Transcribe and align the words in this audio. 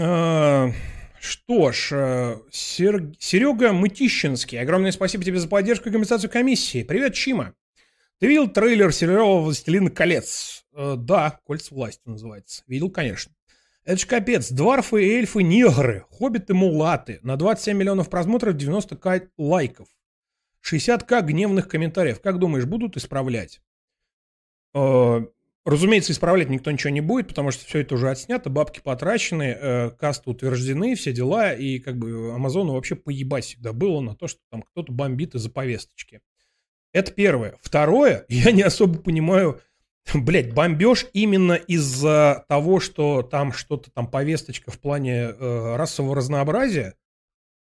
что 0.00 1.72
ж, 1.72 1.88
э, 1.92 2.36
Сер... 2.50 3.12
Серега 3.18 3.72
Мытищинский, 3.72 4.58
огромное 4.58 4.92
спасибо 4.92 5.24
тебе 5.24 5.38
за 5.38 5.48
поддержку 5.48 5.88
и 5.88 5.92
компенсацию 5.92 6.30
комиссии. 6.30 6.82
Привет, 6.82 7.14
Чима. 7.14 7.54
Ты 8.18 8.26
видел 8.26 8.48
трейлер 8.48 8.92
сериала 8.92 9.40
«Властелин 9.40 9.88
колец»? 9.88 10.64
Э, 10.74 10.94
да, 10.96 11.40
«Кольца 11.44 11.74
власти» 11.74 12.02
называется. 12.06 12.62
Видел, 12.66 12.90
конечно. 12.90 13.34
Это 13.84 14.00
ж 14.00 14.06
капец. 14.06 14.50
Дварфы, 14.50 15.02
эльфы, 15.02 15.42
негры, 15.42 16.04
хоббиты, 16.10 16.54
мулаты. 16.54 17.18
На 17.22 17.36
27 17.36 17.76
миллионов 17.76 18.08
просмотров 18.08 18.56
90к 18.56 19.28
лайков. 19.36 19.88
60к 20.62 21.22
гневных 21.22 21.68
комментариев. 21.68 22.20
Как 22.20 22.38
думаешь, 22.38 22.66
будут 22.66 22.96
исправлять? 22.96 23.60
Э, 24.74 25.22
разумеется, 25.64 26.12
исправлять 26.12 26.48
никто 26.48 26.70
ничего 26.70 26.90
не 26.90 27.00
будет, 27.00 27.28
потому 27.28 27.50
что 27.50 27.64
все 27.66 27.80
это 27.80 27.94
уже 27.94 28.10
отснято, 28.10 28.50
бабки 28.50 28.80
потрачены, 28.80 29.56
э, 29.60 29.90
касты 29.90 30.30
утверждены, 30.30 30.94
все 30.94 31.12
дела, 31.12 31.52
и 31.52 31.78
как 31.78 31.98
бы 31.98 32.32
Амазону 32.34 32.74
вообще 32.74 32.94
поебать 32.94 33.44
всегда 33.44 33.72
было 33.72 34.00
на 34.00 34.14
то, 34.14 34.26
что 34.26 34.40
там 34.50 34.62
кто-то 34.62 34.92
бомбит 34.92 35.34
из-за 35.34 35.50
повесточки. 35.50 36.20
Это 36.92 37.12
первое. 37.12 37.56
Второе, 37.60 38.24
я 38.28 38.52
не 38.52 38.62
особо 38.62 38.98
понимаю, 38.98 39.60
блядь, 40.14 40.54
бомбеж 40.54 41.06
именно 41.12 41.54
из-за 41.54 42.44
того, 42.48 42.80
что 42.80 43.22
там 43.22 43.52
что-то 43.52 43.90
там 43.90 44.10
повесточка 44.10 44.70
в 44.70 44.80
плане 44.80 45.30
э, 45.30 45.76
расового 45.76 46.16
разнообразия, 46.16 46.94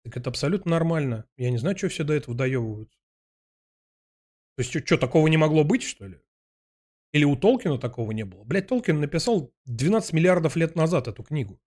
так 0.03 0.17
это 0.17 0.29
абсолютно 0.29 0.71
нормально. 0.71 1.25
Я 1.37 1.49
не 1.49 1.57
знаю, 1.57 1.77
что 1.77 1.89
все 1.89 2.03
до 2.03 2.13
этого 2.13 2.37
доебывают. 2.37 2.91
То 4.55 4.63
есть, 4.63 4.85
что, 4.85 4.97
такого 4.97 5.27
не 5.27 5.37
могло 5.37 5.63
быть, 5.63 5.83
что 5.83 6.05
ли? 6.05 6.19
Или 7.15 7.23
у 7.23 7.37
Толкина 7.37 7.77
такого 7.77 8.11
не 8.11 8.25
было? 8.25 8.43
Блядь, 8.43 8.67
Толкин 8.67 8.99
написал 8.99 9.49
12 9.67 10.11
миллиардов 10.11 10.57
лет 10.57 10.75
назад 10.75 11.07
эту 11.07 11.23
книгу. 11.23 11.61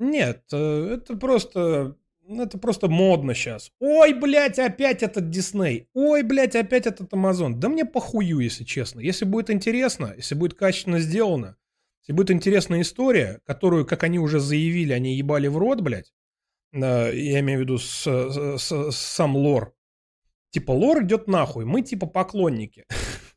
Нет, 0.00 0.42
э, 0.52 0.96
это 0.96 1.16
просто 1.16 1.96
это 2.28 2.58
просто 2.58 2.88
модно 2.88 3.34
сейчас. 3.34 3.70
Ой, 3.78 4.14
блядь, 4.14 4.58
опять 4.58 5.04
этот 5.04 5.30
Дисней. 5.30 5.86
Ой, 5.94 6.24
блядь, 6.24 6.56
опять 6.56 6.88
этот 6.88 7.14
Амазон. 7.14 7.60
Да 7.60 7.68
мне 7.68 7.84
похую, 7.84 8.40
если 8.40 8.64
честно. 8.64 8.98
Если 8.98 9.24
будет 9.24 9.48
интересно, 9.48 10.12
если 10.16 10.34
будет 10.34 10.54
качественно 10.54 10.98
сделано, 10.98 11.56
если 12.00 12.14
будет 12.14 12.32
интересная 12.32 12.80
история, 12.80 13.40
которую, 13.46 13.86
как 13.86 14.02
они 14.02 14.18
уже 14.18 14.40
заявили, 14.40 14.92
они 14.92 15.14
ебали 15.14 15.46
в 15.46 15.56
рот, 15.56 15.82
блядь, 15.82 16.12
я 16.72 17.38
имею 17.38 17.60
в 17.60 17.62
виду 17.62 17.78
с, 17.78 18.02
с, 18.02 18.58
с, 18.58 18.96
сам 18.96 19.36
лор. 19.36 19.72
Типа, 20.50 20.72
лор 20.72 21.04
идет 21.04 21.28
нахуй, 21.28 21.64
мы 21.64 21.82
типа 21.82 22.08
поклонники. 22.08 22.86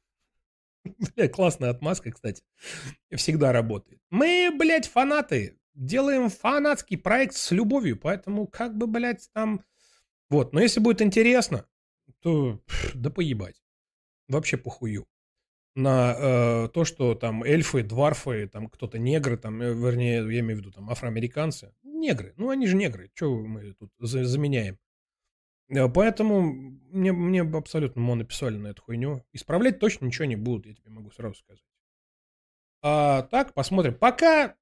Бля, 1.16 1.28
классная 1.28 1.69
отмазка, 1.69 2.12
кстати. 2.12 2.44
Всегда 3.14 3.52
работает. 3.52 4.02
Мы, 4.09 4.52
блядь, 4.58 4.88
фанаты 4.88 5.58
делаем 5.74 6.30
фанатский 6.30 6.97
проект 6.97 7.36
с 7.36 7.52
любовью, 7.52 7.97
поэтому 7.97 8.47
как 8.47 8.78
бы, 8.78 8.88
блядь, 8.88 9.30
там... 9.34 9.64
Вот, 10.30 10.53
но 10.53 10.62
если 10.62 10.80
будет 10.80 11.02
интересно, 11.02 11.66
то 12.22 12.62
да 12.94 13.09
поебать. 13.09 13.62
Вообще 14.28 14.58
похую. 14.58 15.08
На 15.75 16.16
э, 16.18 16.70
то, 16.74 16.84
что 16.84 17.16
там 17.16 17.44
эльфы, 17.44 17.84
дварфы, 17.84 18.47
там 18.47 18.68
кто-то 18.68 18.97
негры, 19.00 19.38
там, 19.38 19.62
э, 19.62 19.74
вернее, 19.74 20.16
я 20.18 20.40
имею 20.41 20.58
в 20.58 20.59
виду 20.59 20.72
там 20.72 20.90
афроамериканцы. 20.90 21.74
Негры. 21.84 22.34
Ну, 22.38 22.50
они 22.50 22.68
же 22.68 22.75
негры. 22.75 23.09
Что 23.14 23.34
мы 23.36 23.74
тут 23.74 23.90
за 24.00 24.25
заменяем? 24.25 24.78
Э, 25.72 25.88
поэтому 25.90 26.42
мне, 26.92 27.12
мне 27.12 27.42
абсолютно 27.42 28.02
монописали 28.02 28.58
на 28.58 28.68
эту 28.68 28.82
хуйню. 28.82 29.24
Исправлять 29.34 29.80
точно 29.80 30.06
ничего 30.06 30.26
не 30.26 30.36
будут, 30.36 30.66
я 30.68 30.74
тебе 30.74 30.90
могу 30.92 31.12
сразу 31.12 31.36
сказать. 31.36 31.64
А, 32.84 33.24
так, 33.24 33.54
посмотрим. 33.54 33.94
Пока 33.94 34.56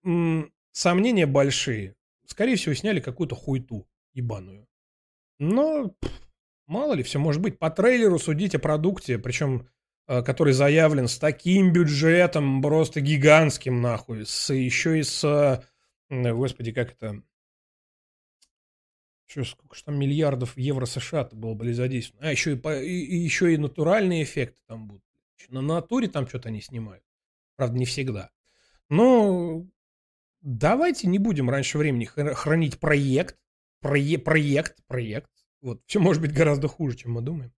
Сомнения 0.72 1.25
большие. 1.25 1.96
Скорее 2.25 2.56
всего, 2.56 2.75
сняли 2.75 3.00
какую-то 3.00 3.36
хуйту 3.36 3.88
ебаную. 4.14 4.68
Но, 5.40 5.96
мало 6.68 6.94
ли, 6.94 7.03
все 7.03 7.18
может 7.18 7.41
быть. 7.41 7.58
По 7.58 7.72
трейлеру 7.72 8.20
судить 8.20 8.53
о 8.56 8.59
продукте, 8.59 9.18
причем, 9.18 9.68
э, 10.08 10.22
который 10.22 10.53
заявлен 10.53 11.08
с 11.08 11.18
таким 11.18 11.74
бюджетом, 11.74 12.62
просто 12.62 13.02
гигантским, 13.02 13.81
нахуй. 13.81 14.26
С, 14.26 14.53
еще 14.53 15.00
и 15.00 15.03
с, 15.03 15.64
господи, 16.09 16.72
как 16.72 16.91
это... 16.91 17.24
Что, 19.29 19.44
сколько 19.44 19.75
же 19.75 19.84
там 19.84 20.00
миллиардов 20.00 20.57
евро 20.57 20.85
США-то 20.85 21.35
было 21.35 21.53
были 21.53 21.72
задействовано. 21.72 22.28
А, 22.28 22.31
еще 22.31 22.53
и, 22.53 22.56
по, 22.56 22.81
и, 22.81 22.90
и 22.90 23.16
еще 23.16 23.53
и 23.53 23.57
натуральные 23.57 24.23
эффекты 24.23 24.57
там 24.66 24.88
будут. 24.88 25.03
На 25.49 25.61
натуре 25.61 26.08
там 26.08 26.28
что-то 26.28 26.49
они 26.49 26.61
снимают. 26.61 27.03
Правда, 27.55 27.78
не 27.78 27.85
всегда. 27.85 28.31
Но 28.90 29.67
давайте 30.41 31.08
не 31.08 31.20
будем 31.20 31.47
раньше 31.47 31.78
времени 31.78 32.05
хранить 32.05 32.79
проект, 32.79 33.37
прое, 33.81 34.17
проект, 34.17 34.84
проект. 34.87 35.29
Вот, 35.61 35.84
все 35.85 35.99
может 35.99 36.23
быть 36.23 36.34
гораздо 36.34 36.67
хуже, 36.67 36.97
чем 36.97 37.11
мы 37.11 37.22
думаем. 37.22 37.53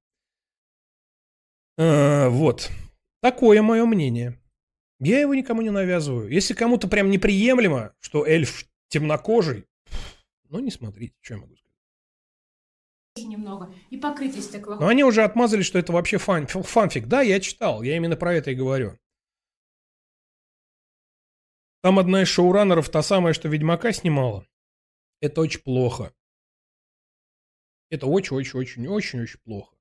А, 1.77 2.27
вот. 2.27 2.69
Такое 3.21 3.61
мое 3.61 3.85
мнение. 3.85 4.37
Я 4.99 5.21
его 5.21 5.33
никому 5.33 5.61
не 5.61 5.69
навязываю. 5.69 6.29
Если 6.29 6.53
кому-то 6.53 6.89
прям 6.89 7.09
неприемлемо, 7.09 7.93
что 8.01 8.25
эльф 8.25 8.65
темнокожий, 8.89 9.67
ну 10.51 10.59
не 10.59 10.69
смотрите, 10.69 11.15
что 11.21 11.35
я 11.35 11.39
могу 11.39 11.55
сказать. 11.55 11.71
Немного. 13.17 13.73
И 13.89 13.97
покрытие 13.97 14.41
стекла. 14.41 14.77
Но 14.77 14.87
они 14.87 15.03
уже 15.03 15.23
отмазали, 15.23 15.63
что 15.63 15.79
это 15.79 15.91
вообще 15.91 16.17
фан, 16.17 16.47
фанфик. 16.47 17.07
Да, 17.07 17.21
я 17.21 17.39
читал, 17.39 17.81
я 17.81 17.95
именно 17.95 18.15
про 18.15 18.33
это 18.33 18.51
и 18.51 18.55
говорю. 18.55 18.97
Там 21.81 21.99
одна 21.99 22.21
из 22.21 22.27
шоураннеров, 22.27 22.89
та 22.89 23.01
самая, 23.01 23.33
что 23.33 23.47
Ведьмака 23.47 23.91
снимала. 23.91 24.45
Это 25.19 25.41
очень 25.41 25.61
плохо. 25.61 26.13
Это 27.89 28.07
очень-очень-очень-очень-очень 28.07 29.39
плохо. 29.43 29.75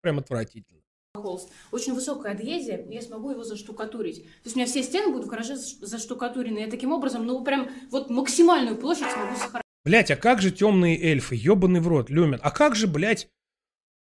Прям 0.00 0.18
отвратительно. 0.18 0.82
Холст. 1.14 1.50
Очень 1.70 1.94
высокая 1.94 2.32
адгезия, 2.32 2.84
я 2.88 3.02
смогу 3.02 3.30
его 3.30 3.42
заштукатурить. 3.42 4.22
То 4.22 4.44
есть 4.44 4.56
у 4.56 4.58
меня 4.58 4.66
все 4.66 4.82
стены 4.82 5.10
будут 5.10 5.26
в 5.26 5.30
гараже 5.30 5.56
заштукатурены. 5.56 6.58
Я 6.58 6.70
таким 6.70 6.92
образом, 6.92 7.26
ну 7.26 7.42
прям 7.44 7.68
вот 7.90 8.10
максимальную 8.10 8.76
площадь 8.76 9.10
смогу 9.10 9.34
сохранить. 9.36 9.67
Блять, 9.88 10.10
а 10.10 10.16
как 10.16 10.42
же 10.42 10.50
темные 10.50 11.02
эльфы, 11.02 11.34
ебаный 11.34 11.80
в 11.80 11.88
рот, 11.88 12.10
Люмен? 12.10 12.38
А 12.42 12.50
как 12.50 12.76
же, 12.76 12.86
блядь, 12.86 13.30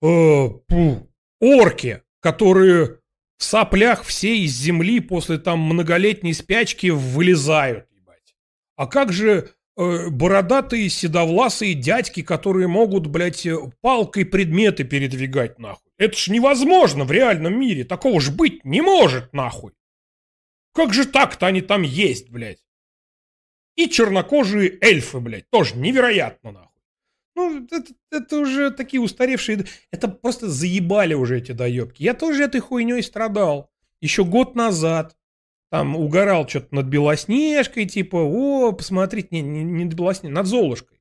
э, 0.02 0.48
пу, 0.66 1.08
орки, 1.40 2.02
которые 2.18 2.98
в 3.38 3.44
соплях 3.44 4.02
все 4.02 4.36
из 4.36 4.50
земли 4.50 4.98
после 4.98 5.38
там 5.38 5.60
многолетней 5.60 6.34
спячки 6.34 6.88
вылезают, 6.88 7.86
ебать. 7.92 8.34
А 8.74 8.88
как 8.88 9.12
же 9.12 9.50
э, 9.76 10.10
бородатые 10.10 10.88
седовласые 10.88 11.74
дядьки, 11.74 12.20
которые 12.20 12.66
могут, 12.66 13.06
блядь, 13.06 13.46
э, 13.46 13.56
палкой 13.80 14.24
предметы 14.24 14.82
передвигать, 14.82 15.60
нахуй? 15.60 15.88
Это 15.98 16.16
ж 16.16 16.30
невозможно 16.30 17.04
в 17.04 17.12
реальном 17.12 17.60
мире. 17.60 17.84
Такого 17.84 18.20
ж 18.20 18.32
быть 18.32 18.64
не 18.64 18.80
может, 18.80 19.32
нахуй. 19.32 19.70
Как 20.74 20.92
же 20.92 21.06
так-то 21.06 21.46
они 21.46 21.60
там 21.60 21.82
есть, 21.82 22.28
блядь? 22.28 22.65
И 23.76 23.88
чернокожие 23.88 24.78
эльфы, 24.80 25.20
блядь, 25.20 25.48
тоже 25.50 25.76
невероятно, 25.76 26.52
нахуй. 26.52 26.82
Ну, 27.34 27.66
это, 27.70 27.92
это 28.10 28.38
уже 28.38 28.70
такие 28.70 29.00
устаревшие... 29.00 29.66
Это 29.90 30.08
просто 30.08 30.48
заебали 30.48 31.12
уже 31.12 31.38
эти 31.38 31.52
доебки. 31.52 32.02
Я 32.02 32.14
тоже 32.14 32.44
этой 32.44 32.60
хуйней 32.60 33.02
страдал. 33.02 33.70
Еще 34.00 34.24
год 34.24 34.54
назад. 34.54 35.16
Там 35.70 35.96
угорал 35.96 36.48
что-то 36.48 36.74
над 36.74 36.86
Белоснежкой, 36.86 37.84
типа, 37.86 38.16
о, 38.16 38.72
посмотрите, 38.72 39.28
не, 39.32 39.42
не, 39.42 39.64
не 39.64 39.84
над 39.84 39.94
Белоснежкой, 39.94 40.30
над 40.30 40.46
Золушкой. 40.46 40.98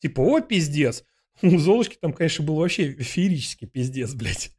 Типа, 0.00 0.20
о, 0.20 0.40
пиздец. 0.40 1.04
У 1.42 1.56
Золушки 1.56 1.96
там, 1.98 2.12
конечно, 2.12 2.44
был 2.44 2.56
вообще 2.56 2.92
феерический 2.92 3.66
пиздец, 3.66 4.12
блядь. 4.12 4.50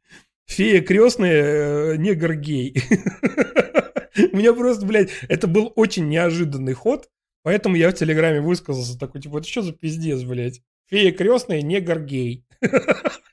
Фея 0.46 0.80
крестная, 0.80 1.92
э, 1.92 1.96
негр 1.96 2.34
гей. 2.34 2.74
У 4.32 4.36
меня 4.36 4.52
просто, 4.52 4.84
блядь, 4.84 5.10
это 5.28 5.46
был 5.46 5.72
очень 5.76 6.08
неожиданный 6.08 6.72
ход, 6.72 7.08
поэтому 7.42 7.76
я 7.76 7.90
в 7.90 7.94
Телеграме 7.94 8.40
высказался 8.40 8.98
такой, 8.98 9.20
типа, 9.20 9.38
это 9.38 9.48
что 9.48 9.62
за 9.62 9.72
пиздец, 9.72 10.22
блядь? 10.22 10.62
Фея 10.86 11.12
крестная, 11.12 11.62
негр 11.62 12.00
гей. 12.00 12.44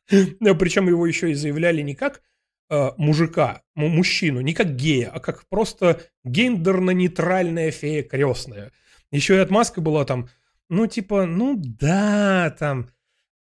Причем 0.08 0.88
его 0.88 1.06
еще 1.06 1.32
и 1.32 1.34
заявляли 1.34 1.82
не 1.82 1.96
как 1.96 2.22
э, 2.70 2.92
мужика, 2.98 3.64
мужчину, 3.76 4.42
не 4.42 4.54
как 4.54 4.76
гея, 4.76 5.10
а 5.14 5.20
как 5.20 5.48
просто 5.50 6.02
гендерно-нейтральная 6.24 7.72
фея 7.72 8.04
крестная. 8.04 8.72
Еще 9.12 9.36
и 9.36 9.40
отмазка 9.40 9.82
была 9.82 10.06
там, 10.06 10.30
ну, 10.70 10.88
типа, 10.88 11.26
ну 11.26 11.56
да, 11.58 12.56
там, 12.60 12.90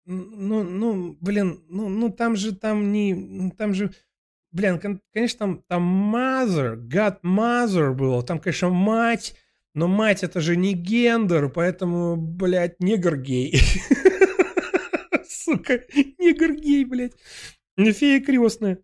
ну, 0.05 0.63
ну, 0.63 1.17
блин, 1.19 1.63
ну, 1.69 1.89
ну 1.89 2.11
там 2.11 2.35
же, 2.35 2.55
там 2.55 2.91
не, 2.91 3.13
ну, 3.15 3.51
там 3.51 3.73
же, 3.73 3.91
блин, 4.51 4.79
конечно, 5.11 5.39
там, 5.39 5.63
там 5.67 6.15
mother, 6.15 6.75
God 6.75 7.21
mother 7.23 7.93
было, 7.93 8.21
там, 8.23 8.39
конечно, 8.39 8.69
мать, 8.69 9.35
но 9.75 9.87
мать 9.87 10.23
это 10.23 10.39
же 10.39 10.55
не 10.55 10.73
гендер, 10.73 11.49
поэтому, 11.49 12.15
блядь, 12.15 12.79
негр 12.79 13.17
гей. 13.17 13.59
Сука, 15.29 15.81
негр 16.17 16.53
гей, 16.53 16.85
блядь. 16.85 17.13
Фея 17.77 18.21
крестная. 18.21 18.79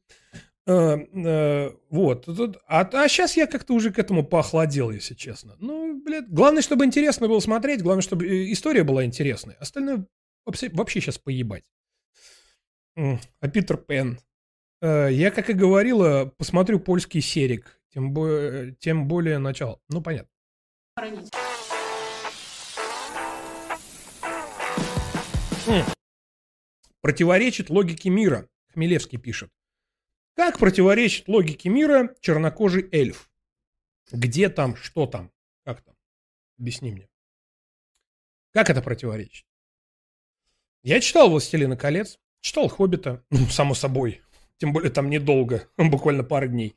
Э, 0.68 0.98
э, 0.98 1.72
вот. 1.90 2.28
А, 2.68 2.82
а 2.82 3.08
сейчас 3.08 3.38
я 3.38 3.48
как-то 3.48 3.74
уже 3.74 3.92
к 3.92 4.00
этому 4.00 4.24
поохладел, 4.26 4.92
если 4.92 5.16
честно. 5.16 5.56
Ну, 5.60 6.02
блядь, 6.04 6.30
главное, 6.30 6.62
чтобы 6.62 6.86
интересно 6.86 7.28
было 7.28 7.40
смотреть, 7.40 7.82
главное, 7.82 8.04
чтобы 8.04 8.28
э, 8.28 8.52
история 8.52 8.84
была 8.84 9.06
интересной. 9.06 9.56
Остальное 9.56 10.06
вообще, 10.46 11.02
сейчас 11.02 11.18
поебать. 11.18 11.64
А 12.96 13.48
Питер 13.48 13.78
Пен. 13.78 14.20
Я, 14.82 15.32
как 15.32 15.50
и 15.50 15.54
говорила, 15.54 16.34
посмотрю 16.38 16.80
польский 16.80 17.22
серик. 17.22 17.80
Тем, 17.94 18.14
более, 18.14 18.76
тем 18.80 19.08
более 19.08 19.38
начало. 19.38 19.80
Ну, 19.90 20.02
понятно. 20.02 20.30
Противоречит 27.02 27.70
логике 27.70 28.10
мира. 28.10 28.50
Хмелевский 28.74 29.18
пишет. 29.18 29.52
Как 30.36 30.60
противоречит 30.60 31.28
логике 31.30 31.70
мира 31.70 32.16
чернокожий 32.20 32.90
эльф? 32.92 33.30
Где 34.12 34.50
там, 34.50 34.76
что 34.76 35.06
там, 35.06 35.32
как 35.64 35.82
там? 35.82 35.96
Объясни 36.60 36.92
мне. 36.92 37.10
Как 38.52 38.70
это 38.70 38.82
противоречит? 38.82 39.46
Я 40.84 41.00
читал 41.00 41.30
«Властелина 41.30 41.78
колец», 41.78 42.20
читал 42.42 42.68
«Хоббита», 42.68 43.24
ну, 43.30 43.46
само 43.48 43.76
собой, 43.76 44.22
тем 44.58 44.74
более 44.74 44.92
там 44.92 45.10
недолго, 45.10 45.70
буквально 45.78 46.24
пару 46.24 46.48
дней. 46.48 46.76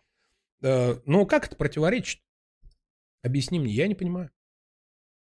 Но 0.61 1.27
как 1.27 1.47
это 1.47 1.57
противоречит? 1.57 2.21
Объясни 3.25 3.59
мне, 3.59 3.73
я 3.73 3.89
не 3.89 3.95
понимаю. 3.95 4.31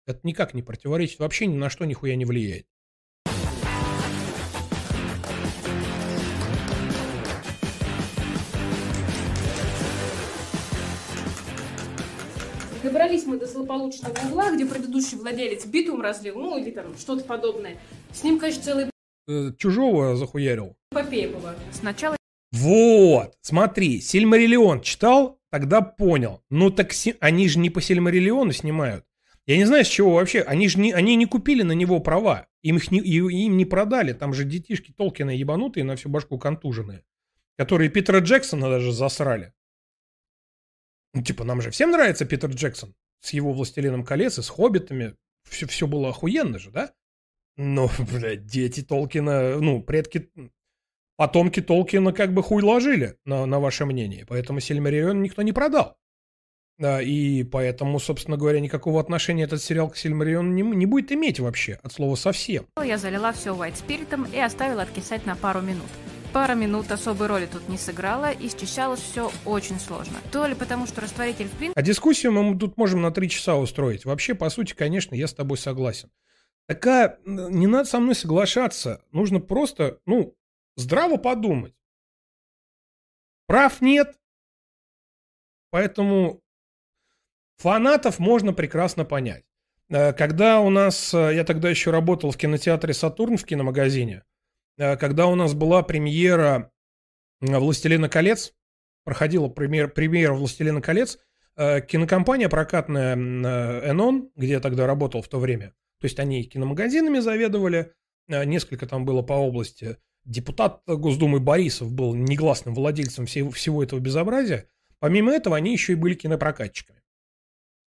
Это 0.06 0.20
никак 0.22 0.54
не 0.54 0.62
противоречит, 0.62 1.18
вообще 1.18 1.44
ни 1.44 1.56
на 1.56 1.68
что 1.68 1.84
нихуя 1.84 2.16
не 2.16 2.24
влияет. 2.24 2.66
Добрались 12.82 13.26
мы 13.26 13.38
до 13.38 13.44
злополучного 13.44 14.14
угла, 14.26 14.50
где 14.50 14.64
предыдущий 14.64 15.18
владелец 15.18 15.66
битум 15.66 16.00
разлил, 16.00 16.38
ну 16.38 16.56
или 16.56 16.70
там 16.70 16.96
что-то 16.96 17.22
подобное. 17.24 17.76
С 18.14 18.22
ним, 18.22 18.38
конечно, 18.38 18.62
целый 18.62 18.90
э, 19.28 19.52
чужого 19.58 20.16
захуярил. 20.16 20.74
Эпопея 20.90 21.28
была. 21.28 21.54
Сначала... 21.70 22.16
Вот, 22.52 23.34
смотри, 23.42 24.00
Сильмариллион 24.00 24.80
читал, 24.80 25.39
тогда 25.50 25.82
понял. 25.82 26.42
Ну 26.50 26.70
так 26.70 26.92
они 27.20 27.48
же 27.48 27.58
не 27.58 27.70
по 27.70 27.80
Сильмариллиону 27.80 28.52
снимают. 28.52 29.04
Я 29.46 29.56
не 29.56 29.64
знаю, 29.64 29.84
с 29.84 29.88
чего 29.88 30.14
вообще. 30.14 30.42
Они 30.42 30.68
же 30.68 30.78
не, 30.78 30.92
они 30.92 31.16
не 31.16 31.26
купили 31.26 31.62
на 31.62 31.72
него 31.72 32.00
права. 32.00 32.46
Им 32.62 32.76
их 32.76 32.90
не, 32.90 33.00
им 33.00 33.56
не 33.56 33.64
продали. 33.64 34.12
Там 34.12 34.32
же 34.32 34.44
детишки 34.44 34.92
Толкина 34.92 35.30
ебанутые 35.30 35.84
на 35.84 35.96
всю 35.96 36.08
башку 36.08 36.38
контуженные. 36.38 37.04
Которые 37.56 37.90
Питера 37.90 38.20
Джексона 38.20 38.68
даже 38.70 38.92
засрали. 38.92 39.52
Ну, 41.14 41.22
типа, 41.22 41.44
нам 41.44 41.60
же 41.60 41.70
всем 41.70 41.90
нравится 41.90 42.24
Питер 42.24 42.50
Джексон 42.50 42.94
с 43.20 43.32
его 43.32 43.52
«Властелином 43.52 44.04
колец» 44.04 44.38
и 44.38 44.42
с 44.42 44.48
«Хоббитами». 44.48 45.16
Все, 45.48 45.66
все 45.66 45.86
было 45.86 46.10
охуенно 46.10 46.58
же, 46.58 46.70
да? 46.70 46.94
Но, 47.56 47.90
блядь, 48.12 48.46
дети 48.46 48.82
Толкина, 48.82 49.58
ну, 49.58 49.82
предки, 49.82 50.30
потомки 51.20 51.60
Толкина 51.60 52.14
как 52.14 52.32
бы 52.32 52.42
хуй 52.42 52.62
ложили 52.62 53.14
на, 53.26 53.44
на 53.44 53.60
ваше 53.60 53.84
мнение. 53.84 54.24
Поэтому 54.26 54.58
Сильмарион 54.58 55.20
никто 55.20 55.42
не 55.42 55.52
продал. 55.52 55.98
Да, 56.78 57.02
и 57.02 57.44
поэтому, 57.44 58.00
собственно 58.00 58.38
говоря, 58.38 58.58
никакого 58.58 58.98
отношения 59.02 59.42
этот 59.42 59.62
сериал 59.62 59.90
к 59.90 59.98
Сильмариону 59.98 60.50
не, 60.50 60.62
не 60.62 60.86
будет 60.86 61.12
иметь 61.12 61.38
вообще, 61.38 61.78
от 61.82 61.92
слова 61.92 62.14
совсем. 62.14 62.64
Я 62.82 62.96
залила 62.96 63.32
все 63.32 63.54
white 63.54 63.76
спиритом 63.76 64.24
и 64.32 64.38
оставила 64.38 64.80
откисать 64.80 65.26
на 65.26 65.36
пару 65.36 65.60
минут. 65.60 65.90
Пара 66.32 66.54
минут 66.54 66.90
особой 66.90 67.26
роли 67.26 67.44
тут 67.44 67.68
не 67.68 67.76
сыграла, 67.76 68.30
и 68.30 68.48
счищалось 68.48 69.00
все 69.00 69.30
очень 69.44 69.78
сложно. 69.78 70.16
То 70.32 70.46
ли 70.46 70.54
потому, 70.54 70.86
что 70.86 71.02
растворитель 71.02 71.48
в 71.48 71.52
принципе... 71.52 71.78
А 71.78 71.82
дискуссию 71.82 72.32
мы 72.32 72.58
тут 72.58 72.78
можем 72.78 73.02
на 73.02 73.10
три 73.10 73.28
часа 73.28 73.56
устроить. 73.56 74.06
Вообще, 74.06 74.34
по 74.34 74.48
сути, 74.48 74.72
конечно, 74.72 75.14
я 75.14 75.26
с 75.26 75.34
тобой 75.34 75.58
согласен. 75.58 76.08
Такая, 76.66 77.18
не 77.26 77.66
надо 77.66 77.84
со 77.84 78.00
мной 78.00 78.14
соглашаться. 78.14 79.02
Нужно 79.12 79.40
просто, 79.40 79.98
ну, 80.06 80.34
здраво 80.76 81.16
подумать. 81.16 81.74
Прав 83.46 83.80
нет. 83.80 84.18
Поэтому 85.70 86.42
фанатов 87.56 88.18
можно 88.18 88.52
прекрасно 88.52 89.04
понять. 89.04 89.44
Э, 89.88 90.12
когда 90.12 90.60
у 90.60 90.70
нас, 90.70 91.12
э, 91.14 91.34
я 91.34 91.44
тогда 91.44 91.68
еще 91.68 91.90
работал 91.90 92.30
в 92.30 92.36
кинотеатре 92.36 92.94
«Сатурн» 92.94 93.36
в 93.36 93.44
киномагазине, 93.44 94.24
Э, 94.80 94.96
когда 94.96 95.26
у 95.26 95.34
нас 95.34 95.52
была 95.52 95.82
премьера 95.82 96.72
«Властелина 97.40 98.08
колец», 98.08 98.54
проходила 99.04 99.48
премьера, 99.48 99.88
премьера 99.88 100.32
«Властелина 100.32 100.80
колец», 100.80 101.18
кинокомпания 101.56 102.48
прокатная 102.48 103.14
«Энон», 103.14 104.30
где 104.36 104.52
я 104.52 104.60
тогда 104.60 104.86
работал 104.86 105.20
в 105.20 105.28
то 105.28 105.38
время, 105.38 105.74
то 106.00 106.06
есть 106.06 106.18
они 106.18 106.44
киномагазинами 106.44 107.18
заведовали, 107.18 107.92
несколько 108.28 108.86
там 108.86 109.04
было 109.04 109.20
по 109.20 109.34
области. 109.34 109.98
Депутат 110.24 110.82
Госдумы 110.86 111.40
Борисов 111.40 111.92
был 111.92 112.14
негласным 112.14 112.74
владельцем 112.74 113.26
всего, 113.26 113.50
всего 113.50 113.82
этого 113.82 114.00
безобразия. 114.00 114.66
Помимо 114.98 115.32
этого, 115.32 115.56
они 115.56 115.72
еще 115.72 115.92
и 115.92 115.96
были 115.96 116.14
кинопрокатчиками. 116.14 117.00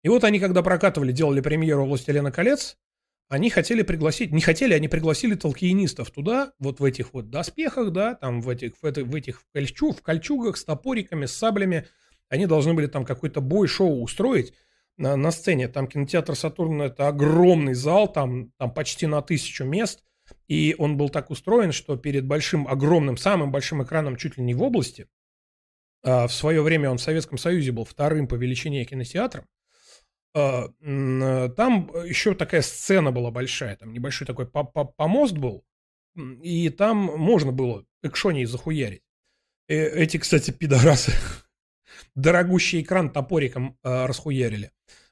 И 0.04 0.10
вот 0.10 0.24
они, 0.24 0.40
когда 0.40 0.64
прокатывали, 0.64 1.12
делали 1.12 1.42
премьеру 1.42 1.86
«Властелина 1.86 2.32
колец», 2.32 2.78
они 3.30 3.50
хотели 3.50 3.82
пригласить, 3.82 4.32
не 4.32 4.42
хотели, 4.42 4.74
они 4.74 4.88
пригласили 4.88 5.36
толкиенистов 5.36 6.12
туда, 6.12 6.54
вот 6.60 6.80
в 6.80 6.84
этих 6.84 7.14
вот 7.14 7.30
доспехах, 7.30 7.92
да, 7.92 8.16
там 8.16 8.42
в 8.42 8.50
этих, 8.50 8.74
в, 8.80 8.86
это, 8.86 9.04
в 9.04 9.16
этих 9.16 9.42
в, 9.42 9.46
кольчу, 9.52 9.92
в 9.92 10.02
кольчугах 10.02 10.58
с 10.58 10.66
топориками, 10.66 11.26
с 11.26 11.34
саблями. 11.34 11.88
Они 12.30 12.46
должны 12.46 12.74
были 12.74 12.88
там 12.88 13.06
какой-то 13.06 13.42
бой-шоу 13.42 14.04
устроить 14.04 14.54
на, 14.98 15.16
на 15.16 15.32
сцене. 15.32 15.68
Там 15.68 15.88
кинотеатр 15.88 16.36
Сатурн, 16.36 16.82
это 16.82 17.08
огромный 17.08 17.74
зал, 17.74 18.12
там, 18.12 18.52
там 18.58 18.74
почти 18.74 19.08
на 19.08 19.22
тысячу 19.22 19.64
мест. 19.64 20.04
И 20.48 20.76
он 20.78 20.98
был 20.98 21.10
так 21.10 21.30
устроен, 21.30 21.72
что 21.72 21.96
перед 21.98 22.26
большим, 22.26 22.68
огромным, 22.68 23.18
самым 23.18 23.52
большим 23.52 23.84
экраном 23.84 24.18
чуть 24.18 24.38
ли 24.38 24.44
не 24.44 24.54
в 24.54 24.62
области, 24.62 25.08
а 26.04 26.28
в 26.28 26.34
свое 26.34 26.62
время 26.62 26.90
он 26.90 26.98
в 26.98 27.02
Советском 27.02 27.38
Союзе 27.38 27.72
был 27.72 27.86
вторым 27.86 28.28
по 28.28 28.36
величине 28.36 28.84
кинотеатром, 28.84 29.46
а, 30.36 30.68
там 31.50 31.92
еще 32.06 32.34
такая 32.34 32.62
сцена 32.62 33.12
была 33.12 33.32
большая, 33.32 33.76
там 33.78 33.94
небольшой 33.94 34.28
такой 34.28 34.48
помост 34.48 35.38
был, 35.38 35.64
и 36.16 36.70
там 36.70 36.98
можно 36.98 37.52
было 37.52 37.86
экшоней 38.02 38.46
захуярить. 38.46 39.04
Э, 39.68 39.88
эти, 40.04 40.18
кстати, 40.18 40.52
пидорасы 40.52 41.14
дорогущий 42.16 42.82
экран 42.82 43.12
топориком 43.12 43.78
э, 43.84 44.06
расхуярили. 44.06 44.72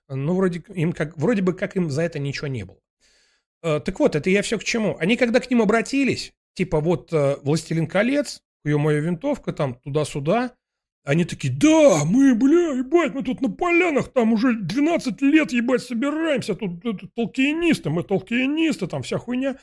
Ну, 0.10 0.36
вроде, 0.36 0.62
им 0.74 0.92
как, 0.92 1.18
вроде 1.18 1.42
бы 1.42 1.54
как 1.54 1.76
им 1.78 1.90
за 1.90 2.02
это 2.02 2.20
ничего 2.20 2.48
не 2.48 2.66
было. 2.66 2.80
Э, 3.64 3.80
так 3.80 4.00
вот, 4.00 4.16
это 4.16 4.30
я 4.30 4.42
все 4.42 4.58
к 4.58 4.64
чему. 4.64 4.98
Они 5.00 5.18
когда 5.18 5.40
к 5.40 5.50
ним 5.50 5.62
обратились, 5.62 6.34
типа 6.54 6.80
вот 6.80 7.12
э, 7.14 7.38
«Властелин 7.44 7.88
колец», 7.88 8.42
ее 8.64 8.78
моя 8.78 9.00
винтовка, 9.00 9.54
там 9.54 9.76
туда-сюда, 9.76 10.52
они 11.04 11.26
такие, 11.26 11.52
да, 11.52 12.06
мы, 12.06 12.36
бля, 12.36 12.74
ебать, 12.74 13.14
мы 13.14 13.24
тут 13.24 13.42
на 13.42 13.50
полянах, 13.50 14.10
там 14.10 14.34
уже 14.34 14.54
12 14.54 15.22
лет, 15.22 15.52
ебать, 15.52 15.82
собираемся, 15.82 16.54
тут, 16.54 16.82
тут 16.82 17.14
толкиенисты, 17.16 17.90
мы 17.90 18.04
толкиенисты, 18.04 18.86
там 18.86 19.02
вся 19.02 19.18
хуйня. 19.18 19.58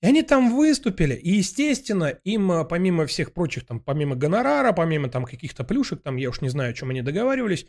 И 0.00 0.06
они 0.06 0.22
там 0.22 0.56
выступили, 0.56 1.14
и, 1.14 1.32
естественно, 1.32 2.06
им, 2.24 2.50
а, 2.50 2.64
помимо 2.64 3.06
всех 3.06 3.34
прочих, 3.34 3.66
там, 3.66 3.80
помимо 3.80 4.16
гонорара, 4.16 4.72
помимо 4.72 5.08
там 5.08 5.24
каких-то 5.24 5.62
плюшек, 5.62 6.02
там, 6.02 6.16
я 6.16 6.30
уж 6.30 6.40
не 6.40 6.48
знаю, 6.48 6.70
о 6.70 6.74
чем 6.74 6.90
они 6.90 7.02
договаривались, 7.02 7.66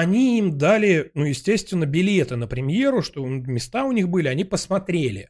они 0.00 0.38
им 0.38 0.56
дали, 0.56 1.10
ну, 1.12 1.24
естественно, 1.24 1.84
билеты 1.84 2.36
на 2.36 2.46
премьеру, 2.46 3.02
что 3.02 3.26
места 3.26 3.84
у 3.84 3.92
них 3.92 4.08
были, 4.08 4.28
они 4.28 4.42
посмотрели. 4.44 5.28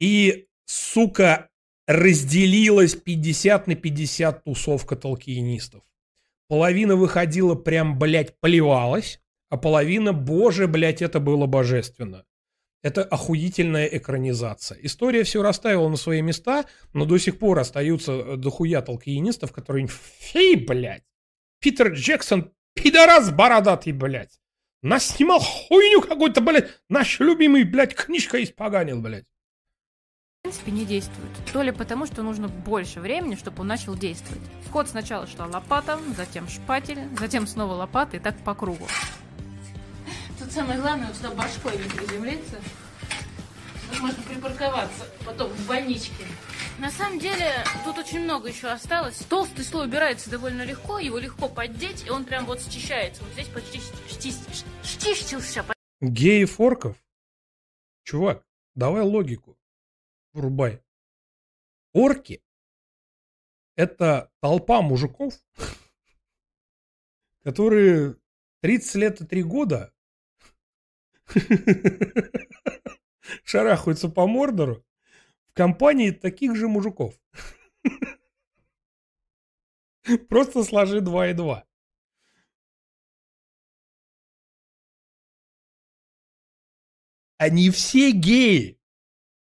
И, 0.00 0.48
сука, 0.64 1.50
разделилась 1.86 2.94
50 2.94 3.66
на 3.66 3.74
50 3.74 4.44
тусовка 4.44 4.96
толкиенистов. 4.96 5.82
Половина 6.48 6.96
выходила 6.96 7.54
прям, 7.54 7.98
блядь, 7.98 8.38
плевалась, 8.40 9.20
а 9.50 9.58
половина, 9.58 10.14
боже, 10.14 10.66
блядь, 10.66 11.02
это 11.02 11.20
было 11.20 11.44
божественно. 11.44 12.24
Это 12.82 13.04
охуительная 13.04 13.86
экранизация. 13.86 14.78
История 14.80 15.22
все 15.22 15.42
расставила 15.42 15.88
на 15.90 15.96
свои 15.96 16.22
места, 16.22 16.64
но 16.94 17.04
до 17.04 17.18
сих 17.18 17.38
пор 17.38 17.58
остаются 17.58 18.12
э, 18.12 18.36
дохуя 18.36 18.80
толкиенистов, 18.80 19.52
которые... 19.52 19.86
Фи, 19.86 20.56
блядь! 20.56 21.04
Питер 21.60 21.92
Джексон, 21.92 22.52
пидорас 22.74 23.30
бородатый, 23.30 23.92
блядь! 23.92 24.40
Нас 24.82 25.06
снимал 25.06 25.40
хуйню 25.40 26.02
какую-то, 26.02 26.40
блядь! 26.40 26.70
Наш 26.88 27.20
любимый, 27.20 27.64
блядь, 27.64 27.94
книжка 27.94 28.42
испоганил, 28.42 29.00
блядь 29.00 29.26
в 30.44 30.46
принципе 30.46 30.72
не 30.72 30.84
действует. 30.84 31.30
То 31.54 31.62
ли 31.62 31.72
потому, 31.72 32.04
что 32.04 32.22
нужно 32.22 32.48
больше 32.48 33.00
времени, 33.00 33.34
чтобы 33.34 33.62
он 33.62 33.66
начал 33.66 33.94
действовать. 33.94 34.42
В 34.66 34.70
ход 34.70 34.86
сначала 34.86 35.26
шла 35.26 35.46
лопата, 35.46 35.98
затем 36.18 36.48
шпатель, 36.48 36.98
затем 37.18 37.46
снова 37.46 37.72
лопата 37.72 38.18
и 38.18 38.20
так 38.20 38.36
по 38.44 38.54
кругу. 38.54 38.86
Тут 40.38 40.52
самое 40.52 40.78
главное, 40.78 41.06
вот 41.06 41.16
сюда 41.16 41.30
башкой 41.30 41.78
не 41.78 41.88
приземлиться. 41.88 42.60
Тут 43.94 44.02
можно 44.02 44.22
припарковаться 44.24 45.04
потом 45.24 45.50
в 45.50 45.68
больничке. 45.68 46.26
На 46.80 46.90
самом 46.90 47.20
деле, 47.20 47.52
тут 47.84 47.96
очень 47.98 48.20
много 48.20 48.48
еще 48.48 48.66
осталось. 48.68 49.18
Толстый 49.28 49.64
слой 49.64 49.86
убирается 49.86 50.30
довольно 50.30 50.62
легко, 50.62 50.98
его 50.98 51.18
легко 51.18 51.48
поддеть, 51.48 52.04
и 52.04 52.10
он 52.10 52.24
прям 52.24 52.44
вот 52.46 52.60
счищается. 52.60 53.22
Вот 53.22 53.32
здесь 53.34 53.46
почти 53.48 53.80
штищился. 54.82 55.64
Геев 56.00 56.58
орков? 56.58 56.96
Чувак, 58.02 58.44
давай 58.74 59.02
логику. 59.02 59.56
Врубай. 60.32 60.82
Орки– 61.92 62.42
это 63.76 64.32
толпа 64.40 64.82
мужиков, 64.82 65.34
которые 67.44 68.16
30 68.60 68.94
лет 68.96 69.20
и 69.20 69.26
3 69.26 69.42
года 69.44 69.94
шарахаются 73.44 74.08
по 74.08 74.26
Мордору 74.26 74.84
в 75.46 75.52
компании 75.52 76.10
таких 76.10 76.56
же 76.56 76.66
мужиков. 76.66 77.14
Просто 80.28 80.64
сложи 80.64 81.00
2 81.00 81.28
и 81.28 81.34
2. 81.34 81.64
Они 87.38 87.70
все 87.70 88.10
геи. 88.10 88.78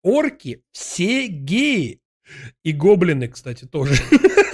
Орки 0.02 0.62
все 0.72 1.26
геи. 1.28 2.00
И 2.62 2.72
гоблины, 2.72 3.28
кстати, 3.28 3.66
тоже. 3.66 3.94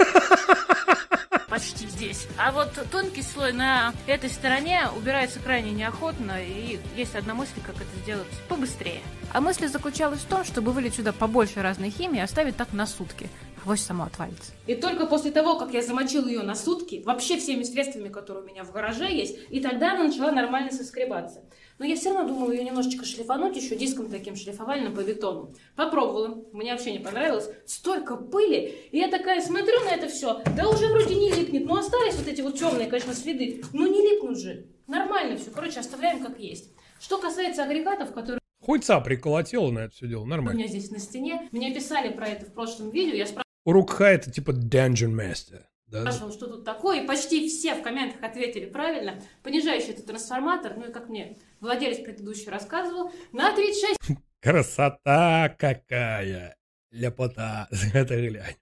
здесь. 2.01 2.27
А 2.35 2.51
вот 2.51 2.69
тонкий 2.91 3.21
слой 3.21 3.53
на 3.53 3.93
этой 4.07 4.29
стороне 4.29 4.87
убирается 4.97 5.39
крайне 5.39 5.71
неохотно, 5.71 6.43
и 6.43 6.79
есть 6.95 7.15
одна 7.15 7.35
мысль, 7.35 7.61
как 7.63 7.75
это 7.75 7.95
сделать 8.03 8.27
побыстрее. 8.49 9.01
А 9.31 9.39
мысль 9.39 9.67
заключалась 9.67 10.21
в 10.21 10.25
том, 10.25 10.43
чтобы 10.43 10.71
вылить 10.71 10.95
сюда 10.95 11.13
побольше 11.13 11.61
разной 11.61 11.91
химии 11.91 12.17
и 12.17 12.21
оставить 12.21 12.57
так 12.57 12.73
на 12.73 12.87
сутки. 12.87 13.29
Авось 13.63 13.81
само 13.81 14.05
отвалится. 14.05 14.51
И 14.65 14.73
только 14.73 15.05
после 15.05 15.29
того, 15.29 15.59
как 15.59 15.73
я 15.73 15.83
замочил 15.83 16.25
ее 16.27 16.41
на 16.41 16.55
сутки, 16.55 17.03
вообще 17.05 17.37
всеми 17.37 17.61
средствами, 17.61 18.09
которые 18.09 18.43
у 18.43 18.47
меня 18.47 18.63
в 18.63 18.71
гараже 18.71 19.05
есть, 19.11 19.37
и 19.51 19.59
тогда 19.59 19.93
она 19.93 20.05
начала 20.05 20.31
нормально 20.31 20.71
соскребаться. 20.71 21.43
Но 21.81 21.87
я 21.87 21.95
все 21.95 22.13
равно 22.13 22.31
думала 22.31 22.51
ее 22.51 22.63
немножечко 22.63 23.05
шлифануть 23.05 23.57
еще 23.57 23.75
диском 23.75 24.07
таким 24.07 24.35
шлифовальным 24.35 24.93
по 24.93 25.01
бетону. 25.01 25.55
Попробовала, 25.75 26.45
мне 26.51 26.73
вообще 26.73 26.91
не 26.91 26.99
понравилось. 26.99 27.49
Столько 27.65 28.17
пыли, 28.17 28.87
и 28.91 28.99
я 28.99 29.09
такая 29.09 29.41
смотрю 29.41 29.79
на 29.85 29.89
это 29.89 30.07
все, 30.07 30.43
да 30.55 30.69
уже 30.69 30.89
вроде 30.89 31.15
не 31.15 31.31
липнет, 31.31 31.65
но 31.65 31.77
остались 31.77 32.13
вот 32.17 32.27
эти 32.27 32.41
вот 32.41 32.59
темные, 32.59 32.85
конечно, 32.85 33.15
следы. 33.15 33.63
Ну 33.73 33.87
не 33.87 33.99
липнут 33.99 34.37
же, 34.37 34.67
нормально 34.85 35.37
все, 35.37 35.49
короче, 35.49 35.79
оставляем 35.79 36.23
как 36.23 36.39
есть. 36.39 36.71
Что 36.99 37.17
касается 37.17 37.63
агрегатов, 37.63 38.13
которые 38.13 38.39
Хуйца 38.63 38.99
приколотила 38.99 39.71
на 39.71 39.79
это 39.79 39.95
все 39.95 40.07
дело, 40.07 40.21
у 40.21 40.27
нормально. 40.27 40.59
меня 40.59 40.67
здесь 40.67 40.91
на 40.91 40.99
стене, 40.99 41.49
меня 41.51 41.73
писали 41.73 42.13
про 42.13 42.27
это 42.27 42.45
в 42.45 42.53
прошлом 42.53 42.91
видео, 42.91 43.15
я 43.15 43.25
Урукха 43.65 44.05
это 44.05 44.29
типа 44.29 44.51
Dungeon 44.51 45.15
Master. 45.15 45.63
Да? 45.91 46.01
спрашивала, 46.01 46.31
что 46.31 46.47
тут 46.47 46.63
такое, 46.63 47.03
и 47.03 47.07
почти 47.07 47.47
все 47.49 47.75
в 47.75 47.81
комментах 47.81 48.23
ответили 48.23 48.65
правильно. 48.65 49.21
Понижающий 49.43 49.89
это 49.89 50.03
трансформатор, 50.03 50.77
ну 50.77 50.87
и 50.89 50.91
как 50.91 51.09
мне 51.09 51.37
владелец 51.59 51.99
предыдущий 51.99 52.49
рассказывал, 52.49 53.11
на 53.33 53.53
36 53.53 53.97
Красота 54.41 55.53
какая! 55.59 56.55
Ляпота. 56.91 57.67
Это 57.93 58.15
глянь. 58.15 58.55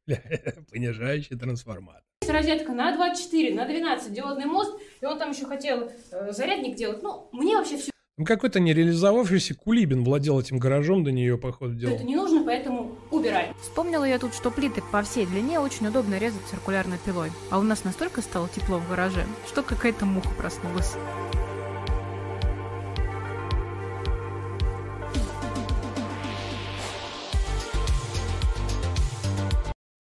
Понижающий 0.72 1.36
трансформатор. 1.38 2.04
розетка 2.28 2.74
на 2.74 2.96
24, 2.96 3.56
на 3.56 3.66
12 3.66 4.14
диодный 4.14 4.46
мост, 4.46 4.80
и 5.02 5.06
он 5.06 5.18
там 5.18 5.32
еще 5.32 5.46
хотел 5.46 5.92
э, 6.12 6.32
зарядник 6.32 6.76
делать. 6.76 7.02
Ну, 7.02 7.30
мне 7.32 7.56
вообще 7.58 7.78
все 7.78 7.92
Ну, 8.18 8.26
какой-то 8.26 8.60
нереализовавшийся 8.60 9.56
Кулибин 9.56 10.04
владел 10.04 10.40
этим 10.40 10.60
гаражом 10.60 11.04
до 11.04 11.12
нее, 11.12 11.38
походу, 11.40 11.72
это 11.72 11.80
делал. 11.82 12.00
не 12.04 12.16
нужно, 12.16 12.44
поэтому 12.44 12.79
убираем. 13.20 13.56
Вспомнила 13.62 14.04
я 14.04 14.20
тут, 14.20 14.34
что 14.34 14.52
плиты 14.52 14.82
по 14.92 15.02
всей 15.04 15.26
длине 15.26 15.60
очень 15.60 15.88
удобно 15.88 16.18
резать 16.18 16.46
циркулярной 16.48 16.98
пилой. 16.98 17.32
А 17.52 17.60
у 17.60 17.64
нас 17.64 17.84
настолько 17.84 18.22
стало 18.22 18.50
тепло 18.50 18.80
в 18.80 18.90
гараже, 18.90 19.26
что 19.48 19.64
какая-то 19.64 20.06
муха 20.06 20.30
проснулась. 20.30 20.96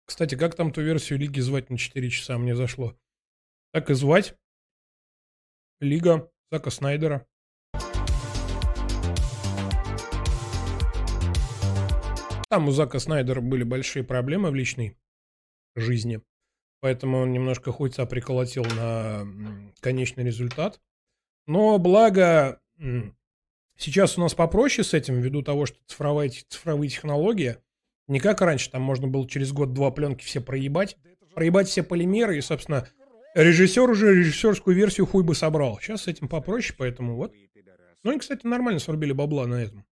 Кстати, 0.06 0.34
как 0.34 0.56
там 0.56 0.72
ту 0.72 0.82
версию 0.82 1.20
Лиги 1.20 1.40
звать 1.40 1.70
на 1.70 1.78
4 1.78 2.10
часа 2.10 2.40
мне 2.40 2.56
зашло? 2.56 2.96
Так 3.72 3.92
и 3.92 3.94
звать. 3.94 4.36
Лига 5.80 6.32
Зака 6.50 6.72
Снайдера. 6.72 7.28
Там 12.50 12.68
у 12.68 12.72
Зака 12.72 13.00
Снайдера 13.00 13.42
были 13.42 13.64
большие 13.64 14.04
проблемы 14.04 14.52
в 14.52 14.56
личной 14.56 14.98
жизни. 15.76 16.22
Поэтому 16.80 17.20
он 17.20 17.32
немножко 17.32 17.72
хуйца 17.72 18.06
приколотил 18.06 18.64
на 18.64 19.28
конечный 19.80 20.24
результат. 20.24 20.80
Но 21.48 21.78
благо 21.80 22.62
сейчас 23.78 24.18
у 24.18 24.22
нас 24.22 24.36
попроще 24.36 24.84
с 24.84 24.94
этим, 24.94 25.20
ввиду 25.20 25.42
того, 25.42 25.66
что 25.66 25.78
цифровая, 25.88 26.30
цифровые 26.30 26.90
технологии. 26.90 27.58
Не 28.08 28.20
как 28.20 28.42
раньше, 28.42 28.70
там 28.70 28.82
можно 28.82 29.08
было 29.08 29.28
через 29.28 29.52
год-два 29.52 29.92
пленки 29.92 30.24
все 30.24 30.40
проебать. 30.40 30.98
Проебать 31.34 31.68
все 31.68 31.84
полимеры, 31.84 32.38
и, 32.38 32.42
собственно, 32.42 32.88
режиссер 33.34 33.90
уже 33.90 34.16
режиссерскую 34.16 34.76
версию 34.76 35.08
хуй 35.08 35.24
бы 35.24 35.36
собрал. 35.36 35.80
Сейчас 35.80 36.04
с 36.04 36.08
этим 36.08 36.28
попроще, 36.28 36.76
поэтому 36.78 37.16
вот. 37.16 37.34
Ну 38.04 38.12
и, 38.16 38.20
кстати, 38.20 38.46
нормально 38.46 38.80
срубили 38.80 39.12
бабла 39.12 39.48
на 39.48 39.56
этом. 39.56 39.86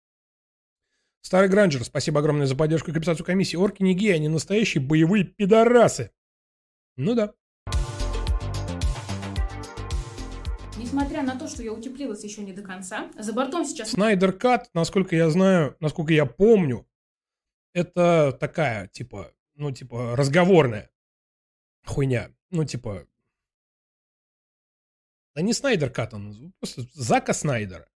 Старый 1.22 1.48
Гранджер, 1.48 1.84
спасибо 1.84 2.18
огромное 2.18 2.46
за 2.46 2.56
поддержку 2.56 2.90
и 2.90 2.92
компенсацию 2.92 3.24
комиссии. 3.24 3.56
Орки 3.56 3.82
не 3.82 3.94
геи, 3.94 4.10
они 4.10 4.28
настоящие 4.28 4.82
боевые 4.82 5.24
пидорасы. 5.24 6.10
Ну 6.96 7.14
да. 7.14 7.32
Несмотря 10.76 11.22
на 11.22 11.38
то, 11.38 11.46
что 11.46 11.62
я 11.62 11.72
утеплилась 11.72 12.24
еще 12.24 12.42
не 12.42 12.52
до 12.52 12.62
конца, 12.62 13.08
за 13.16 13.32
бортом 13.32 13.64
сейчас 13.64 13.90
Снайдер 13.92 14.32
Кат, 14.32 14.68
насколько 14.74 15.14
я 15.14 15.30
знаю, 15.30 15.76
насколько 15.78 16.12
я 16.12 16.26
помню, 16.26 16.88
это 17.72 18.36
такая, 18.38 18.88
типа, 18.88 19.32
ну, 19.54 19.70
типа, 19.70 20.16
разговорная 20.16 20.90
хуйня. 21.86 22.34
Ну, 22.50 22.64
типа... 22.64 23.06
Да 25.34 25.42
не 25.42 25.52
Снайдер 25.52 25.88
Кат, 25.88 26.14
он 26.14 26.52
просто 26.58 26.82
Зака 26.92 27.32
Снайдера. 27.32 27.88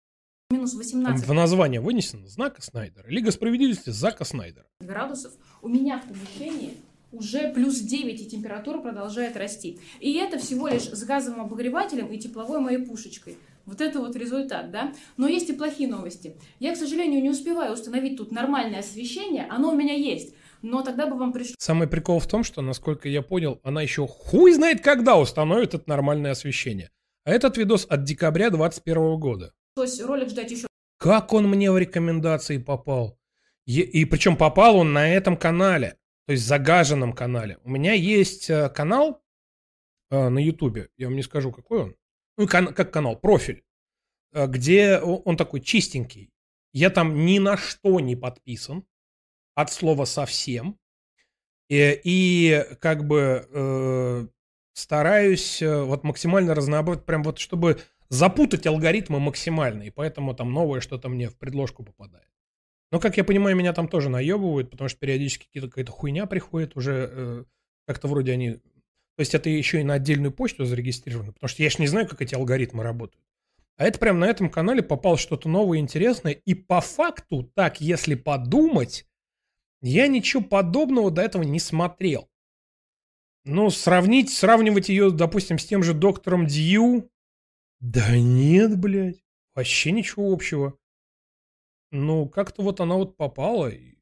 Минус 0.64 0.72
Там 0.72 0.78
18 0.78 1.26
в 1.26 1.32
название 1.32 1.80
вынесено 1.80 2.26
Знака 2.26 2.62
Снайдера. 2.62 3.06
Лига 3.08 3.30
справедливости 3.30 3.90
Зака 3.90 4.24
Снайдера. 4.24 4.66
градусов, 4.80 5.32
у 5.62 5.68
меня 5.68 5.98
в 5.98 6.08
помещении 6.08 6.74
уже 7.12 7.52
плюс 7.52 7.78
9, 7.78 8.20
и 8.20 8.26
температура 8.26 8.78
продолжает 8.78 9.36
расти. 9.36 9.78
И 10.00 10.14
это 10.14 10.38
всего 10.38 10.68
лишь 10.68 10.84
с 10.84 11.04
газовым 11.04 11.42
обогревателем 11.42 12.08
и 12.08 12.18
тепловой 12.18 12.60
моей 12.60 12.78
пушечкой. 12.78 13.36
Вот 13.66 13.80
это 13.80 14.00
вот 14.00 14.16
результат, 14.16 14.70
да? 14.70 14.92
Но 15.16 15.28
есть 15.28 15.48
и 15.48 15.52
плохие 15.52 15.88
новости. 15.88 16.36
Я, 16.58 16.74
к 16.74 16.76
сожалению, 16.76 17.22
не 17.22 17.30
успеваю 17.30 17.72
установить 17.72 18.18
тут 18.18 18.32
нормальное 18.32 18.80
освещение. 18.80 19.46
Оно 19.48 19.70
у 19.70 19.76
меня 19.76 19.94
есть. 19.94 20.34
Но 20.60 20.82
тогда 20.82 21.06
бы 21.06 21.16
вам 21.16 21.32
пришлось 21.32 21.56
Самый 21.58 21.86
прикол 21.86 22.18
в 22.18 22.26
том, 22.26 22.42
что, 22.42 22.62
насколько 22.62 23.08
я 23.08 23.22
понял, 23.22 23.60
она 23.62 23.80
еще 23.80 24.06
хуй 24.06 24.52
знает, 24.52 24.82
когда 24.82 25.16
установит 25.16 25.74
это 25.74 25.88
нормальное 25.88 26.32
освещение. 26.32 26.90
А 27.24 27.30
этот 27.30 27.56
видос 27.56 27.86
от 27.88 28.04
декабря 28.04 28.50
2021 28.50 29.18
года. 29.18 29.52
Ролик 29.76 30.28
ждать 30.28 30.50
еще 30.50 30.66
Как 30.98 31.32
он 31.32 31.48
мне 31.48 31.70
в 31.70 31.78
рекомендации 31.78 32.58
попал? 32.58 33.18
Е- 33.66 33.82
И 33.82 34.04
причем 34.04 34.36
попал 34.36 34.76
он 34.76 34.92
на 34.92 35.08
этом 35.08 35.36
канале, 35.36 35.98
то 36.26 36.32
есть 36.32 36.44
загаженном 36.46 37.12
канале. 37.12 37.58
У 37.64 37.70
меня 37.70 37.92
есть 37.92 38.50
э, 38.50 38.68
канал 38.68 39.22
э, 40.10 40.28
на 40.28 40.38
Ютубе, 40.38 40.90
я 40.96 41.06
вам 41.08 41.16
не 41.16 41.22
скажу, 41.22 41.52
какой 41.52 41.82
он. 41.82 41.96
Ну, 42.36 42.46
кан- 42.46 42.74
как 42.74 42.92
канал, 42.92 43.16
профиль, 43.16 43.64
э, 44.32 44.46
где 44.46 44.98
он 44.98 45.36
такой 45.36 45.60
чистенький. 45.60 46.30
Я 46.72 46.90
там 46.90 47.24
ни 47.24 47.38
на 47.38 47.56
что 47.56 48.00
не 48.00 48.16
подписан, 48.16 48.84
от 49.54 49.72
слова 49.72 50.04
совсем. 50.04 50.78
И, 51.68 52.00
и 52.04 52.64
как 52.80 53.06
бы 53.06 53.48
э, 53.50 54.26
стараюсь 54.74 55.62
э, 55.62 55.82
вот 55.82 56.04
максимально 56.04 56.54
разнообразить, 56.54 57.04
прям 57.06 57.22
вот 57.22 57.38
чтобы 57.38 57.80
запутать 58.08 58.66
алгоритмы 58.66 59.20
максимально, 59.20 59.84
и 59.84 59.90
поэтому 59.90 60.34
там 60.34 60.52
новое 60.52 60.80
что-то 60.80 61.08
мне 61.08 61.28
в 61.28 61.36
предложку 61.36 61.84
попадает. 61.84 62.28
Но, 62.92 63.00
как 63.00 63.16
я 63.16 63.24
понимаю, 63.24 63.56
меня 63.56 63.72
там 63.72 63.88
тоже 63.88 64.08
наебывают, 64.08 64.70
потому 64.70 64.88
что 64.88 64.98
периодически 64.98 65.60
какая-то 65.60 65.90
хуйня 65.90 66.26
приходит 66.26 66.76
уже, 66.76 67.10
э, 67.10 67.44
как-то 67.86 68.08
вроде 68.08 68.32
они... 68.32 68.52
То 68.52 69.20
есть 69.20 69.34
это 69.34 69.50
еще 69.50 69.80
и 69.80 69.84
на 69.84 69.94
отдельную 69.94 70.32
почту 70.32 70.64
зарегистрировано, 70.64 71.32
потому 71.32 71.48
что 71.48 71.62
я 71.62 71.70
ж 71.70 71.78
не 71.78 71.86
знаю, 71.86 72.08
как 72.08 72.22
эти 72.22 72.34
алгоритмы 72.34 72.82
работают. 72.82 73.24
А 73.76 73.84
это 73.84 73.98
прям 73.98 74.20
на 74.20 74.26
этом 74.26 74.48
канале 74.48 74.82
попало 74.82 75.18
что-то 75.18 75.48
новое, 75.48 75.78
интересное, 75.78 76.32
и 76.32 76.54
по 76.54 76.80
факту, 76.80 77.50
так, 77.54 77.80
если 77.80 78.14
подумать, 78.14 79.06
я 79.82 80.06
ничего 80.06 80.42
подобного 80.42 81.10
до 81.10 81.22
этого 81.22 81.42
не 81.42 81.58
смотрел. 81.58 82.28
Ну, 83.44 83.70
сравнить, 83.70 84.32
сравнивать 84.32 84.88
ее, 84.88 85.10
допустим, 85.10 85.58
с 85.58 85.66
тем 85.66 85.82
же 85.82 85.92
доктором 85.92 86.46
Дью, 86.46 87.10
да 87.80 88.16
нет, 88.16 88.78
блядь, 88.78 89.22
вообще 89.54 89.92
ничего 89.92 90.32
общего. 90.32 90.78
Ну, 91.90 92.28
как-то 92.28 92.62
вот 92.62 92.80
она 92.80 92.96
вот 92.96 93.16
попала, 93.16 93.68
и, 93.68 93.96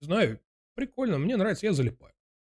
не 0.00 0.06
знаю, 0.06 0.40
Прикольно, 0.74 1.18
мне 1.18 1.36
нравится, 1.36 1.66
я 1.66 1.72
залипаю. 1.72 2.12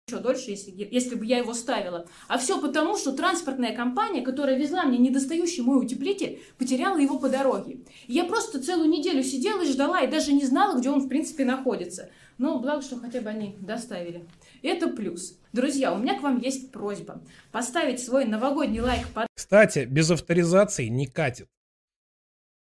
еще 0.06 0.18
дольше, 0.18 0.50
если, 0.50 0.70
если 0.90 1.14
бы 1.14 1.24
я 1.24 1.38
его 1.38 1.54
ставила. 1.54 2.06
А 2.28 2.36
все 2.36 2.60
потому, 2.60 2.96
что 2.98 3.12
транспортная 3.12 3.74
компания, 3.74 4.20
которая 4.20 4.58
везла 4.58 4.84
мне 4.84 4.98
недостающий 4.98 5.62
мой 5.62 5.82
утеплитель, 5.82 6.42
потеряла 6.58 6.98
его 6.98 7.18
по 7.18 7.30
дороге. 7.30 7.80
И 8.06 8.12
я 8.12 8.24
просто 8.24 8.62
целую 8.62 8.90
неделю 8.90 9.22
сидела 9.22 9.62
и 9.62 9.72
ждала, 9.72 10.02
и 10.02 10.10
даже 10.10 10.32
не 10.34 10.44
знала, 10.44 10.78
где 10.78 10.90
он 10.90 11.00
в 11.00 11.08
принципе 11.08 11.44
находится. 11.44 12.10
Но 12.36 12.58
благо, 12.58 12.82
что 12.82 12.98
хотя 12.98 13.22
бы 13.22 13.30
они 13.30 13.56
доставили. 13.60 14.26
Это 14.62 14.88
плюс. 14.88 15.38
Друзья, 15.52 15.92
у 15.92 15.98
меня 15.98 16.18
к 16.18 16.22
вам 16.22 16.38
есть 16.38 16.70
просьба. 16.70 17.20
Поставить 17.50 18.00
свой 18.00 18.24
новогодний 18.24 18.80
лайк 18.80 19.08
под 19.08 19.26
Кстати, 19.34 19.84
без 19.84 20.10
авторизации 20.10 20.86
не 20.86 21.06
катит. 21.06 21.48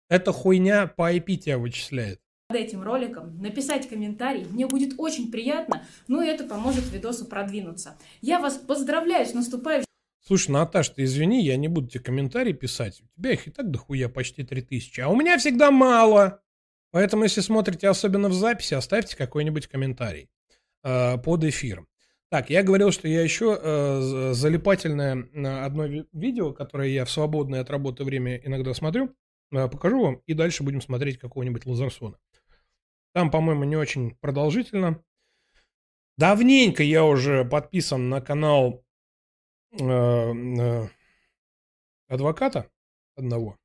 Эта 0.08 0.32
хуйня 0.32 0.86
по 0.86 1.12
IP 1.14 1.36
тебя 1.36 1.58
вычисляет. 1.58 2.20
этим 2.52 2.82
роликом, 2.82 3.40
написать 3.40 3.88
комментарий. 3.88 4.44
Мне 4.44 4.66
будет 4.66 4.94
очень 4.98 5.30
приятно, 5.32 5.84
ну 6.06 6.22
и 6.22 6.26
это 6.26 6.44
поможет 6.44 6.92
видосу 6.92 7.24
продвинуться. 7.24 7.96
Я 8.20 8.38
вас 8.38 8.54
поздравляю 8.54 9.26
с 9.26 9.34
наступающим 9.34 9.86
Слушай, 10.24 10.50
Наташ, 10.50 10.88
ты 10.88 11.04
извини, 11.04 11.44
я 11.44 11.56
не 11.56 11.68
буду 11.68 11.88
тебе 11.88 12.02
комментарии 12.02 12.52
писать. 12.52 13.00
У 13.00 13.20
тебя 13.20 13.32
их 13.32 13.46
и 13.46 13.50
так 13.50 13.70
дохуя 13.70 14.08
почти 14.08 14.42
3000, 14.42 15.00
а 15.00 15.08
у 15.08 15.16
меня 15.16 15.38
всегда 15.38 15.70
мало. 15.70 16.42
Поэтому, 16.90 17.22
если 17.24 17.40
смотрите 17.40 17.88
особенно 17.88 18.28
в 18.28 18.32
записи, 18.32 18.74
оставьте 18.74 19.16
какой-нибудь 19.16 19.68
комментарий 19.68 20.28
э, 20.86 21.18
под 21.18 21.44
эфиром. 21.44 21.88
Так, 22.30 22.50
я 22.50 22.62
говорил, 22.62 22.90
что 22.90 23.08
я 23.08 23.22
еще 23.22 23.58
э, 23.60 24.32
залипательное 24.32 25.64
одно 25.64 25.86
ви- 25.86 26.08
видео, 26.12 26.52
которое 26.52 26.88
я 26.88 27.04
в 27.04 27.10
свободное 27.10 27.60
от 27.60 27.70
работы 27.70 28.04
время 28.04 28.36
иногда 28.36 28.72
смотрю, 28.74 29.14
э, 29.52 29.68
покажу 29.68 30.02
вам, 30.02 30.22
и 30.26 30.34
дальше 30.34 30.62
будем 30.62 30.80
смотреть 30.80 31.18
какого-нибудь 31.18 31.66
Лазарсона. 31.66 32.18
Там, 33.12 33.30
по-моему, 33.30 33.64
не 33.64 33.76
очень 33.76 34.16
продолжительно. 34.20 35.02
Давненько 36.18 36.82
я 36.82 37.04
уже 37.04 37.44
подписан 37.44 38.08
на 38.08 38.20
канал 38.20 38.84
э, 39.72 39.84
э, 39.84 40.88
адвоката 42.08 42.70
одного. 43.16 43.56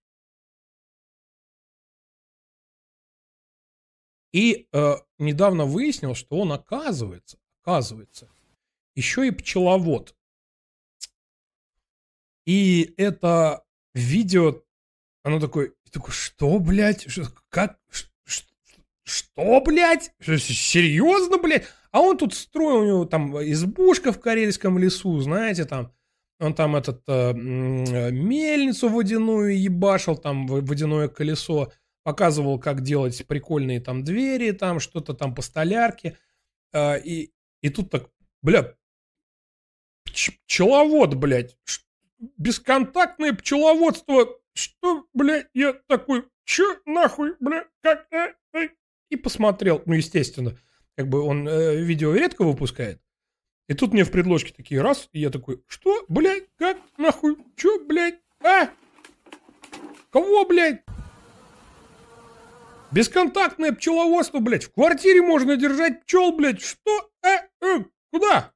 И 4.31 4.67
э, 4.71 4.95
недавно 5.19 5.65
выяснил, 5.65 6.15
что 6.15 6.37
он 6.37 6.53
оказывается, 6.53 7.37
оказывается, 7.61 8.29
еще 8.95 9.27
и 9.27 9.31
пчеловод. 9.31 10.15
И 12.45 12.93
это 12.97 13.63
видео, 13.93 14.63
оно 15.23 15.39
такое, 15.39 15.73
такой, 15.91 16.11
что, 16.13 16.59
блядь, 16.59 17.09
Что- 17.09 17.27
как, 17.49 17.77
что, 17.89 18.09
Что, 20.19 20.37
серьезно, 20.37 21.37
блядь? 21.37 21.65
А 21.91 21.99
он 21.99 22.17
тут 22.17 22.33
строил, 22.33 22.81
у 22.81 22.85
него 22.85 23.05
там 23.05 23.37
избушка 23.43 24.13
в 24.13 24.19
карельском 24.21 24.77
лесу, 24.77 25.19
знаете, 25.19 25.65
там, 25.65 25.91
он 26.39 26.53
там 26.53 26.75
этот 26.75 27.03
э, 27.07 27.31
э, 27.31 28.11
мельницу 28.11 28.89
водяную 28.89 29.61
ебашил, 29.61 30.15
там 30.15 30.47
водяное 30.47 31.09
колесо, 31.09 31.71
показывал, 32.03 32.59
как 32.59 32.81
делать 32.81 33.25
прикольные 33.27 33.79
там 33.79 34.03
двери, 34.03 34.51
там 34.51 34.79
что-то 34.79 35.13
там 35.13 35.35
по 35.35 35.41
столярке. 35.41 36.17
А, 36.73 36.95
и, 36.95 37.31
и 37.61 37.69
тут 37.69 37.89
так, 37.89 38.09
бля, 38.41 38.75
пч- 40.07 40.33
пчеловод, 40.45 41.15
блядь, 41.15 41.57
бесконтактное 42.37 43.33
пчеловодство, 43.33 44.27
что, 44.53 45.05
блядь, 45.13 45.47
я 45.53 45.73
такой, 45.87 46.25
чё 46.45 46.79
нахуй, 46.85 47.35
бля, 47.39 47.65
как, 47.81 48.07
э, 48.11 48.33
э?» 48.53 48.69
и 49.09 49.15
посмотрел, 49.15 49.81
ну, 49.85 49.93
естественно, 49.93 50.57
как 50.95 51.07
бы 51.07 51.21
он 51.21 51.47
э, 51.47 51.75
видео 51.81 52.13
редко 52.13 52.43
выпускает, 52.43 53.01
и 53.67 53.73
тут 53.73 53.93
мне 53.93 54.03
в 54.03 54.11
предложке 54.11 54.53
такие 54.53 54.81
раз, 54.81 55.09
и 55.11 55.19
я 55.19 55.29
такой, 55.29 55.63
что, 55.67 56.05
блядь, 56.07 56.47
как, 56.57 56.77
нахуй, 56.97 57.37
чё, 57.55 57.83
блядь, 57.85 58.19
а? 58.43 58.69
Кого, 60.09 60.45
блядь? 60.45 60.83
Бесконтактное 62.91 63.71
пчеловодство, 63.71 64.39
блядь. 64.39 64.65
В 64.65 64.73
квартире 64.73 65.21
можно 65.21 65.55
держать 65.55 66.03
пчел, 66.03 66.33
блядь. 66.33 66.61
Что? 66.61 67.09
Э, 67.23 67.37
э, 67.61 67.83
куда? 68.11 68.51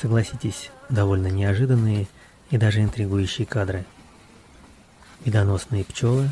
Согласитесь, 0.00 0.70
довольно 0.88 1.26
неожиданные 1.28 2.06
и 2.50 2.58
даже 2.58 2.80
интригующие 2.80 3.46
кадры. 3.46 3.84
Медоносные 5.24 5.84
пчелы 5.84 6.30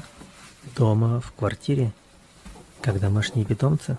дома, 0.77 1.21
в 1.21 1.33
квартире, 1.33 1.93
как 2.83 3.01
домашние 3.01 3.45
питомцы. 3.45 3.97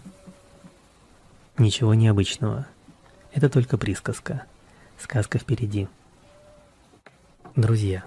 Ничего 1.58 1.94
необычного. 1.94 2.68
Это 3.34 3.50
только 3.50 3.78
присказка. 3.78 4.46
Сказка 5.00 5.40
впереди. 5.40 5.88
Друзья, 7.56 8.04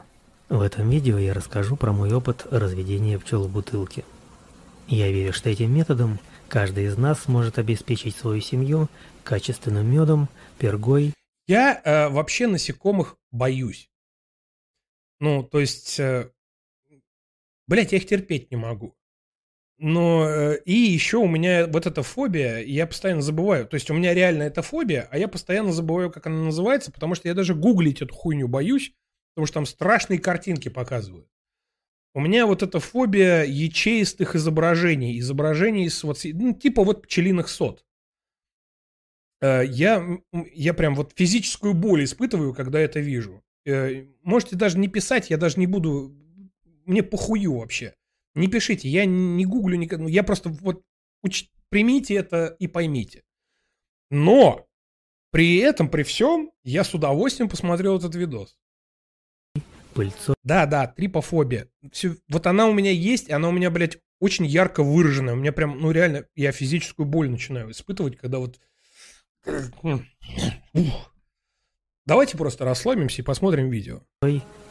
в 0.49 0.61
этом 0.61 0.91
видео 0.91 1.19
я 1.19 1.35
расскажу 1.35 1.77
про 1.77 1.93
мой 1.93 2.13
опыт 2.13 2.47
разведения 2.51 3.19
пчел 3.19 3.45
в 3.45 3.53
бутылке. 3.53 4.05
Я 4.87 5.11
верю, 5.11 5.33
что 5.33 5.49
этим 5.49 5.75
методом 5.75 6.21
каждый 6.49 6.85
из 6.85 6.99
нас 6.99 7.23
сможет 7.23 7.59
обеспечить 7.59 8.15
свою 8.15 8.41
семью 8.41 8.89
качественным 9.23 9.91
медом, 9.91 10.29
пергой 10.59 11.15
Я 11.47 11.81
э, 11.83 12.09
вообще 12.11 12.47
насекомых 12.47 13.17
боюсь. 13.33 13.89
Ну, 15.21 15.43
то 15.43 15.61
есть, 15.61 15.99
э, 15.99 16.31
блядь, 17.67 17.93
я 17.93 17.99
их 17.99 18.07
терпеть 18.07 18.51
не 18.51 18.57
могу. 18.57 18.95
Но 19.79 20.29
э, 20.29 20.61
и 20.65 20.75
еще 20.75 21.17
у 21.17 21.27
меня 21.27 21.67
вот 21.67 21.87
эта 21.87 22.03
фобия, 22.03 22.59
я 22.59 22.87
постоянно 22.87 23.23
забываю. 23.23 23.67
То 23.67 23.75
есть 23.75 23.91
у 23.91 23.95
меня 23.95 24.13
реально 24.13 24.45
эта 24.45 24.63
фобия, 24.63 25.09
а 25.11 25.19
я 25.19 25.27
постоянно 25.27 25.73
забываю, 25.73 26.13
как 26.13 26.27
она 26.27 26.45
называется, 26.45 26.93
потому 26.93 27.15
что 27.15 27.29
я 27.29 27.35
даже 27.35 27.55
гуглить 27.55 28.03
эту 28.03 28.15
хуйню 28.15 28.47
боюсь, 28.47 28.93
потому 29.35 29.47
что 29.47 29.55
там 29.55 29.67
страшные 29.67 30.19
картинки 30.19 30.69
показывают. 30.69 31.29
У 32.15 32.21
меня 32.21 32.47
вот 32.47 32.63
эта 32.63 32.79
фобия 32.79 33.43
ячеистых 33.45 34.37
изображений, 34.37 35.19
изображений 35.19 35.89
с 35.91 36.05
вот, 36.05 36.21
ну, 36.25 36.53
типа 36.55 36.85
вот 36.85 37.03
пчелиных 37.03 37.49
сот. 37.49 37.85
Э, 39.41 39.65
Я, 39.67 40.07
я 40.53 40.75
прям 40.75 40.95
вот 40.95 41.13
физическую 41.17 41.75
боль 41.75 42.05
испытываю, 42.05 42.55
когда 42.55 42.79
это 42.81 43.01
вижу. 43.01 43.43
Э, 43.67 44.07
Можете 44.23 44.57
даже 44.57 44.79
не 44.79 44.89
писать, 44.89 45.31
я 45.31 45.37
даже 45.37 45.59
не 45.59 45.67
буду, 45.67 46.15
мне 46.87 47.03
похую 47.03 47.55
вообще. 47.57 47.95
Не 48.35 48.49
пишите, 48.49 48.89
я 48.89 49.05
не 49.07 49.45
гуглю, 49.45 49.77
никак- 49.77 50.01
ну, 50.01 50.09
я 50.09 50.23
просто 50.23 50.49
вот 50.51 50.83
уч- 51.27 51.49
примите 51.69 52.15
это 52.15 52.57
и 52.59 52.67
поймите. 52.69 53.23
Но 54.11 54.67
при 55.31 55.57
этом, 55.59 55.89
при 55.89 56.03
всем, 56.05 56.53
я 56.65 56.85
с 56.85 56.95
удовольствием 56.95 57.49
посмотрел 57.49 57.99
этот 57.99 58.15
видос. 58.15 58.57
Пыльцой, 59.95 60.35
Да, 60.43 60.67
да, 60.67 60.87
трипофобия. 60.87 61.69
Всё- 61.93 62.17
вот 62.29 62.47
она 62.47 62.67
у 62.67 62.73
меня 62.73 62.91
есть, 62.91 63.29
и 63.29 63.33
она 63.33 63.49
у 63.49 63.53
меня, 63.53 63.71
блядь, 63.71 63.99
очень 64.21 64.47
ярко 64.47 64.83
выраженная. 64.83 65.35
У 65.35 65.37
меня 65.37 65.53
прям, 65.53 65.79
ну 65.81 65.91
реально, 65.91 66.27
я 66.35 66.53
физическую 66.53 67.07
боль 67.07 67.31
начинаю 67.31 67.71
испытывать, 67.71 68.17
когда 68.17 68.39
вот... 68.39 68.59
Ух. 69.47 71.13
Давайте 72.07 72.37
просто 72.37 72.65
расслабимся 72.65 73.23
и 73.23 73.25
посмотрим 73.25 73.71
видео. 73.71 74.03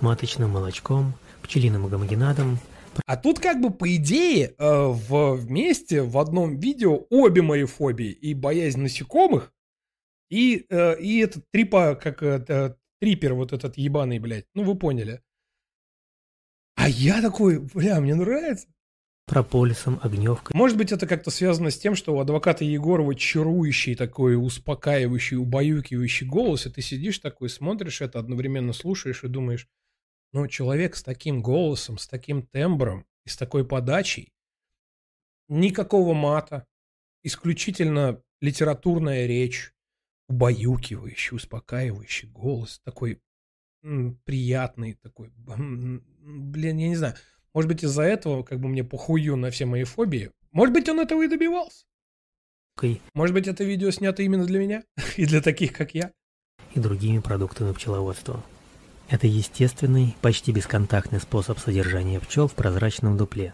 маточным 0.01 0.51
молочком, 0.51 1.15
пчелиным 1.41 1.88
гомогенадом, 1.88 2.59
А 3.07 3.17
тут 3.17 3.39
как 3.39 3.59
бы 3.59 3.71
по 3.71 3.95
идее 3.95 4.53
э, 4.57 4.86
в, 4.88 5.36
вместе 5.36 6.03
в 6.03 6.17
одном 6.19 6.59
видео 6.59 7.05
обе 7.09 7.41
мои 7.41 7.63
фобии. 7.65 8.12
И 8.12 8.36
боязнь 8.36 8.81
насекомых, 8.81 9.51
и, 10.29 10.65
э, 10.69 10.99
и 10.99 11.19
этот 11.19 11.43
трипа, 11.51 11.95
как 12.01 12.21
э, 12.21 12.75
трипер 13.03 13.33
вот 13.33 13.51
этот 13.51 13.75
ебаный, 13.77 14.17
блядь. 14.17 14.45
Ну 14.53 14.63
вы 14.63 14.75
поняли. 14.75 15.21
А 16.75 16.87
я 16.87 17.21
такой, 17.21 17.59
бля, 17.59 17.99
мне 17.99 18.15
нравится. 18.15 18.69
прополисом, 19.25 19.99
огневкой, 20.01 20.55
Может 20.55 20.77
быть, 20.77 20.93
это 20.93 21.05
как-то 21.05 21.29
связано 21.29 21.69
с 21.69 21.77
тем, 21.77 21.95
что 21.95 22.15
у 22.15 22.19
адвоката 22.21 22.63
Егорова 22.63 23.13
чарующий 23.13 23.95
такой, 23.95 24.37
успокаивающий, 24.37 25.35
убаюкивающий 25.35 26.25
голос, 26.25 26.65
и 26.65 26.69
ты 26.69 26.81
сидишь 26.81 27.19
такой, 27.19 27.49
смотришь 27.49 27.99
это, 27.99 28.19
одновременно 28.19 28.71
слушаешь 28.71 29.25
и 29.25 29.27
думаешь, 29.27 29.67
ну, 30.31 30.47
человек 30.47 30.95
с 30.95 31.03
таким 31.03 31.41
голосом, 31.41 31.97
с 31.97 32.07
таким 32.07 32.41
тембром 32.47 33.05
и 33.25 33.29
с 33.29 33.35
такой 33.35 33.67
подачей, 33.67 34.31
никакого 35.49 36.13
мата, 36.13 36.65
исключительно 37.21 38.23
литературная 38.39 39.25
речь, 39.25 39.73
убаюкивающий, 40.27 41.36
успокаивающий 41.36 42.29
голос, 42.29 42.79
такой 42.83 43.21
приятный, 44.25 44.93
такой, 44.93 45.31
блин, 45.36 46.77
я 46.77 46.88
не 46.89 46.95
знаю, 46.95 47.15
может 47.53 47.67
быть, 47.67 47.83
из-за 47.83 48.03
этого 48.03 48.43
как 48.43 48.59
бы 48.59 48.69
мне 48.69 48.83
похую 48.83 49.36
на 49.36 49.51
все 49.51 49.65
мои 49.65 49.83
фобии. 49.83 50.31
Может 50.51 50.73
быть, 50.73 50.89
он 50.89 50.99
этого 50.99 51.23
и 51.23 51.27
добивался. 51.27 51.86
Может 53.13 53.33
быть, 53.33 53.47
это 53.47 53.63
видео 53.63 53.91
снято 53.91 54.23
именно 54.23 54.45
для 54.45 54.59
меня 54.59 54.83
и 55.17 55.25
для 55.25 55.41
таких, 55.41 55.73
как 55.73 55.93
я. 55.93 56.12
и 56.73 56.79
другими 56.79 57.19
продуктами 57.19 57.71
пчеловодства. 57.73 58.43
Это 59.09 59.27
естественный, 59.27 60.15
почти 60.21 60.51
бесконтактный 60.51 61.19
способ 61.19 61.59
содержания 61.59 62.19
пчел 62.19 62.47
в 62.47 62.53
прозрачном 62.53 63.17
дупле. 63.17 63.53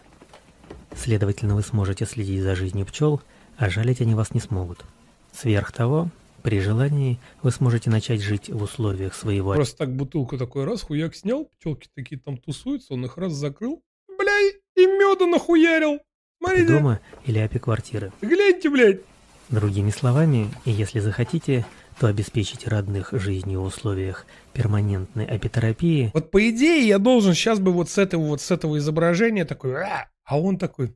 Следовательно, 0.95 1.55
вы 1.55 1.63
сможете 1.63 2.05
следить 2.05 2.41
за 2.41 2.55
жизнью 2.55 2.85
пчел, 2.85 3.21
а 3.57 3.69
жалить 3.69 4.01
они 4.01 4.15
вас 4.15 4.33
не 4.33 4.39
смогут. 4.39 4.85
Сверх 5.33 5.71
того, 5.71 6.09
при 6.41 6.59
желании 6.59 7.19
вы 7.41 7.51
сможете 7.51 7.89
начать 7.89 8.21
жить 8.21 8.49
в 8.49 8.61
условиях 8.61 9.13
своего 9.13 9.53
Просто 9.53 9.77
так 9.77 9.95
бутылку 9.95 10.37
такой 10.37 10.65
раз, 10.65 10.81
хуяк 10.81 11.15
снял, 11.15 11.45
пчелки 11.45 11.89
такие 11.93 12.19
там 12.19 12.37
тусуются, 12.37 12.93
он 12.93 13.05
их 13.05 13.17
раз 13.17 13.33
закрыл. 13.33 13.83
Бля, 14.07 14.39
и 14.75 14.85
меда 14.85 15.25
нахуярил. 15.25 15.99
Смотрите, 16.37 16.67
дома 16.67 16.99
или 17.25 17.39
апиквартиры. 17.39 18.11
гляньте, 18.21 18.69
блядь. 18.69 19.01
Другими 19.49 19.89
словами, 19.89 20.49
если 20.65 20.99
захотите, 20.99 21.65
то 21.99 22.07
обеспечите 22.07 22.69
родных 22.69 23.09
жизнью 23.11 23.61
в 23.61 23.65
условиях 23.65 24.25
перманентной 24.53 25.25
апитерапии 25.25 26.11
Вот 26.13 26.31
по 26.31 26.49
идее 26.49 26.87
я 26.87 26.99
должен 26.99 27.33
сейчас 27.33 27.59
бы 27.59 27.73
вот 27.73 27.89
с 27.89 27.97
этого 27.97 28.21
вот 28.21 28.41
с 28.41 28.51
этого 28.51 28.77
изображения 28.77 29.45
такой, 29.45 29.75
«А!» 29.83 30.09
а 30.23 30.39
он 30.39 30.57
такой, 30.57 30.95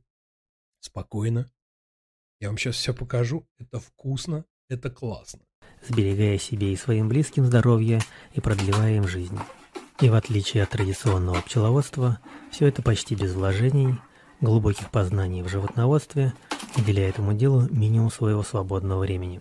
спокойно, 0.80 1.50
я 2.40 2.48
вам 2.48 2.56
сейчас 2.56 2.76
все 2.76 2.94
покажу, 2.94 3.46
это 3.58 3.80
вкусно, 3.80 4.44
это 4.74 4.90
классно. 4.90 5.40
сберегая 5.86 6.38
себе 6.38 6.72
и 6.72 6.76
своим 6.76 7.08
близким 7.08 7.44
здоровье 7.46 8.00
и 8.32 8.40
продлевая 8.40 8.96
им 8.96 9.06
жизнь. 9.06 9.38
И 10.00 10.08
в 10.08 10.14
отличие 10.14 10.62
от 10.62 10.70
традиционного 10.70 11.40
пчеловодства, 11.42 12.18
все 12.50 12.66
это 12.66 12.82
почти 12.82 13.14
без 13.14 13.32
вложений, 13.34 13.98
глубоких 14.40 14.90
познаний 14.90 15.42
в 15.42 15.48
животноводстве, 15.48 16.32
уделяя 16.76 17.10
этому 17.10 17.34
делу 17.34 17.68
минимум 17.70 18.10
своего 18.10 18.42
свободного 18.42 19.00
времени. 19.00 19.40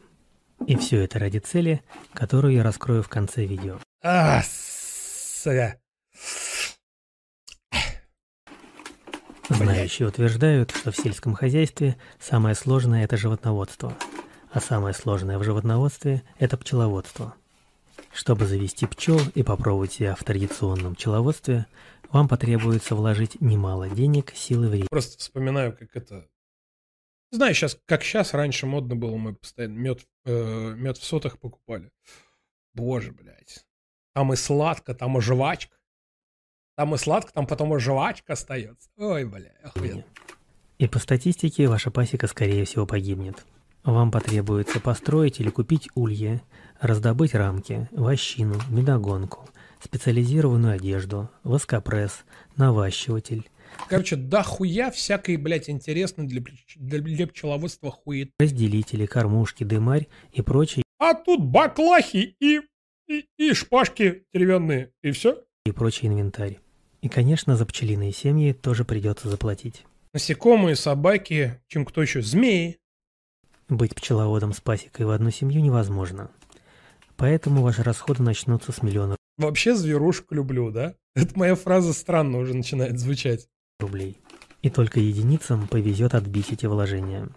И 0.68 0.76
все 0.76 1.02
это 1.02 1.20
ради 1.20 1.40
цели, 1.40 1.82
которую 2.14 2.54
я 2.54 2.64
раскрою 2.64 3.04
в 3.04 3.10
конце 3.10 3.46
видео. 3.46 3.80
А, 4.04 4.42
сука. 4.44 5.78
Знающие 9.50 10.08
утверждают, 10.08 10.72
что 10.72 10.92
в 10.92 10.96
сельском 10.96 11.34
хозяйстве 11.34 11.98
самое 12.20 12.56
сложное– 12.56 13.04
это 13.06 13.18
животноводство, 13.18 13.94
а 14.54 14.60
самое 14.60 14.94
сложное 14.94 15.40
в 15.40 15.44
животноводстве– 15.44 16.22
это 16.40 16.58
пчеловодство. 16.58 17.34
Чтобы 18.14 18.46
завести 18.46 18.86
пчел 18.86 19.20
и 19.34 19.42
попробовать 19.42 19.94
себя 19.94 20.14
в 20.14 20.24
традиционном 20.24 20.94
пчеловодстве, 20.94 21.66
вам 22.12 22.28
потребуется 22.28 22.94
вложить 22.94 23.42
немало 23.42 23.90
денег, 23.90 24.32
сил 24.36 24.64
и 24.64 24.68
времени. 24.68 24.88
Просто 24.92 25.18
вспоминаю, 25.18 25.76
как 25.76 25.96
это... 25.96 26.30
Знаю, 27.32 27.56
сейчас, 27.56 27.80
как 27.86 28.04
сейчас, 28.04 28.36
раньше 28.36 28.68
модно 28.68 28.96
было, 28.96 29.18
мы 29.18 29.34
постоянно 29.34 29.74
мед, 29.74 30.06
э, 30.26 30.76
мед 30.76 31.00
в 31.00 31.04
сотах 31.04 31.40
покупали. 31.40 31.92
Боже, 32.76 33.12
блядь. 33.12 33.66
Там 34.14 34.34
и 34.34 34.36
сладко, 34.36 34.94
там 34.94 35.18
и 35.18 35.22
жвачка. 35.22 35.76
Там 36.76 36.94
и 36.94 37.00
сладко, 37.00 37.34
там 37.34 37.48
потом 37.48 37.76
и 37.76 37.80
жвачка 37.80 38.34
остается. 38.34 38.88
Ой, 38.98 39.26
бля, 39.26 39.52
охуенно. 39.64 40.06
И 40.78 40.88
по 40.88 41.00
статистике 41.00 41.68
ваша 41.68 41.90
пасека 41.90 42.28
скорее 42.28 42.66
всего 42.66 42.86
погибнет. 42.86 43.44
Вам 43.84 44.12
потребуется 44.12 44.80
построить 44.80 45.40
или 45.40 45.50
купить 45.50 45.90
улье, 45.96 46.42
раздобыть 46.80 47.34
рамки, 47.34 47.90
вощину, 47.92 48.56
медогонку, 48.70 49.50
специализированную 49.82 50.76
одежду, 50.76 51.30
воскопресс, 51.44 52.24
наващиватель, 52.56 53.50
Короче, 53.90 54.16
да 54.16 54.44
хуя 54.44 54.92
всякой, 54.92 55.38
блядь, 55.38 55.68
интересной 55.68 56.28
для, 56.28 56.44
для, 56.76 57.00
для 57.00 57.28
пчеловодства 57.28 57.90
хует. 57.90 58.30
разделители, 58.40 59.08
кормушки, 59.08 59.64
дымарь 59.64 60.08
и 60.32 60.44
прочие 60.44 60.84
А 61.00 61.16
тут 61.16 61.44
баклахи 61.44 62.36
и, 62.40 62.62
и, 63.08 63.26
и 63.38 63.54
шпажки 63.54 64.26
деревянные. 64.32 64.92
И 65.02 65.10
все? 65.12 65.44
и 65.66 65.72
прочий 65.72 66.08
инвентарь. 66.08 66.60
И, 67.02 67.10
конечно, 67.10 67.56
за 67.56 67.66
пчелиные 67.66 68.12
семьи 68.12 68.54
тоже 68.54 68.86
придется 68.86 69.30
заплатить. 69.30 69.86
Насекомые, 70.14 70.76
собаки, 70.76 71.62
чем 71.68 71.86
кто 71.86 72.02
еще? 72.02 72.22
Змеи. 72.22 72.78
Быть 73.70 73.96
пчеловодом 73.96 74.54
с 74.54 74.62
пасекой 74.62 75.06
в 75.06 75.12
одну 75.12 75.32
семью 75.32 75.62
невозможно. 75.62 76.30
Поэтому 77.16 77.62
ваши 77.62 77.84
расходы 77.84 78.24
начнутся 78.24 78.72
с 78.72 78.82
миллиона 78.82 79.16
Вообще 79.38 79.76
зверушек 79.76 80.32
люблю, 80.32 80.72
да? 80.72 80.94
Это 81.16 81.38
моя 81.38 81.56
фраза 81.56 81.94
странно 81.94 82.38
уже 82.38 82.54
начинает 82.54 83.00
звучать. 83.00 83.48
рублей. 83.80 84.18
И 84.62 84.70
только 84.70 85.00
единицам 85.00 85.68
повезет 85.68 86.14
отбить 86.14 86.52
эти 86.52 86.66
вложения. 86.66 87.30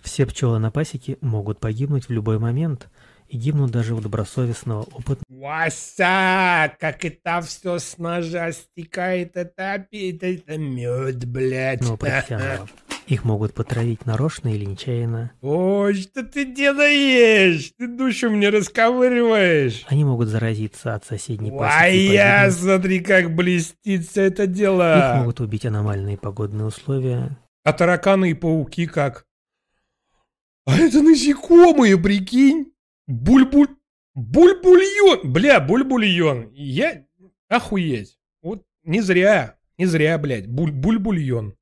Все 0.00 0.26
пчелы 0.26 0.58
на 0.58 0.70
пасеке 0.70 1.18
могут 1.20 1.60
погибнуть 1.60 2.08
в 2.08 2.10
любой 2.10 2.38
момент 2.38 2.88
и 3.28 3.36
гибнут 3.36 3.70
даже 3.70 3.94
у 3.94 4.00
добросовестного, 4.00 4.82
опытного 4.82 5.24
Вася, 5.28 6.76
как 6.78 7.04
это 7.04 7.40
все 7.42 7.78
с 7.78 7.96
ножа 7.98 8.52
стекает, 8.52 9.36
это 9.36 9.74
опять, 9.74 10.22
это 10.22 10.58
мед, 10.58 11.24
блядь. 11.24 11.80
профессионала. 11.98 12.68
Их 13.06 13.24
могут 13.24 13.52
потравить 13.52 14.06
нарочно 14.06 14.48
или 14.48 14.64
нечаянно. 14.64 15.32
Ой, 15.42 15.94
что 15.94 16.22
ты 16.22 16.46
делаешь? 16.46 17.72
Ты 17.76 17.86
душу 17.86 18.30
мне 18.30 18.48
расковыриваешь. 18.48 19.84
Они 19.88 20.04
могут 20.04 20.28
заразиться 20.28 20.94
от 20.94 21.04
соседней 21.04 21.50
А 21.50 21.58
пасеки 21.58 21.96
и 21.96 22.12
я, 22.12 22.50
смотри, 22.50 23.00
как 23.00 23.34
блестит 23.34 24.08
все 24.08 24.22
это 24.22 24.44
Их 24.44 24.52
дело. 24.52 25.14
могут 25.18 25.40
убить 25.40 25.66
аномальные 25.66 26.16
погодные 26.16 26.64
условия. 26.66 27.36
А 27.62 27.72
тараканы 27.74 28.30
и 28.30 28.34
пауки 28.34 28.86
как? 28.86 29.26
А 30.66 30.76
это 30.78 31.02
насекомые, 31.02 31.98
прикинь? 31.98 32.72
Буль-буль... 33.06 33.68
Буль-бульон! 34.14 35.20
Бля, 35.24 35.60
буль-бульон. 35.60 36.50
Я... 36.54 37.04
Охуеть. 37.48 38.18
Вот 38.42 38.62
не 38.82 39.02
зря, 39.02 39.56
не 39.76 39.84
зря, 39.86 40.16
блядь. 40.18 40.46
Буль- 40.46 40.72
Буль-бульон. 40.72 41.52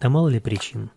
Да 0.00 0.08
мало 0.08 0.28
ли 0.28 0.40
причин. 0.40 0.90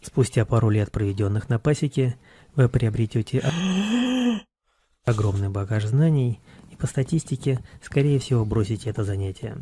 Спустя 0.00 0.46
пару 0.46 0.70
лет, 0.70 0.90
проведенных 0.90 1.50
на 1.50 1.58
пасеке, 1.58 2.16
вы 2.56 2.68
приобретете 2.70 3.40
огромный 5.04 5.50
багаж 5.50 5.84
знаний 5.84 6.40
и 6.70 6.76
по 6.76 6.86
статистике, 6.86 7.62
скорее 7.82 8.18
всего, 8.18 8.46
бросите 8.46 8.88
это 8.88 9.04
занятие. 9.04 9.58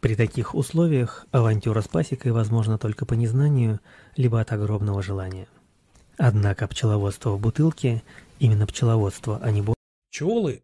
При 0.00 0.14
таких 0.14 0.54
условиях 0.54 1.26
авантюра 1.30 1.80
с 1.80 1.88
пасекой 1.88 2.32
возможна 2.32 2.76
только 2.76 3.06
по 3.06 3.14
незнанию, 3.14 3.80
либо 4.16 4.40
от 4.40 4.52
огромного 4.52 5.02
желания. 5.02 5.48
Однако 6.18 6.68
пчеловодство 6.68 7.30
в 7.30 7.40
бутылке, 7.40 8.02
именно 8.38 8.66
пчеловодство, 8.66 9.40
а 9.42 9.50
не 9.50 9.62
бо- 9.62 9.74
Пчелы. 10.10 10.62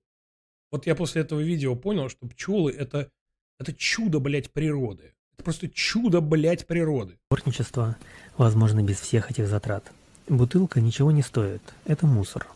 Вот 0.71 0.87
я 0.87 0.95
после 0.95 1.23
этого 1.23 1.41
видео 1.41 1.75
понял, 1.77 2.11
что 2.11 2.27
пчелы 2.27 2.73
это, 2.73 3.11
это 3.59 3.73
чудо, 3.73 4.21
блядь, 4.21 4.51
природы. 4.53 5.15
Это 5.35 5.45
просто 5.45 5.69
чудо, 5.69 6.21
блядь, 6.21 6.67
природы. 6.67 7.19
бортничество, 7.31 7.97
возможно 8.37 8.83
без 8.83 9.01
всех 9.01 9.31
этих 9.31 9.49
затрат. 9.49 9.91
Бутылка 10.29 10.81
ничего 10.81 11.11
не 11.11 11.23
стоит, 11.23 11.63
это 11.85 12.07
мусор. 12.07 12.47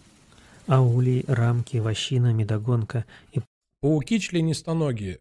А 0.66 0.82
улей, 0.82 1.24
рамки, 1.26 1.76
вощина, 1.78 2.32
медогонка 2.32 3.04
и 3.32 3.40
Пауки 3.80 4.18
членистоногие. 4.18 5.20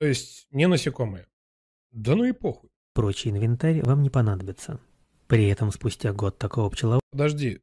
То 0.00 0.06
есть 0.06 0.46
не 0.50 0.66
насекомые. 0.66 1.26
Да 1.92 2.16
ну 2.16 2.24
и 2.24 2.32
похуй. 2.32 2.70
прочий 2.94 3.30
инвентарь 3.30 3.82
вам 3.82 4.02
не 4.02 4.10
понадобится. 4.10 4.80
При 5.28 5.48
этом 5.48 5.70
спустя 5.70 6.12
год 6.12 6.38
такого 6.38 6.70
пчеловодства 6.70 7.08
Подожди, 7.12 7.60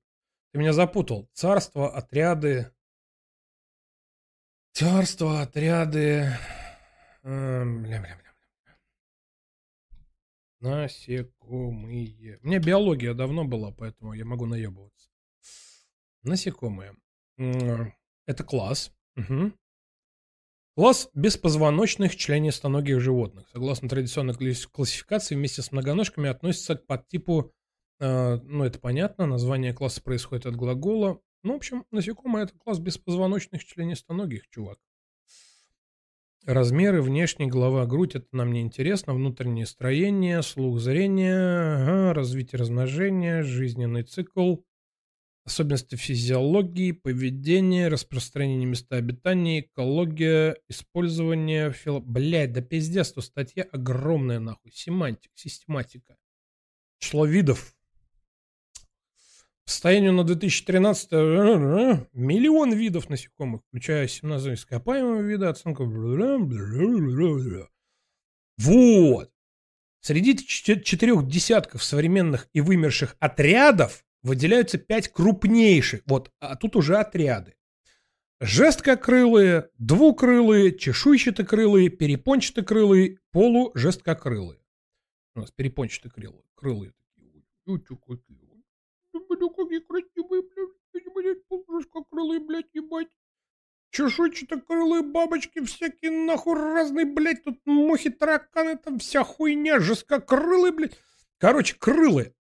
ты 0.54 0.60
меня 0.60 0.74
запутал. 0.74 1.28
Царство, 1.34 1.94
отряды. 1.94 2.72
Царство, 4.74 5.41
отряды. 5.41 6.38
Эм, 7.24 7.84
Бля-бля-бля. 7.84 8.20
Насекомые. 10.62 12.39
У 12.41 12.47
меня 12.47 12.60
биология 12.60 13.13
давно 13.13 13.43
была, 13.43 13.71
поэтому 13.71 14.13
я 14.13 14.26
могу 14.26 14.45
наебываться. 14.45 15.10
Насекомые. 16.24 16.95
Это 17.38 18.43
класс. 18.43 18.93
Мгм. 19.15 19.54
Класс 20.76 21.10
беспозвоночных 21.13 22.15
членистоногих 22.15 23.02
животных. 23.02 23.50
Согласно 23.52 23.89
традиционной 23.89 24.36
класс- 24.36 24.67
классификации, 24.67 25.36
вместе 25.36 25.62
с 25.62 25.71
многоножками 25.71 26.30
относятся 26.30 26.76
к 26.76 26.86
подтипу 26.86 27.54
Э, 28.02 28.39
ну, 28.43 28.63
это 28.63 28.80
понятно, 28.80 29.28
название 29.28 29.74
класса 29.74 30.02
происходит 30.02 30.47
от 30.47 30.56
глагола. 30.56 31.21
Ну, 31.43 31.54
в 31.54 31.58
общем, 31.58 31.86
насекомые– 31.91 32.43
это 32.45 32.58
класс 32.58 32.80
беспозвоночных 32.80 33.63
членистоногих, 33.63 34.50
чувак. 34.50 34.80
Размеры, 36.45 37.04
внешний, 37.04 37.45
голова, 37.45 37.86
грудь– 37.86 38.15
это 38.15 38.25
нам 38.32 38.51
не 38.51 38.62
интересно. 38.62 39.13
Внутреннее 39.13 39.67
строение, 39.67 40.41
слух, 40.41 40.80
зрение, 40.80 41.36
ага, 41.36 42.13
развитие 42.15 42.60
размножения, 42.60 43.43
жизненный 43.43 44.01
цикл, 44.01 44.56
особенности 45.45 45.95
физиологии, 45.95 46.93
поведения, 46.93 47.89
распространение 47.89 48.65
места 48.65 48.95
обитания, 48.95 49.62
экология, 49.62 50.58
использование 50.67 51.71
фило... 51.73 51.99
Блядь, 51.99 52.54
да 52.54 52.62
пиздец, 52.62 53.12
то 53.12 53.21
статья 53.21 53.63
огромная 53.71 54.39
нахуй. 54.39 54.71
Семантик, 54.71 55.32
систематика. 55.36 56.17
Число 56.97 57.25
видов. 57.25 57.75
Состоянию 59.71 60.12
на 60.12 60.25
2013 60.25 61.07
э, 61.13 62.05
миллион 62.12 62.73
видов 62.73 63.10
насекомых, 63.10 63.62
включая 63.69 64.05
17 64.05 64.60
ископаемые 64.60 65.23
виды, 65.23 65.45
оценка... 65.45 65.86
Вот. 68.57 69.31
Среди 70.01 70.38
четырех 70.38 71.25
десятков 71.25 71.84
современных 71.84 72.49
и 72.51 72.60
вымерших 72.60 73.15
отрядов 73.19 74.03
выделяются 74.23 74.77
пять 74.77 75.07
крупнейших. 75.07 76.01
Вот, 76.05 76.31
а 76.41 76.57
тут 76.57 76.75
уже 76.75 76.97
отряды. 76.97 77.55
Жесткокрылые, 78.41 79.69
двукрылые, 79.77 80.77
чешуйчатокрылые, 80.77 81.88
перепончатокрылые, 81.88 83.19
полужесткокрылые. 83.31 84.60
У 85.36 85.39
нас 85.39 85.51
перепончатокрылые. 85.51 86.43
Крылые 86.55 86.91
такие. 89.79 89.79
Какие 89.79 89.79
красивые, 89.79 90.43
блядь, 91.15 91.47
полужесткокрылые, 91.47 92.39
блядь, 92.39 92.73
ебать. 92.73 93.07
Чешуйчатокрылые 93.91 95.03
бабочки 95.03 95.63
всякие, 95.63 96.12
нахуй 96.12 96.55
разные, 96.55 97.05
блядь, 97.05 97.43
тут 97.43 97.60
мухи, 97.65 98.10
тараканы, 98.10 98.77
там 98.77 98.99
вся 98.99 99.23
хуйня, 99.23 99.79
жесткокрылые, 99.79 100.71
блядь. 100.71 100.97
Короче, 101.38 101.75
крылые. 101.77 102.34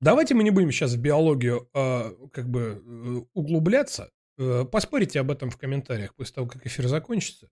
Давайте 0.00 0.34
мы 0.34 0.42
не 0.42 0.50
будем 0.50 0.72
сейчас 0.72 0.94
в 0.94 1.00
биологию 1.00 1.68
э, 1.74 2.10
как 2.32 2.48
бы 2.48 2.82
э, 2.84 3.24
углубляться. 3.34 4.10
Э, 4.36 4.64
поспорите 4.64 5.20
об 5.20 5.30
этом 5.30 5.48
в 5.48 5.56
комментариях 5.56 6.14
после 6.14 6.34
того, 6.34 6.48
как 6.48 6.66
эфир 6.66 6.88
закончится. 6.88 7.48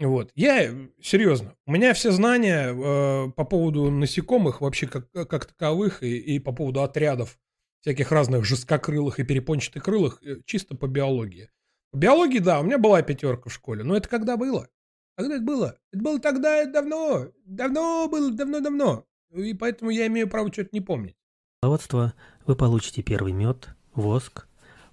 Вот. 0.00 0.30
Я, 0.34 0.74
серьезно, 1.00 1.54
у 1.66 1.72
меня 1.72 1.94
все 1.94 2.10
знания 2.10 2.72
э, 2.72 3.30
по 3.32 3.44
поводу 3.44 3.90
насекомых 3.90 4.60
вообще 4.60 4.86
как, 4.86 5.10
как 5.12 5.44
таковых 5.44 6.02
и, 6.02 6.18
и 6.18 6.38
по 6.38 6.52
поводу 6.52 6.82
отрядов 6.82 7.38
всяких 7.82 8.10
разных 8.10 8.44
жесткокрылых 8.44 9.20
и 9.20 9.24
перепончатых 9.24 9.84
крылых 9.84 10.22
э, 10.22 10.40
чисто 10.46 10.74
по 10.74 10.86
биологии. 10.86 11.50
По 11.92 11.98
биологии, 11.98 12.38
да, 12.38 12.60
у 12.60 12.62
меня 12.62 12.78
была 12.78 13.02
пятерка 13.02 13.50
в 13.50 13.52
школе, 13.52 13.84
но 13.84 13.96
это 13.96 14.08
когда 14.08 14.36
было? 14.36 14.68
Когда 15.16 15.36
это 15.36 15.44
было? 15.44 15.78
Это 15.92 16.02
было 16.02 16.18
тогда, 16.18 16.64
давно, 16.64 17.28
давно 17.44 18.08
было, 18.08 18.32
давно-давно. 18.32 19.04
И 19.34 19.54
поэтому 19.54 19.90
я 19.90 20.06
имею 20.06 20.28
право 20.28 20.50
что-то 20.50 20.70
не 20.72 20.80
помнить 20.80 21.16
пчеловодства 21.60 22.14
вы 22.46 22.56
получите 22.56 23.02
первый 23.02 23.32
мед, 23.34 23.68
воск, 23.94 24.48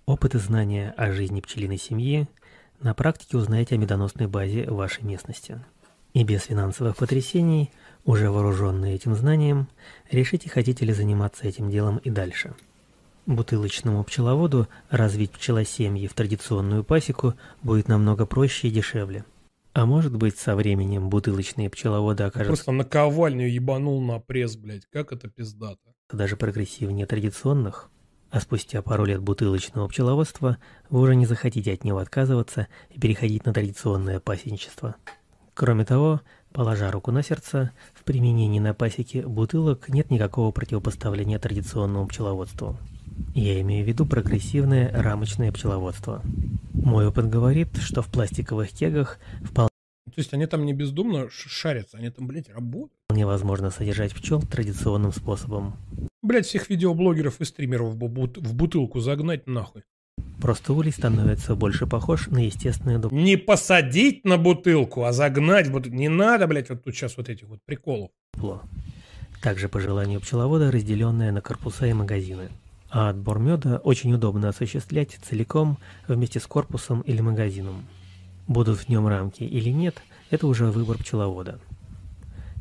опыт 0.06 0.36
и 0.36 0.38
знания 0.38 0.94
о 0.98 1.14
жизни 1.14 1.40
пчелиной 1.40 1.78
семьи, 1.78 2.28
на 2.82 2.94
практике 2.94 3.38
узнаете 3.38 3.76
о 3.76 3.78
медоносной 3.78 4.28
базе 4.28 4.70
вашей 4.70 5.04
местности. 5.04 5.60
И 6.14 6.24
без 6.24 6.44
финансовых 6.44 6.96
потрясений, 6.96 7.72
уже 8.06 8.30
вооруженные 8.32 8.96
этим 8.96 9.16
знанием, 9.16 9.68
решите, 10.10 10.50
хотите 10.50 10.86
ли 10.86 10.94
заниматься 10.94 11.48
этим 11.48 11.70
делом 11.70 11.98
и 11.98 12.10
дальше. 12.10 12.54
Бутылочному 13.26 14.04
пчеловоду 14.04 14.68
развить 14.90 15.32
пчелосемьи 15.32 16.08
в 16.08 16.14
традиционную 16.14 16.84
пасеку 16.84 17.34
будет 17.62 17.88
намного 17.88 18.26
проще 18.26 18.70
и 18.70 18.72
дешевле. 18.72 19.26
А 19.74 19.86
может 19.86 20.16
быть, 20.16 20.40
со 20.40 20.56
временем 20.56 21.10
бутылочные 21.10 21.70
пчеловоды 21.70 22.24
окажутся... 22.24 22.48
Просто 22.48 22.72
наковальню 22.72 23.48
ебанул 23.48 24.02
на 24.02 24.20
пресс, 24.20 24.56
блядь. 24.56 24.86
Как 24.92 25.12
это 25.12 25.30
пиздато 25.30 25.94
даже 26.12 26.38
прогрессивнее 26.38 27.06
традиционных, 27.06 27.90
а 28.30 28.40
спустя 28.40 28.82
пару 28.82 29.06
лет 29.06 29.22
бутылочного 29.22 29.88
пчеловодства 29.88 30.58
вы 30.90 31.02
уже 31.02 31.16
не 31.16 31.26
захотите 31.26 31.74
от 31.74 31.84
него 31.84 32.00
отказываться 32.00 32.68
и 32.90 33.00
переходить 33.00 33.46
на 33.46 33.54
традиционное 33.54 34.20
пасечничество. 34.20 34.96
Кроме 35.54 35.86
того, 35.86 36.22
положа 36.52 36.92
руку 36.92 37.12
на 37.12 37.24
сердце, 37.24 37.72
в 37.94 38.04
применении 38.04 38.60
на 38.60 38.74
пасеке 38.74 39.26
бутылок 39.26 39.90
нет 39.90 40.12
никакого 40.12 40.52
противопоставления 40.52 41.40
традиционному 41.40 42.08
пчеловодству. 42.08 42.78
Я 43.34 43.60
имею 43.62 43.84
в 43.84 43.88
виду 43.88 44.06
прогрессивное 44.06 44.92
рамочное 44.92 45.52
пчеловодство. 45.52 46.22
Мой 46.74 47.08
опыт 47.08 47.28
говорит, 47.30 47.78
что 47.78 48.02
в 48.02 48.08
пластиковых 48.08 48.70
кегах 48.72 49.18
вполне 49.44 49.70
то 50.18 50.22
есть 50.22 50.34
они 50.34 50.48
там 50.48 50.66
не 50.66 50.74
бездумно 50.74 51.28
шарятся, 51.30 51.98
они 51.98 52.10
там, 52.10 52.26
блядь, 52.26 52.50
работают. 52.50 52.92
Невозможно 53.12 53.70
содержать 53.70 54.16
пчел 54.16 54.42
традиционным 54.42 55.14
способом. 55.14 55.76
Блядь, 56.22 56.46
всех 56.46 56.70
видеоблогеров 56.70 57.40
и 57.42 57.46
стримеров 57.46 57.94
в, 57.94 57.98
бут 57.98 58.38
в 58.38 58.56
бутылку 58.56 59.00
загнать 59.00 59.48
нахуй. 59.48 59.84
Просто 60.42 60.74
улей 60.74 60.92
становится 60.92 61.56
больше 61.56 61.88
похож 61.88 62.28
на 62.28 62.46
естественную 62.46 63.00
дуб. 63.00 63.12
Не 63.12 63.38
посадить 63.38 64.24
на 64.24 64.38
бутылку, 64.38 65.04
а 65.04 65.12
загнать 65.14 65.68
в 65.68 65.72
бутылку. 65.72 65.98
Не 65.98 66.10
надо, 66.10 66.48
блядь, 66.48 66.70
вот 66.70 66.84
тут 66.84 66.96
сейчас 66.96 67.18
вот 67.18 67.30
этих 67.30 67.48
вот 67.48 67.60
приколов. 67.66 68.12
Также 69.42 69.70
по 69.70 69.80
желанию 69.80 70.20
пчеловода 70.20 70.72
разделенная 70.72 71.32
на 71.32 71.42
корпуса 71.42 71.86
и 71.88 71.94
магазины. 71.94 72.50
А 72.90 73.10
отбор 73.10 73.40
меда 73.40 73.78
очень 73.78 74.14
удобно 74.14 74.50
осуществлять 74.50 75.20
целиком 75.22 75.78
вместе 76.08 76.40
с 76.40 76.48
корпусом 76.48 77.02
или 77.02 77.22
магазином. 77.22 77.86
Будут 78.48 78.80
в 78.80 78.90
нем 78.90 79.08
рамки 79.08 79.44
или 79.44 79.70
нет, 79.70 80.02
это 80.32 80.48
уже 80.48 80.66
выбор 80.66 80.98
пчеловода. 80.98 81.60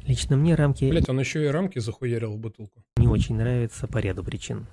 Лично 0.07 0.37
мне 0.37 0.55
рамки... 0.55 0.89
Блять, 0.89 1.09
он 1.09 1.19
еще 1.19 1.45
и 1.45 1.49
рамки 1.49 1.81
захуярил 1.81 2.33
в 2.33 2.39
бутылку. 2.39 2.85
Не 2.97 3.09
очень 3.09 3.37
нравится 3.37 3.89
по 3.89 3.99
ряду 3.99 4.23
причин. 4.23 4.67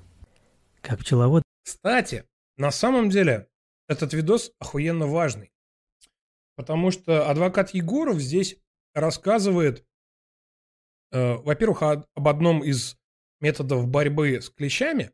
Как 0.82 1.00
пчеловод... 1.00 1.41
Кстати, 1.63 2.26
на 2.58 2.72
самом 2.72 3.10
деле, 3.10 3.48
этот 3.88 4.13
видос 4.13 4.52
охуенно 4.60 5.08
важный. 5.08 5.52
Потому 6.56 6.91
что 6.91 7.30
адвокат 7.30 7.74
Егоров 7.74 8.19
здесь 8.19 8.58
рассказывает, 8.93 9.84
э, 11.12 11.34
во-первых, 11.34 11.82
о, 11.82 12.06
об 12.13 12.28
одном 12.28 12.63
из 12.63 12.98
методов 13.41 13.88
борьбы 13.88 14.39
с 14.39 14.52
клещами, 14.52 15.12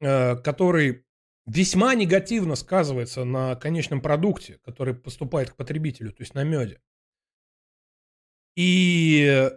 э, 0.00 0.36
который 0.36 1.04
весьма 1.46 1.94
негативно 1.94 2.56
сказывается 2.56 3.24
на 3.24 3.54
конечном 3.54 4.00
продукте, 4.00 4.58
который 4.64 4.94
поступает 4.94 5.50
к 5.50 5.56
потребителю, 5.56 6.10
то 6.10 6.22
есть 6.22 6.34
на 6.34 6.42
меде. 6.42 6.80
И 8.56 9.50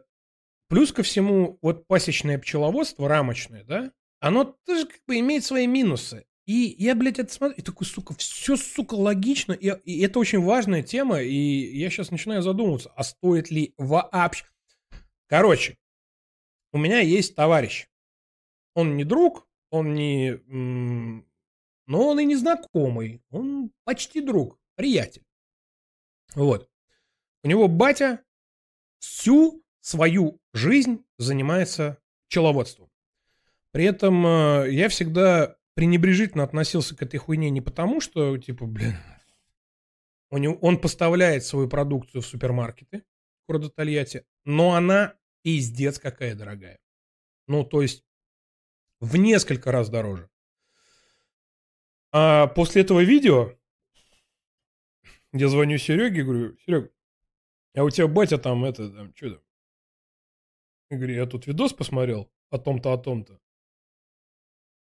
плюс 0.70 0.92
ко 0.92 1.04
всему, 1.04 1.60
вот 1.62 1.88
пасечное 1.88 2.38
пчеловодство, 2.40 3.08
рамочное, 3.08 3.64
да, 3.64 3.92
оно 4.20 4.44
тоже 4.66 4.88
как 4.88 5.02
бы 5.08 5.20
имеет 5.20 5.44
свои 5.44 5.68
минусы. 5.68 6.26
И 6.46 6.76
я, 6.80 6.96
блядь, 6.96 7.20
это 7.20 7.32
смотрю, 7.32 7.58
и 7.58 7.62
такой, 7.62 7.86
сука, 7.86 8.14
все, 8.16 8.56
сука, 8.56 8.94
логично, 8.94 9.52
и, 9.52 9.68
и 9.84 10.02
это 10.02 10.18
очень 10.18 10.42
важная 10.42 10.82
тема, 10.82 11.22
и 11.22 11.36
я 11.36 11.90
сейчас 11.90 12.10
начинаю 12.10 12.42
задумываться, 12.42 12.92
а 12.96 13.04
стоит 13.04 13.52
ли 13.52 13.74
вообще... 13.78 14.46
Короче, 15.28 15.78
у 16.72 16.78
меня 16.78 17.00
есть 17.02 17.36
товарищ. 17.36 17.90
Он 18.76 18.96
не 18.96 19.04
друг, 19.04 19.48
он 19.72 19.94
не 19.94 20.40
но 21.88 22.10
он 22.10 22.20
и 22.20 22.26
не 22.26 22.36
знакомый, 22.36 23.24
он 23.30 23.72
почти 23.84 24.22
друг, 24.22 24.60
приятель. 24.76 25.24
Вот. 26.36 26.70
У 27.44 27.48
него 27.48 27.68
батя 27.68 28.24
всю 29.00 29.64
свою 29.82 30.40
жизнь 30.54 31.06
занимается 31.18 31.98
пчеловодством. 32.28 32.90
При 33.72 33.86
этом 33.86 34.26
э, 34.26 34.72
я 34.72 34.90
всегда 34.90 35.58
пренебрежительно 35.76 36.44
относился 36.44 36.96
к 36.96 37.02
этой 37.02 37.18
хуйне 37.18 37.50
не 37.50 37.62
потому, 37.62 38.02
что, 38.02 38.38
типа, 38.38 38.66
блин, 38.66 38.96
него, 40.32 40.56
он 40.56 40.80
поставляет 40.80 41.46
свою 41.46 41.70
продукцию 41.70 42.22
в 42.22 42.26
супермаркеты 42.26 43.04
города 43.48 43.70
Тольятти, 43.70 44.26
но 44.44 44.74
она 44.74 45.16
пиздец 45.44 46.00
какая 46.00 46.36
дорогая. 46.36 46.80
Ну, 47.48 47.64
то 47.64 47.82
есть 47.82 48.04
в 49.00 49.16
несколько 49.18 49.72
раз 49.72 49.90
дороже. 49.90 50.30
А 52.12 52.48
после 52.48 52.82
этого 52.82 53.04
видео 53.04 53.54
я 55.34 55.48
звоню 55.50 55.78
Сереге, 55.78 56.24
говорю, 56.24 56.58
Серег, 56.66 56.92
а 57.78 57.84
у 57.84 57.90
тебя 57.90 58.08
батя 58.08 58.38
там 58.38 58.66
это, 58.66 58.90
там, 58.90 59.13
что 59.16 59.36
там? 59.36 59.44
Я 60.90 60.98
говорю, 60.98 61.16
я 61.16 61.26
тут 61.26 61.48
видос 61.48 61.74
посмотрел 61.74 62.32
о 62.50 62.58
том-то, 62.58 62.94
о 62.94 62.98
том-то. 62.98 63.40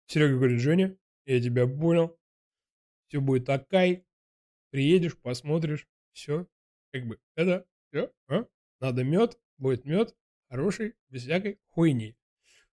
Серега 0.06 0.36
говорит, 0.36 0.60
Женя, 0.60 0.96
я 1.24 1.40
тебя 1.40 1.66
понял. 1.66 2.18
Все 3.08 3.20
будет 3.20 3.46
такай. 3.46 4.04
Приедешь, 4.70 5.16
посмотришь. 5.16 5.88
Все. 6.12 6.46
Как 6.92 7.06
бы, 7.06 7.18
это, 7.36 7.66
все. 7.88 8.12
А? 8.28 8.46
Надо 8.80 9.02
мед, 9.02 9.38
будет 9.56 9.84
мед. 9.84 10.14
Хороший, 10.50 10.94
без 11.08 11.22
всякой 11.22 11.58
хуйни. 11.70 12.16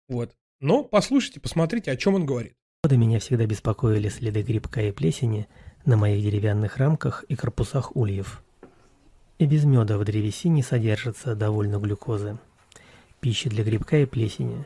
Вот. 0.08 0.36
Но 0.60 0.84
послушайте, 0.84 1.40
посмотрите, 1.40 1.90
о 1.90 1.96
чем 1.96 2.14
он 2.14 2.26
говорит 2.26 2.56
годы 2.86 2.98
меня 2.98 3.18
всегда 3.18 3.46
беспокоили 3.46 4.08
следы 4.08 4.42
грибка 4.42 4.80
и 4.80 4.92
плесени 4.92 5.48
на 5.86 5.96
моих 5.96 6.22
деревянных 6.22 6.76
рамках 6.76 7.24
и 7.24 7.34
корпусах 7.34 7.96
ульев. 7.96 8.44
И 9.38 9.44
без 9.44 9.64
меда 9.64 9.98
в 9.98 10.04
древесине 10.04 10.62
содержится 10.62 11.34
довольно 11.34 11.76
глюкозы, 11.76 12.38
пищи 13.20 13.50
для 13.50 13.64
грибка 13.64 13.98
и 13.98 14.06
плесени. 14.06 14.64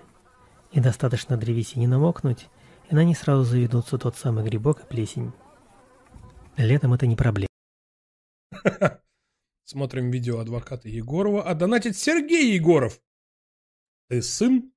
И 0.71 0.79
достаточно 0.79 1.37
древесине 1.37 1.89
намокнуть, 1.89 2.49
и 2.89 2.95
на 2.95 3.03
ней 3.03 3.17
сразу 3.17 3.43
заведутся 3.43 3.99
тот 3.99 4.17
самый 4.17 4.45
грибок 4.45 4.83
и 4.83 4.87
плесень. 4.87 5.33
Летом 6.57 6.93
это 6.93 7.09
не 7.09 7.17
проблема. 7.17 7.49
Смотрим 9.65 10.11
видео 10.11 10.39
адвоката 10.39 10.89
Егорова, 10.89 11.43
а 11.43 11.55
донатит 11.55 11.97
Сергей 11.97 12.55
Егоров. 12.55 13.01
Ты 14.09 14.23
сын 14.23 14.73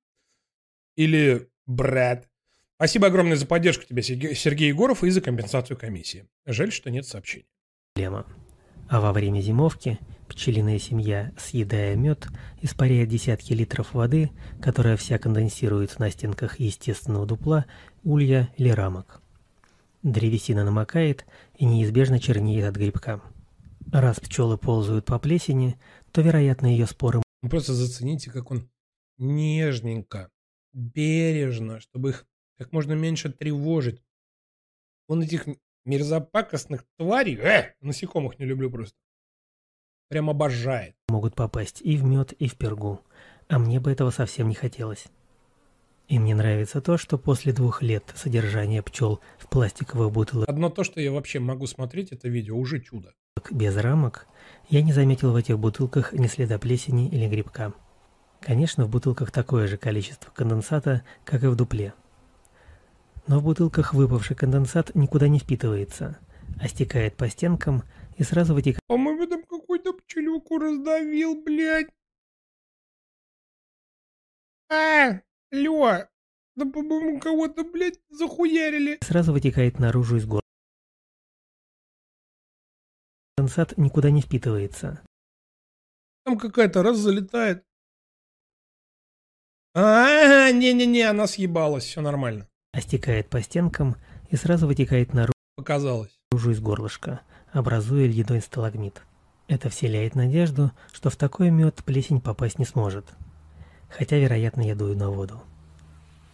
или 0.96 1.50
брат? 1.66 2.28
Спасибо 2.76 3.06
огромное 3.06 3.36
за 3.36 3.46
поддержку 3.46 3.84
тебе, 3.84 4.02
Сергей 4.02 4.68
Егоров, 4.68 5.04
и 5.04 5.10
за 5.10 5.20
компенсацию 5.20 5.76
комиссии. 5.76 6.28
Жаль, 6.46 6.72
что 6.72 6.90
нет 6.90 7.06
сообщений. 7.06 7.46
Проблема. 7.94 8.26
А 8.94 9.00
во 9.00 9.12
время 9.12 9.40
зимовки 9.40 9.98
пчелиная 10.28 10.78
семья, 10.78 11.32
съедая 11.36 11.96
мед, 11.96 12.28
испаряет 12.62 13.08
десятки 13.08 13.52
литров 13.52 13.92
воды, 13.92 14.30
которая 14.62 14.96
вся 14.96 15.18
конденсируется 15.18 15.98
на 15.98 16.12
стенках 16.12 16.60
естественного 16.60 17.26
дупла, 17.26 17.66
улья 18.04 18.54
или 18.56 18.68
рамок. 18.68 19.20
Древесина 20.04 20.64
намокает 20.64 21.26
и 21.56 21.64
неизбежно 21.64 22.20
чернеет 22.20 22.66
от 22.66 22.76
грибка. 22.76 23.20
Раз 23.90 24.20
пчелы 24.20 24.58
ползают 24.58 25.06
по 25.06 25.18
плесени, 25.18 25.76
то, 26.12 26.20
вероятно, 26.20 26.66
ее 26.66 26.86
споры... 26.86 27.20
Просто 27.40 27.74
зацените, 27.74 28.30
как 28.30 28.52
он 28.52 28.70
нежненько, 29.18 30.30
бережно, 30.72 31.80
чтобы 31.80 32.10
их 32.10 32.26
как 32.58 32.70
можно 32.70 32.92
меньше 32.92 33.32
тревожить. 33.32 34.04
Он 35.08 35.20
этих 35.20 35.48
мерзопакостных 35.84 36.84
тварей, 36.96 37.36
э, 37.36 37.74
насекомых 37.80 38.38
не 38.38 38.46
люблю 38.46 38.70
просто, 38.70 38.96
прям 40.08 40.30
обожает. 40.30 40.94
Могут 41.08 41.34
попасть 41.34 41.80
и 41.82 41.96
в 41.96 42.04
мед, 42.04 42.32
и 42.32 42.48
в 42.48 42.56
пергу. 42.56 43.00
А 43.48 43.58
мне 43.58 43.80
бы 43.80 43.92
этого 43.92 44.10
совсем 44.10 44.48
не 44.48 44.54
хотелось. 44.54 45.06
И 46.08 46.18
мне 46.18 46.34
нравится 46.34 46.80
то, 46.80 46.98
что 46.98 47.16
после 47.16 47.52
двух 47.52 47.82
лет 47.82 48.12
содержания 48.14 48.82
пчел 48.82 49.20
в 49.38 49.48
пластиковых 49.48 50.12
бутылках 50.12 50.48
Одно 50.48 50.68
то, 50.68 50.84
что 50.84 51.00
я 51.00 51.10
вообще 51.10 51.38
могу 51.38 51.66
смотреть 51.66 52.12
это 52.12 52.28
видео, 52.28 52.58
уже 52.58 52.80
чудо. 52.80 53.14
без 53.50 53.76
рамок, 53.76 54.26
я 54.68 54.82
не 54.82 54.92
заметил 54.92 55.32
в 55.32 55.36
этих 55.36 55.58
бутылках 55.58 56.12
ни 56.12 56.26
следа 56.26 56.58
плесени 56.58 57.08
или 57.08 57.26
грибка. 57.26 57.72
Конечно, 58.40 58.84
в 58.84 58.90
бутылках 58.90 59.30
такое 59.30 59.66
же 59.66 59.78
количество 59.78 60.30
конденсата, 60.30 61.02
как 61.24 61.42
и 61.42 61.46
в 61.46 61.56
дупле. 61.56 61.94
Но 63.26 63.40
в 63.40 63.44
бутылках 63.44 63.94
выпавший 63.94 64.36
конденсат 64.36 64.94
никуда 64.94 65.28
не 65.28 65.38
впитывается, 65.38 66.18
а 66.60 66.68
стекает 66.68 67.16
по 67.16 67.28
стенкам 67.28 67.82
и 68.18 68.22
сразу 68.22 68.54
вытекает 68.54 68.82
По-моему, 68.86 69.26
там 69.26 69.42
какой-то 69.44 69.94
пчелюку 69.94 70.58
раздавил, 70.58 71.42
блядь. 71.42 71.88
А, 74.70 75.20
Лё, 75.50 76.06
да, 76.56 76.64
по-моему, 76.66 77.18
кого-то, 77.18 77.64
блядь, 77.64 78.00
захуярили. 78.10 78.98
сразу 79.02 79.32
вытекает 79.32 79.78
наружу 79.78 80.16
из 80.16 80.26
горла. 80.26 80.42
Конденсат 83.36 83.76
никуда 83.78 84.10
не 84.10 84.20
впитывается, 84.20 85.02
Там 86.24 86.38
какая-то 86.38 86.82
раз 86.82 86.98
залетает. 86.98 87.64
А, 89.74 90.50
не-не-не, 90.52 91.02
она 91.02 91.26
съебалась, 91.26 91.84
все 91.84 92.00
нормально. 92.00 92.48
А 92.74 92.80
стекает 92.80 93.28
по 93.28 93.40
стенкам 93.40 93.96
и 94.30 94.36
сразу 94.36 94.66
вытекает 94.66 95.14
наружу 95.14 95.32
Показалось. 95.56 96.10
из 96.32 96.60
горлышка, 96.60 97.20
образуя 97.52 98.06
ледяной 98.06 98.40
сталагмит. 98.40 99.02
Это 99.46 99.68
вселяет 99.68 100.16
надежду, 100.16 100.72
что 100.92 101.10
в 101.10 101.16
такой 101.16 101.50
мед 101.50 101.82
плесень 101.84 102.20
попасть 102.20 102.58
не 102.58 102.64
сможет. 102.64 103.06
Хотя, 103.88 104.18
вероятно, 104.18 104.62
я 104.62 104.74
дую 104.74 104.96
на 104.96 105.10
воду. 105.10 105.40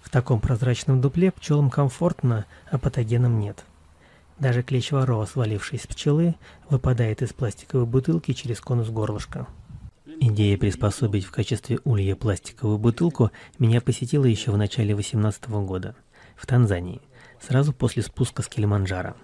В 0.00 0.09
таком 0.09 0.40
прозрачном 0.40 1.00
дупле 1.00 1.31
пчелам 1.31 1.68
комфортно, 1.68 2.46
а 2.70 2.79
патогенам 2.79 3.38
нет. 3.38 3.64
Даже 4.38 4.62
клещ 4.62 4.92
ворова, 4.92 5.26
свалившись 5.26 5.83
с 5.83 5.87
пчелы, 5.87 6.37
выпадает 6.70 7.20
из 7.20 7.35
пластиковой 7.35 7.85
бутылки 7.85 8.33
через 8.33 8.61
конус 8.61 8.88
горлышка. 8.88 9.46
Идея 10.22 10.57
приспособить 10.57 11.24
в 11.24 11.31
качестве 11.31 11.81
улья 11.85 12.16
пластиковую 12.16 12.79
бутылку 12.79 13.31
меня 13.59 13.81
посетила 13.83 14.24
еще 14.24 14.50
в 14.50 14.57
начале 14.57 14.94
18 14.94 15.48
года, 15.48 15.94
в 16.40 16.46
Танзании, 16.46 17.03
сразу 17.38 17.72
после 17.72 18.03
спуска 18.03 18.42
с 18.42 18.48
Килиманджаро. 18.48 19.14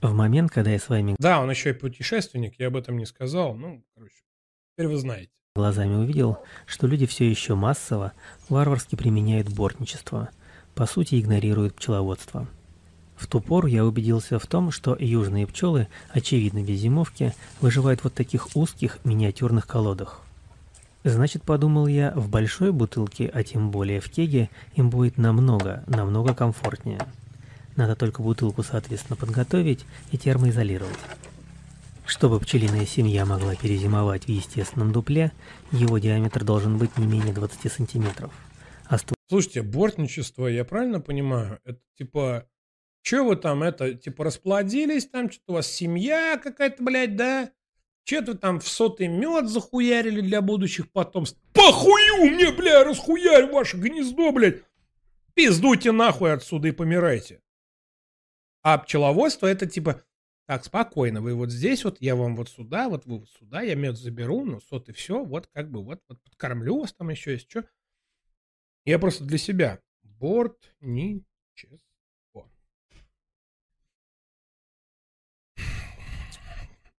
В 0.00 0.14
момент, 0.14 0.52
когда 0.52 0.70
я 0.70 0.78
своими 0.78 1.16
Да, 1.18 1.40
он 1.40 1.50
еще 1.50 1.70
и 1.70 1.72
путешественник, 1.72 2.54
я 2.58 2.68
об 2.68 2.76
этом 2.76 2.96
не 2.96 3.06
сказал. 3.06 3.54
Ну, 3.54 3.84
короче, 3.94 4.14
теперь 4.72 4.88
вы 4.88 4.96
знаете. 4.98 5.30
глазами 5.56 5.96
увидел, 5.96 6.38
что 6.66 6.86
люди 6.86 7.06
все 7.06 7.28
еще 7.28 7.56
массово, 7.56 8.12
варварски 8.48 8.94
применяют 8.94 9.48
бортничество, 9.48 10.28
по 10.76 10.86
сути 10.86 11.20
игнорируют 11.20 11.74
пчеловодство. 11.74 12.46
В 13.16 13.26
ту 13.26 13.40
пору 13.40 13.66
я 13.66 13.84
убедился 13.84 14.38
в 14.38 14.46
том, 14.46 14.70
что 14.70 14.96
южные 14.96 15.48
пчелы, 15.48 15.88
очевидно 16.10 16.62
без 16.62 16.78
зимовки, 16.78 17.34
выживают 17.60 18.04
вот 18.04 18.14
таких 18.14 18.54
узких 18.54 19.00
миниатюрных 19.02 19.66
колодах. 19.66 20.22
Значит, 21.04 21.42
подумал 21.42 21.86
я, 21.86 22.12
в 22.16 22.28
большой 22.28 22.72
бутылке, 22.72 23.30
а 23.32 23.42
тем 23.44 23.70
более 23.70 24.00
в 24.00 24.10
кеге, 24.10 24.50
им 24.74 24.90
будет 24.90 25.16
намного, 25.16 25.84
намного 25.86 26.34
комфортнее. 26.34 27.00
Надо 27.76 27.94
только 27.94 28.22
бутылку, 28.22 28.62
соответственно, 28.62 29.16
подготовить 29.16 29.86
и 30.10 30.18
термоизолировать. 30.18 30.98
Чтобы 32.04 32.40
пчелиная 32.40 32.86
семья 32.86 33.24
могла 33.24 33.54
перезимовать 33.54 34.24
в 34.24 34.28
естественном 34.28 34.92
дупле, 34.92 35.30
его 35.70 35.98
диаметр 35.98 36.42
должен 36.42 36.78
быть 36.78 36.96
не 36.98 37.06
менее 37.06 37.32
20 37.32 37.72
сантиметров. 37.72 38.32
А 38.86 38.98
Слушайте, 39.28 39.60
бортничество, 39.60 40.46
я 40.46 40.64
правильно 40.64 41.00
понимаю? 41.00 41.60
Это 41.64 41.80
типа, 41.98 42.48
что 43.02 43.24
вы 43.24 43.36
там, 43.36 43.62
это, 43.62 43.94
типа, 43.94 44.24
расплодились, 44.24 45.06
там 45.06 45.30
что-то 45.30 45.52
у 45.52 45.54
вас 45.56 45.66
семья 45.66 46.40
какая-то, 46.42 46.82
блядь, 46.82 47.14
да? 47.14 47.50
Че-то 48.08 48.34
там 48.34 48.58
в 48.58 48.66
сотый 48.66 49.06
мед 49.06 49.50
захуярили 49.50 50.22
для 50.22 50.40
будущих 50.40 50.90
потомств. 50.90 51.38
Похую 51.52 52.30
мне, 52.30 52.50
бля, 52.50 52.82
расхуярь 52.82 53.52
ваше 53.52 53.76
гнездо, 53.76 54.32
блядь. 54.32 54.62
Пиздуйте 55.34 55.92
нахуй 55.92 56.32
отсюда 56.32 56.68
и 56.68 56.70
помирайте. 56.70 57.42
А 58.62 58.78
пчеловодство 58.78 59.46
это 59.46 59.66
типа, 59.66 60.00
так, 60.46 60.64
спокойно, 60.64 61.20
вы 61.20 61.34
вот 61.34 61.50
здесь 61.50 61.84
вот, 61.84 61.98
я 62.00 62.16
вам 62.16 62.34
вот 62.34 62.48
сюда, 62.48 62.88
вот 62.88 63.04
вы 63.04 63.18
вот 63.18 63.28
сюда, 63.28 63.60
я 63.60 63.74
мед 63.74 63.98
заберу, 63.98 64.42
ну, 64.42 64.58
сот 64.58 64.88
и 64.88 64.92
все, 64.92 65.22
вот 65.22 65.46
как 65.48 65.70
бы, 65.70 65.84
вот, 65.84 66.02
вот 66.08 66.22
подкормлю 66.22 66.80
вас 66.80 66.94
там 66.94 67.10
еще 67.10 67.32
есть, 67.32 67.50
что. 67.50 67.68
Я 68.86 68.98
просто 68.98 69.24
для 69.24 69.36
себя. 69.36 69.82
Бортничество. 70.02 71.78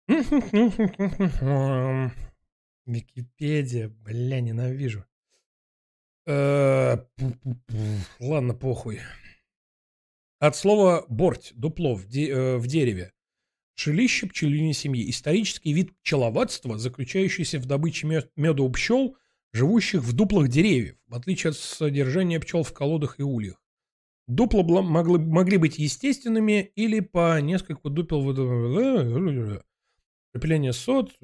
Википедия, 2.88 3.90
бля, 3.90 4.42
ненавижу. 4.42 5.06
Э. 6.26 6.98
Ладно, 8.20 8.56
похуй. 8.56 9.02
От 10.40 10.56
слова 10.56 11.06
борть, 11.10 11.52
дупло 11.56 11.94
в, 11.94 12.08
де- 12.08 12.32
э, 12.32 12.58
в 12.58 12.66
дереве. 12.66 13.14
Жилище 13.76 14.26
пчелиной 14.28 14.74
семьи. 14.74 15.08
Исторический 15.10 15.74
вид 15.74 15.96
пчеловодства, 16.00 16.80
заключающийся 16.80 17.60
в 17.60 17.68
добыче 17.68 18.08
мед- 18.08 18.32
меда 18.36 18.64
у 18.64 18.72
пчел, 18.72 19.16
живущих 19.54 20.02
в 20.02 20.14
дуплах 20.14 20.48
деревьев, 20.48 20.98
в 21.08 21.14
отличие 21.14 21.52
от 21.52 21.58
содержания 21.58 22.40
пчел 22.40 22.64
в 22.64 22.74
колодах 22.74 23.20
и 23.20 23.24
ульях. 23.24 23.62
Дупла 24.28 24.64
могли, 24.82 25.20
могли 25.20 25.58
быть 25.58 25.78
естественными 25.78 26.72
или 26.76 27.00
по 27.00 27.40
несколько 27.42 27.90
дупел 27.90 28.24
Крепление 30.32 30.74
сот. 30.74 31.16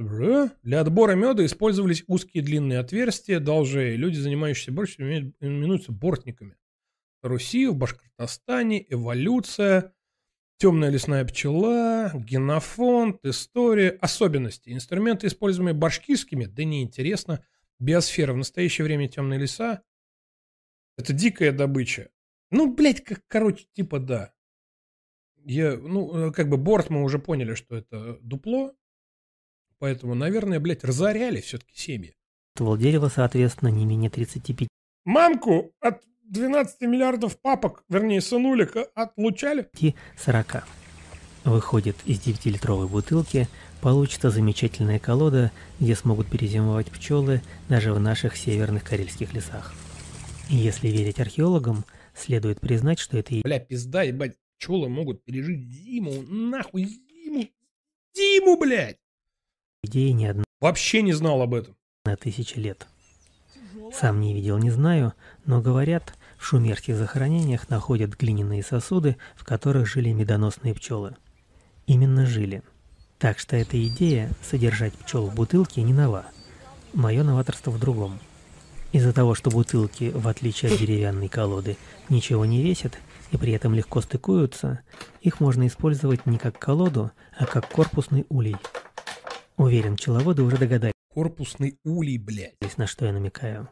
Для 0.63 0.79
отбора 0.81 1.13
меда 1.13 1.45
использовались 1.45 2.03
узкие 2.07 2.43
длинные 2.43 2.79
отверстия, 2.79 3.39
должей. 3.39 3.95
Люди, 3.97 4.15
занимающиеся 4.15 4.71
борщем, 4.71 5.05
име- 5.05 5.33
именуются 5.39 5.91
бортниками. 5.91 6.57
Руси, 7.21 7.67
в 7.67 7.75
Башкортостане, 7.75 8.85
эволюция, 8.89 9.93
темная 10.57 10.89
лесная 10.89 11.23
пчела, 11.25 12.11
генофонд, 12.13 13.19
история, 13.23 13.89
особенности. 14.01 14.71
Инструменты, 14.71 15.27
используемые 15.27 15.73
башкирскими, 15.75 16.45
да 16.45 16.63
неинтересно. 16.63 17.45
Биосфера. 17.77 18.33
В 18.33 18.37
настоящее 18.37 18.85
время 18.85 19.07
темные 19.07 19.39
леса. 19.39 19.83
Это 20.97 21.13
дикая 21.13 21.51
добыча. 21.51 22.09
Ну, 22.51 22.73
блядь, 22.73 23.03
как, 23.03 23.21
короче, 23.27 23.65
типа 23.73 23.99
да. 23.99 24.33
Я, 25.43 25.77
ну, 25.77 26.29
э, 26.29 26.31
как 26.31 26.49
бы 26.49 26.57
борт 26.57 26.89
мы 26.89 27.03
уже 27.03 27.19
поняли, 27.19 27.53
что 27.53 27.75
это 27.75 28.17
дупло. 28.21 28.73
Поэтому, 29.79 30.15
наверное, 30.15 30.59
блядь, 30.59 30.83
разоряли 30.83 31.41
все-таки 31.41 31.75
семьи. 31.75 32.13
ствол 32.55 32.77
дерева, 32.77 33.09
соответственно, 33.13 33.69
не 33.69 33.85
менее 33.85 34.09
35 34.09 34.67
Мамку 35.05 35.71
от 35.81 36.01
12 36.23 36.81
миллиардов 36.81 37.39
папок, 37.39 37.83
вернее, 37.89 38.21
сынулек, 38.21 38.75
отлучали? 38.95 39.69
40. 40.17 40.67
Выходит 41.43 41.95
из 42.05 42.19
9-литровой 42.19 42.87
бутылки, 42.87 43.47
получится 43.81 44.31
замечательная 44.31 44.97
колода, 44.97 45.51
где 45.79 45.95
смогут 45.95 46.27
перезимовать 46.27 46.87
пчелы 46.87 47.43
даже 47.69 47.93
в 47.93 47.99
наших 47.99 48.35
северных 48.35 48.83
карельских 48.83 49.33
лесах. 49.33 49.75
И 50.49 50.55
если 50.55 50.87
верить 50.87 51.19
археологам, 51.19 51.85
следует 52.15 52.59
признать, 52.59 52.97
что 52.97 53.19
это 53.19 53.35
Бля, 53.43 53.59
пизда, 53.59 54.01
ебать, 54.01 54.35
пчелы 54.57 54.89
могут 54.89 55.23
пережить 55.23 55.69
зиму, 55.69 56.23
нахуй 56.23 56.85
зиму, 56.85 57.47
зиму, 58.15 58.57
блядь. 58.57 58.97
Идея 59.85 60.13
не 60.13 60.27
одна 60.27 60.43
Вообще 60.61 61.01
не 61.01 61.13
знал 61.13 61.41
об 61.41 61.53
этом. 61.53 61.75
тысяча 62.19 62.59
лет. 62.59 62.87
Сам 63.93 64.19
не 64.19 64.33
видел, 64.33 64.57
не 64.57 64.71
знаю, 64.71 65.13
но 65.45 65.61
говорят, 65.61 66.13
в 66.37 66.45
шумерских 66.45 66.95
захоронениях 66.95 67.69
находят 67.69 68.17
глиняные 68.17 68.63
сосуды, 68.63 69.17
в 69.35 69.43
которых 69.43 69.87
жили 69.87 70.11
медоносные 70.11 70.73
пчелы. 70.73 71.15
Именно 71.87 72.25
жили. 72.25 72.63
Так 73.19 73.39
что 73.39 73.55
эта 73.55 73.83
идея 73.87 74.31
содержать 74.41 74.93
пчел 74.93 75.27
в 75.27 75.35
бутылке 75.35 75.81
не 75.83 75.93
нова. 75.93 76.25
Мое 76.93 77.23
новаторство 77.23 77.71
в 77.71 77.79
другом. 77.79 78.19
Из-за 78.91 79.13
того, 79.13 79.35
что 79.35 79.49
бутылки, 79.49 80.11
в 80.13 80.27
отличие 80.27 80.71
от 80.71 80.79
деревянной 80.79 81.27
колоды, 81.27 81.77
ничего 82.09 82.45
не 82.45 82.61
весят 82.61 82.97
и 83.31 83.37
при 83.37 83.53
этом 83.53 83.73
легко 83.73 84.01
стыкуются, 84.01 84.79
их 85.21 85.39
можно 85.39 85.67
использовать 85.67 86.25
не 86.25 86.37
как 86.37 86.57
колоду, 86.57 87.11
а 87.37 87.45
как 87.45 87.69
корпусный 87.69 88.25
улей. 88.29 88.55
Уверен, 89.57 89.95
пчеловоды 89.95 90.43
уже 90.43 90.57
догадались, 90.57 90.93
Корпусный 91.13 91.79
улей, 91.85 92.17
блядь. 92.17 92.77
на 92.77 92.87
что 92.87 93.05
я 93.05 93.13
намекаю. 93.13 93.69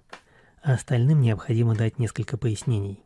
А 0.61 0.75
остальным 0.75 1.19
необходимо 1.19 1.75
дать 1.75 1.99
несколько 1.99 2.37
пояснений. 2.37 3.01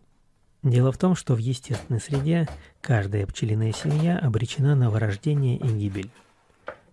Дело 0.62 0.92
в 0.92 0.98
том, 1.00 1.16
что 1.16 1.34
в 1.34 1.40
естественной 1.40 2.00
среде 2.00 2.48
каждая 2.82 3.26
пчелиная 3.26 3.72
семья 3.72 4.20
обречена 4.20 4.76
на 4.76 4.92
вырождение 4.92 5.58
и 5.58 5.68
гибель. 5.68 6.12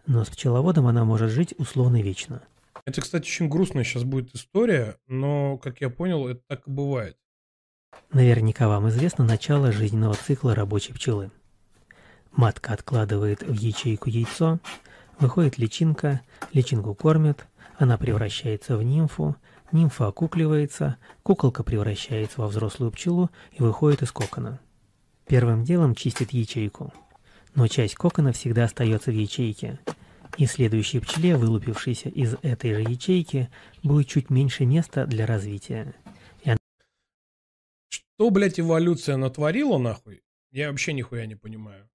Но 0.06 0.24
с 0.24 0.30
пчеловодом 0.30 0.86
она 0.86 1.04
может 1.04 1.30
жить 1.30 1.54
условно 1.58 2.00
вечно. 2.00 2.42
Это, 2.86 3.02
кстати, 3.02 3.24
очень 3.24 3.48
грустная 3.50 3.84
сейчас 3.84 4.04
будет 4.04 4.34
история, 4.34 4.96
но, 5.06 5.58
как 5.58 5.82
я 5.82 5.90
понял, 5.90 6.26
это 6.26 6.40
так 6.46 6.66
и 6.66 6.70
бывает. 6.70 7.18
Наверняка 8.10 8.68
вам 8.68 8.88
известно 8.88 9.24
начало 9.24 9.70
жизненного 9.70 10.14
цикла 10.14 10.54
рабочей 10.54 10.94
пчелы. 10.94 11.30
Матка 12.32 12.72
откладывает 12.72 13.42
в 13.42 13.52
ячейку 13.52 14.08
яйцо, 14.08 14.60
выходит 15.18 15.58
личинка, 15.58 16.20
личинку 16.52 16.94
кормят, 16.94 17.46
она 17.76 17.98
превращается 17.98 18.76
в 18.76 18.82
нимфу, 18.82 19.36
нимфа 19.72 20.08
окукливается, 20.08 20.96
куколка 21.22 21.62
превращается 21.62 22.40
во 22.40 22.48
взрослую 22.48 22.90
пчелу 22.92 23.30
и 23.52 23.62
выходит 23.62 24.02
из 24.02 24.12
кокона. 24.12 24.60
Первым 25.26 25.64
делом 25.64 25.94
чистит 25.94 26.32
ячейку, 26.32 26.92
но 27.54 27.66
часть 27.68 27.94
кокона 27.94 28.32
всегда 28.32 28.64
остается 28.64 29.10
в 29.10 29.14
ячейке, 29.14 29.80
и 30.36 30.46
следующей 30.46 31.00
пчеле, 31.00 31.36
вылупившейся 31.36 32.08
из 32.08 32.36
этой 32.42 32.74
же 32.74 32.80
ячейки, 32.82 33.50
будет 33.82 34.08
чуть 34.08 34.30
меньше 34.30 34.66
места 34.66 35.06
для 35.06 35.26
развития. 35.26 35.94
Что, 38.16 38.30
блядь, 38.30 38.60
эволюция 38.60 39.16
натворила, 39.16 39.76
нахуй? 39.76 40.22
Я 40.52 40.70
вообще 40.70 40.92
нихуя 40.92 41.26
не 41.26 41.34
понимаю. 41.34 41.88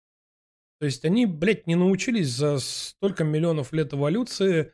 То 0.80 0.86
есть 0.86 1.04
они, 1.04 1.26
блядь, 1.26 1.68
не 1.68 1.76
научились 1.76 2.30
за 2.30 2.60
столько 2.60 3.26
миллионов 3.26 3.74
лет 3.74 3.94
эволюции 3.94 4.72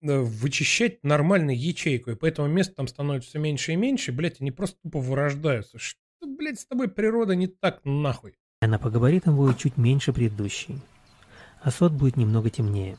э, 0.00 0.18
вычищать 0.20 1.02
нормальную 1.02 1.58
ячейку, 1.60 2.12
и 2.12 2.14
поэтому 2.14 2.46
места 2.48 2.74
там 2.76 2.86
становится 2.86 3.30
все 3.30 3.38
меньше 3.40 3.72
и 3.72 3.76
меньше, 3.76 4.12
блядь, 4.12 4.40
они 4.40 4.52
просто 4.52 4.78
тупо 4.82 5.00
вырождаются. 5.00 5.78
Что, 5.78 5.98
блядь, 6.26 6.60
с 6.60 6.66
тобой 6.66 6.88
природа 6.88 7.34
не 7.34 7.48
так 7.48 7.80
нахуй? 7.84 8.34
Она 8.60 8.78
по 8.78 8.90
габаритам 8.90 9.36
будет 9.36 9.58
чуть 9.58 9.76
меньше 9.76 10.12
предыдущей, 10.12 10.78
а 11.62 11.72
сот 11.72 11.92
будет 11.92 12.16
немного 12.16 12.48
темнее. 12.50 12.96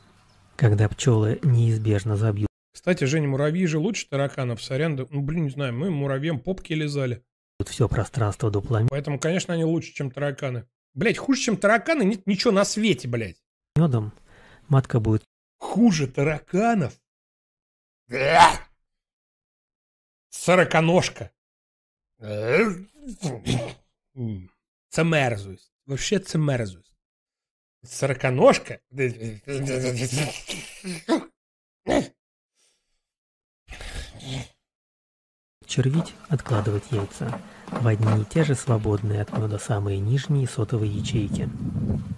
Когда 0.56 0.88
пчелы 0.90 1.40
неизбежно 1.42 2.16
забьют 2.16 2.48
Кстати, 2.74 3.04
Женя, 3.04 3.28
муравьи 3.28 3.64
же 3.64 3.78
лучше 3.78 4.08
тараканов, 4.10 4.62
сорян, 4.62 4.96
да- 4.96 5.06
ну, 5.08 5.22
блин, 5.22 5.44
не 5.44 5.50
знаю, 5.50 5.72
мы 5.72 5.90
муравьям 5.90 6.38
попки 6.38 6.74
лизали. 6.74 7.24
все 7.64 7.88
пространство 7.88 8.50
дуплами, 8.50 8.88
Поэтому, 8.90 9.18
конечно, 9.18 9.54
они 9.54 9.64
лучше, 9.64 9.94
чем 9.94 10.10
тараканы. 10.10 10.66
Блять, 10.94 11.18
хуже, 11.18 11.40
чем 11.40 11.56
тараканы, 11.56 12.02
нет 12.04 12.26
ничего 12.26 12.52
на 12.52 12.64
свете, 12.64 13.08
блядь. 13.08 13.42
медом, 13.76 14.12
матка 14.68 15.00
будет 15.00 15.26
Хуже 15.58 16.06
тараканов? 16.06 16.92
Сороконожка. 20.28 21.30
Це 24.88 25.04
мерзость. 25.04 25.72
Вообще 25.86 26.18
це 26.18 26.38
мерзость. 26.38 26.92
Сороконожка? 27.84 28.78
червить, 35.66 36.14
откладывать 36.28 36.84
яйца 36.90 37.40
в 37.80 37.86
одни 37.86 38.22
и 38.22 38.24
те 38.24 38.44
же 38.44 38.54
свободные 38.54 39.22
от 39.22 39.36
меда 39.36 39.58
самые 39.58 39.98
нижние 39.98 40.46
сотовые 40.46 40.92
ячейки. 40.92 41.48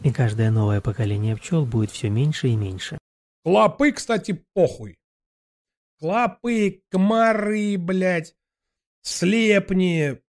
И 0.02 0.12
каждое 0.12 0.50
новое 0.50 0.80
поколение 0.80 1.36
пчел 1.36 1.64
будет 1.64 1.90
все 1.90 2.10
меньше 2.10 2.48
и 2.48 2.56
меньше. 2.56 2.98
Клопы, 3.44 3.92
кстати, 3.92 4.44
похуй. 4.54 4.98
Клопы, 5.98 6.82
комары, 6.90 7.78
блядь, 7.78 8.34
слепни, 9.02 10.20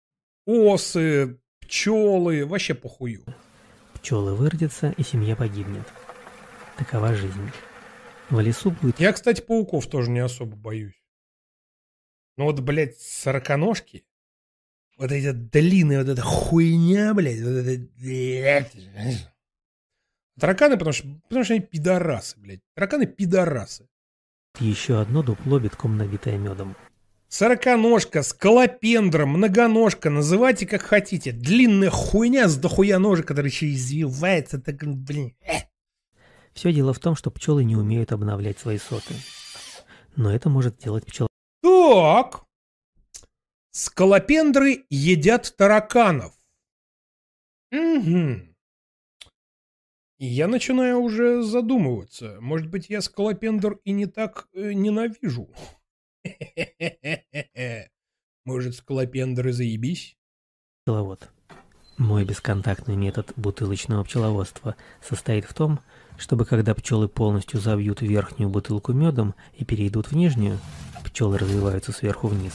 осы, 0.46 1.40
пчелы, 1.60 2.46
вообще 2.46 2.74
похую. 2.74 3.24
Пчелы 3.96 4.36
выродятся, 4.36 4.94
и 4.98 5.04
семья 5.04 5.36
погибнет. 5.36 5.86
Такова 6.78 7.14
жизнь. 7.14 7.50
В 8.30 8.40
лесу 8.40 8.72
будет 8.72 9.00
Я, 9.00 9.14
кстати, 9.14 9.42
пауков 9.42 9.88
тоже 9.88 10.12
не 10.12 10.20
особо 10.20 10.56
боюсь. 10.56 11.02
Ну 12.38 12.46
вот, 12.46 12.60
блядь, 12.60 12.98
сороконожки, 12.98 14.06
вот 14.98 15.12
эти 15.12 15.32
длинные, 15.32 16.00
вот 16.00 16.10
эта 16.10 16.22
хуйня, 16.22 17.14
блядь, 17.14 17.42
вот 17.42 17.52
это... 17.52 18.70
Тараканы, 20.40 20.78
потому 20.78 20.94
что, 20.94 21.08
потому 21.30 21.46
что 21.46 21.54
они 21.54 21.64
пидорасы, 21.64 22.38
блядь. 22.40 22.60
Тараканы 22.74 23.06
пидорасы. 23.06 23.88
еще 24.60 25.00
одно 25.00 25.24
дупло 25.24 25.60
битком 25.60 25.98
набитое 25.98 26.38
медом. 26.38 26.76
Сороконожка, 27.28 28.22
скалопендра, 28.22 29.26
многоножка, 29.26 30.10
называйте 30.10 30.68
как 30.68 30.82
хотите. 30.82 31.32
Длинная 31.32 31.90
хуйня 31.90 32.48
с 32.48 32.56
дохуя 32.56 33.00
ножек, 33.00 33.28
которая 33.28 33.52
еще 33.52 33.74
извивается, 33.74 34.60
так, 34.60 34.86
блин. 34.86 35.36
Все 36.54 36.72
дело 36.72 36.94
в 36.94 37.00
том, 37.00 37.16
что 37.16 37.32
пчелы 37.32 37.66
не 37.66 37.76
умеют 37.76 38.12
обновлять 38.12 38.60
свои 38.60 38.78
соты. 38.78 39.16
Но 40.16 40.34
это 40.34 40.50
может 40.50 40.78
делать 40.78 41.06
пчела. 41.06 41.28
Так. 41.62 42.44
Скалопендры 43.76 44.86
едят 44.90 45.54
тараканов. 45.58 46.34
Угу. 47.74 48.56
И 50.18 50.26
я 50.26 50.48
начинаю 50.48 51.00
уже 51.00 51.44
задумываться. 51.44 52.38
Может 52.40 52.70
быть, 52.70 52.90
я 52.90 53.02
скалопендр 53.02 53.82
и 53.84 53.92
не 53.92 54.06
так 54.06 54.48
э, 54.54 54.72
ненавижу. 54.72 55.50
Может, 58.46 58.76
скалопендры 58.76 59.52
заебись? 59.52 60.16
пчеловод. 60.84 61.30
Мой 61.98 62.24
бесконтактный 62.24 62.96
метод 62.96 63.34
бутылочного 63.36 64.06
пчеловодства 64.06 64.78
состоит 65.02 65.44
в 65.44 65.54
том, 65.54 65.82
чтобы 66.18 66.46
когда 66.46 66.74
пчелы 66.74 67.08
полностью 67.08 67.60
забьют 67.60 68.02
верхнюю 68.02 68.50
бутылку 68.50 68.94
медом 68.94 69.36
и 69.54 69.66
перейдут 69.66 70.12
в 70.12 70.16
нижнюю, 70.16 70.60
пчелы 71.04 71.38
развиваются 71.38 71.92
сверху 71.92 72.28
вниз, 72.28 72.54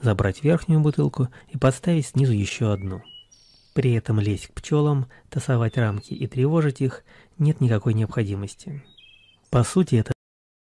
забрать 0.00 0.42
верхнюю 0.42 0.80
бутылку 0.80 1.28
и 1.50 1.58
подставить 1.58 2.06
снизу 2.06 2.32
еще 2.32 2.72
одну. 2.72 3.02
При 3.74 3.92
этом 3.92 4.20
лезть 4.20 4.48
к 4.48 4.54
пчелам, 4.54 5.08
тасовать 5.30 5.78
рамки 5.78 6.12
и 6.12 6.26
тревожить 6.26 6.80
их 6.80 7.04
нет 7.38 7.60
никакой 7.60 7.94
необходимости. 7.94 8.84
По 9.50 9.64
сути, 9.64 9.96
это 9.96 10.12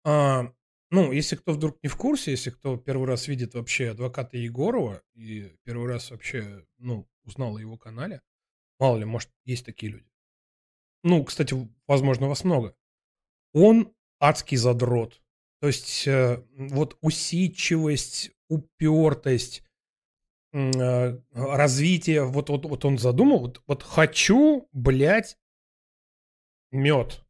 А, 0.05 0.53
ну, 0.91 1.13
если 1.13 1.37
кто 1.37 1.53
вдруг 1.53 1.79
не 1.83 1.89
в 1.89 1.97
курсе, 1.97 2.33
если 2.33 2.51
кто 2.51 2.77
первый 2.77 3.07
раз 3.07 3.29
видит 3.29 3.55
вообще 3.55 3.91
адвоката 3.91 4.37
Егорова 4.37 5.03
и 5.15 5.53
первый 5.65 5.89
раз 5.89 6.11
вообще, 6.11 6.65
ну, 6.79 7.09
узнал 7.25 7.57
о 7.57 7.61
его 7.61 7.77
канале, 7.77 8.23
мало 8.79 8.99
ли, 8.99 9.05
может, 9.05 9.31
есть 9.45 9.65
такие 9.65 9.93
люди. 9.93 10.10
Ну, 11.03 11.25
кстати, 11.25 11.55
возможно, 11.87 12.29
вас 12.29 12.45
много. 12.45 12.75
Он 13.53 13.93
адский 14.19 14.57
задрот. 14.57 15.23
То 15.61 15.67
есть, 15.67 16.07
э, 16.07 16.43
вот 16.53 16.97
усидчивость, 17.01 18.31
упертость, 18.49 19.63
э, 20.53 21.19
развитие, 21.33 22.25
вот, 22.25 22.49
вот, 22.49 22.65
вот 22.65 22.85
он 22.85 22.99
задумал, 22.99 23.41
вот, 23.41 23.63
вот 23.67 23.83
хочу, 23.83 24.69
блядь, 24.73 25.39
мед. 26.71 27.25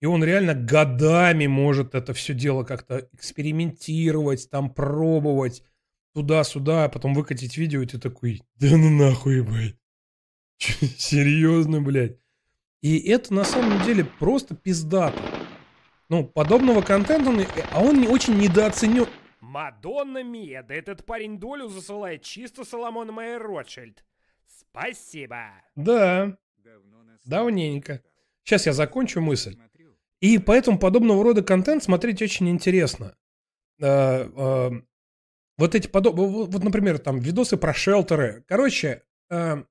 И 0.00 0.06
он 0.06 0.22
реально 0.22 0.54
годами 0.54 1.46
может 1.46 1.94
это 1.94 2.14
все 2.14 2.34
дело 2.34 2.62
как-то 2.62 3.08
экспериментировать, 3.12 4.48
там 4.48 4.72
пробовать, 4.72 5.64
туда-сюда, 6.14 6.84
а 6.84 6.88
потом 6.88 7.14
выкатить 7.14 7.56
видео, 7.56 7.82
и 7.82 7.86
ты 7.86 7.98
такой, 7.98 8.42
да 8.56 8.76
ну 8.76 8.90
нахуй, 8.90 9.42
блядь. 9.42 9.76
Серьезно, 10.58 11.80
блядь. 11.80 12.18
И 12.80 12.98
это 13.10 13.34
на 13.34 13.44
самом 13.44 13.82
деле 13.82 14.04
просто 14.04 14.54
пиздато. 14.54 15.20
Ну, 16.08 16.24
подобного 16.24 16.80
контента, 16.82 17.30
он- 17.30 17.40
а 17.72 17.82
он 17.82 18.00
не 18.00 18.08
очень 18.08 18.38
недооценен. 18.38 19.06
Мадонна 19.40 20.22
Мия, 20.22 20.62
да 20.62 20.74
этот 20.74 21.04
парень 21.04 21.38
долю 21.38 21.68
засылает 21.68 22.22
чисто 22.22 22.64
Соломон 22.64 23.12
Майер 23.12 23.42
Ротшильд. 23.42 24.04
Спасибо. 24.46 25.52
Да, 25.74 26.36
давненько. 27.24 28.02
Сейчас 28.44 28.66
я 28.66 28.72
закончу 28.72 29.20
мысль. 29.20 29.56
И 30.20 30.38
поэтому 30.38 30.78
подобного 30.78 31.22
рода 31.22 31.42
контент 31.42 31.82
смотреть 31.82 32.22
очень 32.22 32.48
интересно. 32.48 33.16
Э, 33.80 34.28
э, 34.34 34.70
Вот 35.58 35.74
эти 35.74 35.88
подобные, 35.88 36.28
вот, 36.28 36.62
например, 36.62 36.98
там 37.00 37.18
видосы 37.18 37.56
про 37.56 37.74
шелтеры. 37.74 38.44
Короче, 38.46 39.02
э, 39.28 39.64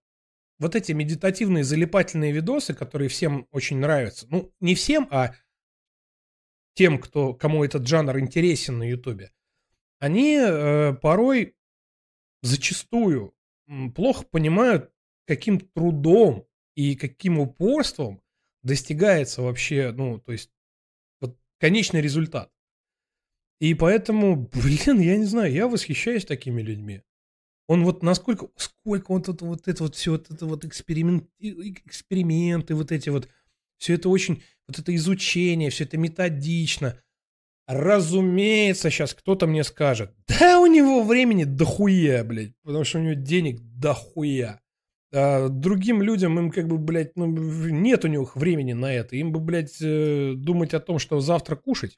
вот 0.59 0.75
эти 0.75 0.91
медитативные 0.91 1.63
залипательные 1.63 2.31
видосы, 2.31 2.73
которые 2.73 3.09
всем 3.09 3.47
очень 3.51 3.77
нравятся, 3.77 4.27
ну, 4.29 4.51
не 4.59 4.75
всем, 4.75 5.07
а 5.11 5.33
тем, 6.73 6.99
кто, 6.99 7.33
кому 7.33 7.63
этот 7.63 7.87
жанр 7.87 8.19
интересен 8.19 8.77
на 8.77 8.89
Ютубе, 8.89 9.31
они 9.99 10.37
э, 10.39 10.93
порой 10.93 11.55
зачастую 12.41 13.33
плохо 13.95 14.25
понимают, 14.25 14.91
каким 15.25 15.59
трудом 15.59 16.47
и 16.75 16.95
каким 16.95 17.39
упорством 17.39 18.21
достигается 18.63 19.41
вообще, 19.41 19.91
ну, 19.91 20.19
то 20.19 20.31
есть, 20.31 20.51
вот 21.19 21.37
конечный 21.59 22.01
результат. 22.01 22.51
И 23.59 23.73
поэтому, 23.73 24.35
блин, 24.53 24.99
я 24.99 25.17
не 25.17 25.25
знаю, 25.25 25.51
я 25.51 25.67
восхищаюсь 25.67 26.25
такими 26.25 26.61
людьми. 26.61 27.01
Он 27.67 27.83
вот 27.83 28.01
насколько, 28.01 28.47
сколько 28.55 29.11
он 29.11 29.21
тут 29.21 29.41
вот 29.41 29.67
это 29.67 29.83
вот 29.83 29.95
все, 29.95 30.13
вот 30.13 30.31
это 30.31 30.45
вот 30.45 30.63
эксперимент, 30.63 31.25
эксперименты, 31.39 32.75
вот 32.75 32.91
эти 32.91 33.09
вот, 33.09 33.27
все 33.77 33.95
это 33.95 34.07
очень, 34.09 34.41
вот 34.67 34.79
это 34.79 34.95
изучение, 34.95 35.69
все 35.69 35.83
это 35.83 35.97
методично. 35.97 36.99
Разумеется, 37.67 38.89
сейчас 38.89 39.13
кто-то 39.13 39.45
мне 39.45 39.65
скажет, 39.65 40.15
да 40.27 40.59
у 40.61 40.67
него 40.67 41.03
времени 41.03 41.43
дохуя, 41.43 42.23
блядь, 42.23 42.53
потому 42.63 42.85
что 42.85 42.99
у 42.99 43.01
него 43.01 43.13
денег 43.13 43.59
дохуя. 43.61 44.61
А 45.13 45.49
другим 45.49 46.01
людям 46.01 46.37
им 46.39 46.51
как 46.51 46.67
бы, 46.67 46.77
блядь, 46.77 47.15
ну, 47.15 47.25
нет 47.25 48.05
у 48.05 48.07
них 48.07 48.35
времени 48.35 48.73
на 48.73 48.93
это. 48.93 49.15
Им 49.15 49.31
бы, 49.31 49.39
блядь, 49.39 49.81
э, 49.81 50.33
думать 50.35 50.73
о 50.73 50.79
том, 50.79 50.99
что 50.99 51.19
завтра 51.19 51.55
кушать. 51.55 51.97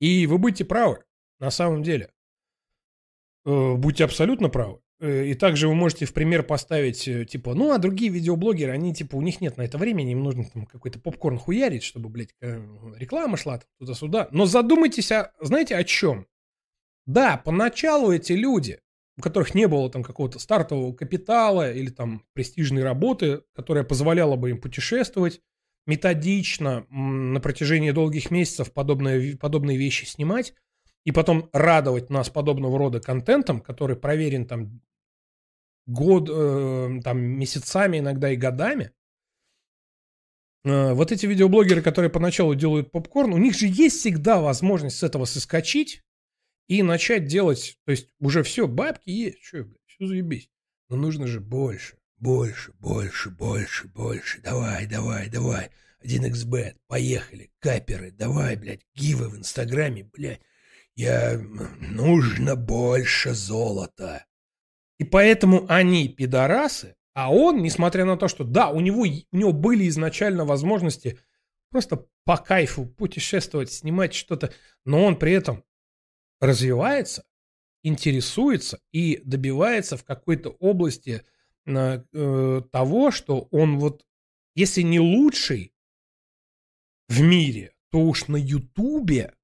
И 0.00 0.26
вы 0.26 0.38
будете 0.38 0.64
правы, 0.64 1.04
на 1.38 1.50
самом 1.50 1.82
деле. 1.82 2.10
Э, 3.44 3.74
будьте 3.74 4.04
абсолютно 4.04 4.48
правы. 4.48 4.80
Э, 5.00 5.26
и 5.26 5.34
также 5.34 5.68
вы 5.68 5.74
можете 5.74 6.06
в 6.06 6.12
пример 6.12 6.42
поставить, 6.42 7.04
типа, 7.28 7.54
ну, 7.54 7.72
а 7.72 7.78
другие 7.78 8.10
видеоблогеры, 8.10 8.72
они, 8.72 8.94
типа, 8.94 9.16
у 9.16 9.22
них 9.22 9.40
нет 9.40 9.56
на 9.56 9.62
это 9.62 9.78
времени, 9.78 10.12
им 10.12 10.22
нужно 10.22 10.44
там 10.44 10.66
какой-то 10.66 10.98
попкорн 11.00 11.38
хуярить, 11.38 11.82
чтобы, 11.82 12.08
блядь, 12.08 12.34
реклама 12.40 13.36
шла 13.36 13.60
туда-сюда. 13.78 14.28
Но 14.30 14.46
задумайтесь, 14.46 15.10
о, 15.10 15.32
знаете, 15.40 15.76
о 15.76 15.84
чем? 15.84 16.26
Да, 17.06 17.36
поначалу 17.36 18.12
эти 18.12 18.32
люди, 18.32 18.78
у 19.18 19.22
которых 19.22 19.54
не 19.54 19.66
было 19.66 19.90
там 19.90 20.02
какого-то 20.02 20.38
стартового 20.38 20.94
капитала 20.94 21.72
или 21.72 21.90
там 21.90 22.24
престижной 22.32 22.82
работы, 22.82 23.42
которая 23.54 23.84
позволяла 23.84 24.36
бы 24.36 24.50
им 24.50 24.60
путешествовать 24.60 25.40
методично 25.86 26.86
на 26.90 27.40
протяжении 27.40 27.90
долгих 27.90 28.30
месяцев 28.30 28.72
подобные, 28.72 29.36
подобные 29.36 29.76
вещи 29.76 30.04
снимать 30.04 30.54
и 31.04 31.12
потом 31.12 31.50
радовать 31.52 32.10
нас 32.10 32.30
подобного 32.30 32.78
рода 32.78 33.00
контентом, 33.00 33.60
который 33.60 33.96
проверен 33.96 34.46
там 34.46 34.80
год, 35.86 36.28
э, 36.30 37.00
там 37.02 37.20
месяцами, 37.20 37.98
иногда 37.98 38.30
и 38.30 38.36
годами. 38.36 38.92
Э, 40.64 40.92
вот 40.92 41.10
эти 41.10 41.26
видеоблогеры, 41.26 41.82
которые 41.82 42.10
поначалу 42.10 42.54
делают 42.54 42.92
попкорн, 42.92 43.32
у 43.32 43.38
них 43.38 43.54
же 43.54 43.66
есть 43.66 43.98
всегда 43.98 44.40
возможность 44.40 44.98
с 44.98 45.02
этого 45.02 45.24
соскочить 45.24 46.02
и 46.68 46.82
начать 46.82 47.26
делать, 47.26 47.78
то 47.84 47.90
есть 47.90 48.08
уже 48.20 48.42
все, 48.42 48.68
бабки 48.68 49.10
есть, 49.10 49.42
что, 49.42 49.64
блядь, 49.64 49.80
все 49.86 50.06
заебись. 50.06 50.50
Но 50.88 50.96
нужно 50.96 51.26
же 51.26 51.40
больше, 51.40 51.96
больше, 52.16 52.72
больше, 52.78 53.30
больше, 53.30 53.88
больше, 53.88 54.40
давай, 54.40 54.86
давай, 54.86 55.28
давай. 55.28 55.70
1xbet, 56.04 56.76
поехали, 56.88 57.52
каперы, 57.60 58.10
давай, 58.10 58.56
блядь, 58.56 58.86
гивы 58.94 59.28
в 59.28 59.36
Инстаграме, 59.36 60.04
блядь. 60.12 60.40
Я... 60.94 61.38
Нужно 61.80 62.56
больше 62.56 63.34
золота. 63.34 64.26
И 64.98 65.04
поэтому 65.04 65.66
они 65.68 66.08
пидорасы, 66.08 66.96
а 67.14 67.32
он, 67.32 67.62
несмотря 67.62 68.04
на 68.04 68.16
то, 68.16 68.28
что 68.28 68.44
да, 68.44 68.70
у 68.70 68.80
него, 68.80 69.02
у 69.02 69.36
него 69.36 69.52
были 69.52 69.88
изначально 69.88 70.44
возможности 70.44 71.18
просто 71.70 72.06
по 72.24 72.36
кайфу 72.36 72.86
путешествовать, 72.86 73.72
снимать 73.72 74.14
что-то, 74.14 74.52
но 74.84 75.04
он 75.04 75.18
при 75.18 75.32
этом 75.32 75.64
развивается, 76.40 77.24
интересуется 77.82 78.80
и 78.92 79.20
добивается 79.24 79.96
в 79.96 80.04
какой-то 80.04 80.50
области 80.50 81.22
э, 81.66 82.62
того, 82.70 83.10
что 83.10 83.48
он 83.50 83.78
вот, 83.78 84.06
если 84.54 84.82
не 84.82 85.00
лучший 85.00 85.74
в 87.08 87.20
мире, 87.20 87.74
то 87.90 88.00
уж 88.00 88.28
на 88.28 88.36
Ютубе 88.36 89.34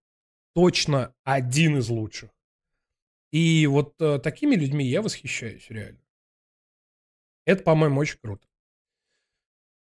точно 0.55 1.15
один 1.25 1.79
из 1.79 1.89
лучших. 1.89 2.31
И 3.31 3.67
вот 3.67 3.95
э, 4.01 4.19
такими 4.19 4.55
людьми 4.55 4.87
я 4.87 5.03
восхищаюсь 5.03 5.67
реально. 5.69 6.01
Это, 7.45 7.63
по-моему, 7.63 8.01
очень 8.01 8.19
круто. 8.23 8.47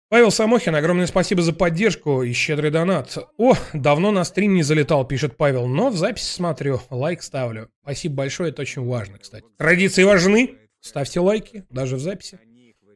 Павел 0.08 0.30
Самохин, 0.30 0.74
огромное 0.74 1.06
спасибо 1.06 1.42
за 1.42 1.52
поддержку 1.52 2.22
и 2.22 2.32
щедрый 2.32 2.70
донат. 2.70 3.18
О, 3.36 3.54
давно 3.72 4.12
на 4.12 4.24
стрим 4.24 4.54
не 4.54 4.62
залетал, 4.62 5.06
пишет 5.06 5.36
Павел, 5.36 5.66
но 5.66 5.90
в 5.90 5.96
записи 5.96 6.26
смотрю, 6.26 6.80
лайк 6.90 7.22
ставлю. 7.22 7.70
Спасибо 7.82 8.16
большое, 8.16 8.50
это 8.50 8.62
очень 8.62 8.84
важно, 8.84 9.18
кстати. 9.18 9.44
Традиции 9.58 10.04
важны, 10.04 10.56
ставьте 10.80 11.20
лайки, 11.20 11.64
даже 11.70 11.96
в 11.96 12.00
записи. 12.00 12.38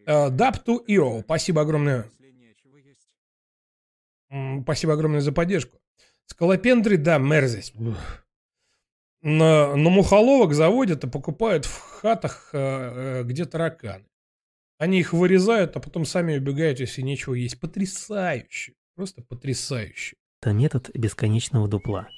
To 0.07 0.79
Hero, 0.87 1.23
спасибо 1.23 1.63
огромное. 1.63 2.09
Спасибо 4.63 4.93
огромное 4.93 5.21
за 5.21 5.33
поддержку. 5.33 5.79
Скалопендры, 6.29 6.97
да, 6.97 7.19
мерзость. 7.19 7.75
На, 9.23 9.75
на 9.75 9.91
мухоловок 9.91 10.55
заводят 10.55 11.03
и 11.05 11.09
покупают 11.09 11.65
в 11.65 11.79
хатах, 11.81 12.51
э, 12.53 13.25
где 13.25 13.45
тараканы. 13.45 14.05
Они 14.79 15.01
их 15.01 15.13
вырезают, 15.13 15.77
а 15.77 15.81
потом 15.81 16.05
сами 16.05 16.39
убегают, 16.39 16.79
если 16.79 17.03
нечего 17.03 17.35
есть. 17.35 17.59
Потрясающе. 17.59 18.75
Просто 18.95 19.23
потрясающе. 19.23 20.17
Это 20.41 20.53
метод 20.53 20.91
бесконечного 20.95 21.67
дупла, 21.67 22.09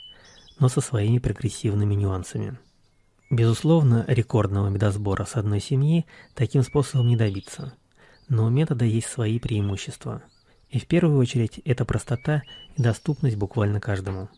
но 0.59 0.69
со 0.69 0.83
своими 0.83 1.19
прогрессивными 1.19 1.95
нюансами. 1.95 2.59
Безусловно, 3.31 4.05
рекордного 4.09 4.69
медосбора 4.69 5.25
с 5.25 5.37
одной 5.37 5.61
семьи 5.61 6.05
таким 6.35 6.63
способом 6.63 7.07
не 7.07 7.17
добиться. 7.17 7.75
Но 8.29 8.47
у 8.47 8.51
метода 8.51 8.85
есть 8.85 9.07
свои 9.07 9.39
преимущества. 9.39 10.23
И 10.71 10.79
в 10.79 10.87
первую 10.87 11.19
очередь 11.19 11.61
это 11.65 11.85
простота 11.85 12.43
и 12.77 12.83
доступность 12.83 13.37
буквально 13.37 13.81
каждому. 13.81 14.29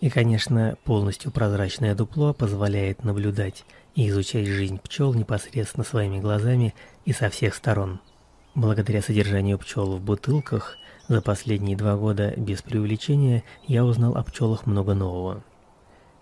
И, 0.00 0.10
конечно, 0.10 0.76
полностью 0.84 1.30
прозрачное 1.30 1.94
дупло 1.94 2.34
позволяет 2.34 3.04
наблюдать 3.04 3.64
и 3.94 4.08
изучать 4.08 4.46
жизнь 4.46 4.80
пчел 4.80 5.14
непосредственно 5.14 5.84
своими 5.84 6.18
глазами 6.18 6.74
и 7.04 7.12
со 7.12 7.30
всех 7.30 7.54
сторон. 7.54 8.00
Благодаря 8.56 9.00
содержанию 9.00 9.58
пчел 9.58 9.96
в 9.96 10.00
бутылках 10.00 10.76
за 11.06 11.22
последние 11.22 11.76
два 11.76 11.96
года 11.96 12.34
без 12.36 12.62
преувеличения 12.62 13.44
я 13.66 13.84
узнал 13.84 14.16
о 14.16 14.24
пчелах 14.24 14.66
много 14.66 14.94
нового. 14.94 15.44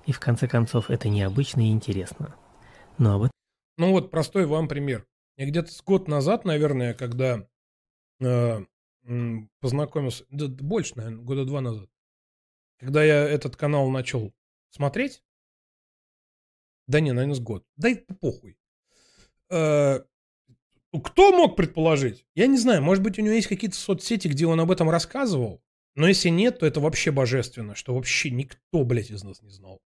И 0.05 0.12
в 0.12 0.20
конце 0.20 0.47
концов 0.47 0.91
это 0.91 1.09
необычно 1.09 1.61
и 1.62 1.70
интересно. 1.70 2.34
Но 2.99 3.14
об 3.14 3.22
этом... 3.22 3.30
Ну 3.78 3.93
вот 3.93 4.11
простой 4.11 4.45
вам 4.45 4.68
пример. 4.68 5.07
Я 5.38 5.47
где-то 5.47 5.70
год 5.86 6.07
назад, 6.07 6.45
наверное, 6.45 6.93
когда 6.93 7.47
э, 8.20 8.64
познакомился, 9.61 10.24
да, 10.30 10.46
больше, 10.48 10.96
наверное, 10.96 11.22
года 11.22 11.44
два 11.44 11.61
назад, 11.61 11.88
когда 12.78 13.04
я 13.04 13.24
этот 13.24 13.56
канал 13.56 13.90
начал 13.90 14.32
смотреть, 14.70 15.22
да 16.86 17.00
не, 17.00 17.12
наверное, 17.12 17.34
с 17.34 17.40
год, 17.40 17.64
да 17.76 17.90
это 17.90 18.14
похуй. 18.14 18.56
Э, 19.50 20.00
кто 20.92 21.32
мог 21.32 21.56
предположить? 21.56 22.26
Я 22.34 22.46
не 22.46 22.58
знаю, 22.58 22.82
может 22.82 23.02
быть, 23.02 23.18
у 23.18 23.22
него 23.22 23.34
есть 23.34 23.48
какие-то 23.48 23.76
соцсети, 23.76 24.28
где 24.28 24.46
он 24.46 24.61
об 24.61 24.70
этом 24.70 24.90
рассказывал, 24.90 25.62
но 25.96 26.06
если 26.06 26.28
нет, 26.28 26.61
то 26.61 26.66
это 26.66 26.80
вообще 26.80 27.11
божественно, 27.11 27.74
что 27.74 27.94
вообще 27.94 28.30
никто, 28.30 28.84
блядь, 28.84 29.11
из 29.11 29.22
нас 29.22 29.42
не 29.42 29.50
знал. 29.50 29.80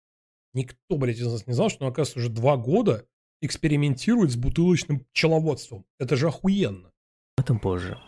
Никто, 0.52 0.96
блядь, 0.96 1.18
из 1.18 1.26
нас 1.26 1.46
не 1.46 1.52
знал, 1.52 1.68
что 1.68 1.84
он, 1.84 1.92
оказывается, 1.92 2.18
уже 2.18 2.28
два 2.28 2.56
года 2.56 3.06
экспериментирует 3.40 4.32
с 4.32 4.36
бутылочным 4.36 5.00
пчеловодством. 5.12 5.86
Это 5.98 6.16
же 6.16 6.28
охуенно. 6.28 6.92
Об 7.36 7.44
этом 7.44 7.60
позже. 7.60 7.98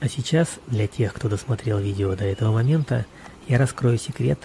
А 0.00 0.08
сейчас, 0.08 0.58
для 0.66 0.86
тех, 0.86 1.14
кто 1.14 1.28
досмотрел 1.28 1.78
видео 1.78 2.14
до 2.14 2.24
этого 2.24 2.52
момента, 2.52 3.06
я 3.48 3.58
раскрою 3.58 3.98
секрет 3.98 4.38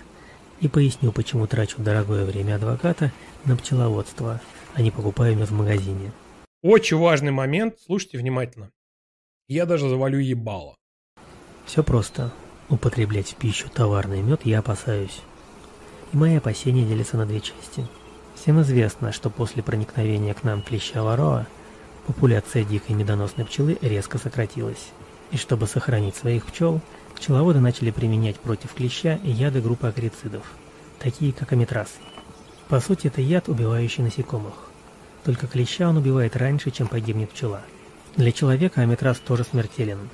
и 0.62 0.68
поясню, 0.68 1.12
почему 1.12 1.48
трачу 1.48 1.82
дорогое 1.82 2.26
время 2.26 2.56
адвоката 2.56 3.12
на 3.46 3.56
пчеловодство, 3.56 4.42
а 4.74 4.82
не 4.82 4.92
покупаю 4.92 5.38
мед 5.38 5.50
в 5.50 5.54
магазине. 5.54 6.12
Очень 6.62 6.98
важный 6.98 7.32
момент, 7.32 7.76
слушайте 7.86 8.18
внимательно. 8.18 8.72
Я 9.48 9.66
даже 9.66 9.90
завалю 9.90 10.20
ебало. 10.20 10.76
Все 11.66 11.84
просто. 11.84 12.34
Употреблять 12.70 13.32
в 13.32 13.36
пищу 13.36 13.70
товарный 13.70 14.22
мед 14.22 14.42
я 14.44 14.60
опасаюсь. 14.60 15.22
И 16.12 16.18
мои 16.18 16.36
опасения 16.36 16.86
делятся 16.86 17.18
на 17.18 17.26
две 17.26 17.40
части. 17.40 17.88
Всем 18.36 18.62
известно, 18.62 19.12
что 19.12 19.30
после 19.30 19.64
проникновения 19.64 20.34
к 20.34 20.44
нам 20.44 20.62
клеща 20.62 21.04
вороа 21.04 21.48
популяция 22.08 22.64
дикой 22.64 22.96
медоносной 22.96 23.46
пчелы 23.46 23.78
резко 23.82 24.18
сократилась. 24.18 24.90
И 25.32 25.38
чтобы 25.38 25.68
сохранить 25.68 26.16
своих 26.16 26.46
пчел, 26.46 26.82
пчеловоды 27.16 27.60
начали 27.60 27.92
применять 27.92 28.40
против 28.40 28.74
клеща 28.74 29.20
яды 29.24 29.62
группы 29.62 29.88
акрицидов, 29.88 30.44
такие 31.00 31.34
как 31.34 31.52
амитраз. 31.52 31.90
По 32.68 32.80
сути, 32.80 33.08
это 33.08 33.22
яд, 33.22 33.50
убивающий 33.50 34.04
насекомых. 34.04 34.54
Только 35.24 35.48
клеща 35.48 35.90
он 35.90 35.98
убивает 35.98 36.36
раньше, 36.36 36.72
чем 36.72 36.88
погибнет 36.88 37.32
пчела. 37.32 37.62
Для 38.16 38.32
человека 38.32 38.82
аметраз 38.82 39.20
тоже 39.20 39.44
смертелен, 39.44 40.10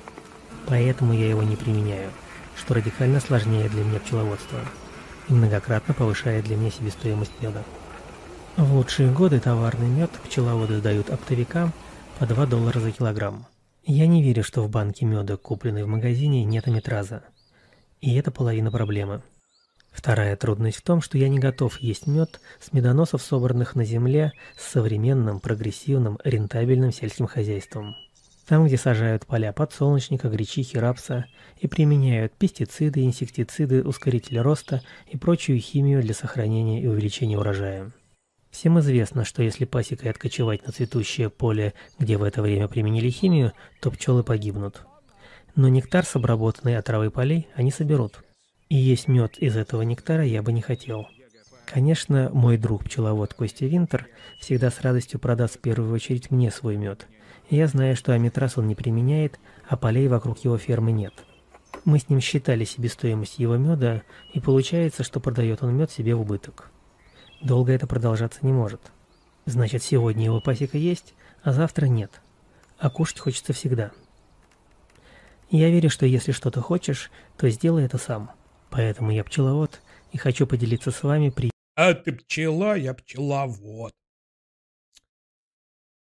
поэтому 0.66 1.12
я 1.12 1.28
его 1.28 1.42
не 1.42 1.56
применяю, 1.56 2.10
что 2.56 2.74
радикально 2.74 3.20
сложнее 3.20 3.68
для 3.68 3.84
меня 3.84 4.00
пчеловодства 4.00 4.58
и 5.28 5.32
многократно 5.32 5.94
повышает 5.94 6.44
для 6.44 6.56
меня 6.56 6.70
себестоимость 6.70 7.32
меда. 7.40 7.62
В 8.56 8.74
лучшие 8.74 9.10
годы 9.10 9.40
товарный 9.40 9.88
мед 9.88 10.10
пчеловоды 10.24 10.78
сдают 10.78 11.10
оптовикам 11.10 11.72
по 12.18 12.26
2 12.26 12.46
доллара 12.46 12.80
за 12.80 12.90
килограмм. 12.90 13.46
Я 13.88 14.08
не 14.08 14.20
верю, 14.20 14.42
что 14.42 14.62
в 14.62 14.68
банке 14.68 15.06
меда, 15.06 15.36
купленной 15.36 15.84
в 15.84 15.86
магазине, 15.86 16.44
нет 16.44 16.66
аметраза. 16.66 17.22
И 18.00 18.16
это 18.16 18.32
половина 18.32 18.72
проблемы. 18.72 19.22
Вторая 19.92 20.34
трудность 20.36 20.78
в 20.78 20.82
том, 20.82 21.00
что 21.00 21.16
я 21.18 21.28
не 21.28 21.38
готов 21.38 21.78
есть 21.78 22.08
мед 22.08 22.40
с 22.60 22.72
медоносов, 22.72 23.22
собранных 23.22 23.76
на 23.76 23.84
земле, 23.84 24.32
с 24.58 24.72
современным, 24.72 25.38
прогрессивным, 25.38 26.18
рентабельным 26.24 26.90
сельским 26.90 27.28
хозяйством. 27.28 27.94
Там, 28.48 28.66
где 28.66 28.76
сажают 28.76 29.24
поля 29.24 29.52
подсолнечника, 29.52 30.28
гречихи, 30.28 30.76
рапса 30.76 31.26
и 31.60 31.68
применяют 31.68 32.32
пестициды, 32.32 33.04
инсектициды, 33.04 33.84
ускорители 33.84 34.38
роста 34.38 34.82
и 35.06 35.16
прочую 35.16 35.60
химию 35.60 36.02
для 36.02 36.12
сохранения 36.12 36.82
и 36.82 36.88
увеличения 36.88 37.38
урожая. 37.38 37.92
Всем 38.56 38.80
известно, 38.80 39.26
что 39.26 39.42
если 39.42 39.66
пасекой 39.66 40.10
откочевать 40.10 40.66
на 40.66 40.72
цветущее 40.72 41.28
поле, 41.28 41.74
где 41.98 42.16
в 42.16 42.22
это 42.22 42.40
время 42.40 42.68
применили 42.68 43.10
химию, 43.10 43.52
то 43.82 43.90
пчелы 43.90 44.22
погибнут. 44.22 44.80
Но 45.56 45.68
нектар 45.68 46.06
с 46.06 46.16
обработанной 46.16 46.78
отравой 46.78 47.10
полей 47.10 47.48
они 47.54 47.70
соберут. 47.70 48.24
И 48.70 48.76
есть 48.76 49.08
мед 49.08 49.36
из 49.36 49.58
этого 49.58 49.82
нектара 49.82 50.24
я 50.24 50.40
бы 50.42 50.54
не 50.54 50.62
хотел. 50.62 51.06
Конечно, 51.66 52.30
мой 52.32 52.56
друг 52.56 52.84
пчеловод 52.84 53.34
Костя 53.34 53.66
Винтер 53.66 54.08
всегда 54.40 54.70
с 54.70 54.80
радостью 54.80 55.20
продаст 55.20 55.56
в 55.56 55.60
первую 55.60 55.92
очередь 55.92 56.30
мне 56.30 56.50
свой 56.50 56.76
мед. 56.76 57.08
Я 57.50 57.66
знаю, 57.66 57.94
что 57.94 58.14
аметраз 58.14 58.56
он 58.56 58.68
не 58.68 58.74
применяет, 58.74 59.38
а 59.68 59.76
полей 59.76 60.08
вокруг 60.08 60.42
его 60.44 60.56
фермы 60.56 60.92
нет. 60.92 61.12
Мы 61.84 61.98
с 61.98 62.08
ним 62.08 62.22
считали 62.22 62.64
себестоимость 62.64 63.38
его 63.38 63.58
меда, 63.58 64.00
и 64.32 64.40
получается, 64.40 65.04
что 65.04 65.20
продает 65.20 65.62
он 65.62 65.76
мед 65.76 65.90
себе 65.90 66.14
в 66.14 66.22
убыток. 66.22 66.70
Долго 67.40 67.72
это 67.72 67.86
продолжаться 67.86 68.40
не 68.42 68.52
может. 68.52 68.80
Значит, 69.44 69.82
сегодня 69.82 70.24
его 70.24 70.40
пасека 70.40 70.78
есть, 70.78 71.14
а 71.42 71.52
завтра 71.52 71.86
нет. 71.86 72.20
А 72.78 72.90
кушать 72.90 73.20
хочется 73.20 73.52
всегда. 73.52 73.92
Я 75.50 75.70
верю, 75.70 75.90
что 75.90 76.06
если 76.06 76.32
что-то 76.32 76.60
хочешь, 76.60 77.10
то 77.36 77.48
сделай 77.48 77.84
это 77.84 77.98
сам. 77.98 78.32
Поэтому 78.70 79.12
я 79.12 79.22
пчеловод 79.22 79.80
и 80.12 80.18
хочу 80.18 80.46
поделиться 80.46 80.90
с 80.90 81.02
вами 81.02 81.30
при... 81.30 81.50
А 81.76 81.94
ты 81.94 82.12
пчела, 82.12 82.74
я 82.76 82.94
пчеловод. 82.94 83.92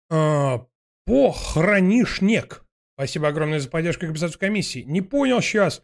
А, 0.09 0.65
похоронишнек. 1.05 2.65
Спасибо 2.93 3.29
огромное 3.29 3.59
за 3.59 3.69
поддержку 3.69 4.01
компенсацию 4.01 4.39
комиссии. 4.39 4.83
Не 4.83 5.01
понял 5.01 5.41
сейчас. 5.41 5.81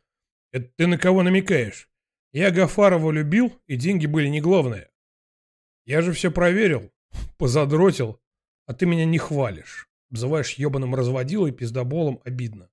Это 0.52 0.70
ты 0.76 0.88
на 0.88 0.98
кого 0.98 1.24
намекаешь? 1.24 1.90
Я 2.34 2.52
Гафарова 2.52 3.10
любил, 3.12 3.60
и 3.66 3.76
деньги 3.76 4.06
были 4.06 4.28
не 4.28 4.42
главное. 4.42 4.92
Я 5.88 6.04
же 6.04 6.12
все 6.12 6.30
проверил, 6.30 6.92
позадротил, 7.38 8.20
а 8.68 8.76
ты 8.76 8.86
меня 8.86 9.06
не 9.06 9.18
хвалишь. 9.18 9.88
Обзываешь 10.12 10.54
ебаным 10.54 10.94
разводилой 10.94 11.52
пиздоболом 11.52 12.20
обидно. 12.24 12.70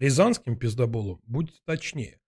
Рязанским 0.00 0.56
пиздоболом 0.56 1.20
будет 1.26 1.62
точнее. 1.64 2.18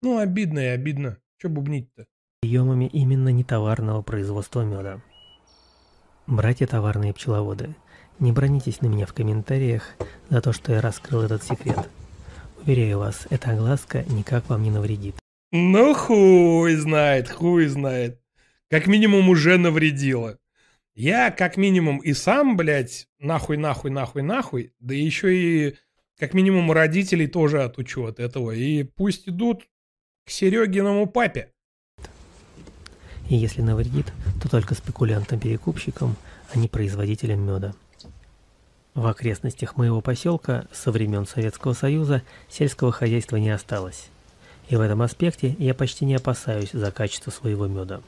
Ну, 0.00 0.18
обидно 0.18 0.60
и 0.60 0.66
обидно. 0.68 1.18
Че 1.38 1.48
бубнить-то? 1.48 2.06
приемами 2.42 2.86
именно 2.86 3.28
нетоварного 3.28 4.02
производства 4.02 4.62
меда. 4.62 5.00
Братья 6.26 6.66
товарные 6.66 7.12
пчеловоды, 7.12 7.76
не 8.18 8.32
бронитесь 8.32 8.80
на 8.80 8.86
меня 8.86 9.06
в 9.06 9.12
комментариях 9.12 9.84
за 10.28 10.40
то, 10.40 10.52
что 10.52 10.72
я 10.72 10.80
раскрыл 10.80 11.22
этот 11.22 11.44
секрет. 11.44 11.88
Уверяю 12.60 12.98
вас, 12.98 13.26
эта 13.30 13.50
огласка 13.50 14.04
никак 14.08 14.48
вам 14.48 14.62
не 14.62 14.70
навредит. 14.70 15.16
Ну, 15.52 15.94
хуй 15.94 16.74
знает, 16.76 17.28
хуй 17.28 17.66
знает. 17.66 18.21
Как 18.72 18.86
минимум 18.86 19.28
уже 19.28 19.58
навредила. 19.58 20.38
Я, 20.94 21.30
как 21.30 21.58
минимум, 21.58 21.98
и 21.98 22.14
сам, 22.14 22.56
блядь, 22.56 23.06
нахуй, 23.18 23.58
нахуй, 23.58 23.90
нахуй, 23.90 24.22
нахуй, 24.22 24.72
да 24.80 24.94
еще 24.94 25.36
и, 25.36 25.76
как 26.18 26.32
минимум, 26.32 26.72
родителей 26.72 27.26
тоже 27.26 27.64
отучу 27.64 28.06
от 28.06 28.18
этого. 28.18 28.52
И 28.52 28.84
пусть 28.84 29.28
идут 29.28 29.64
к 30.24 30.30
Серегиному 30.30 31.06
папе. 31.06 31.52
И 33.28 33.36
если 33.36 33.60
навредит, 33.60 34.10
то 34.42 34.48
только 34.48 34.74
спекулянтам-перекупщикам, 34.74 36.16
а 36.50 36.58
не 36.58 36.68
производителям 36.68 37.44
меда. 37.46 37.74
В 38.94 39.06
окрестностях 39.06 39.76
моего 39.76 40.00
поселка 40.00 40.64
со 40.72 40.92
времен 40.92 41.26
Советского 41.26 41.74
Союза 41.74 42.22
сельского 42.48 42.90
хозяйства 42.90 43.36
не 43.36 43.50
осталось. 43.50 44.08
И 44.70 44.76
в 44.76 44.80
этом 44.80 45.02
аспекте 45.02 45.56
я 45.58 45.74
почти 45.74 46.06
не 46.06 46.14
опасаюсь 46.14 46.70
за 46.72 46.90
качество 46.90 47.30
своего 47.30 47.66
меда. 47.66 48.00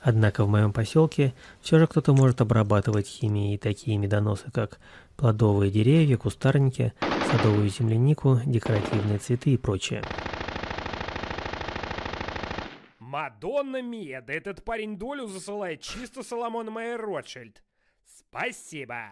Однако 0.00 0.44
в 0.44 0.48
моем 0.48 0.72
поселке 0.72 1.34
все 1.60 1.78
же 1.78 1.86
кто-то 1.86 2.12
может 2.12 2.40
обрабатывать 2.40 3.06
химией 3.06 3.58
такие 3.58 3.96
медоносы, 3.98 4.50
как 4.52 4.78
плодовые 5.16 5.70
деревья, 5.70 6.16
кустарники, 6.16 6.92
садовую 7.30 7.68
землянику, 7.68 8.40
декоративные 8.46 9.18
цветы 9.18 9.50
и 9.50 9.56
прочее. 9.56 10.02
Мадонна 12.98 13.82
Мия, 13.82 14.20
да 14.20 14.32
этот 14.34 14.64
парень 14.64 14.98
долю 14.98 15.26
засылает 15.26 15.80
чисто 15.80 16.22
Соломон 16.22 16.70
Майер 16.70 17.00
Ротшильд. 17.00 17.62
Спасибо. 18.04 19.10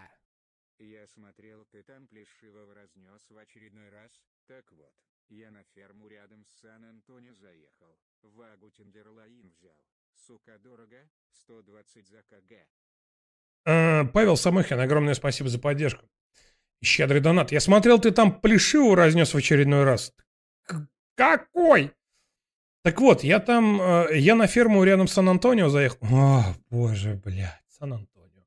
Я 0.79 1.07
смотрел, 1.07 1.65
ты 1.73 1.83
там 1.83 2.07
плешивого 2.07 2.75
разнес 2.75 3.31
в 3.31 3.39
очередной 3.39 3.89
раз. 3.89 4.13
Так 4.47 4.71
вот, 4.73 4.93
я 5.29 5.51
на 5.51 5.63
ферму 5.75 6.07
рядом 6.07 6.45
с 6.45 6.61
Сан-Антонио 6.61 7.35
заехал. 7.35 7.99
Вагу 8.23 8.71
Тендерлаин 8.71 9.51
взял. 9.59 9.81
Сука, 10.17 10.59
дорого? 10.59 10.97
120 11.33 12.09
за 12.09 12.23
КГ. 12.23 12.67
А, 13.65 14.05
Павел 14.07 14.37
Самохин, 14.37 14.81
огромное 14.81 15.15
спасибо 15.15 15.49
за 15.49 15.59
поддержку. 15.59 16.09
Щедрый 16.83 17.21
донат. 17.21 17.53
Я 17.53 17.61
смотрел, 17.61 17.99
ты 17.99 18.11
там 18.11 18.41
плешиву 18.41 18.95
разнес 18.95 19.35
в 19.35 19.37
очередной 19.37 19.85
раз. 19.85 20.13
Какой? 21.15 21.93
Так 22.83 23.01
вот, 23.01 23.25
я 23.25 23.41
там, 23.41 23.81
э, 23.81 24.19
я 24.19 24.35
на 24.37 24.47
ферму 24.47 24.85
рядом 24.85 25.09
с 25.09 25.13
Сан-Антонио 25.15 25.69
заехал. 25.69 25.99
О, 26.03 26.55
боже, 26.71 27.21
блядь, 27.25 27.63
Сан-Антонио. 27.69 28.45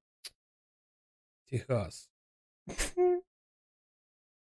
Техас. 1.49 2.09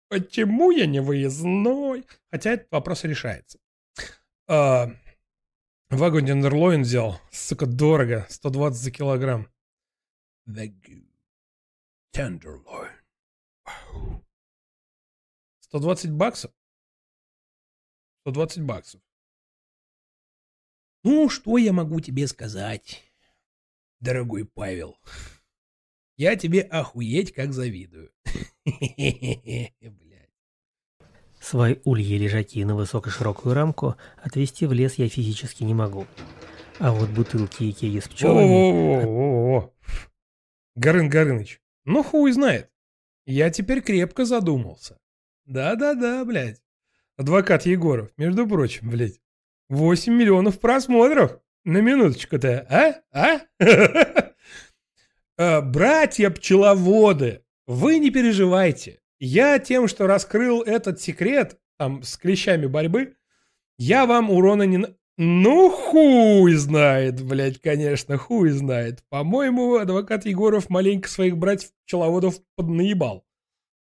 Почему 0.08 0.72
я 0.72 0.86
не 0.86 1.00
выездной? 1.00 2.06
Хотя 2.32 2.52
этот 2.54 2.72
вопрос 2.72 3.04
решается. 3.04 3.60
А, 5.94 5.96
Вагу 5.96 6.22
Тендерлоин 6.22 6.82
взял. 6.82 7.22
Сука, 7.32 7.68
дорого. 7.68 8.26
120 8.28 8.82
за 8.82 8.90
килограмм. 8.90 9.48
Вагу 10.48 11.06
Тендерлоин. 12.10 12.90
120 15.60 16.12
баксов? 16.12 16.52
120 18.22 18.64
баксов. 18.64 19.02
Ну, 21.04 21.30
что 21.30 21.60
я 21.60 21.74
могу 21.74 22.00
тебе 22.00 22.28
сказать, 22.28 23.04
дорогой 24.00 24.46
Павел? 24.46 24.98
Я 26.18 26.36
тебе 26.36 26.62
охуеть 26.62 27.34
как 27.34 27.54
завидую. 27.54 28.12
Свои 31.44 31.76
ульи 31.84 32.18
лежаки 32.18 32.64
на 32.64 32.74
высокоширокую 32.74 33.54
рамку 33.54 33.98
отвезти 34.24 34.66
в 34.66 34.72
лес 34.72 34.94
я 34.96 35.10
физически 35.10 35.64
не 35.64 35.74
могу. 35.74 36.08
А 36.80 36.94
вот 36.94 37.10
бутылки 37.10 37.66
и 37.66 37.74
кеги 37.74 38.00
с 38.00 38.08
пчелами... 38.08 39.70
Горын 40.76 41.10
Горыныч, 41.10 41.60
ну 41.84 42.02
хуй 42.02 42.32
знает. 42.32 42.72
Я 43.26 43.50
теперь 43.50 43.82
крепко 43.82 44.24
задумался. 44.24 44.98
Да-да-да, 45.46 46.24
блядь. 46.24 46.64
Адвокат 47.18 47.66
Егоров, 47.66 48.10
между 48.16 48.48
прочим, 48.48 48.90
блядь. 48.90 49.20
8 49.68 50.14
миллионов 50.14 50.62
просмотров. 50.62 51.42
На 51.66 51.80
минуточку-то, 51.80 52.66
а? 52.70 53.02
А? 53.12 53.42
А, 55.36 55.62
Братья 55.62 56.30
пчеловоды, 56.30 57.44
вы 57.66 57.98
не 57.98 58.12
переживайте. 58.12 59.03
Я 59.26 59.58
тем, 59.58 59.88
что 59.88 60.06
раскрыл 60.06 60.64
этот 60.64 61.00
секрет, 61.00 61.58
там, 61.78 62.04
с 62.04 62.18
клещами 62.18 62.66
борьбы, 62.66 63.16
я 63.78 64.06
вам 64.06 64.30
урона 64.30 64.64
не... 64.64 64.86
Ну, 65.16 65.70
хуй 65.70 66.54
знает, 66.56 67.24
блядь, 67.24 67.62
конечно, 67.62 68.18
хуй 68.18 68.50
знает. 68.50 69.02
По-моему, 69.08 69.76
адвокат 69.76 70.26
Егоров 70.26 70.70
маленько 70.70 71.08
своих 71.08 71.38
братьев-пчеловодов 71.38 72.42
поднаебал. 72.58 73.24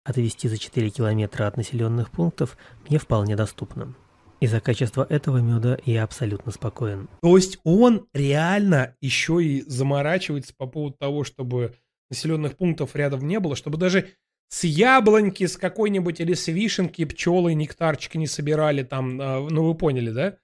Отвезти 0.04 0.48
за 0.48 0.58
4 0.58 0.90
километра 0.90 1.46
от 1.46 1.58
населенных 1.58 2.10
пунктов 2.10 2.58
мне 2.88 2.98
вполне 2.98 3.36
доступно. 3.36 3.94
Из-за 4.40 4.60
качества 4.62 5.06
этого 5.08 5.38
меда 5.38 5.78
я 5.86 6.06
абсолютно 6.06 6.52
спокоен. 6.52 7.08
То 7.22 7.38
есть 7.38 7.60
он 7.64 8.08
реально 8.14 8.96
еще 9.00 9.44
и 9.44 9.62
заморачивается 9.62 10.56
по 10.58 10.66
поводу 10.66 10.98
того, 10.98 11.24
чтобы 11.24 11.76
населенных 12.10 12.58
пунктов 12.58 12.96
рядом 12.96 13.28
не 13.28 13.40
было, 13.40 13.56
чтобы 13.56 13.78
даже 13.78 14.16
с 14.50 14.64
яблоньки, 14.64 15.46
с 15.46 15.56
какой-нибудь 15.58 16.20
или 16.20 16.34
с 16.34 16.48
вишенки 16.48 17.06
пчелы 17.06 17.54
нектарчика 17.54 18.18
не 18.18 18.28
собирали 18.28 18.84
там, 18.84 19.22
э, 19.22 19.48
ну 19.50 19.64
вы 19.64 19.76
поняли, 19.76 20.10
да? 20.10 20.38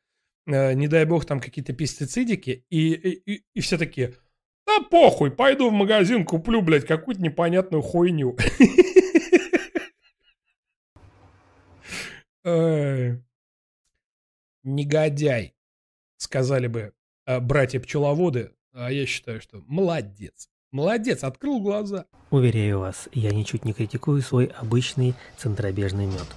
Э, 0.47 0.73
не 0.73 0.87
дай 0.87 1.05
бог 1.05 1.25
там 1.25 1.39
какие-то 1.39 1.73
пестицидики, 1.73 2.63
и, 2.69 2.93
и, 2.93 3.43
и 3.53 3.59
все 3.61 3.77
такие, 3.79 4.13
да 4.67 4.79
похуй, 4.89 5.31
пойду 5.31 5.69
в 5.69 5.73
магазин, 5.73 6.23
куплю, 6.23 6.61
блядь, 6.61 6.85
какую-то 6.85 7.21
непонятную 7.21 7.81
хуйню. 7.81 8.37
Негодяй, 14.63 15.55
сказали 16.17 16.67
бы 16.67 16.93
э, 17.25 17.39
братья-пчеловоды, 17.39 18.51
а 18.71 18.91
я 18.91 19.07
считаю, 19.07 19.41
что 19.41 19.63
молодец. 19.65 20.47
Молодец, 20.75 21.23
открыл 21.23 21.61
глаза. 21.61 22.05
Уверяю 22.31 22.79
вас, 22.79 23.07
я 23.13 23.31
ничуть 23.31 23.63
не 23.63 23.71
критикую 23.71 24.21
свой 24.21 24.47
обычный 24.47 25.13
центробежный 25.37 26.05
мед. 26.05 26.27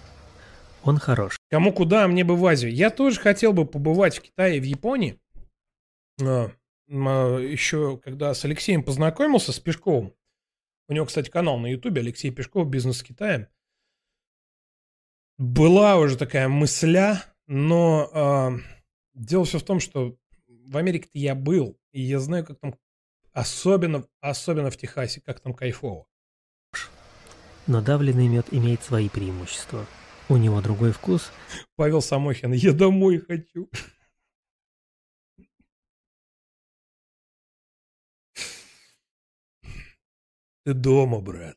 Он 0.84 0.98
хорош. 0.98 1.40
Кому 1.50 1.72
куда, 1.72 2.06
мне 2.06 2.22
бы 2.22 2.36
в 2.36 2.46
Азию. 2.46 2.72
Я 2.72 2.90
тоже 2.90 3.18
хотел 3.18 3.52
бы 3.52 3.66
побывать 3.66 4.16
в 4.16 4.22
Китае 4.22 4.58
и 4.58 4.60
в 4.60 4.62
Японии. 4.62 5.18
А, 6.22 6.52
а, 6.88 7.38
еще 7.38 7.98
когда 7.98 8.32
с 8.32 8.44
Алексеем 8.44 8.84
познакомился, 8.84 9.50
с 9.50 9.58
Пешковым. 9.58 10.14
У 10.86 10.92
него, 10.92 11.06
кстати, 11.06 11.30
канал 11.30 11.58
на 11.58 11.66
Ютубе 11.66 12.00
Алексей 12.00 12.30
Пешков 12.30 12.68
«Бизнес 12.68 12.98
с 12.98 13.02
Китаем». 13.02 13.48
Была 15.36 15.96
уже 15.96 16.16
такая 16.16 16.46
мысля, 16.46 17.24
но 17.48 18.08
э, 18.14 18.58
дело 19.14 19.44
все 19.44 19.58
в 19.58 19.64
том, 19.64 19.80
что 19.80 20.16
в 20.46 20.76
Америке-то 20.76 21.18
я 21.18 21.34
был, 21.34 21.76
и 21.90 22.00
я 22.02 22.20
знаю, 22.20 22.46
как 22.46 22.60
там, 22.60 22.76
особенно, 23.38 24.04
особенно 24.20 24.70
в 24.70 24.76
Техасе, 24.76 25.20
как 25.20 25.40
там 25.40 25.54
кайфово. 25.54 26.06
Но 27.66 27.80
давленный 27.80 28.28
мед 28.28 28.46
имеет 28.50 28.82
свои 28.82 29.08
преимущества. 29.08 29.86
У 30.28 30.36
него 30.36 30.60
другой 30.60 30.92
вкус. 30.92 31.30
Павел 31.76 32.02
Самохин, 32.02 32.52
я 32.52 32.72
домой 32.72 33.18
хочу. 33.18 33.70
Ты 40.64 40.74
дома, 40.74 41.20
брат. 41.20 41.56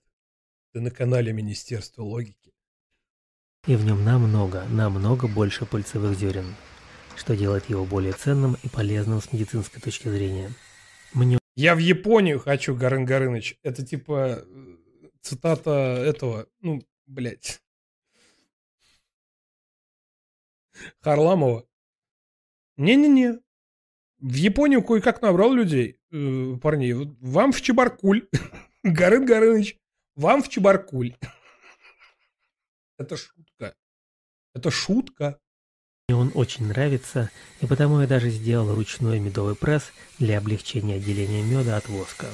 Ты 0.73 0.81
на 0.81 0.91
канале 0.91 1.33
Министерства 1.33 2.03
логики. 2.03 2.53
И 3.67 3.75
в 3.75 3.83
нем 3.83 4.05
намного, 4.05 4.65
намного 4.65 5.27
больше 5.27 5.65
пыльцевых 5.65 6.17
зерен, 6.17 6.55
что 7.17 7.35
делает 7.35 7.69
его 7.69 7.85
более 7.85 8.13
ценным 8.13 8.57
и 8.63 8.69
полезным 8.69 9.21
с 9.21 9.33
медицинской 9.33 9.81
точки 9.81 10.07
зрения. 10.07 10.51
Мне... 11.13 11.40
Я 11.61 11.75
в 11.75 11.77
Японию 11.77 12.39
хочу, 12.39 12.75
Гарын 12.75 13.05
Горыныч. 13.05 13.59
Это 13.61 13.85
типа 13.85 14.43
э, 14.43 14.77
цитата 15.21 15.69
этого, 15.69 16.47
ну, 16.59 16.81
блядь. 17.05 17.61
Харламова. 21.01 21.67
Не-не-не. 22.77 23.41
В 24.17 24.33
Японию 24.33 24.83
кое-как 24.83 25.21
набрал 25.21 25.53
людей, 25.53 25.99
э, 26.11 26.57
парней. 26.59 26.93
Вам 26.93 27.51
в 27.51 27.61
Чебаркуль. 27.61 28.27
Гарын 28.83 29.23
Горыныч, 29.23 29.77
вам 30.15 30.41
в 30.41 30.49
Чебаркуль. 30.49 31.15
Это 32.97 33.17
шутка. 33.17 33.75
Это 34.55 34.71
шутка. 34.71 35.39
Мне 36.11 36.19
он 36.19 36.31
очень 36.35 36.67
нравится, 36.67 37.31
и 37.61 37.65
потому 37.65 38.01
я 38.01 38.07
даже 38.07 38.29
сделал 38.31 38.75
ручной 38.75 39.19
медовый 39.19 39.55
пресс 39.55 39.93
для 40.19 40.39
облегчения 40.39 40.95
отделения 40.95 41.41
меда 41.41 41.77
от 41.77 41.87
воска. 41.87 42.27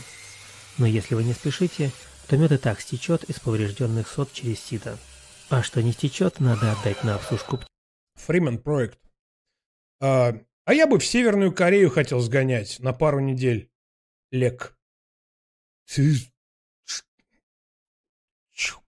Но 0.80 0.88
если 0.88 1.14
вы 1.14 1.24
не 1.24 1.34
спешите, 1.34 1.92
то 2.28 2.38
мед 2.38 2.54
и 2.54 2.58
так 2.58 2.82
стечет 2.82 3.24
из 3.26 3.40
поврежденных 3.40 4.08
сот 4.08 4.34
через 4.34 4.60
сито. 4.62 4.98
А 5.52 5.62
что 5.62 5.84
не 5.84 5.92
стечет, 5.92 6.40
надо 6.40 6.72
отдать 6.72 7.04
на 7.04 7.14
обсушку 7.14 7.60
Фримен 8.16 8.58
проект. 8.58 8.98
А, 10.02 10.34
а 10.66 10.74
я 10.74 10.88
бы 10.88 10.98
в 10.98 11.06
Северную 11.06 11.54
Корею 11.54 11.92
хотел 11.92 12.20
сгонять 12.20 12.80
на 12.80 12.94
пару 12.94 13.20
недель. 13.20 13.70
Лек. 14.32 14.76
Что? 18.50 18.82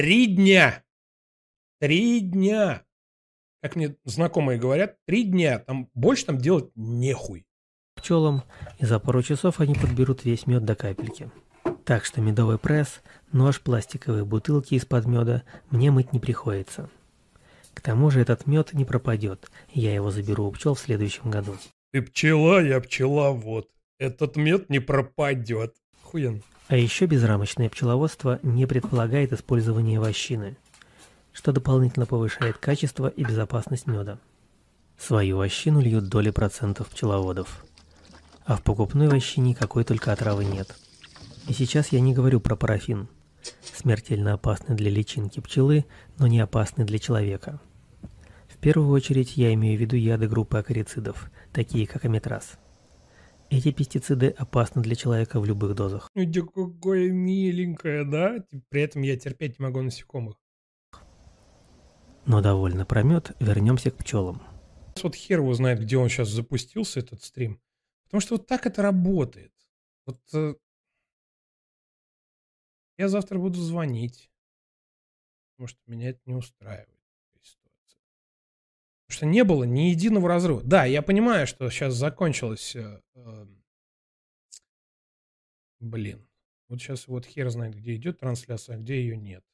Три 0.00 0.28
дня. 0.28 0.82
Три 1.78 2.20
дня. 2.20 2.86
Как 3.60 3.76
мне 3.76 3.96
знакомые 4.04 4.58
говорят, 4.58 4.96
три 5.04 5.24
дня. 5.24 5.58
Там 5.58 5.90
больше 5.92 6.24
там 6.24 6.38
делать 6.38 6.70
нехуй. 6.74 7.44
Пчелам, 7.96 8.42
и 8.78 8.86
за 8.86 8.98
пару 8.98 9.22
часов 9.22 9.60
они 9.60 9.74
подберут 9.74 10.24
весь 10.24 10.46
мед 10.46 10.64
до 10.64 10.74
капельки. 10.74 11.30
Так 11.84 12.06
что 12.06 12.22
медовый 12.22 12.58
пресс, 12.58 13.02
нож, 13.30 13.60
пластиковые 13.60 14.24
бутылки 14.24 14.72
из-под 14.72 15.04
меда 15.04 15.42
мне 15.68 15.90
мыть 15.90 16.14
не 16.14 16.18
приходится. 16.18 16.88
К 17.74 17.82
тому 17.82 18.08
же 18.08 18.22
этот 18.22 18.46
мед 18.46 18.72
не 18.72 18.86
пропадет, 18.86 19.50
я 19.74 19.94
его 19.94 20.10
заберу 20.10 20.46
у 20.46 20.52
пчел 20.52 20.72
в 20.72 20.80
следующем 20.80 21.30
году. 21.30 21.58
Ты 21.92 22.00
пчела, 22.00 22.62
я 22.62 22.80
пчеловод. 22.80 23.68
Этот 23.98 24.36
мед 24.36 24.70
не 24.70 24.78
пропадет. 24.78 25.76
Хуен. 26.00 26.42
А 26.70 26.76
еще 26.76 27.06
безрамочное 27.06 27.68
пчеловодство 27.68 28.38
не 28.44 28.64
предполагает 28.64 29.32
использование 29.32 29.98
вощины, 29.98 30.56
что 31.32 31.50
дополнительно 31.50 32.06
повышает 32.06 32.58
качество 32.58 33.08
и 33.08 33.24
безопасность 33.24 33.88
меда. 33.88 34.20
Свою 34.96 35.38
вощину 35.38 35.80
льют 35.80 36.08
доли 36.08 36.30
процентов 36.30 36.88
пчеловодов. 36.90 37.64
А 38.44 38.56
в 38.56 38.62
покупной 38.62 39.08
вощине 39.08 39.52
какой 39.52 39.82
только 39.82 40.12
отравы 40.12 40.44
нет. 40.44 40.76
И 41.48 41.54
сейчас 41.54 41.88
я 41.88 41.98
не 41.98 42.14
говорю 42.14 42.38
про 42.38 42.54
парафин. 42.54 43.08
Смертельно 43.74 44.34
опасный 44.34 44.76
для 44.76 44.92
личинки 44.92 45.40
пчелы, 45.40 45.86
но 46.18 46.28
не 46.28 46.38
опасный 46.38 46.84
для 46.84 47.00
человека. 47.00 47.60
В 48.46 48.58
первую 48.58 48.90
очередь 48.90 49.36
я 49.36 49.52
имею 49.54 49.76
в 49.76 49.80
виду 49.80 49.96
яды 49.96 50.28
группы 50.28 50.58
акарицидов, 50.58 51.32
такие 51.52 51.88
как 51.88 52.04
аметраз. 52.04 52.60
Эти 53.50 53.72
пестициды 53.72 54.28
опасны 54.28 54.80
для 54.80 54.94
человека 54.94 55.40
в 55.40 55.44
любых 55.44 55.74
дозах. 55.74 56.08
Ну, 56.14 56.24
да 56.24 56.40
какое 56.42 57.10
миленькое, 57.10 58.04
да? 58.04 58.44
При 58.68 58.82
этом 58.82 59.02
я 59.02 59.18
терпеть 59.18 59.58
не 59.58 59.64
могу 59.64 59.82
насекомых. 59.82 60.36
Но 62.26 62.40
довольно 62.40 62.86
про 62.86 63.02
мед, 63.02 63.32
вернемся 63.40 63.90
к 63.90 63.96
пчелам. 63.96 64.40
Вот 65.02 65.16
хер 65.16 65.40
его 65.40 65.52
знает, 65.54 65.80
где 65.80 65.96
он 65.96 66.08
сейчас 66.08 66.28
запустился, 66.28 67.00
этот 67.00 67.24
стрим. 67.24 67.60
Потому 68.04 68.20
что 68.20 68.34
вот 68.34 68.46
так 68.46 68.66
это 68.66 68.82
работает. 68.82 69.52
Вот 70.06 70.20
э, 70.32 70.54
я 72.98 73.08
завтра 73.08 73.38
буду 73.38 73.60
звонить. 73.60 74.30
Потому 75.56 75.66
что 75.66 75.80
меня 75.86 76.10
это 76.10 76.20
не 76.24 76.34
устраивает. 76.34 76.99
Что 79.20 79.26
не 79.26 79.44
было 79.44 79.64
ни 79.64 79.90
единого 79.90 80.30
разрыва. 80.30 80.62
Да, 80.62 80.86
я 80.86 81.02
понимаю, 81.02 81.46
что 81.46 81.68
сейчас 81.68 81.92
закончилось... 81.92 82.74
Э, 82.74 83.02
э, 83.16 83.46
блин. 85.78 86.26
Вот 86.70 86.80
сейчас 86.80 87.06
вот 87.06 87.26
хер 87.26 87.50
знает, 87.50 87.74
где 87.74 87.96
идет 87.96 88.18
трансляция, 88.18 88.76
а 88.76 88.78
где 88.78 88.98
ее 88.98 89.18
нет. 89.18 89.44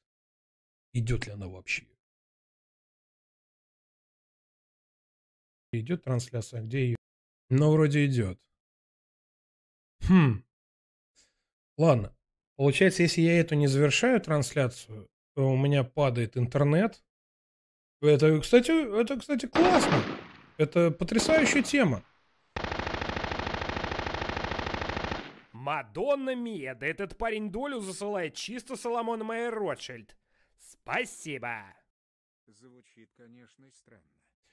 Идет 0.93 1.27
ли 1.27 1.33
она 1.33 1.49
вообще? 1.49 1.85
Идет 5.73 6.05
трансляция, 6.05 6.61
а 6.61 6.63
где 6.63 6.85
ее... 6.85 6.95
Но 7.49 7.73
вроде 7.73 8.05
идет. 8.05 8.39
Хм. 10.07 10.45
Ладно. 11.77 12.15
Получается, 12.55 13.03
если 13.03 13.19
я 13.19 13.37
эту 13.37 13.55
не 13.55 13.67
завершаю 13.67 14.21
трансляцию, 14.21 15.09
то 15.35 15.51
у 15.51 15.57
меня 15.57 15.83
падает 15.83 16.37
интернет, 16.37 17.03
это, 18.01 18.39
кстати, 18.39 18.99
это, 19.01 19.19
кстати, 19.19 19.45
классно. 19.47 20.03
Это 20.57 20.91
потрясающая 20.91 21.61
тема. 21.61 22.03
Мадонна 25.51 26.35
Мия, 26.35 26.75
да 26.75 26.87
этот 26.87 27.17
парень 27.17 27.51
долю 27.51 27.79
засылает 27.79 28.35
чисто 28.35 28.75
Соломон 28.75 29.25
Майер 29.25 29.53
Ротшильд. 29.53 30.15
Спасибо. 30.57 31.63
Звучит, 32.47 33.09
конечно, 33.17 33.69
странно. 33.71 34.03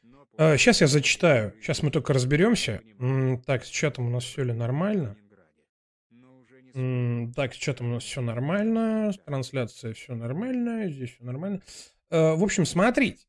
Но... 0.02 0.26
А, 0.36 0.56
сейчас 0.56 0.80
я 0.80 0.86
зачитаю. 0.88 1.54
Сейчас 1.60 1.82
мы 1.82 1.90
только 1.90 2.12
разберемся. 2.12 2.82
М 2.98 3.40
так, 3.42 3.64
с 3.64 3.68
чатом 3.68 4.06
у 4.06 4.10
нас 4.10 4.24
все 4.24 4.42
ли 4.42 4.52
нормально? 4.52 5.16
М 6.74 7.32
так, 7.32 7.54
с 7.54 7.56
чатом 7.56 7.90
у 7.90 7.94
нас 7.94 8.02
все 8.02 8.20
нормально. 8.20 9.12
Трансляция 9.24 9.94
все 9.94 10.14
нормально. 10.14 10.88
Здесь 10.88 11.14
все 11.14 11.24
нормально. 11.24 11.62
А, 12.10 12.34
в 12.34 12.42
общем, 12.42 12.66
смотрите. 12.66 13.24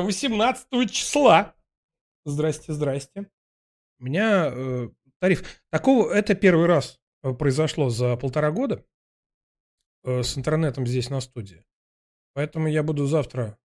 18 0.00 0.90
числа. 0.90 1.54
Здрасте, 2.24 2.72
здрасте. 2.72 3.30
У 3.98 4.04
меня 4.04 4.50
э, 4.52 4.88
тариф. 5.20 5.62
Такого, 5.70 6.12
это 6.12 6.34
первый 6.34 6.66
раз 6.66 7.00
э, 7.22 7.32
произошло 7.32 7.88
за 7.88 8.16
полтора 8.16 8.50
года 8.50 8.84
э, 10.04 10.22
с 10.22 10.36
интернетом 10.36 10.86
здесь 10.86 11.08
на 11.08 11.20
студии. 11.20 11.64
Поэтому 12.34 12.68
я 12.68 12.82
буду 12.82 13.06
завтра 13.06 13.58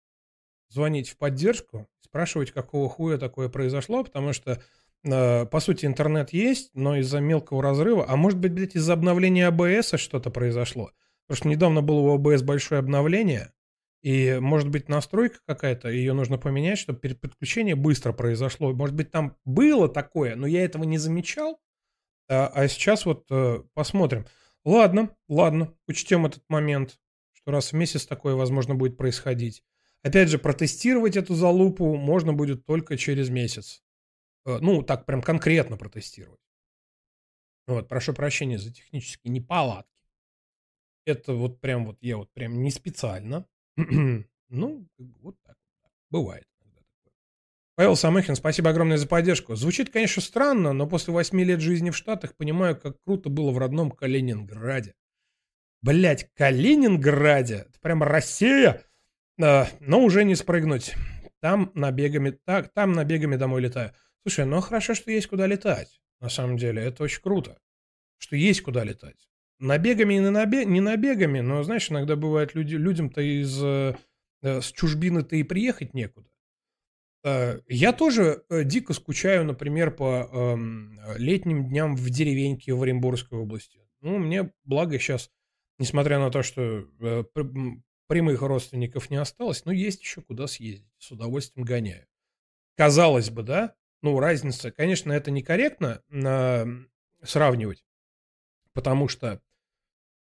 звонить 0.68 1.08
в 1.08 1.16
поддержку, 1.16 1.88
спрашивать, 2.00 2.52
какого 2.52 2.88
хуя 2.88 3.16
такое 3.16 3.48
произошло, 3.48 4.04
потому 4.04 4.32
что 4.32 4.62
э, 5.04 5.46
по 5.46 5.60
сути, 5.60 5.86
интернет 5.86 6.32
есть, 6.32 6.70
но 6.74 6.96
из-за 6.96 7.20
мелкого 7.20 7.62
разрыва, 7.62 8.06
а 8.08 8.16
может 8.16 8.38
быть, 8.38 8.52
блядь, 8.52 8.76
из-за 8.76 8.92
обновления 8.92 9.46
АБС 9.46 9.94
что-то 9.98 10.30
произошло. 10.30 10.90
Потому 11.26 11.36
что 11.36 11.48
недавно 11.48 11.82
было 11.82 12.00
у 12.00 12.14
АБС 12.14 12.42
большое 12.42 12.80
обновление, 12.80 13.52
и, 14.02 14.38
может 14.40 14.68
быть, 14.68 14.88
настройка 14.88 15.38
какая-то, 15.46 15.88
ее 15.88 16.12
нужно 16.12 16.38
поменять, 16.38 16.78
чтобы 16.78 17.00
перед 17.00 17.20
подключением 17.20 17.82
быстро 17.82 18.12
произошло. 18.12 18.72
Может 18.72 18.94
быть, 18.94 19.10
там 19.10 19.36
было 19.44 19.88
такое, 19.88 20.36
но 20.36 20.46
я 20.46 20.64
этого 20.64 20.84
не 20.84 20.98
замечал. 20.98 21.60
А, 22.28 22.46
а 22.48 22.68
сейчас 22.68 23.06
вот 23.06 23.26
э, 23.30 23.62
посмотрим. 23.74 24.26
Ладно, 24.64 25.16
ладно, 25.28 25.74
учтем 25.88 26.26
этот 26.26 26.44
момент, 26.48 26.98
что 27.32 27.50
раз 27.50 27.72
в 27.72 27.76
месяц 27.76 28.06
такое, 28.06 28.34
возможно, 28.34 28.74
будет 28.74 28.96
происходить. 28.96 29.64
Опять 30.02 30.28
же, 30.28 30.38
протестировать 30.38 31.16
эту 31.16 31.34
залупу 31.34 31.96
можно 31.96 32.32
будет 32.32 32.64
только 32.66 32.96
через 32.96 33.30
месяц. 33.30 33.82
Э, 34.46 34.58
ну, 34.60 34.82
так 34.82 35.06
прям 35.06 35.22
конкретно 35.22 35.76
протестировать. 35.76 36.40
Вот, 37.66 37.88
прошу 37.88 38.14
прощения 38.14 38.58
за 38.58 38.72
технические 38.72 39.32
неполадки. 39.32 39.90
Это 41.04 41.32
вот 41.32 41.60
прям 41.60 41.86
вот 41.86 41.98
я 42.00 42.16
вот 42.16 42.32
прям 42.32 42.62
не 42.62 42.70
специально. 42.70 43.46
ну, 44.48 44.88
вот 44.98 45.36
так. 45.44 45.56
Бывает. 46.10 46.44
Павел 47.76 47.94
Самыхин, 47.94 48.34
спасибо 48.34 48.70
огромное 48.70 48.96
за 48.96 49.06
поддержку. 49.06 49.54
Звучит, 49.54 49.90
конечно, 49.90 50.20
странно, 50.20 50.72
но 50.72 50.88
после 50.88 51.12
восьми 51.12 51.44
лет 51.44 51.60
жизни 51.60 51.90
в 51.90 51.96
Штатах 51.96 52.34
понимаю, 52.34 52.76
как 52.76 53.00
круто 53.04 53.28
было 53.28 53.52
в 53.52 53.58
родном 53.58 53.92
Калининграде. 53.92 54.94
Блять, 55.80 56.28
Калининграде? 56.34 57.66
Это 57.68 57.78
прям 57.80 58.02
Россия? 58.02 58.82
А, 59.40 59.68
но 59.78 60.02
уже 60.02 60.24
не 60.24 60.34
спрыгнуть. 60.34 60.96
Там 61.40 61.70
набегами, 61.74 62.30
так, 62.30 62.72
там 62.72 62.94
набегами 62.94 63.36
домой 63.36 63.60
летаю. 63.60 63.92
Слушай, 64.22 64.46
ну 64.46 64.60
хорошо, 64.60 64.94
что 64.94 65.12
есть 65.12 65.28
куда 65.28 65.46
летать. 65.46 66.00
На 66.20 66.28
самом 66.30 66.56
деле, 66.56 66.82
это 66.82 67.04
очень 67.04 67.22
круто. 67.22 67.60
Что 68.18 68.34
есть 68.34 68.62
куда 68.62 68.82
летать. 68.82 69.28
Набегами 69.58 70.14
и 70.14 70.18
не, 70.18 70.30
набег, 70.30 70.68
не 70.68 70.80
набегами, 70.80 71.40
но, 71.40 71.62
знаешь, 71.62 71.90
иногда 71.90 72.16
бывает 72.16 72.54
люди, 72.54 72.76
людям-то 72.76 73.20
из 73.20 73.60
э, 73.62 73.94
с 74.42 74.72
чужбины-то 74.72 75.36
и 75.36 75.42
приехать 75.42 75.94
некуда. 75.94 76.28
Э, 77.24 77.60
я 77.66 77.92
тоже 77.92 78.44
э, 78.48 78.64
дико 78.64 78.92
скучаю, 78.92 79.44
например, 79.44 79.90
по 79.90 80.28
э, 80.30 80.56
летним 81.18 81.66
дням 81.66 81.96
в 81.96 82.08
деревеньке 82.10 82.72
в 82.72 82.82
Оренбургской 82.82 83.38
области. 83.38 83.80
Ну, 84.00 84.18
мне 84.18 84.52
благо 84.64 84.98
сейчас, 84.98 85.30
несмотря 85.78 86.18
на 86.18 86.30
то, 86.30 86.42
что 86.42 86.86
прямых 88.06 88.42
родственников 88.42 89.10
не 89.10 89.16
осталось, 89.16 89.64
но 89.64 89.72
есть 89.72 90.00
еще 90.00 90.22
куда 90.22 90.46
съездить. 90.46 90.92
С 90.98 91.10
удовольствием 91.10 91.64
гоняю. 91.64 92.06
Казалось 92.76 93.30
бы, 93.30 93.42
да? 93.42 93.74
Ну, 94.02 94.18
разница, 94.20 94.70
конечно, 94.70 95.12
это 95.12 95.32
некорректно 95.32 96.02
э, 96.10 96.64
сравнивать, 97.24 97.84
потому 98.72 99.08
что 99.08 99.42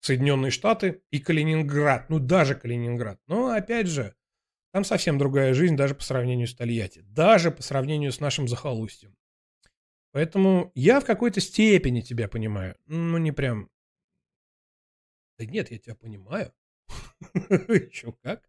Соединенные 0.00 0.50
Штаты 0.50 1.02
и 1.10 1.18
Калининград, 1.18 2.08
ну 2.08 2.18
даже 2.18 2.54
Калининград. 2.54 3.18
Но 3.26 3.48
опять 3.48 3.88
же, 3.88 4.14
там 4.72 4.84
совсем 4.84 5.18
другая 5.18 5.54
жизнь 5.54 5.76
даже 5.76 5.94
по 5.94 6.02
сравнению 6.02 6.46
с 6.46 6.54
Тольятти, 6.54 7.00
даже 7.00 7.50
по 7.50 7.62
сравнению 7.62 8.12
с 8.12 8.20
нашим 8.20 8.46
захолустьем. 8.46 9.16
Поэтому 10.12 10.72
я 10.74 11.00
в 11.00 11.04
какой-то 11.04 11.40
степени 11.40 12.00
тебя 12.00 12.28
понимаю. 12.28 12.76
Ну, 12.86 13.18
не 13.18 13.32
прям... 13.32 13.70
Да 15.38 15.44
нет, 15.44 15.70
я 15.70 15.78
тебя 15.78 15.94
понимаю. 15.94 16.52
Еще 17.34 18.12
как. 18.22 18.48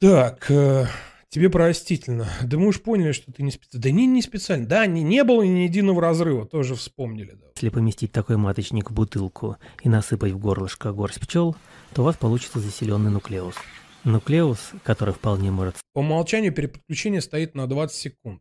Так, 0.00 0.50
э, 0.50 0.86
Тебе 1.34 1.50
простительно. 1.50 2.28
Да 2.44 2.58
мы 2.58 2.68
уж 2.68 2.80
поняли, 2.80 3.10
что 3.10 3.32
ты 3.32 3.42
не 3.42 3.50
специально. 3.50 3.82
Да 3.82 3.90
не, 3.90 4.06
не 4.06 4.22
специально. 4.22 4.68
Да, 4.68 4.86
не, 4.86 5.02
не 5.02 5.24
было 5.24 5.42
ни 5.42 5.62
единого 5.62 6.00
разрыва, 6.00 6.46
тоже 6.46 6.76
вспомнили. 6.76 7.32
Да. 7.32 7.46
Если 7.56 7.70
поместить 7.70 8.12
такой 8.12 8.36
маточник 8.36 8.92
в 8.92 8.94
бутылку 8.94 9.56
и 9.82 9.88
насыпать 9.88 10.30
в 10.30 10.38
горлышко 10.38 10.92
горсть 10.92 11.20
пчел, 11.20 11.56
то 11.92 12.02
у 12.02 12.04
вас 12.04 12.16
получится 12.16 12.60
заселенный 12.60 13.10
нуклеус. 13.10 13.56
Нуклеус, 14.04 14.74
который 14.84 15.12
вполне 15.12 15.50
может... 15.50 15.74
По 15.92 15.98
умолчанию 15.98 16.54
переподключение 16.54 17.20
стоит 17.20 17.56
на 17.56 17.66
20 17.66 17.96
секунд. 17.96 18.40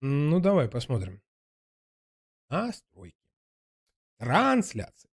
Ну, 0.00 0.40
давай 0.40 0.70
посмотрим. 0.70 1.20
Настройки. 2.48 3.14
Трансляция. 4.18 5.10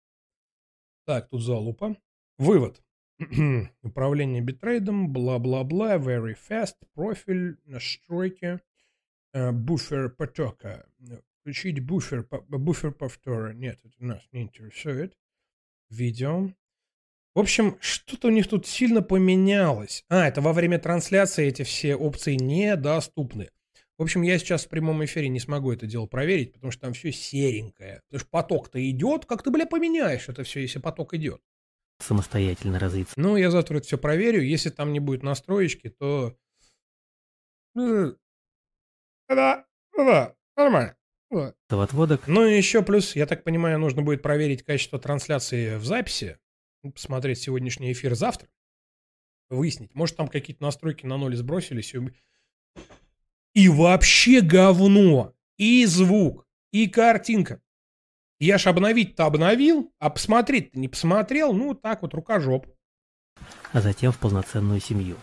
Так, 1.07 1.28
тут 1.28 1.43
залупа. 1.43 1.97
Вывод. 2.39 2.83
управление 3.82 4.40
битрейдом, 4.40 5.12
бла-бла-бла, 5.12 5.96
very 5.96 6.36
fast, 6.48 6.74
профиль, 6.94 7.56
настройки, 7.64 8.60
э, 9.32 9.52
буфер 9.52 10.10
потока. 10.10 10.86
Включить 11.40 11.80
буфер, 11.80 12.26
буфер 12.48 12.92
повтора. 12.92 13.52
Нет, 13.52 13.78
это 13.84 14.04
нас 14.04 14.22
не 14.32 14.42
интересует. 14.42 15.16
Видео. 15.90 16.50
В 17.34 17.40
общем, 17.40 17.78
что-то 17.80 18.28
у 18.28 18.30
них 18.30 18.46
тут 18.46 18.66
сильно 18.66 19.02
поменялось. 19.02 20.04
А, 20.08 20.28
это 20.28 20.40
во 20.40 20.52
время 20.52 20.78
трансляции 20.78 21.46
эти 21.46 21.62
все 21.62 21.96
опции 21.96 22.34
недоступны. 22.34 23.50
В 23.98 24.02
общем, 24.02 24.22
я 24.22 24.38
сейчас 24.38 24.66
в 24.66 24.68
прямом 24.68 25.04
эфире 25.04 25.28
не 25.28 25.40
смогу 25.40 25.72
это 25.72 25.86
дело 25.86 26.06
проверить, 26.06 26.52
потому 26.52 26.70
что 26.70 26.82
там 26.82 26.92
все 26.92 27.12
серенькое. 27.12 28.02
Потому 28.08 28.20
что 28.20 28.28
поток-то 28.30 28.90
идет, 28.90 29.26
как 29.26 29.42
ты, 29.42 29.50
бля, 29.50 29.66
поменяешь 29.66 30.28
это 30.28 30.44
все, 30.44 30.60
если 30.60 30.78
поток 30.78 31.14
идет? 31.14 31.40
Самостоятельно 32.03 32.78
развиться. 32.78 33.14
Ну, 33.16 33.36
я 33.36 33.50
завтра 33.50 33.78
это 33.78 33.86
все 33.86 33.98
проверю. 33.98 34.42
Если 34.42 34.70
там 34.70 34.92
не 34.92 35.00
будет 35.00 35.22
настроечки, 35.22 35.88
то... 35.88 36.36
Ну, 37.74 38.16
да, 39.28 39.66
да, 39.96 40.34
нормально. 40.57 40.96
Да. 41.30 41.55
Отводок. 41.70 42.26
Ну 42.26 42.46
и 42.46 42.57
еще 42.57 42.82
плюс, 42.82 43.16
я 43.16 43.26
так 43.26 43.44
понимаю, 43.44 43.78
нужно 43.78 44.03
будет 44.03 44.20
проверить 44.20 44.62
качество 44.62 44.98
трансляции 44.98 45.76
в 45.76 45.84
записи, 45.84 46.38
посмотреть 46.82 47.38
сегодняшний 47.38 47.92
эфир 47.92 48.14
завтра, 48.14 48.48
выяснить. 49.48 49.94
Может, 49.94 50.16
там 50.16 50.28
какие-то 50.28 50.62
настройки 50.62 51.07
на 51.07 51.16
ноль 51.16 51.34
сбросились. 51.36 51.94
И, 51.94 52.00
и 53.55 53.68
вообще 53.68 54.42
говно. 54.42 55.34
И 55.57 55.86
звук, 55.86 56.46
и 56.72 56.88
картинка. 56.88 57.62
Я 58.43 58.59
ж 58.59 58.66
обновить-то 58.66 59.26
обновил, 59.26 59.95
а 60.01 60.11
посмотреть-то 60.11 60.76
не 60.76 60.88
посмотрел, 60.88 61.53
ну 61.53 61.74
так 61.74 62.03
вот, 62.03 62.12
рукожоп. 62.12 62.66
А 63.72 63.80
затем 63.80 64.11
в 64.11 64.18
полноценную 64.18 64.80
семью, 64.80 65.16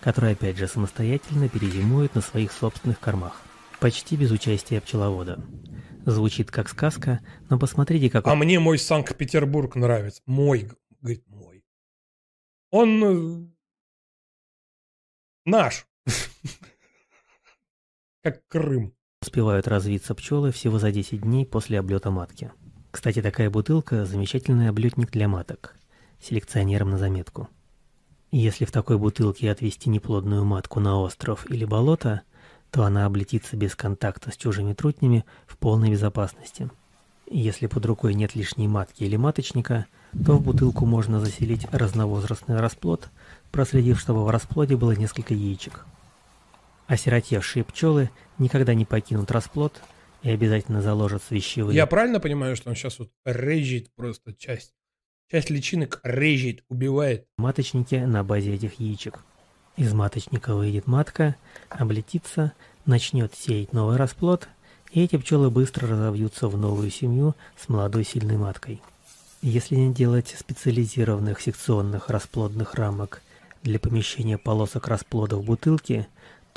которая 0.00 0.32
опять 0.32 0.56
же 0.56 0.66
самостоятельно 0.66 1.48
перезимует 1.48 2.16
на 2.16 2.20
своих 2.20 2.50
собственных 2.50 2.98
кормах, 2.98 3.40
почти 3.78 4.16
без 4.16 4.32
участия 4.32 4.80
пчеловода. 4.80 5.40
Звучит 6.04 6.50
как 6.50 6.68
сказка, 6.68 7.20
но 7.48 7.60
посмотрите, 7.60 8.10
как... 8.10 8.26
А 8.26 8.34
мне 8.34 8.58
мой 8.58 8.80
Санкт-Петербург 8.80 9.76
нравится. 9.76 10.20
Мой, 10.26 10.68
говорит, 11.00 11.24
мой. 11.28 11.62
Он 12.72 13.04
э, 13.04 13.46
наш. 15.44 15.86
Как 18.24 18.44
Крым. 18.48 18.97
Успевают 19.20 19.66
развиться 19.66 20.14
пчелы 20.14 20.52
всего 20.52 20.78
за 20.78 20.92
10 20.92 21.22
дней 21.22 21.44
после 21.44 21.80
облета 21.80 22.10
матки. 22.10 22.52
Кстати, 22.92 23.20
такая 23.20 23.50
бутылка– 23.50 24.04
замечательный 24.06 24.68
облетник 24.68 25.10
для 25.10 25.26
маток. 25.26 25.74
Селекционерам 26.22 26.90
на 26.90 26.98
заметку. 26.98 27.48
Если 28.30 28.64
в 28.64 28.70
такой 28.70 28.96
бутылке 28.96 29.50
отвести 29.50 29.90
неплодную 29.90 30.44
матку 30.44 30.78
на 30.78 31.00
остров 31.00 31.50
или 31.50 31.64
болото, 31.64 32.22
то 32.70 32.84
она 32.84 33.06
облетится 33.06 33.56
без 33.56 33.74
контакта 33.74 34.30
с 34.30 34.36
чужими 34.36 34.72
трутнями 34.72 35.24
в 35.46 35.56
полной 35.56 35.90
безопасности. 35.90 36.70
Если 37.28 37.66
под 37.66 37.86
рукой 37.86 38.14
нет 38.14 38.36
лишней 38.36 38.68
матки 38.68 39.02
или 39.02 39.16
маточника, 39.16 39.86
то 40.24 40.36
в 40.36 40.42
бутылку 40.42 40.86
можно 40.86 41.20
заселить 41.20 41.66
разновозрастный 41.72 42.60
расплод, 42.60 43.08
проследив, 43.50 43.98
чтобы 43.98 44.24
в 44.24 44.30
расплоде 44.30 44.76
было 44.76 44.92
несколько 44.92 45.34
яичек. 45.34 45.86
Осиротевшие 46.88 47.64
пчелы 47.64 48.10
никогда 48.38 48.72
не 48.72 48.86
покинут 48.86 49.30
расплод 49.30 49.80
и 50.22 50.30
обязательно 50.30 50.80
заложат 50.80 51.22
свящевые. 51.22 51.76
Я 51.76 51.86
правильно 51.86 52.18
понимаю, 52.18 52.56
что 52.56 52.70
он 52.70 52.76
сейчас 52.76 52.98
вот 52.98 53.10
режет 53.26 53.94
просто 53.94 54.32
часть, 54.32 54.72
часть 55.30 55.50
личинок 55.50 56.00
режет, 56.02 56.64
убивает? 56.70 57.26
Маточники 57.36 57.96
на 57.96 58.24
базе 58.24 58.54
этих 58.54 58.80
яичек. 58.80 59.20
Из 59.76 59.92
маточника 59.92 60.54
выйдет 60.54 60.86
матка, 60.86 61.36
облетится, 61.68 62.54
начнет 62.86 63.34
сеять 63.34 63.74
новый 63.74 63.98
расплод, 63.98 64.48
и 64.90 65.04
эти 65.04 65.16
пчелы 65.16 65.50
быстро 65.50 65.86
разовьются 65.88 66.48
в 66.48 66.56
новую 66.56 66.90
семью 66.90 67.36
с 67.56 67.68
молодой 67.68 68.02
сильной 68.02 68.38
маткой. 68.38 68.80
Если 69.42 69.76
не 69.76 69.92
делать 69.92 70.34
специализированных 70.36 71.40
секционных 71.42 72.08
расплодных 72.08 72.74
рамок 72.74 73.20
для 73.62 73.78
помещения 73.78 74.38
полосок 74.38 74.88
расплода 74.88 75.36
в 75.36 75.44
бутылке, 75.44 76.08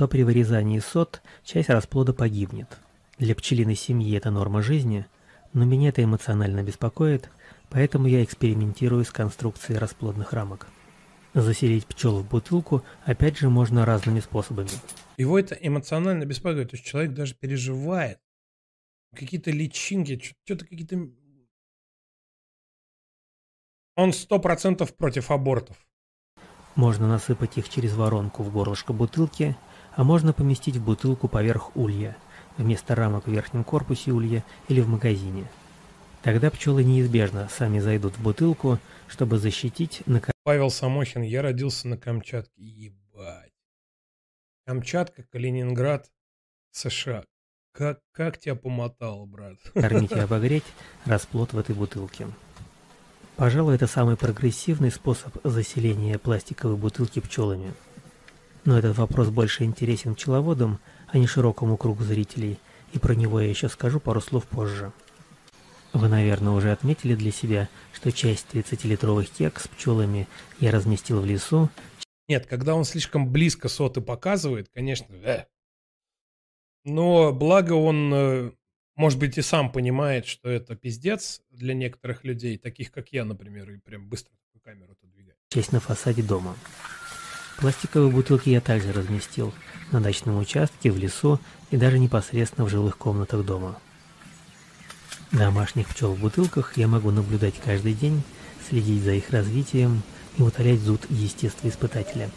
то 0.01 0.07
при 0.07 0.23
вырезании 0.23 0.79
сот 0.79 1.21
часть 1.43 1.69
расплода 1.69 2.11
погибнет. 2.11 2.79
Для 3.19 3.35
пчелиной 3.35 3.75
семьи 3.75 4.17
это 4.17 4.31
норма 4.31 4.63
жизни, 4.63 5.05
но 5.53 5.63
меня 5.63 5.89
это 5.89 6.03
эмоционально 6.03 6.63
беспокоит, 6.63 7.29
поэтому 7.69 8.07
я 8.07 8.23
экспериментирую 8.23 9.05
с 9.05 9.11
конструкцией 9.11 9.77
расплодных 9.77 10.33
рамок. 10.33 10.65
Заселить 11.35 11.85
пчел 11.85 12.17
в 12.17 12.27
бутылку 12.27 12.83
опять 13.05 13.37
же 13.37 13.51
можно 13.51 13.85
разными 13.85 14.21
способами. 14.21 14.71
Его 15.17 15.37
это 15.37 15.53
эмоционально 15.53 16.25
беспокоит. 16.25 16.71
То 16.71 16.77
есть 16.77 16.87
человек 16.87 17.13
даже 17.13 17.35
переживает. 17.35 18.17
Какие-то 19.15 19.51
личинки, 19.51 20.19
что-то 20.19 20.65
какие-то... 20.65 21.11
Он 23.95 24.13
сто 24.13 24.39
процентов 24.39 24.95
против 24.95 25.29
абортов. 25.29 25.77
Можно 26.73 27.07
насыпать 27.07 27.59
их 27.59 27.69
через 27.69 27.93
воронку 27.93 28.41
в 28.41 28.51
горлышко 28.51 28.93
бутылки, 28.93 29.55
а 29.95 30.03
можно 30.03 30.33
поместить 30.33 30.77
в 30.77 30.83
бутылку 30.83 31.27
поверх 31.27 31.75
улья, 31.75 32.15
вместо 32.57 32.95
рамок 32.95 33.27
в 33.27 33.31
верхнем 33.31 33.63
корпусе 33.63 34.11
улья 34.11 34.43
или 34.67 34.81
в 34.81 34.87
магазине. 34.87 35.45
Тогда 36.23 36.51
пчелы 36.51 36.83
неизбежно 36.83 37.49
сами 37.49 37.79
зайдут 37.79 38.17
в 38.17 38.23
бутылку, 38.23 38.77
чтобы 39.07 39.37
защитить 39.37 40.03
Павел 40.43 40.71
Самохин, 40.71 41.21
я 41.21 41.43
родился 41.43 41.87
на 41.87 41.97
Камчатке. 41.97 42.51
Ебать. 42.63 43.53
Камчатка, 44.65 45.23
Калининград, 45.23 46.11
США. 46.71 47.23
Как, 47.73 47.99
как 48.11 48.39
тебя 48.39 48.55
помотало, 48.55 49.25
брат? 49.25 49.57
накормить 49.75 50.11
и 50.11 50.19
обогреть 50.19 50.63
расплод 51.05 51.53
в 51.53 51.59
этой 51.59 51.75
бутылке. 51.75 52.27
Пожалуй, 53.35 53.75
это 53.75 53.87
самый 53.87 54.17
прогрессивный 54.17 54.91
способ 54.91 55.35
заселения 55.43 56.17
пластиковой 56.17 56.75
бутылки 56.75 57.19
пчелами. 57.19 57.73
Но 58.63 58.77
этот 58.77 58.97
вопрос 58.97 59.29
больше 59.29 59.63
интересен 59.63 60.15
пчеловодам, 60.15 60.79
а 61.07 61.17
не 61.17 61.27
широкому 61.27 61.77
кругу 61.77 62.03
зрителей, 62.03 62.59
и 62.93 62.99
про 62.99 63.15
него 63.15 63.39
я 63.41 63.49
еще 63.49 63.69
скажу 63.69 63.99
пару 63.99 64.21
слов 64.21 64.45
позже. 64.45 64.91
Вы, 65.93 66.07
наверное, 66.07 66.53
уже 66.53 66.71
отметили 66.71 67.15
для 67.15 67.31
себя, 67.31 67.69
что 67.91 68.11
часть 68.11 68.47
30-литровых 68.53 69.29
кек 69.29 69.59
с 69.59 69.67
пчелами 69.67 70.27
я 70.59 70.71
разместил 70.71 71.21
в 71.21 71.25
лесу, 71.25 71.69
Нет, 72.27 72.45
когда 72.45 72.75
он 72.75 72.85
слишком 72.85 73.29
близко 73.29 73.67
соты 73.67 73.99
показывает, 73.99 74.69
конечно, 74.69 75.13
э. 75.15 75.45
Но 76.85 77.33
благо 77.33 77.73
он, 77.73 78.13
э, 78.13 78.51
может 78.95 79.19
быть, 79.19 79.37
и 79.37 79.41
сам 79.41 79.71
понимает, 79.71 80.25
что 80.25 80.49
это 80.49 80.75
пиздец 80.75 81.41
для 81.49 81.73
некоторых 81.73 82.23
людей, 82.23 82.57
таких 82.57 82.91
как 82.91 83.09
я, 83.11 83.25
например, 83.25 83.69
и 83.71 83.77
прям 83.77 84.07
быстро 84.07 84.33
камеру 84.63 84.93
отодвигает. 84.93 85.37
часть 85.49 85.71
на 85.71 85.79
фасаде 85.79 86.21
дома. 86.21 86.55
Пластиковые 87.57 88.11
бутылки 88.11 88.49
я 88.49 88.61
также 88.61 88.91
разместил 88.91 89.53
на 89.91 90.01
дачном 90.01 90.39
участке, 90.39 90.91
в 90.91 90.97
лесу 90.97 91.39
и 91.69 91.77
даже 91.77 91.99
непосредственно 91.99 92.65
в 92.65 92.69
жилых 92.69 92.97
комнатах 92.97 93.45
дома. 93.45 93.77
Домашних 95.31 95.87
пчел 95.87 96.13
в 96.13 96.19
бутылках 96.19 96.77
я 96.77 96.87
могу 96.87 97.11
наблюдать 97.11 97.55
каждый 97.63 97.93
день, 97.93 98.21
следить 98.67 99.03
за 99.03 99.13
их 99.13 99.29
развитием 99.29 100.01
и 100.37 100.41
утолять 100.41 100.79
зуд 100.81 101.01
естествоиспытателя. 101.09 102.29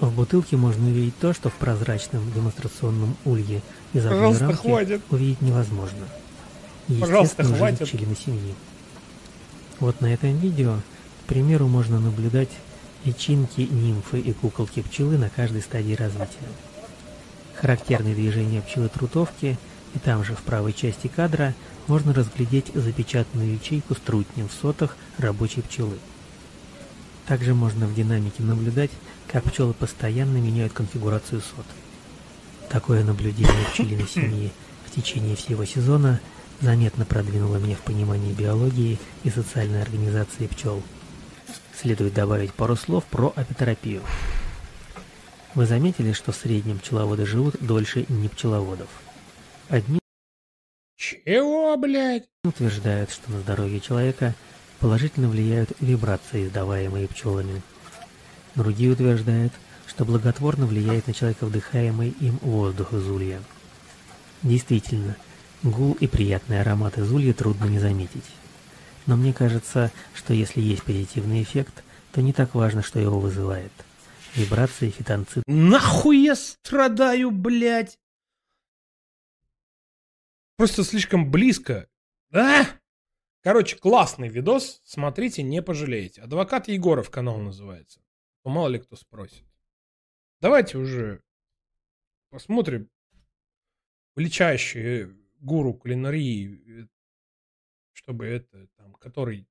В 0.00 0.14
бутылке 0.14 0.56
можно 0.56 0.86
увидеть 0.86 1.18
то, 1.18 1.32
что 1.32 1.50
в 1.50 1.54
прозрачном 1.54 2.30
демонстрационном 2.32 3.16
улье 3.24 3.62
из 3.92 4.06
одной 4.06 4.36
рамки 4.36 4.56
хватит. 4.56 5.02
увидеть 5.10 5.40
невозможно. 5.40 6.06
Пожалуйста, 7.00 7.44
хватит. 7.44 7.88
члены 7.88 8.14
семьи. 8.14 8.54
Вот 9.80 10.00
на 10.00 10.12
этом 10.12 10.36
видео, 10.38 10.76
к 11.22 11.28
примеру, 11.28 11.68
можно 11.68 12.00
наблюдать 12.00 12.50
личинки, 13.04 13.62
нимфы 13.62 14.20
и 14.20 14.32
куколки 14.32 14.82
пчелы 14.82 15.18
на 15.18 15.30
каждой 15.30 15.62
стадии 15.62 15.94
развития. 15.94 16.48
Характерные 17.54 18.14
движения 18.14 18.62
пчелы-трутовки, 18.62 19.58
и 19.94 19.98
там 19.98 20.24
же 20.24 20.34
в 20.34 20.42
правой 20.42 20.72
части 20.72 21.08
кадра 21.08 21.54
можно 21.86 22.12
разглядеть 22.12 22.70
запечатанную 22.74 23.54
ячейку 23.54 23.94
с 23.94 23.98
трутнем 23.98 24.48
в 24.48 24.52
сотах 24.52 24.96
рабочей 25.16 25.62
пчелы. 25.62 25.98
Также 27.26 27.54
можно 27.54 27.86
в 27.86 27.94
динамике 27.94 28.42
наблюдать, 28.42 28.90
как 29.26 29.44
пчелы 29.44 29.74
постоянно 29.74 30.38
меняют 30.38 30.72
конфигурацию 30.72 31.40
сот. 31.40 31.66
Такое 32.70 33.04
наблюдение 33.04 33.66
пчелиной 33.72 34.08
семьи 34.14 34.52
в 34.86 34.94
течение 34.94 35.36
всего 35.36 35.64
сезона 35.64 36.20
заметно 36.60 37.04
продвинуло 37.04 37.56
меня 37.56 37.76
в 37.76 37.80
понимании 37.80 38.32
биологии 38.32 38.98
и 39.24 39.30
социальной 39.30 39.82
организации 39.82 40.46
пчел. 40.46 40.82
Следует 41.80 42.12
добавить 42.12 42.52
пару 42.54 42.74
слов 42.74 43.04
про 43.04 43.32
апитерапию. 43.36 44.02
Вы 45.54 45.64
заметили, 45.64 46.10
что 46.10 46.32
в 46.32 46.36
среднем 46.36 46.80
пчеловоды 46.80 47.24
живут 47.24 47.54
дольше 47.60 48.04
не 48.08 48.28
пчеловодов? 48.28 48.88
Одни 49.68 50.00
Чего, 50.96 51.76
блядь? 51.76 52.24
утверждают, 52.42 53.12
что 53.12 53.30
на 53.30 53.40
здоровье 53.40 53.78
человека 53.78 54.34
положительно 54.80 55.28
влияют 55.28 55.70
вибрации, 55.78 56.46
издаваемые 56.46 57.06
пчелами. 57.06 57.62
Другие 58.56 58.90
утверждают, 58.90 59.52
что 59.86 60.04
благотворно 60.04 60.66
влияет 60.66 61.06
на 61.06 61.14
человека 61.14 61.46
вдыхаемый 61.46 62.08
им 62.18 62.38
воздух 62.42 62.92
из 62.92 63.08
улья. 63.08 63.40
Действительно, 64.42 65.16
гул 65.62 65.96
и 66.00 66.08
приятный 66.08 66.60
аромат 66.60 66.98
из 66.98 67.12
улья 67.12 67.32
трудно 67.34 67.66
не 67.66 67.78
заметить. 67.78 68.24
Но 69.08 69.16
мне 69.16 69.32
кажется, 69.32 69.90
что 70.14 70.34
если 70.34 70.60
есть 70.60 70.84
позитивный 70.84 71.42
эффект, 71.42 71.82
то 72.12 72.20
не 72.20 72.34
так 72.34 72.54
важно, 72.54 72.82
что 72.82 73.00
его 73.00 73.18
вызывает. 73.18 73.72
Вибрации, 74.34 74.90
фитонцид 74.90 75.42
Нахуй 75.46 76.18
я 76.18 76.36
страдаю, 76.36 77.30
блядь? 77.30 77.98
Просто 80.58 80.84
слишком 80.84 81.30
близко. 81.30 81.88
А? 82.34 82.66
Короче, 83.42 83.78
классный 83.78 84.28
видос. 84.28 84.82
Смотрите, 84.84 85.42
не 85.42 85.62
пожалеете. 85.62 86.20
Адвокат 86.20 86.68
Егоров 86.68 87.08
канал 87.08 87.38
называется. 87.38 88.02
Ну, 88.44 88.50
мало 88.50 88.68
ли 88.68 88.78
кто 88.78 88.94
спросит. 88.94 89.46
Давайте 90.42 90.76
уже 90.76 91.22
посмотрим. 92.28 92.90
Величайший 94.16 95.16
гуру 95.40 95.72
кулинарии, 95.72 96.82
э, 96.82 96.86
чтобы 97.98 98.26
это, 98.26 98.68
там, 98.76 98.94
который 98.94 99.48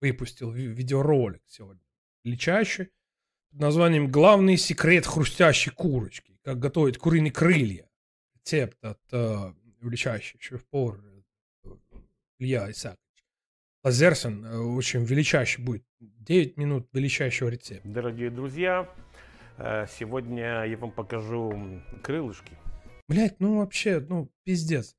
выпустил 0.00 0.50
ви- 0.50 0.66
видеоролик 0.66 1.42
сегодня. 1.46 1.82
Величайший 2.24 2.90
под 3.50 3.60
названием 3.60 4.10
«Главный 4.10 4.56
секрет 4.56 5.06
хрустящей 5.06 5.70
курочки. 5.72 6.36
Как 6.42 6.58
готовить 6.58 6.98
куриные 6.98 7.30
крылья». 7.30 7.88
Рецепт 8.34 8.76
от 8.84 9.00
э, 9.12 9.52
величайший 9.80 10.40
шеф-повар 10.40 11.00
э, 11.64 11.68
Илья 12.40 12.68
Исаакович. 12.68 12.98
Лазерсон 13.84 14.44
э, 14.44 14.58
очень 14.58 15.04
величайший 15.04 15.62
будет. 15.64 15.84
9 16.00 16.56
минут 16.56 16.88
величайшего 16.92 17.48
рецепта. 17.48 17.88
Дорогие 17.88 18.30
друзья, 18.30 18.92
э, 19.58 19.86
сегодня 19.88 20.64
я 20.64 20.76
вам 20.76 20.90
покажу 20.90 21.80
крылышки. 22.02 22.58
Блять, 23.08 23.38
ну 23.38 23.58
вообще, 23.58 24.00
ну 24.00 24.32
пиздец. 24.42 24.96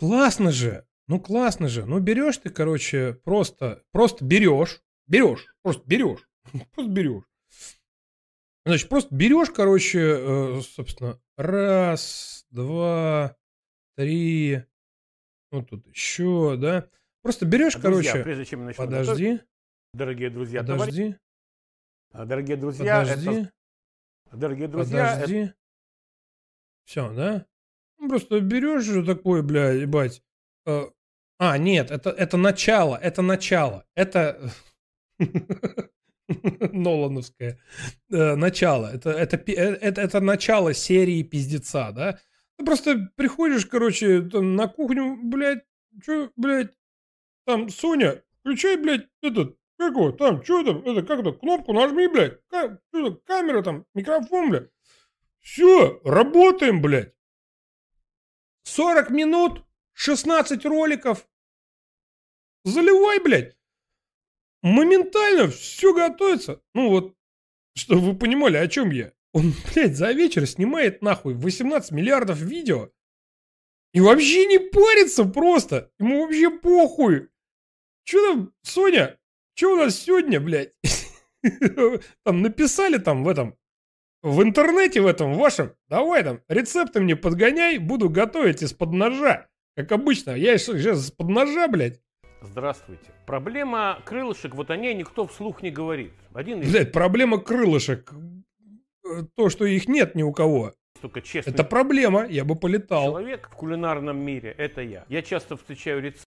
Классно 0.00 0.50
же. 0.50 0.84
Ну 1.06 1.20
классно 1.20 1.68
же. 1.68 1.84
Ну 1.84 2.00
берешь 2.00 2.38
ты, 2.38 2.50
короче, 2.50 3.14
просто, 3.24 3.82
просто 3.92 4.24
берешь. 4.24 4.82
Берешь. 5.06 5.46
Просто 5.62 5.82
берешь. 5.86 6.28
Просто 6.74 6.90
берешь. 6.92 7.24
Значит, 8.66 8.88
просто 8.88 9.14
берешь, 9.14 9.50
короче, 9.50 9.98
э, 10.00 10.60
собственно, 10.62 11.20
раз, 11.36 12.46
два, 12.50 13.36
три, 13.94 14.62
ну 15.52 15.62
тут 15.62 15.86
еще, 15.86 16.56
да. 16.58 16.88
Просто 17.20 17.44
берешь, 17.44 17.74
Друзья, 17.74 18.12
короче, 18.12 18.24
прежде 18.24 18.44
чем 18.46 18.64
начну 18.64 18.84
готовить, 18.84 19.06
подожди, 19.06 19.40
дорогие 19.92 20.30
друзья, 20.30 20.60
подожди, 20.62 21.16
а, 22.12 22.24
дорогие 22.24 22.56
друзья, 22.56 23.00
подожди. 23.02 23.30
это, 23.30 23.52
дорогие 24.32 24.68
друзья, 24.68 25.06
это- 25.08 25.20
Подожди. 25.20 25.52
Все, 26.84 27.12
да? 27.12 27.46
Ну, 27.98 28.08
просто 28.08 28.40
берешь 28.40 28.84
же 28.84 29.04
такой, 29.04 29.42
бля, 29.42 29.72
ебать. 29.72 30.22
Э, 30.66 30.82
А, 31.38 31.58
нет, 31.58 31.90
это, 31.90 32.10
это 32.10 32.36
начало, 32.36 32.96
это 32.96 33.22
начало. 33.22 33.84
Это 33.94 34.50
Нолановское 36.28 37.58
э, 38.10 38.34
начало. 38.34 38.86
Это, 38.86 39.10
это, 39.10 39.36
э, 39.36 39.52
это, 39.52 40.00
это 40.00 40.20
начало 40.20 40.74
серии 40.74 41.22
пиздеца, 41.22 41.92
да? 41.92 42.18
Ты 42.56 42.64
просто 42.64 43.10
приходишь, 43.16 43.66
короче, 43.66 44.22
там, 44.22 44.54
на 44.56 44.68
кухню, 44.68 45.16
блядь, 45.22 45.64
что, 46.02 46.30
блядь, 46.36 46.72
там, 47.46 47.68
Соня, 47.68 48.22
включай, 48.40 48.76
блядь, 48.76 49.08
этот, 49.22 49.58
как 49.76 49.92
его, 49.92 50.12
там, 50.12 50.42
что 50.44 50.62
там, 50.62 50.78
это, 50.84 51.02
как 51.06 51.20
это, 51.20 51.32
кнопку 51.32 51.72
нажми, 51.72 52.06
блядь, 52.06 52.38
ка- 52.48 52.80
что 52.88 53.10
там, 53.10 53.20
камера 53.26 53.62
там, 53.62 53.86
микрофон, 53.94 54.50
блядь. 54.50 54.70
Все, 55.40 56.00
работаем, 56.04 56.80
блядь. 56.80 57.12
40 58.62 59.10
минут, 59.10 59.63
16 59.94 60.64
роликов. 60.66 61.28
Заливай, 62.64 63.20
блядь. 63.20 63.56
Моментально 64.62 65.48
все 65.48 65.92
готовится. 65.92 66.62
Ну 66.74 66.88
вот, 66.90 67.14
чтобы 67.76 68.12
вы 68.12 68.18
понимали, 68.18 68.56
о 68.56 68.68
чем 68.68 68.90
я. 68.90 69.12
Он, 69.32 69.52
блядь, 69.72 69.96
за 69.96 70.12
вечер 70.12 70.46
снимает 70.46 71.02
нахуй 71.02 71.34
18 71.34 71.90
миллиардов 71.90 72.38
видео. 72.38 72.90
И 73.92 74.00
вообще 74.00 74.46
не 74.46 74.58
парится 74.58 75.24
просто. 75.24 75.92
Ему 75.98 76.22
вообще 76.22 76.50
похуй. 76.50 77.28
Че 78.04 78.20
там, 78.26 78.54
Соня, 78.62 79.18
что 79.54 79.72
у 79.72 79.76
нас 79.76 79.96
сегодня, 79.96 80.40
блядь? 80.40 80.74
Там 82.24 82.42
написали 82.42 82.98
там 82.98 83.22
в 83.22 83.28
этом, 83.28 83.56
в 84.22 84.42
интернете 84.42 85.02
в 85.02 85.06
этом 85.06 85.34
вашем, 85.34 85.76
давай 85.88 86.24
там, 86.24 86.40
рецепты 86.48 87.00
мне 87.00 87.14
подгоняй, 87.14 87.76
буду 87.76 88.08
готовить 88.08 88.62
из-под 88.62 88.92
ножа. 88.92 89.48
Как 89.76 89.90
обычно, 89.92 90.30
я 90.30 90.56
сейчас 90.58 90.98
из-под 91.06 91.28
ножа, 91.28 91.66
блядь. 91.68 92.00
Здравствуйте. 92.42 93.12
Проблема 93.26 94.00
крылышек, 94.04 94.54
вот 94.54 94.70
о 94.70 94.76
ней 94.76 94.94
никто 94.94 95.26
вслух 95.26 95.62
не 95.62 95.70
говорит. 95.70 96.12
Один 96.34 96.60
из 96.60 96.70
Блядь, 96.70 96.92
проблема 96.92 97.38
крылышек. 97.40 98.12
э, 99.04 99.22
То, 99.34 99.48
что 99.48 99.64
их 99.64 99.88
нет 99.88 100.14
ни 100.14 100.22
у 100.22 100.32
кого. 100.32 100.74
только 101.00 101.22
честный 101.22 101.52
Это 101.52 101.64
проблема, 101.64 102.26
я 102.26 102.44
бы 102.44 102.54
полетал. 102.54 103.04
человек 103.06 103.48
в 103.50 103.54
кулинарном 103.56 104.18
мире, 104.18 104.54
это 104.56 104.82
я. 104.82 105.04
Я 105.08 105.22
часто 105.22 105.56
встречаю 105.56 106.02
рецепты, 106.02 106.24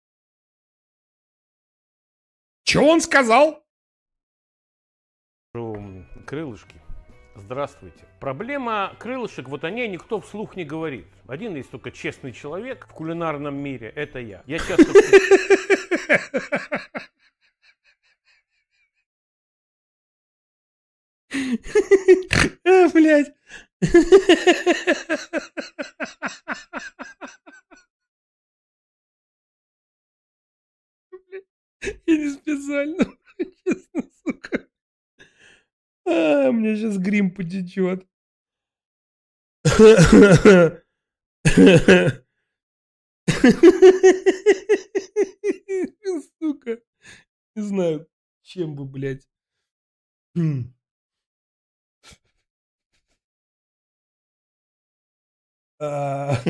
Че 2.64 2.82
он 2.82 3.00
сказал? 3.02 3.64
крылышки. 6.26 6.76
Здравствуйте. 7.38 8.04
Проблема 8.20 8.94
крылышек, 9.00 9.48
вот 9.48 9.64
о 9.64 9.70
ней 9.70 9.88
никто 9.88 10.20
вслух 10.20 10.56
не 10.56 10.66
говорит. 10.66 11.06
Один 11.28 11.56
есть 11.56 11.70
только 11.70 11.92
честный 11.92 12.34
человек 12.34 12.88
в 12.90 12.94
кулинарном 12.94 13.56
мире, 13.56 13.94
это 13.96 14.20
я. 14.20 14.42
Я 14.48 14.58
часто 14.58 14.88
А, 22.66 22.90
блядь. 22.94 23.34
Я 32.06 32.18
не 32.18 32.30
специально. 32.32 33.18
Честно, 33.66 34.02
сука. 34.26 34.67
А, 36.08 36.52
меня 36.52 36.76
сейчас 36.76 36.98
грим 36.98 37.32
потечет. 37.34 38.08
Сука. 46.40 46.80
Не 47.56 47.62
знаю, 47.62 48.08
чем 48.42 48.76
бы, 48.76 48.86
блядь. 48.86 49.28
А. 55.80 56.42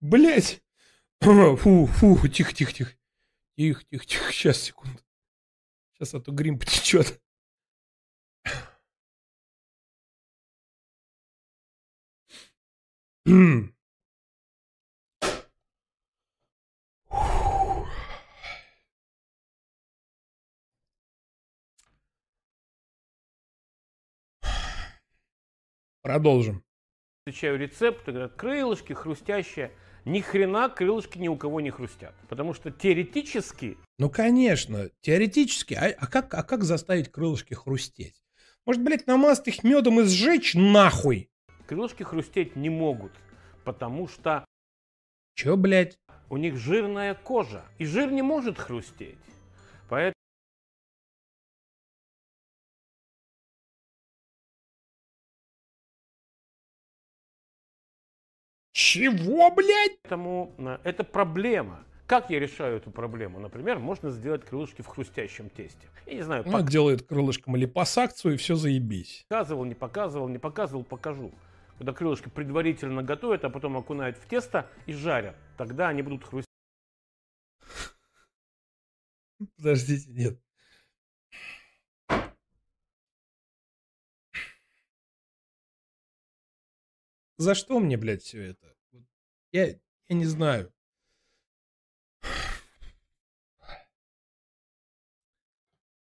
Блять. 0.00 0.62
Фу, 1.20 1.56
фу, 1.86 2.28
тихо, 2.28 2.52
тихо, 2.52 2.72
тихо. 2.72 2.90
Тихо, 3.56 3.82
тихо, 3.84 4.04
тихо. 4.04 4.32
Сейчас, 4.32 4.58
секунду. 4.58 5.00
Сейчас, 5.94 6.14
а 6.14 6.20
то 6.20 6.32
грим 6.32 6.58
потечет. 6.58 7.20
Продолжим. 26.04 26.62
встречаю 27.20 27.58
рецепты, 27.58 28.12
говорят, 28.12 28.34
крылышки 28.34 28.92
хрустящие. 28.92 29.72
Ни 30.04 30.20
хрена 30.20 30.68
крылышки 30.68 31.16
ни 31.16 31.28
у 31.28 31.36
кого 31.38 31.62
не 31.62 31.70
хрустят. 31.70 32.14
Потому 32.28 32.52
что 32.52 32.70
теоретически 32.70 33.78
Ну, 33.98 34.10
конечно, 34.10 34.90
теоретически. 35.00 35.72
А, 35.72 35.94
а 35.98 36.06
как, 36.06 36.34
а 36.34 36.42
как 36.42 36.62
заставить 36.64 37.10
крылышки 37.10 37.54
хрустеть? 37.54 38.22
Может, 38.66 38.82
блядь, 38.82 39.06
намазать 39.06 39.48
их 39.48 39.64
медом 39.64 39.98
и 40.00 40.04
сжечь 40.04 40.52
нахуй? 40.54 41.30
крылышки 41.66 42.02
хрустеть 42.02 42.54
не 42.54 42.68
могут. 42.68 43.12
Потому 43.64 44.06
что 44.06 44.44
Че, 45.36 45.56
блядь? 45.56 45.96
у 46.28 46.36
них 46.36 46.58
жирная 46.58 47.14
кожа. 47.14 47.64
И 47.78 47.86
жир 47.86 48.10
не 48.12 48.20
может 48.20 48.58
хрустеть. 48.58 49.16
Поэтому 49.88 50.13
Чего, 58.94 59.50
блядь? 59.50 59.98
Поэтому 60.02 60.54
э, 60.56 60.78
это 60.84 61.02
проблема. 61.02 61.84
Как 62.06 62.30
я 62.30 62.38
решаю 62.38 62.76
эту 62.76 62.92
проблему? 62.92 63.40
Например, 63.40 63.80
можно 63.80 64.10
сделать 64.10 64.44
крылышки 64.44 64.82
в 64.82 64.86
хрустящем 64.86 65.50
тесте. 65.50 65.88
Я 66.06 66.14
не 66.14 66.22
знаю, 66.22 66.44
Ну, 66.46 66.62
делает 66.62 67.02
крылышком 67.02 67.56
липосакцию 67.56 68.34
и 68.34 68.36
все 68.36 68.54
заебись. 68.54 69.26
показывал, 69.28 69.64
не 69.64 69.74
показывал, 69.74 70.28
не 70.28 70.38
показывал, 70.38 70.84
покажу. 70.84 71.32
Когда 71.78 71.92
крылышки 71.92 72.28
предварительно 72.28 73.02
готовят, 73.02 73.44
а 73.44 73.50
потом 73.50 73.76
окунают 73.76 74.16
в 74.16 74.28
тесто 74.28 74.70
и 74.86 74.92
жарят. 74.92 75.34
Тогда 75.56 75.88
они 75.88 76.02
будут 76.02 76.24
хрустеть. 76.24 76.46
Подождите, 79.56 80.08
нет. 80.08 80.40
За 87.38 87.56
что 87.56 87.80
мне, 87.80 87.96
блядь, 87.96 88.22
все 88.22 88.50
это? 88.50 88.73
Я, 89.54 89.68
я 90.08 90.16
не 90.16 90.24
знаю. 90.24 90.74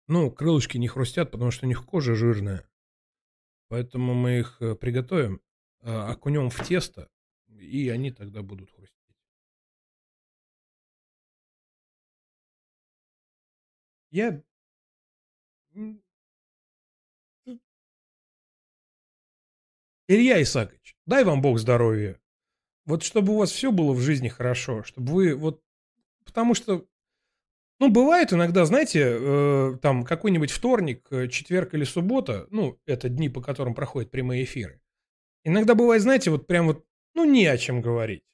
Ну, 0.07 0.31
крылышки 0.31 0.77
не 0.77 0.87
хрустят, 0.87 1.31
потому 1.31 1.51
что 1.51 1.65
у 1.65 1.69
них 1.69 1.87
кожа 1.87 2.15
жирная. 2.15 2.69
Поэтому 3.69 4.13
мы 4.13 4.41
их 4.41 4.61
э, 4.61 4.75
приготовим, 4.75 5.41
э, 5.81 5.91
окунем 5.91 6.51
в 6.51 6.63
тесто, 6.67 7.11
и 7.49 7.89
они 7.89 8.11
тогда 8.13 8.43
будут 8.43 8.71
хрустеть. 8.71 9.17
Я... 14.11 14.43
Илья 20.07 20.43
Исакович, 20.43 20.99
дай 21.07 21.25
вам 21.25 21.41
Бог 21.41 21.59
здоровья. 21.59 22.21
Вот 22.89 23.03
чтобы 23.03 23.35
у 23.35 23.37
вас 23.37 23.51
все 23.51 23.71
было 23.71 23.93
в 23.93 24.01
жизни 24.01 24.29
хорошо, 24.29 24.83
чтобы 24.83 25.13
вы 25.13 25.35
вот... 25.35 25.63
Потому 26.25 26.55
что, 26.55 26.87
ну, 27.81 27.91
бывает 27.91 28.33
иногда, 28.33 28.65
знаете, 28.65 29.01
э, 29.05 29.79
там 29.83 30.05
какой-нибудь 30.05 30.51
вторник, 30.51 31.07
э, 31.11 31.29
четверг 31.29 31.75
или 31.75 31.85
суббота, 31.85 32.47
ну, 32.51 32.81
это 32.87 33.11
дни, 33.11 33.29
по 33.29 33.43
которым 33.43 33.75
проходят 33.75 34.11
прямые 34.11 34.45
эфиры. 34.45 34.81
Иногда 35.45 35.75
бывает, 35.75 36.01
знаете, 36.01 36.31
вот 36.31 36.47
прям 36.47 36.67
вот, 36.67 36.87
ну, 37.15 37.27
не 37.27 37.45
о 37.47 37.59
чем 37.59 37.83
говорить. 37.83 38.25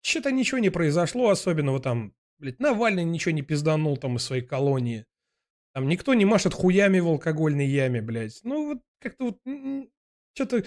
Что-то 0.00 0.30
ничего 0.30 0.60
не 0.60 0.70
произошло 0.70 1.30
особенного 1.30 1.80
там, 1.80 2.14
блядь, 2.38 2.60
Навальный 2.60 3.02
ничего 3.02 3.32
не 3.32 3.42
пизданул 3.42 3.96
там 3.96 4.14
из 4.16 4.22
своей 4.22 4.44
колонии. 4.44 5.06
Там 5.74 5.88
никто 5.88 6.14
не 6.14 6.24
машет 6.24 6.54
хуями 6.54 7.00
в 7.00 7.08
алкогольной 7.08 7.66
яме, 7.66 8.00
блядь. 8.00 8.38
Ну, 8.44 8.74
вот 8.74 8.82
как-то 9.00 9.24
вот... 9.24 9.40
Что-то... 10.34 10.64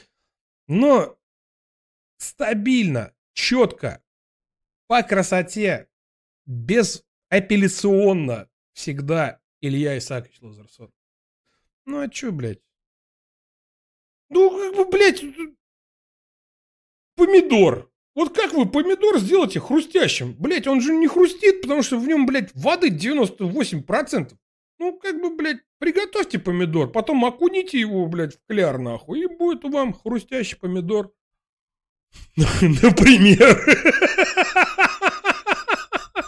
Но 0.68 1.18
стабильно, 2.22 3.14
четко, 3.34 4.04
по 4.88 5.04
красоте, 5.04 5.90
безапелляционно 6.46 8.50
всегда 8.74 9.40
Илья 9.62 9.98
Исаакович 9.98 10.42
Лазарсон. 10.42 10.94
Ну, 11.86 12.00
а 12.00 12.10
чё, 12.10 12.32
блядь? 12.32 12.62
Ну, 14.30 14.50
как 14.52 14.76
бы, 14.76 14.86
блядь, 14.86 15.24
помидор. 17.16 17.92
Вот 18.14 18.36
как 18.36 18.54
вы 18.54 18.70
помидор 18.70 19.20
сделаете 19.20 19.60
хрустящим? 19.60 20.34
Блядь, 20.34 20.68
он 20.68 20.82
же 20.82 20.94
не 20.94 21.08
хрустит, 21.08 21.62
потому 21.62 21.82
что 21.82 21.98
в 21.98 22.08
нем, 22.08 22.26
блядь, 22.26 22.54
воды 22.54 22.90
98%. 22.90 24.34
Ну, 24.80 25.00
как 25.00 25.22
бы, 25.22 25.36
блядь, 25.36 25.62
приготовьте 25.80 26.40
помидор, 26.40 26.92
потом 26.92 27.24
окуните 27.24 27.80
его, 27.80 28.06
блядь, 28.08 28.36
в 28.36 28.40
кляр, 28.48 28.80
нахуй, 28.80 29.22
и 29.22 29.28
будет 29.28 29.64
вам 29.64 29.94
хрустящий 29.94 30.58
помидор. 30.58 31.14
Например. 32.36 33.56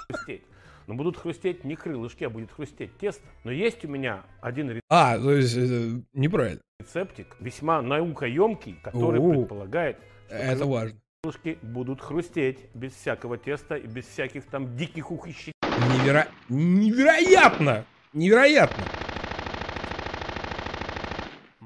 хрустеть. 0.10 0.44
Но 0.88 0.96
будут 0.96 1.18
хрустеть 1.18 1.64
не 1.64 1.76
крылышки, 1.76 2.24
а 2.24 2.30
будет 2.30 2.52
хрустеть 2.52 2.98
тесто. 2.98 3.24
Но 3.44 3.52
есть 3.52 3.84
у 3.86 3.88
меня 3.88 4.24
один 4.42 4.82
А, 4.90 5.18
то 5.18 5.32
есть, 5.32 5.56
э, 5.58 6.02
неправильно. 6.14 6.62
рецептик, 6.80 7.36
весьма 7.40 7.82
наукоемкий, 7.82 8.76
который 8.84 9.20
О. 9.20 9.32
предполагает, 9.32 9.98
что 10.28 10.36
Это 10.36 10.66
важно. 10.66 11.00
крылышки 11.22 11.58
будут 11.62 12.02
хрустеть 12.02 12.60
без 12.74 12.94
всякого 12.94 13.38
теста 13.38 13.76
и 13.76 13.88
без 13.88 14.06
всяких 14.08 14.46
там 14.46 14.76
диких 14.76 15.12
ухищрений. 15.12 15.54
Не 15.64 16.00
неверо... 16.00 16.28
невероятно! 16.50 17.86
Невероятно! 18.14 18.84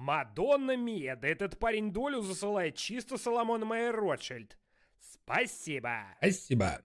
Мадонна 0.07 0.77
Мия, 0.77 1.17
да 1.17 1.27
этот 1.27 1.59
парень 1.59 1.91
долю 1.91 2.21
засылает 2.21 2.75
чисто 2.75 3.17
Соломон 3.17 3.65
Майер 3.65 3.93
Ротшильд. 3.93 4.57
Спасибо. 5.01 6.15
Спасибо. 6.19 6.81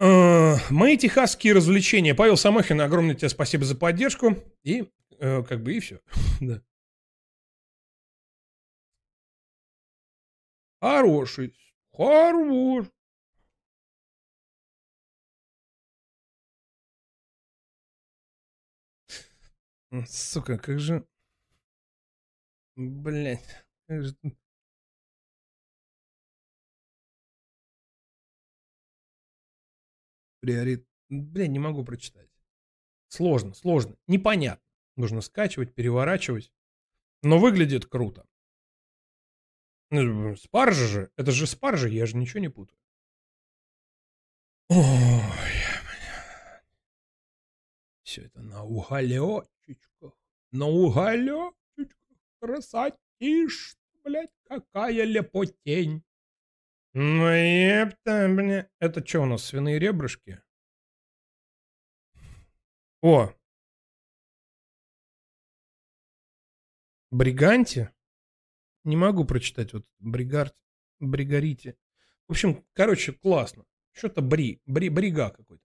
Э, 0.00 0.56
Мои 0.70 0.96
техасские 0.98 1.52
развлечения. 1.52 2.12
Павел 2.12 2.36
Самохин, 2.36 2.80
огромное 2.80 3.14
тебе 3.14 3.28
спасибо 3.28 3.64
за 3.64 3.76
поддержку. 3.76 4.34
И 4.64 4.90
э, 5.20 5.44
как 5.44 5.62
бы 5.62 5.74
и 5.74 5.78
все. 5.78 6.00
Да. 6.40 6.60
Хороший. 10.80 11.54
Хорош. 11.92 12.86
Сука, 20.08 20.58
как 20.58 20.80
же... 20.80 21.06
Блять. 22.76 23.66
Как 23.86 24.02
же... 24.02 24.16
Приорит... 30.40 30.86
Блин, 31.08 31.52
не 31.52 31.58
могу 31.58 31.84
прочитать. 31.84 32.28
Сложно, 33.08 33.54
сложно. 33.54 33.96
Непонятно. 34.06 34.64
Нужно 34.96 35.20
скачивать, 35.20 35.74
переворачивать. 35.74 36.52
Но 37.22 37.38
выглядит 37.38 37.86
круто. 37.86 38.26
Спаржа 40.36 40.86
же. 40.86 41.10
Это 41.16 41.30
же 41.30 41.46
спаржа, 41.46 41.88
я 41.88 42.06
же 42.06 42.16
ничего 42.16 42.40
не 42.40 42.48
путаю. 42.48 42.78
Ой, 44.68 45.22
Все 48.02 48.22
это 48.22 48.42
на 48.42 48.64
уголечечках. 48.64 50.18
На 50.50 50.66
уголечечках. 52.44 52.98
Красотища, 53.18 53.76
блядь, 54.04 54.30
какая 54.44 55.04
лепотень. 55.04 56.02
Ну, 56.92 57.26
епта, 57.28 58.28
бля. 58.28 58.68
Это 58.78 59.04
что 59.06 59.22
у 59.22 59.26
нас, 59.26 59.44
свиные 59.44 59.78
ребрышки? 59.78 60.42
О! 63.02 63.32
Бриганти? 67.10 67.88
Не 68.84 68.96
могу 68.96 69.24
прочитать. 69.24 69.72
Вот 69.72 69.86
Бригард, 69.98 70.56
Бригарите. 71.00 71.76
В 72.28 72.32
общем, 72.32 72.64
короче, 72.72 73.12
классно. 73.12 73.64
Что-то 73.92 74.22
бри, 74.22 74.60
бри, 74.66 74.88
брига 74.88 75.30
какой-то. 75.30 75.62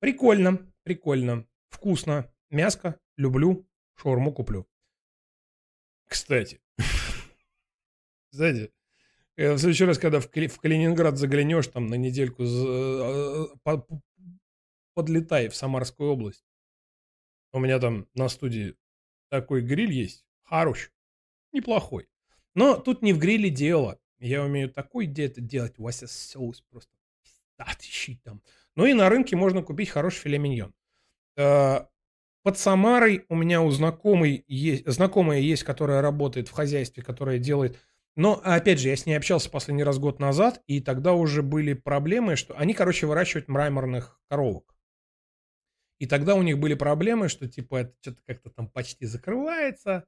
Прикольно, 0.00 0.72
прикольно. 0.82 1.46
Вкусно. 1.68 2.30
Мяско. 2.50 2.98
Люблю. 3.16 3.66
Шаурму 3.94 4.32
куплю. 4.32 4.66
Кстати. 6.14 6.60
Кстати, 8.30 8.72
э, 9.36 9.52
в 9.52 9.58
следующий 9.58 9.84
раз, 9.84 9.98
когда 9.98 10.20
в, 10.20 10.30
Кали- 10.30 10.46
в 10.46 10.60
Калининград 10.60 11.18
заглянешь, 11.18 11.66
там 11.66 11.88
на 11.88 11.96
недельку 11.96 12.44
э, 12.44 13.46
по- 13.64 13.78
по- 13.78 14.00
подлетай 14.94 15.48
в 15.48 15.56
Самарскую 15.56 16.10
область. 16.12 16.44
У 17.52 17.58
меня 17.58 17.80
там 17.80 18.06
на 18.14 18.28
студии 18.28 18.76
такой 19.28 19.62
гриль 19.62 19.90
есть. 19.90 20.24
Хорош. 20.44 20.92
Неплохой. 21.50 22.06
Но 22.54 22.76
тут 22.76 23.02
не 23.02 23.12
в 23.12 23.18
гриле 23.18 23.50
дело. 23.50 23.98
Я 24.20 24.44
умею 24.44 24.70
такой 24.70 25.06
де- 25.06 25.24
это 25.24 25.40
делать. 25.40 25.78
Вася 25.78 26.06
соус 26.06 26.60
просто 26.60 26.92
пиздатищий 27.24 28.20
там. 28.22 28.40
Ну 28.76 28.86
и 28.86 28.92
на 28.94 29.08
рынке 29.08 29.34
можно 29.34 29.62
купить 29.64 29.88
хороший 29.88 30.20
филе 30.20 30.38
миньон. 30.38 30.72
Э, 31.36 31.86
Под 32.44 32.58
Самарой 32.58 33.24
у 33.30 33.36
меня 33.36 33.62
у 33.62 33.70
знакомой 33.70 34.44
есть, 34.46 34.86
знакомая 34.86 35.40
есть, 35.40 35.64
которая 35.64 36.02
работает 36.02 36.48
в 36.48 36.52
хозяйстве, 36.52 37.02
которая 37.02 37.38
делает... 37.38 37.78
Но, 38.16 38.40
опять 38.44 38.78
же, 38.78 38.90
я 38.90 38.96
с 38.96 39.06
ней 39.06 39.14
общался 39.14 39.50
последний 39.50 39.82
раз 39.82 39.98
год 39.98 40.20
назад, 40.20 40.62
и 40.66 40.80
тогда 40.80 41.14
уже 41.14 41.42
были 41.42 41.72
проблемы, 41.72 42.36
что 42.36 42.54
они, 42.56 42.74
короче, 42.74 43.06
выращивают 43.06 43.48
мраморных 43.48 44.20
коровок. 44.28 44.76
И 45.98 46.06
тогда 46.06 46.34
у 46.34 46.42
них 46.42 46.58
были 46.58 46.74
проблемы, 46.74 47.28
что, 47.28 47.48
типа, 47.48 47.76
это 47.76 47.94
что-то 48.02 48.22
как-то 48.26 48.50
там 48.50 48.68
почти 48.68 49.06
закрывается, 49.06 50.04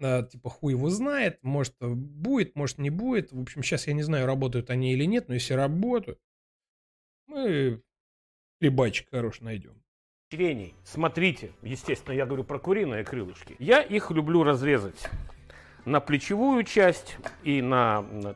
э, 0.00 0.24
типа, 0.30 0.50
хуй 0.50 0.72
его 0.72 0.90
знает, 0.90 1.38
может, 1.42 1.74
э, 1.80 1.88
будет, 1.88 2.56
может, 2.56 2.78
не 2.78 2.90
будет. 2.90 3.32
В 3.32 3.40
общем, 3.40 3.62
сейчас 3.62 3.86
я 3.86 3.94
не 3.94 4.02
знаю, 4.02 4.26
работают 4.26 4.70
они 4.70 4.92
или 4.92 5.04
нет, 5.04 5.28
но 5.28 5.34
если 5.34 5.54
работают, 5.54 6.20
мы 7.28 7.82
рыбачик 8.60 9.10
хороший 9.10 9.44
найдем. 9.44 9.82
Чрений. 10.30 10.74
Смотрите, 10.84 11.52
естественно, 11.62 12.14
я 12.14 12.26
говорю 12.26 12.44
про 12.44 12.58
куриные 12.58 13.02
крылышки. 13.02 13.56
Я 13.58 13.80
их 13.80 14.10
люблю 14.10 14.42
разрезать 14.42 15.08
на 15.86 16.00
плечевую 16.00 16.64
часть 16.64 17.16
и 17.44 17.62
на, 17.62 18.02
на, 18.02 18.34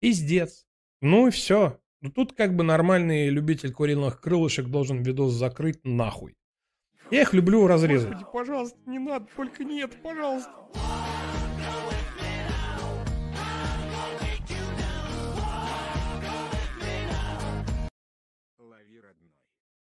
Пиздец. 0.00 0.66
Ну 1.00 1.28
и 1.28 1.30
все. 1.30 1.78
Ну 2.00 2.10
тут 2.10 2.32
как 2.32 2.56
бы 2.56 2.64
нормальный 2.64 3.28
любитель 3.28 3.72
куриных 3.72 4.20
крылышек 4.20 4.66
должен 4.66 5.04
видос 5.04 5.32
закрыть 5.32 5.84
нахуй. 5.84 6.34
Я 7.12 7.22
их 7.22 7.32
люблю 7.32 7.68
разрезать. 7.68 8.14
Господи, 8.14 8.32
пожалуйста, 8.32 8.78
не 8.86 8.98
надо, 8.98 9.28
только 9.36 9.62
нет, 9.62 10.02
пожалуйста. 10.02 10.50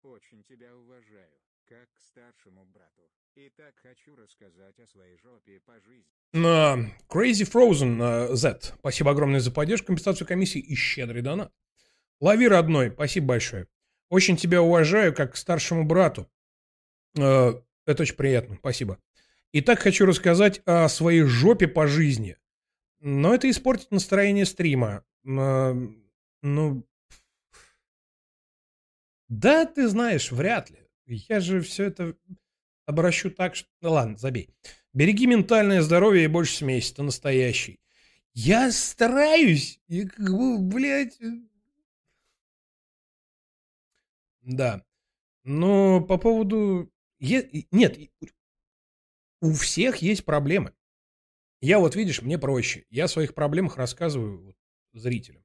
Очень 0.05 0.43
тебя 0.43 0.77
уважаю, 0.77 1.33
как 1.67 1.89
к 1.91 1.99
старшему 1.99 2.67
брату. 2.67 3.03
И 3.37 3.49
так 3.57 3.75
хочу 3.83 4.15
рассказать 4.15 4.79
о 4.79 4.87
своей 4.87 5.17
жопе 5.17 5.61
по 5.65 5.81
жизни. 5.81 6.05
На 6.35 6.77
Crazy 7.09 7.51
Frozen 7.51 8.03
э, 8.03 8.37
Z. 8.37 8.75
Спасибо 8.79 9.13
огромное 9.13 9.41
за 9.41 9.51
поддержку, 9.51 9.87
компенсацию 9.87 10.29
комиссии 10.29 10.61
и 10.61 10.75
щедрый 10.75 11.23
донат. 11.23 11.51
Лови, 12.21 12.47
родной, 12.47 12.91
спасибо 12.91 13.29
большое. 13.29 13.67
Очень 14.11 14.37
тебя 14.37 14.61
уважаю, 14.61 15.15
как 15.15 15.33
к 15.33 15.37
старшему 15.37 15.85
брату. 15.85 16.31
Э, 17.19 17.55
Это 17.87 18.03
очень 18.03 18.17
приятно, 18.17 18.57
спасибо. 18.57 18.99
И 19.53 19.63
так 19.63 19.79
хочу 19.79 20.05
рассказать 20.05 20.61
о 20.67 20.87
своей 20.89 21.23
жопе 21.23 21.67
по 21.67 21.87
жизни. 21.87 22.37
Но 23.01 23.35
это 23.35 23.49
испортит 23.49 23.91
настроение 23.91 24.45
стрима. 24.45 25.03
Э, 25.25 25.75
Ну, 26.43 26.87
да, 29.29 29.67
ты 29.67 29.89
знаешь, 29.89 30.33
вряд 30.33 30.71
ли. 30.71 30.79
Я 31.07 31.41
же 31.41 31.61
все 31.61 31.85
это 31.85 32.17
обращу 32.87 33.31
так, 33.31 33.55
что... 33.57 33.69
Ну 33.81 33.93
ладно, 33.93 34.17
забей. 34.17 34.51
Береги 34.93 35.27
ментальное 35.27 35.83
здоровье 35.83 36.25
и 36.25 36.29
больше 36.29 36.57
смейся, 36.57 36.95
ты 36.97 37.03
настоящий. 37.03 37.81
Я 38.33 38.73
стараюсь. 38.73 39.81
И 39.87 40.07
как 40.07 40.31
бы, 40.31 40.59
блядь... 40.59 41.21
э. 41.21 41.33
Да. 44.43 44.85
Но 45.45 46.01
по 46.01 46.19
поводу... 46.19 46.91
Нет, 47.21 47.99
у 49.41 49.53
всех 49.53 49.99
есть 49.99 50.25
проблемы. 50.25 50.75
Я 51.61 51.79
вот, 51.79 51.97
видишь, 51.97 52.23
мне 52.23 52.39
проще. 52.39 52.85
Я 52.91 53.05
о 53.05 53.09
своих 53.09 53.35
проблемах 53.35 53.77
рассказываю 53.77 54.55
зрителям. 54.93 55.44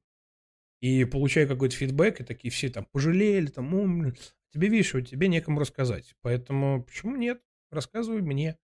И 0.82 1.04
получаю 1.06 1.48
какой-то 1.48 1.76
фидбэк, 1.76 2.22
и 2.22 2.24
такие 2.24 2.52
все 2.52 2.70
там 2.70 2.86
пожалели, 2.86 3.48
там, 3.48 3.74
«О, 3.74 3.86
блин, 3.86 4.16
тебе 4.54 4.70
видишь, 4.70 4.94
вот 4.94 5.08
тебе 5.08 5.28
некому 5.28 5.60
рассказать. 5.60 6.16
Поэтому 6.22 6.84
почему 6.84 7.16
нет? 7.16 7.42
Рассказывай 7.70 8.22
мне. 8.22 8.58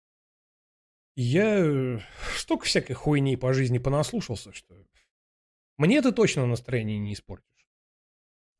Я 1.16 1.60
э, 1.60 2.00
столько 2.36 2.66
всякой 2.66 2.94
хуйни 2.94 3.38
по 3.38 3.54
жизни 3.54 3.78
понаслушался, 3.78 4.54
что 4.54 4.76
мне 5.78 5.98
это 5.98 6.12
точно 6.12 6.46
настроение 6.46 6.98
не 6.98 7.14
испортишь. 7.14 7.46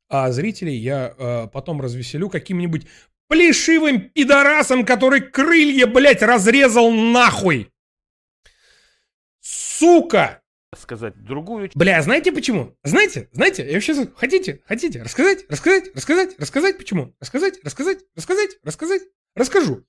А 0.08 0.30
зрителей 0.30 0.76
я 0.76 1.14
э, 1.16 1.48
потом 1.48 1.80
развеселю 1.80 2.30
каким-нибудь 2.30 2.86
плешивым 3.28 4.08
пидорасом, 4.10 4.84
который 4.86 5.20
крылья, 5.20 5.86
блядь, 5.86 6.22
разрезал 6.22 6.90
нахуй. 6.90 7.70
Сука! 9.40 10.42
Сказать, 10.78 11.14
другую 11.22 11.70
Бля, 11.74 12.00
знаете 12.02 12.32
почему? 12.32 12.76
Знаете? 12.84 13.28
Знаете? 13.32 13.66
Я 13.66 13.74
вообще... 13.74 14.06
Хотите? 14.16 14.60
Хотите? 14.66 15.02
Рассказать? 15.02 15.44
Рассказать? 15.48 15.94
Рассказать? 15.94 16.38
Рассказать 16.38 16.78
почему? 16.78 17.14
Рассказать? 17.20 17.58
Рассказать? 17.62 17.98
Рассказать? 18.14 18.50
Рассказать? 18.62 19.02
Расскажу. 19.34 19.84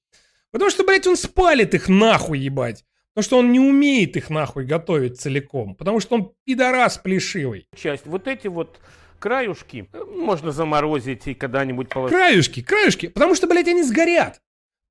Потому 0.51 0.69
что, 0.71 0.83
блядь, 0.83 1.07
он 1.07 1.17
спалит 1.17 1.73
их 1.73 1.89
нахуй, 1.89 2.39
ебать. 2.39 2.85
Потому 3.13 3.23
что 3.23 3.37
он 3.39 3.51
не 3.51 3.59
умеет 3.59 4.15
их 4.15 4.29
нахуй 4.29 4.65
готовить 4.65 5.19
целиком. 5.19 5.75
Потому 5.75 5.99
что 5.99 6.15
он 6.15 6.33
пидорас 6.45 6.97
плешивый. 6.97 7.67
часть. 7.75 8.05
Вот 8.05 8.27
эти 8.27 8.47
вот 8.47 8.79
краюшки 9.19 9.89
э, 9.91 10.03
можно 10.03 10.51
заморозить 10.51 11.27
и 11.27 11.33
когда-нибудь 11.33 11.89
положить. 11.89 12.15
Краюшки, 12.15 12.61
краюшки. 12.61 13.07
Потому 13.07 13.35
что, 13.35 13.47
блядь, 13.47 13.67
они 13.67 13.83
сгорят. 13.83 14.39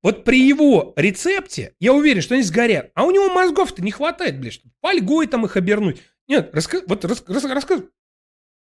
Вот 0.07 0.23
при 0.23 0.39
его 0.39 0.93
рецепте, 0.95 1.75
я 1.81 1.91
уверен, 1.91 2.21
что 2.21 2.35
они 2.35 2.41
сгорят. 2.41 2.91
А 2.93 3.03
у 3.03 3.11
него 3.11 3.27
мозгов-то 3.27 3.81
не 3.81 3.91
хватает, 3.91 4.39
блядь, 4.39 4.61
фольгой 4.79 5.27
там 5.27 5.45
их 5.45 5.57
обернуть. 5.57 6.01
Нет, 6.29 6.55
раска... 6.55 6.79
вот 6.87 7.03
рас... 7.03 7.25
рас... 7.27 7.43
рассказывай. 7.43 7.89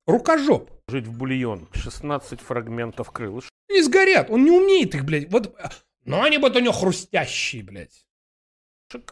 Рукожоп. 0.07 0.71
жить 0.89 1.07
в 1.07 1.17
бульон. 1.17 1.71
16 1.73 2.39
фрагментов 2.39 3.11
крылышек. 3.13 3.51
Не 3.71 3.81
сгорят, 3.83 4.29
он 4.29 4.45
не 4.45 4.51
умеет 4.51 4.95
их, 4.95 5.07
блядь. 5.07 5.33
Вот, 5.33 5.57
но 6.05 6.23
они 6.23 6.37
будут 6.37 6.57
у 6.59 6.61
него 6.61 6.75
хрустящие, 6.75 7.63
блядь. 7.63 8.05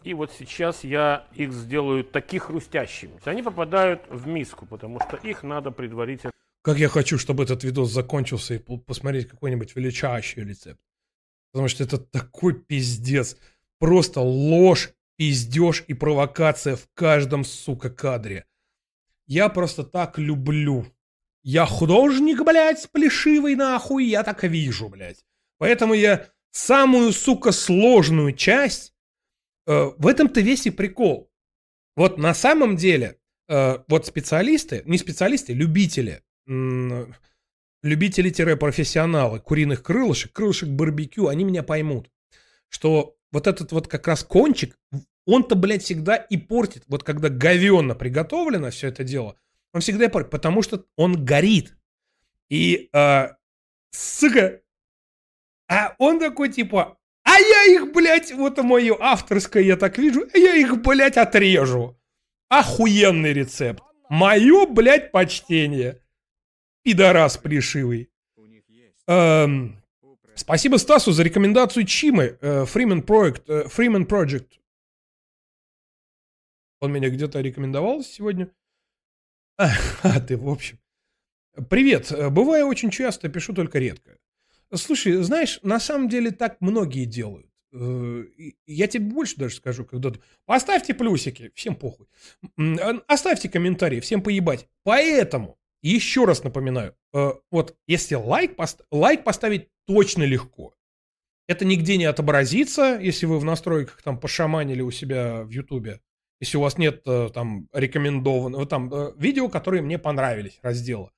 И 0.04 0.12
вот 0.12 0.30
сейчас 0.38 0.84
я 0.84 1.26
их 1.34 1.54
сделаю 1.54 2.04
таких 2.04 2.42
хрустящими. 2.42 3.18
Они 3.24 3.42
попадают 3.42 4.02
в 4.10 4.26
миску, 4.26 4.66
потому 4.66 5.00
что 5.00 5.16
их 5.16 5.42
надо 5.42 5.70
предварительно 5.70 6.32
Как 6.60 6.76
я 6.76 6.90
хочу, 6.90 7.16
чтобы 7.16 7.44
этот 7.44 7.64
видос 7.64 7.90
закончился 7.90 8.56
и 8.56 8.58
по- 8.58 8.76
посмотреть 8.76 9.26
какой-нибудь 9.26 9.74
величайший 9.74 10.44
рецепт. 10.44 10.82
Потому 11.52 11.68
что 11.68 11.84
это 11.84 11.98
такой 11.98 12.54
пиздец. 12.54 13.36
Просто 13.78 14.20
ложь, 14.20 14.90
пиздеж 15.16 15.84
и 15.88 15.94
провокация 15.94 16.76
в 16.76 16.88
каждом, 16.94 17.44
сука, 17.44 17.90
кадре. 17.90 18.46
Я 19.26 19.48
просто 19.48 19.84
так 19.84 20.18
люблю. 20.18 20.86
Я 21.42 21.64
художник, 21.64 22.44
блядь, 22.44 22.90
плешивый 22.90 23.54
нахуй, 23.54 24.04
я 24.04 24.22
так 24.22 24.42
вижу, 24.44 24.88
блядь. 24.88 25.24
Поэтому 25.58 25.94
я 25.94 26.28
самую, 26.50 27.12
сука, 27.12 27.52
сложную 27.52 28.34
часть, 28.34 28.92
э, 29.66 29.90
в 29.96 30.06
этом-то 30.06 30.40
весь 30.40 30.66
и 30.66 30.70
прикол. 30.70 31.30
Вот 31.96 32.18
на 32.18 32.34
самом 32.34 32.76
деле, 32.76 33.18
э, 33.48 33.78
вот 33.88 34.06
специалисты, 34.06 34.82
не 34.84 34.98
специалисты, 34.98 35.52
любители, 35.52 36.22
любители-профессионалы 37.82 39.40
куриных 39.40 39.82
крылышек, 39.82 40.32
крылышек 40.32 40.68
барбекю, 40.68 41.28
они 41.28 41.44
меня 41.44 41.62
поймут, 41.62 42.10
что 42.68 43.16
вот 43.32 43.46
этот 43.46 43.72
вот 43.72 43.88
как 43.88 44.06
раз 44.06 44.24
кончик, 44.24 44.78
он-то, 45.26 45.54
блядь, 45.54 45.82
всегда 45.82 46.16
и 46.16 46.36
портит. 46.36 46.84
Вот 46.88 47.04
когда 47.04 47.28
говенно 47.28 47.94
приготовлено 47.94 48.70
все 48.70 48.88
это 48.88 49.04
дело, 49.04 49.36
он 49.72 49.80
всегда 49.80 50.06
и 50.06 50.08
портит, 50.08 50.30
потому 50.30 50.62
что 50.62 50.84
он 50.96 51.24
горит. 51.24 51.76
И, 52.48 52.88
э, 52.92 53.28
сука, 53.92 54.60
а 55.68 55.94
он 55.98 56.18
такой 56.18 56.48
типа, 56.48 56.98
а 57.22 57.38
я 57.38 57.64
их, 57.74 57.92
блядь, 57.92 58.32
вот 58.32 58.58
мое 58.58 58.96
авторское, 58.98 59.62
я 59.62 59.76
так 59.76 59.98
вижу, 59.98 60.26
а 60.34 60.38
я 60.38 60.56
их, 60.56 60.82
блядь, 60.82 61.16
отрежу. 61.16 61.96
Охуенный 62.48 63.32
рецепт. 63.32 63.82
Мое, 64.08 64.66
блядь, 64.66 65.12
почтение. 65.12 66.02
Пидорас 66.82 67.36
плешивый. 67.36 68.10
Эм, 69.06 69.76
спасибо 70.34 70.76
Стасу 70.76 71.12
за 71.12 71.22
рекомендацию 71.22 71.84
Чимы. 71.84 72.38
э, 72.40 72.64
Freeman 72.64 73.04
Project. 73.04 73.42
э, 73.48 74.04
Project. 74.06 74.48
Он 76.80 76.92
меня 76.92 77.10
где-то 77.10 77.40
рекомендовал 77.40 78.02
сегодня. 78.02 78.50
А, 79.58 79.68
а, 80.02 80.20
ты 80.20 80.36
в 80.36 80.48
общем. 80.48 80.78
Привет. 81.68 82.10
Э, 82.12 82.30
Бываю 82.30 82.66
очень 82.66 82.90
часто, 82.90 83.28
пишу 83.28 83.52
только 83.52 83.78
редко. 83.78 84.16
Слушай, 84.72 85.14
знаешь, 85.22 85.58
на 85.62 85.80
самом 85.80 86.08
деле 86.08 86.30
так 86.30 86.60
многие 86.60 87.04
делают. 87.04 87.50
Э, 87.72 88.24
Я 88.66 88.86
тебе 88.86 89.04
больше 89.04 89.36
даже 89.36 89.56
скажу, 89.56 89.84
когда... 89.84 90.10
ты- 90.12 90.20
Поставьте 90.46 90.94
плюсики, 90.94 91.50
всем 91.54 91.74
похуй. 91.76 92.06
Оставьте 93.08 93.48
комментарии, 93.50 94.00
всем 94.00 94.22
поебать. 94.22 94.68
Поэтому, 94.84 95.58
еще 95.82 96.24
раз 96.24 96.44
напоминаю, 96.44 96.94
э, 97.14 97.32
вот 97.50 97.76
если 97.86 98.14
лайк, 98.14 98.56
лайк 98.90 99.24
поставить 99.24 99.68
точно 99.86 100.24
легко. 100.24 100.74
Это 101.48 101.64
нигде 101.64 101.96
не 101.96 102.04
отобразится, 102.04 102.98
если 103.00 103.26
вы 103.26 103.38
в 103.38 103.44
настройках 103.44 104.02
там 104.02 104.18
пошаманили 104.20 104.82
у 104.82 104.90
себя 104.90 105.42
в 105.42 105.50
Ютубе. 105.50 106.00
Если 106.40 106.56
у 106.56 106.60
вас 106.60 106.78
нет 106.78 107.02
э, 107.06 107.28
там 107.34 107.68
рекомендованного, 107.72 108.66
там 108.66 108.92
э, 108.92 109.12
видео, 109.16 109.48
которые 109.48 109.82
мне 109.82 109.98
понравились, 109.98 110.58
раздела. 110.62 111.12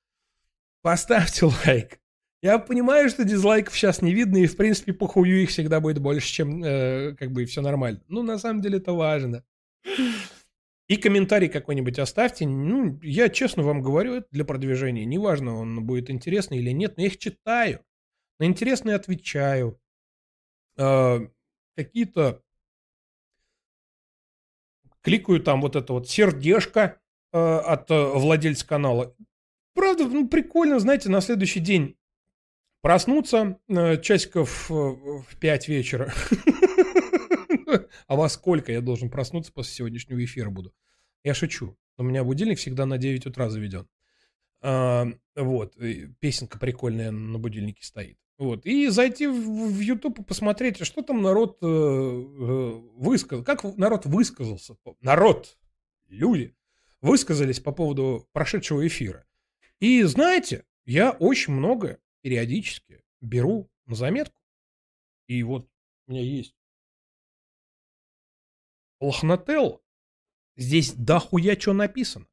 Поставьте 0.81 1.45
лайк. 1.65 1.99
Я 2.41 2.59
понимаю, 2.59 3.09
что 3.09 3.23
дизлайков 3.23 3.73
сейчас 3.73 4.01
не 4.01 4.13
видно, 4.13 4.37
и 4.37 4.47
в 4.47 4.57
принципе 4.57 4.91
по 4.91 5.07
хую 5.07 5.43
их 5.43 5.49
всегда 5.49 5.79
будет 5.79 5.99
больше, 5.99 6.27
чем 6.27 6.61
э, 6.61 7.15
как 7.15 7.31
бы 7.31 7.45
все 7.45 7.61
нормально. 7.61 8.01
Ну, 8.09 8.21
на 8.21 8.37
самом 8.37 8.61
деле 8.61 8.79
это 8.79 8.91
важно. 8.91 9.45
И 10.93 10.95
комментарий 10.95 11.49
какой-нибудь 11.49 11.97
оставьте. 11.97 12.45
Ну, 12.45 12.99
я 13.01 13.27
честно 13.27 13.63
вам 13.63 13.81
говорю, 13.81 14.13
это 14.13 14.27
для 14.29 14.45
продвижения. 14.45 15.05
Неважно, 15.05 15.55
он 15.55 15.83
будет 15.83 16.11
интересный 16.11 16.59
или 16.59 16.69
нет, 16.69 16.97
но 16.97 17.01
я 17.01 17.07
их 17.07 17.17
читаю. 17.17 17.83
На 18.37 18.45
интересные 18.45 18.95
отвечаю. 18.95 19.81
Э, 20.77 21.21
какие-то 21.75 22.43
кликаю 25.01 25.41
там 25.41 25.61
вот 25.61 25.75
это 25.75 25.93
вот 25.93 26.07
сердечко 26.07 27.01
э, 27.31 27.39
от 27.39 27.89
э, 27.89 27.99
владельца 28.13 28.67
канала. 28.67 29.15
Правда, 29.73 30.05
ну, 30.05 30.27
прикольно, 30.27 30.79
знаете, 30.79 31.09
на 31.09 31.21
следующий 31.21 31.59
день 31.59 31.97
проснуться 32.83 33.57
э, 33.67 33.99
часиков 33.99 34.69
э, 34.69 34.73
в 34.75 35.39
5 35.39 35.67
вечера. 35.69 36.13
А 38.07 38.15
во 38.15 38.29
сколько 38.29 38.71
я 38.71 38.81
должен 38.81 39.09
проснуться 39.09 39.51
после 39.51 39.73
сегодняшнего 39.73 40.23
эфира 40.23 40.49
буду? 40.49 40.73
Я 41.23 41.33
шучу. 41.33 41.77
У 41.97 42.03
меня 42.03 42.23
будильник 42.23 42.57
всегда 42.57 42.85
на 42.85 42.97
9 42.97 43.25
утра 43.27 43.49
заведен. 43.49 43.87
Вот, 44.61 45.75
песенка 46.19 46.57
прикольная 46.57 47.11
на 47.11 47.37
будильнике 47.37 47.83
стоит. 47.83 48.17
Вот, 48.37 48.65
и 48.65 48.87
зайти 48.87 49.27
в, 49.27 49.33
в 49.33 49.79
YouTube 49.79 50.19
и 50.19 50.23
посмотреть, 50.23 50.83
что 50.83 51.03
там 51.03 51.21
народ 51.21 51.59
э, 51.61 51.65
э, 51.65 52.71
высказал, 52.95 53.43
как 53.43 53.63
народ 53.77 54.05
высказался. 54.05 54.75
Народ, 55.01 55.57
люди 56.07 56.55
высказались 56.99 57.59
по 57.59 57.71
поводу 57.71 58.27
прошедшего 58.31 58.85
эфира. 58.87 59.25
И 59.79 60.01
знаете, 60.03 60.65
я 60.85 61.11
очень 61.11 61.53
много 61.53 61.99
периодически 62.21 63.03
беру 63.21 63.69
на 63.85 63.95
заметку. 63.95 64.35
И 65.27 65.43
вот 65.43 65.69
у 66.07 66.11
меня 66.11 66.21
есть 66.21 66.55
Лохнателло. 69.03 69.81
Здесь 70.55 70.93
дохуя 70.93 71.59
что 71.59 71.73
написано. 71.73 72.27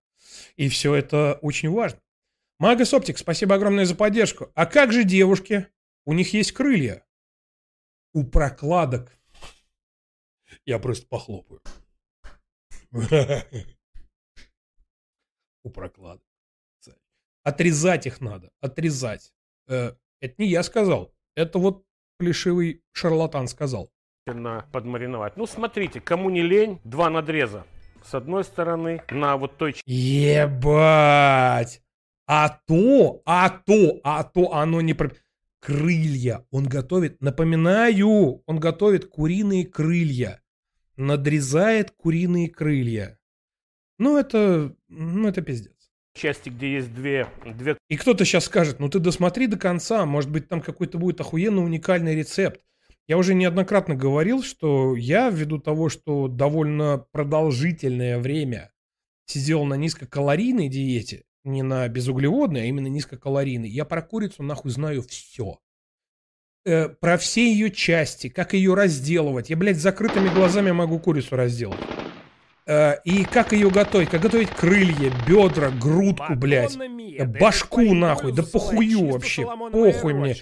И 0.57 0.69
все 0.69 0.95
это 0.95 1.39
очень 1.43 1.71
важно. 1.71 2.01
Магас 2.59 2.95
Оптик, 2.95 3.19
спасибо 3.19 3.57
огромное 3.57 3.87
за 3.87 3.95
поддержку. 3.97 4.53
А 4.55 4.67
как 4.67 4.93
же 4.93 5.03
девушки? 5.05 5.67
У 6.05 6.13
них 6.13 6.33
есть 6.33 6.53
крылья. 6.53 7.05
У 8.13 8.25
прокладок. 8.25 9.19
Я 10.65 10.79
просто 10.79 11.07
похлопаю. 11.09 11.61
У 15.63 15.71
прокладок. 15.71 16.25
Отрезать 17.43 18.07
их 18.07 18.21
надо. 18.21 18.53
Отрезать. 18.61 19.33
Э, 19.67 19.95
Это 20.21 20.35
не 20.39 20.49
я 20.49 20.63
сказал. 20.63 21.15
Это 21.35 21.59
вот 21.59 21.87
плешивый 22.19 22.85
шарлатан 22.93 23.49
сказал. 23.49 23.91
Подмариновать. 24.73 25.37
Ну, 25.37 25.47
смотрите, 25.47 26.01
кому 26.01 26.31
не 26.31 26.43
лень, 26.43 26.81
два 26.85 27.11
надреза. 27.11 27.65
С 28.05 28.15
одной 28.15 28.45
стороны, 28.45 29.03
на 29.11 29.37
вот 29.37 29.57
той 29.57 29.75
Ебать! 29.87 31.83
А 32.27 32.49
то, 32.67 33.23
а 33.27 33.51
то, 33.51 34.01
а 34.05 34.23
то 34.25 34.55
оно 34.55 34.81
не 34.81 34.95
про... 34.95 35.11
Крылья 35.61 36.47
он 36.51 36.67
готовит, 36.67 37.21
напоминаю, 37.21 38.43
он 38.47 38.59
готовит 38.59 39.07
куриные 39.07 39.67
крылья. 39.67 40.41
Надрезает 40.97 41.91
куриные 41.91 42.49
крылья. 42.49 43.19
Ну, 43.99 44.17
это, 44.17 44.75
ну, 44.89 45.29
это 45.29 45.43
пиздец. 45.43 45.75
части, 46.15 46.49
где 46.49 46.73
есть 46.73 46.95
две, 46.95 47.29
две 47.45 47.77
И 47.89 47.97
кто-то 47.99 48.25
сейчас 48.25 48.47
скажет, 48.47 48.81
ну 48.81 48.89
ты 48.89 48.99
досмотри 48.99 49.47
до 49.47 49.59
конца, 49.59 50.07
может 50.07 50.31
быть 50.31 50.49
там 50.49 50.63
какой-то 50.63 50.97
будет 50.97 51.21
охуенно 51.21 51.63
уникальный 51.63 52.15
рецепт. 52.15 52.63
Я 53.11 53.19
уже 53.19 53.35
неоднократно 53.35 53.97
говорил, 53.97 54.41
что 54.41 54.95
я, 54.95 55.31
ввиду 55.31 55.59
того, 55.59 55.89
что 55.89 56.29
довольно 56.29 57.05
продолжительное 57.11 58.21
время 58.21 58.71
сидел 59.27 59.65
на 59.65 59.75
низкокалорийной 59.75 60.69
диете, 60.69 61.25
не 61.43 61.65
на 61.65 61.89
безуглеводной, 61.89 62.63
а 62.63 62.65
именно 62.67 62.87
низкокалорийной, 62.87 63.69
я 63.69 63.85
про 63.85 64.01
курицу 64.01 64.45
нахуй 64.45 64.71
знаю 64.71 65.03
все. 65.03 65.59
Э, 66.65 66.89
про 66.89 67.19
все 67.19 67.53
ее 67.53 67.73
части, 67.73 68.29
как 68.29 68.53
ее 68.53 68.75
разделывать. 68.75 69.51
Я, 69.51 69.57
блядь, 69.57 69.79
закрытыми 69.79 70.29
глазами 70.29 70.71
могу 70.71 71.01
курицу 71.01 71.35
разделать. 71.35 71.81
Э, 72.65 73.03
и 73.05 73.25
как 73.25 73.53
ее 73.53 73.73
готовить, 73.73 74.11
как 74.11 74.21
готовить 74.21 74.51
крылья, 74.51 75.13
бедра, 75.27 75.71
грудку, 75.71 76.37
блядь. 76.37 76.79
Башку 77.41 77.93
нахуй, 77.93 78.33
да 78.33 78.45
похую 78.45 79.11
вообще, 79.11 79.45
похуй 79.73 80.15
мне. 80.15 80.37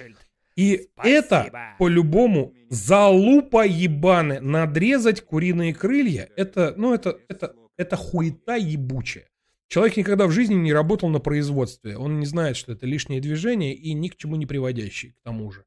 И 0.58 0.88
Спасибо. 0.92 1.16
это 1.16 1.76
по-любому 1.78 2.52
залупа 2.68 3.64
ебаны. 3.64 4.40
Надрезать 4.40 5.20
куриные 5.20 5.72
крылья, 5.72 6.28
это, 6.34 6.74
ну 6.76 6.92
это, 6.92 7.16
это, 7.28 7.54
это 7.76 7.94
хуета 7.94 8.56
ебучая. 8.56 9.28
Человек 9.68 9.96
никогда 9.98 10.26
в 10.26 10.32
жизни 10.32 10.54
не 10.54 10.72
работал 10.72 11.10
на 11.10 11.20
производстве. 11.20 11.96
Он 11.96 12.18
не 12.18 12.26
знает, 12.26 12.56
что 12.56 12.72
это 12.72 12.86
лишнее 12.86 13.20
движение 13.20 13.72
и 13.72 13.92
ни 13.92 14.08
к 14.08 14.16
чему 14.16 14.34
не 14.34 14.46
приводящее 14.46 15.12
к 15.12 15.20
тому 15.22 15.52
же. 15.52 15.64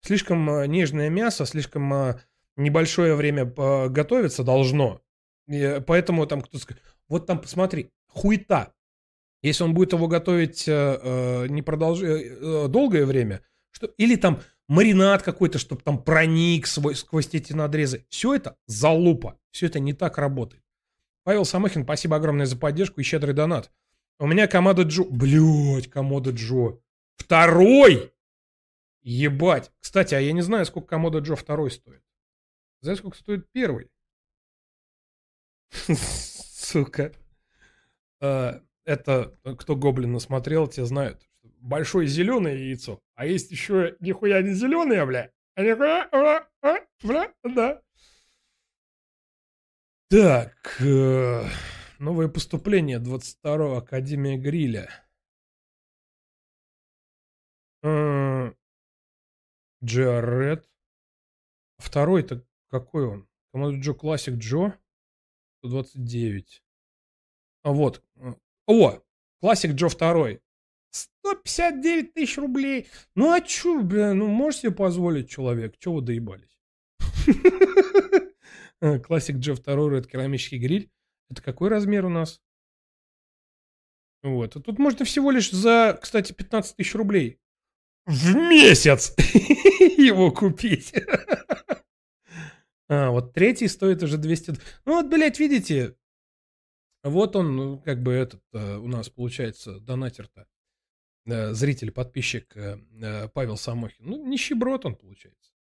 Слишком 0.00 0.48
э, 0.48 0.66
нежное 0.68 1.10
мясо, 1.10 1.44
слишком 1.44 1.92
э, 1.92 2.20
небольшое 2.56 3.16
время 3.16 3.42
э, 3.44 3.88
готовиться 3.90 4.42
должно. 4.42 5.02
И, 5.48 5.82
поэтому 5.86 6.24
там 6.26 6.40
кто-то 6.40 6.62
скажет, 6.62 6.82
вот 7.10 7.26
там 7.26 7.42
посмотри, 7.42 7.90
хуета. 8.06 8.72
Если 9.42 9.64
он 9.64 9.74
будет 9.74 9.92
его 9.92 10.08
готовить 10.08 10.64
э, 10.66 11.46
не 11.50 11.60
продолж... 11.60 12.00
э, 12.02 12.68
долгое 12.68 13.04
время, 13.04 13.42
что... 13.70 13.86
или 13.96 14.16
там 14.16 14.40
маринад 14.68 15.22
какой-то, 15.22 15.58
чтобы 15.58 15.82
там 15.82 16.02
проник 16.02 16.66
свой, 16.66 16.94
сквозь 16.94 17.28
эти 17.32 17.52
надрезы, 17.52 18.06
все 18.08 18.34
это 18.34 18.56
залупа, 18.66 19.38
все 19.50 19.66
это 19.66 19.80
не 19.80 19.92
так 19.92 20.18
работает. 20.18 20.62
Павел 21.24 21.44
Самохин, 21.44 21.84
спасибо 21.84 22.16
огромное 22.16 22.46
за 22.46 22.56
поддержку 22.56 23.00
и 23.00 23.04
щедрый 23.04 23.34
донат. 23.34 23.70
У 24.18 24.26
меня 24.26 24.46
комода 24.46 24.82
Джо... 24.82 25.04
Блять, 25.04 25.88
комода 25.88 26.30
Джо. 26.30 26.78
Второй! 27.16 28.12
Ебать. 29.02 29.72
Кстати, 29.80 30.14
а 30.14 30.20
я 30.20 30.32
не 30.32 30.42
знаю, 30.42 30.66
сколько 30.66 30.88
комода 30.88 31.18
Джо 31.18 31.36
второй 31.36 31.70
стоит. 31.70 32.02
Знаешь, 32.82 32.98
сколько 32.98 33.16
стоит 33.16 33.50
первый? 33.52 33.90
Сука. 35.88 37.12
А, 38.20 38.62
это, 38.84 39.38
кто 39.58 39.76
Гоблина 39.76 40.18
смотрел, 40.18 40.66
те 40.66 40.84
знают. 40.84 41.29
Большое 41.60 42.08
зеленое 42.08 42.68
яйцо, 42.68 43.00
а 43.14 43.26
есть 43.26 43.50
еще 43.50 43.96
нихуя 44.00 44.40
не 44.42 44.54
зеленое, 44.54 45.04
бля. 45.04 45.30
А 45.54 45.62
нихуя, 45.62 46.08
бля, 46.10 46.48
а, 46.62 46.76
бля, 47.02 47.34
да. 47.44 47.82
Так, 50.08 50.80
э, 50.80 51.44
новое 51.98 52.28
поступление 52.28 52.98
22-го 52.98 53.76
Академия 53.76 54.36
Гриля. 54.36 54.88
Э, 57.82 58.52
Джаред. 59.84 60.68
Второй-то 61.78 62.44
какой 62.70 63.06
он? 63.06 63.28
Kamado 63.52 63.80
Joe 63.80 63.94
Classic 63.94 64.34
Joe. 64.34 64.78
129. 65.58 66.62
А 67.62 67.72
вот. 67.72 68.02
О! 68.66 69.02
Classic 69.40 69.72
Joe 69.72 69.88
второй. 69.88 70.42
159 70.90 72.14
тысяч 72.14 72.38
рублей. 72.38 72.88
Ну 73.14 73.32
а 73.32 73.40
чё, 73.40 73.82
бля, 73.82 74.14
ну 74.14 74.26
можешь 74.26 74.60
себе 74.60 74.72
позволить, 74.72 75.30
человек? 75.30 75.76
Чё 75.78 75.92
вы 75.92 76.02
доебались? 76.02 76.58
Classic 79.06 79.36
Joe 79.36 79.54
второй, 79.54 79.98
это 79.98 80.08
керамический 80.08 80.58
гриль. 80.58 80.90
Это 81.30 81.42
какой 81.42 81.68
размер 81.68 82.06
у 82.06 82.08
нас? 82.08 82.40
Вот. 84.22 84.56
А 84.56 84.60
тут 84.60 84.78
можно 84.78 85.04
всего 85.04 85.30
лишь 85.30 85.50
за, 85.50 85.98
кстати, 86.00 86.32
15 86.32 86.76
тысяч 86.76 86.94
рублей 86.94 87.38
в 88.06 88.34
месяц 88.34 89.14
его 89.18 90.30
купить. 90.30 90.92
А, 92.92 93.10
вот 93.10 93.34
третий 93.34 93.68
стоит 93.68 94.02
уже 94.02 94.18
200... 94.18 94.54
Ну 94.84 94.94
вот, 94.94 95.06
блядь, 95.06 95.38
видите, 95.38 95.94
вот 97.04 97.36
он, 97.36 97.54
ну, 97.54 97.78
как 97.78 98.02
бы 98.02 98.10
этот 98.10 98.42
э, 98.52 98.78
у 98.78 98.88
нас 98.88 99.08
получается 99.08 99.78
донатер-то, 99.78 100.48
э, 101.30 101.54
зритель, 101.54 101.90
подписчик 101.90 102.56
э, 102.56 103.28
Павел 103.34 103.56
Самохин. 103.56 104.06
Ну, 104.06 104.26
нищеброд 104.26 104.86
он 104.86 104.96
получается. 104.96 105.52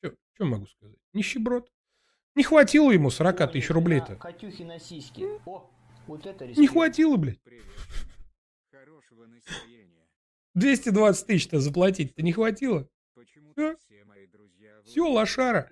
Что 0.00 0.44
могу 0.44 0.66
сказать? 0.66 0.96
Нищеброд. 1.12 1.68
Не 2.36 2.44
хватило 2.44 2.92
ему 2.92 3.10
40 3.10 3.52
тысяч 3.52 3.70
рублей-то. 3.70 4.14
Катюхи 4.16 4.62
на 4.62 4.78
сиськи. 4.78 5.24
О, 5.44 5.68
вот 6.06 6.24
это 6.26 6.46
Не 6.46 6.68
хватило, 6.68 7.16
блядь. 7.16 7.40
Хорошего 8.70 9.26
настроения. 9.26 10.06
220 10.54 11.26
тысяч-то 11.26 11.58
заплатить-то 11.58 12.22
не 12.22 12.32
хватило. 12.32 12.88
Почему-то 13.14 13.76
все 13.78 14.04
мои 14.04 14.26
друзья... 14.26 14.80
Всё, 14.84 15.10
лошара. 15.10 15.68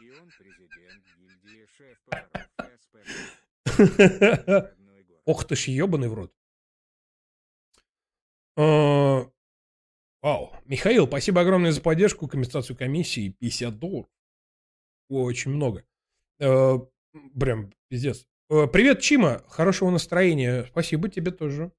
И 0.00 0.10
он 0.10 0.30
президент 0.38 1.04
гильдии 1.18 1.66
шеф-поваров. 1.76 2.42
Ох 5.24 5.44
ты 5.46 5.56
ж 5.56 5.68
ебаный 5.68 6.08
в 6.08 6.14
рот. 6.14 6.32
А, 8.56 9.26
Вау. 10.22 10.52
Михаил, 10.66 11.06
спасибо 11.06 11.40
огромное 11.40 11.72
за 11.72 11.80
поддержку, 11.80 12.28
компенсацию 12.28 12.76
комиссии 12.76 13.34
50 13.40 13.78
долларов. 13.78 14.06
Очень 15.08 15.50
много. 15.50 15.84
Э, 16.38 16.78
Прям 17.38 17.72
пиздец. 17.88 18.24
Э, 18.48 18.66
Привет, 18.66 19.00
Чима. 19.00 19.42
Хорошего 19.48 19.90
настроения. 19.90 20.66
Спасибо 20.68 21.08
тебе 21.08 21.32
тоже. 21.32 21.72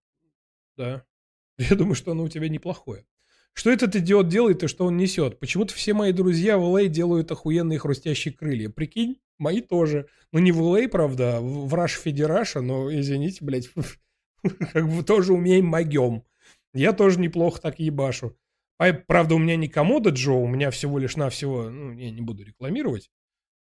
Да. 0.78 1.06
Я 1.58 1.76
думаю, 1.76 1.95
что 1.95 2.12
оно 2.12 2.24
у 2.24 2.30
тебя 2.30 2.50
неплохое. 2.50 3.06
Что 3.54 3.72
этот 3.72 3.95
идиот 3.95 4.28
делает 4.28 4.64
и 4.64 4.68
что 4.68 4.86
он 4.86 4.98
несет? 4.98 5.40
Почему-то 5.40 5.74
все 5.74 5.94
мои 5.94 6.12
друзья 6.12 6.58
в 6.58 6.64
LA 6.64 6.88
делают 6.88 7.32
охуенные 7.32 7.80
хрустящие 7.80 8.34
крылья. 8.34 8.70
Прикинь, 8.70 9.22
мои 9.38 9.62
тоже. 9.62 10.08
Ну, 10.32 10.40
не 10.40 10.52
в 10.52 10.88
правда, 10.90 11.38
а 11.38 11.41
в 11.41 11.68
в 11.70 11.74
Rush 11.76 12.02
Федераша, 12.02 12.62
но, 12.62 12.91
извините, 12.91 13.45
блядь, 13.45 13.70
как 14.74 14.90
бы 14.90 15.04
тоже 15.04 15.34
умеем 15.34 15.68
могем. 15.68 16.26
Я 16.74 16.94
тоже 16.94 17.20
неплохо 17.20 17.62
так 17.62 17.80
ебашу. 17.80 18.38
А, 18.80 18.91
правда, 18.94 19.36
у 19.36 19.38
меня 19.38 19.56
не 19.56 19.68
комода 19.68 20.10
Джо, 20.10 20.34
у 20.34 20.48
меня 20.48 20.72
всего 20.72 20.98
лишь 20.98 21.16
навсего, 21.16 21.70
ну, 21.70 21.91
я 21.91 22.10
не 22.12 22.22
буду 22.22 22.44
рекламировать. 22.44 23.12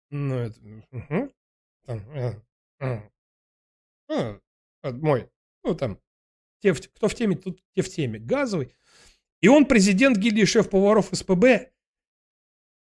Ну, 0.10 0.36
это... 0.36 0.60
мгм. 0.91 1.32
Там, 1.86 1.99
э, 2.11 2.41
э, 2.80 2.99
э, 4.10 4.40
э, 4.84 4.91
мой, 4.91 5.30
ну, 5.64 5.76
там, 5.76 5.99
те, 6.61 6.73
кто 6.73 7.07
в 7.07 7.14
теме, 7.14 7.36
тут 7.36 7.61
те 7.76 7.84
в 7.84 7.90
теме. 7.90 8.18
Газовый. 8.19 8.76
И 9.41 9.48
он 9.48 9.65
президент 9.65 10.18
гильдии 10.18 10.45
шеф-поваров 10.45 11.10
СПБ. 11.11 11.72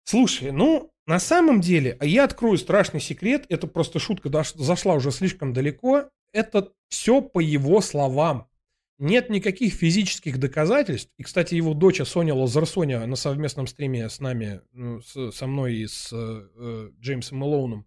Слушай, 0.05 0.53
ну, 0.53 0.93
на 1.07 1.19
самом 1.19 1.61
деле, 1.63 1.97
а 2.01 2.05
я 2.05 2.25
открою 2.25 2.59
страшный 2.59 3.01
секрет, 3.01 3.47
это 3.49 3.67
просто 3.67 3.99
шутка 3.99 4.29
дош- 4.29 4.59
зашла 4.59 4.95
уже 4.95 5.11
слишком 5.11 5.53
далеко, 5.55 6.11
это 6.33 6.73
все 6.89 7.23
по 7.23 7.41
его 7.41 7.81
словам. 7.81 8.50
Нет 9.01 9.31
никаких 9.31 9.73
физических 9.73 10.39
доказательств. 10.39 11.11
И, 11.17 11.23
кстати, 11.23 11.55
его 11.55 11.73
дочь 11.73 12.03
Соня 12.03 12.35
Лазарсоня 12.35 13.07
на 13.07 13.17
совместном 13.17 13.67
стриме 13.67 14.11
с 14.11 14.21
нами, 14.21 14.61
ну, 14.73 15.01
со 15.01 15.47
мной 15.47 15.77
и 15.77 15.87
с 15.87 16.11
э, 16.13 16.91
Джеймсом 17.01 17.39
Мэлоуном, 17.39 17.87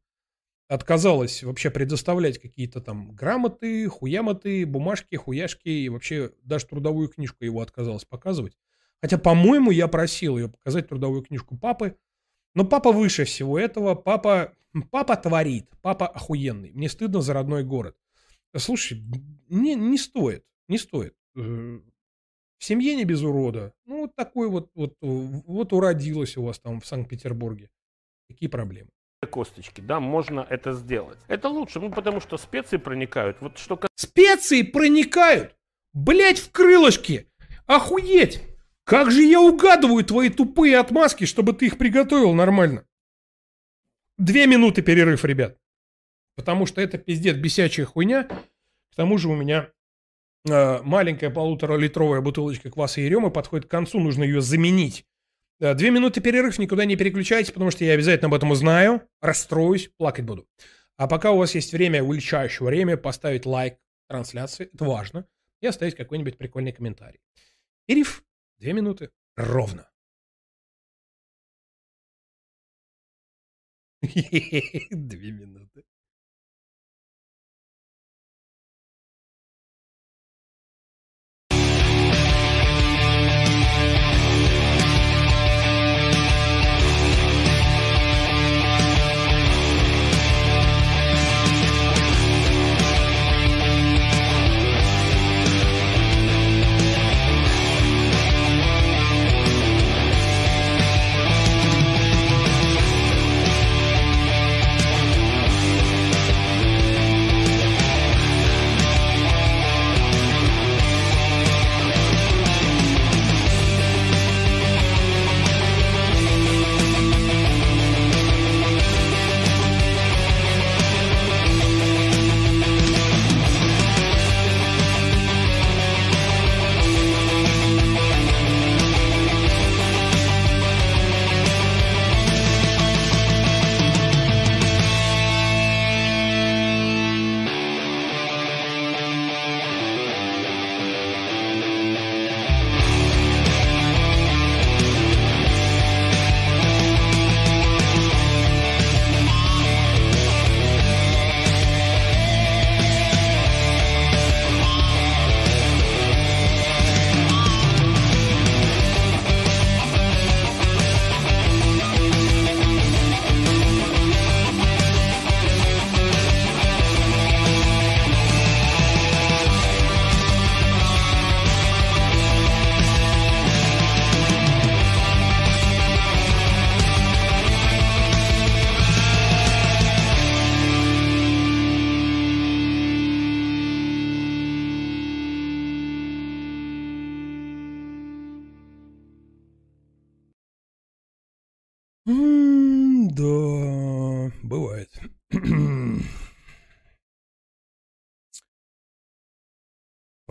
отказалась 0.68 1.44
вообще 1.44 1.70
предоставлять 1.70 2.40
какие-то 2.40 2.82
там 2.82 3.14
грамоты, 3.14 3.88
хуямоты, 3.90 4.66
бумажки, 4.66 5.14
хуяшки 5.14 5.70
и 5.70 5.88
вообще 5.88 6.32
даже 6.42 6.66
трудовую 6.66 7.10
книжку 7.10 7.46
его 7.46 7.62
отказалась 7.62 8.06
показывать. 8.06 8.58
Хотя, 9.00 9.20
по-моему, 9.20 9.70
я 9.70 9.88
просил 9.88 10.36
ее 10.40 10.50
показать 10.50 10.88
трудовую 10.88 11.22
книжку 11.22 11.56
папы. 11.56 11.96
Но 12.56 12.66
папа 12.66 12.92
выше 12.92 13.26
всего 13.26 13.60
этого. 13.60 13.94
Папа, 13.94 14.56
папа 14.90 15.16
творит. 15.16 15.70
Папа 15.84 16.08
охуенный. 16.08 16.72
Мне 16.72 16.90
стыдно 16.90 17.22
за 17.22 17.34
родной 17.34 17.64
город. 17.64 17.96
Слушай, 18.58 19.04
не, 19.48 19.76
не 19.76 20.00
стоит. 20.00 20.44
Не 20.68 20.78
стоит. 20.78 21.16
В 21.36 21.82
семье 22.60 22.96
не 22.96 23.06
без 23.06 23.22
урода. 23.22 23.74
Ну, 23.86 24.02
вот 24.02 24.16
такой 24.16 24.50
вот, 24.50 24.70
вот, 24.76 24.96
вот 25.02 25.74
уродилась 25.74 26.38
у 26.38 26.44
вас 26.44 26.60
там 26.60 26.80
в 26.80 26.86
Санкт-Петербурге. 26.86 27.70
Какие 28.30 28.50
проблемы? 28.50 28.90
косточки, 29.26 29.82
да, 29.82 30.00
можно 30.00 30.46
это 30.50 30.74
сделать. 30.74 31.18
Это 31.28 31.50
лучше, 31.50 31.80
ну, 31.80 31.90
потому 31.90 32.20
что 32.20 32.38
специи 32.38 32.78
проникают. 32.78 33.38
Вот 33.42 33.58
что 33.58 33.80
Специи 33.96 34.62
проникают, 34.64 35.56
блять, 35.94 36.40
в 36.40 36.52
крылышки. 36.52 37.30
Охуеть! 37.66 38.42
Как 38.84 39.12
же 39.12 39.24
я 39.24 39.40
угадываю 39.40 40.04
твои 40.04 40.30
тупые 40.30 40.78
отмазки, 40.78 41.26
чтобы 41.26 41.54
ты 41.54 41.68
их 41.68 41.78
приготовил 41.78 42.34
нормально. 42.34 42.86
Две 44.18 44.46
минуты 44.46 44.82
перерыв, 44.82 45.24
ребят. 45.24 45.58
Потому 46.36 46.66
что 46.66 46.82
это 46.82 46.98
пиздец 46.98 47.38
бесячая 47.38 47.86
хуйня. 47.86 48.26
К 48.26 48.96
тому 48.96 49.18
же 49.18 49.30
у 49.30 49.36
меня 49.36 49.72
маленькая 50.46 51.30
полуторалитровая 51.30 52.22
бутылочка 52.22 52.70
кваса 52.70 53.02
Еремы 53.02 53.32
подходит 53.32 53.68
к 53.68 53.72
концу, 53.72 54.00
нужно 54.00 54.24
ее 54.24 54.42
заменить. 54.42 55.06
Э, 55.60 55.74
Две 55.74 55.90
минуты 55.92 56.22
перерыв, 56.22 56.60
никуда 56.60 56.86
не 56.86 56.96
переключайтесь, 56.96 57.52
потому 57.52 57.72
что 57.72 57.86
я 57.86 57.94
обязательно 57.94 58.28
об 58.28 58.34
этом 58.34 58.52
узнаю, 58.52 59.02
расстроюсь, 59.22 59.90
плакать 59.98 60.26
буду. 60.26 60.48
А 60.98 61.08
пока 61.08 61.32
у 61.32 61.38
вас 61.38 61.56
есть 61.56 61.72
время, 61.72 62.04
увеличающее 62.04 62.66
время, 62.66 62.98
поставить 62.98 63.46
лайк 63.46 63.78
трансляции, 64.08 64.70
это 64.74 64.86
важно, 64.86 65.28
и 65.62 65.68
оставить 65.68 65.96
какой-нибудь 65.96 66.38
прикольный 66.38 66.74
комментарий. 66.74 67.20
Перерыв, 67.86 68.24
две 68.58 68.74
минуты, 68.74 69.12
ровно. 69.36 69.90
Две 74.92 75.32
минуты. 75.32 75.86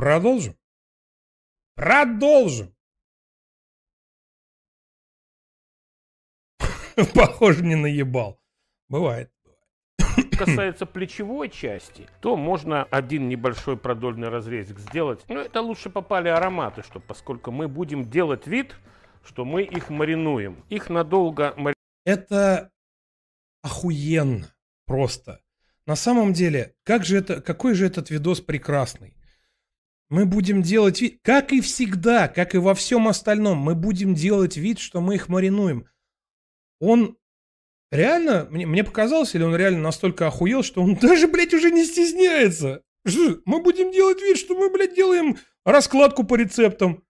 Продолжим? 0.03 0.57
Продолжим! 1.77 2.75
Похоже, 7.15 7.63
не 7.63 7.77
наебал. 7.77 8.43
Бывает. 8.89 9.31
касается 10.37 10.87
плечевой 10.87 11.51
части, 11.51 12.09
то 12.21 12.37
можно 12.37 12.83
один 12.83 13.29
небольшой 13.29 13.77
продольный 13.77 14.29
разрезик 14.29 14.81
сделать. 14.81 15.25
Но 15.29 15.39
это 15.39 15.61
лучше 15.61 15.89
попали 15.89 16.27
ароматы, 16.27 16.83
что 16.83 16.99
поскольку 16.99 17.53
мы 17.53 17.69
будем 17.69 18.11
делать 18.11 18.49
вид, 18.49 18.75
что 19.25 19.45
мы 19.45 19.63
их 19.63 19.89
маринуем. 19.89 20.65
Их 20.69 20.91
надолго 20.91 21.55
мари- 21.57 21.77
Это 22.05 22.73
охуенно 23.63 24.53
просто. 24.85 25.41
На 25.87 25.95
самом 25.95 26.33
деле, 26.33 26.75
как 26.83 27.05
же 27.05 27.19
это, 27.19 27.41
какой 27.41 27.75
же 27.75 27.87
этот 27.87 28.11
видос 28.11 28.41
прекрасный. 28.41 29.15
Мы 30.13 30.27
будем 30.27 30.61
делать 30.61 31.01
вид, 31.01 31.21
как 31.23 31.55
и 31.55 31.63
всегда, 31.63 32.29
как 32.29 32.55
и 32.55 32.59
во 32.59 32.75
всем 32.75 33.09
остальном, 33.09 33.57
мы 33.57 33.75
будем 33.75 34.15
делать 34.15 34.59
вид, 34.59 34.79
что 34.79 35.01
мы 35.01 35.15
их 35.15 35.31
маринуем. 35.31 35.87
Он 36.81 37.17
реально, 37.91 38.47
мне, 38.51 38.67
мне 38.67 38.85
показалось, 38.85 39.35
или 39.35 39.43
он 39.43 39.57
реально 39.57 39.81
настолько 39.81 40.27
охуел, 40.27 40.63
что 40.63 40.83
он 40.83 40.97
даже, 41.01 41.29
блядь, 41.29 41.55
уже 41.55 41.71
не 41.71 41.87
стесняется. 41.87 42.83
Мы 43.07 43.63
будем 43.63 43.91
делать 43.91 44.21
вид, 44.21 44.37
что 44.37 44.55
мы, 44.55 44.69
блядь, 44.69 44.95
делаем 44.95 45.39
раскладку 45.65 46.25
по 46.25 46.35
рецептам. 46.35 47.03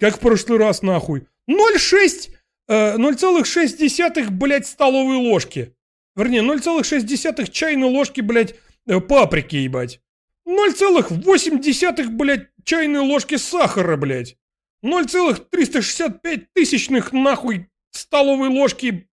Как 0.00 0.16
в 0.16 0.18
прошлый 0.18 0.58
раз, 0.58 0.82
нахуй. 0.82 1.28
0,6, 1.48 2.34
э, 2.66 2.96
0,6, 2.96 4.30
блядь, 4.30 4.66
столовой 4.66 5.18
ложки. 5.18 5.76
Вернее, 6.16 6.42
0,6 6.42 7.52
чайной 7.52 7.88
ложки, 7.88 8.20
блядь, 8.20 8.56
э, 8.88 8.98
паприки, 8.98 9.54
ебать. 9.54 10.00
0,8, 10.48 12.08
блядь, 12.08 12.48
чайной 12.64 13.00
ложки 13.00 13.36
сахара, 13.36 13.96
блядь. 13.96 14.38
0,365 14.82 16.52
тысячных, 16.54 17.12
нахуй, 17.12 17.68
столовой 17.90 18.48
ложки, 18.48 19.10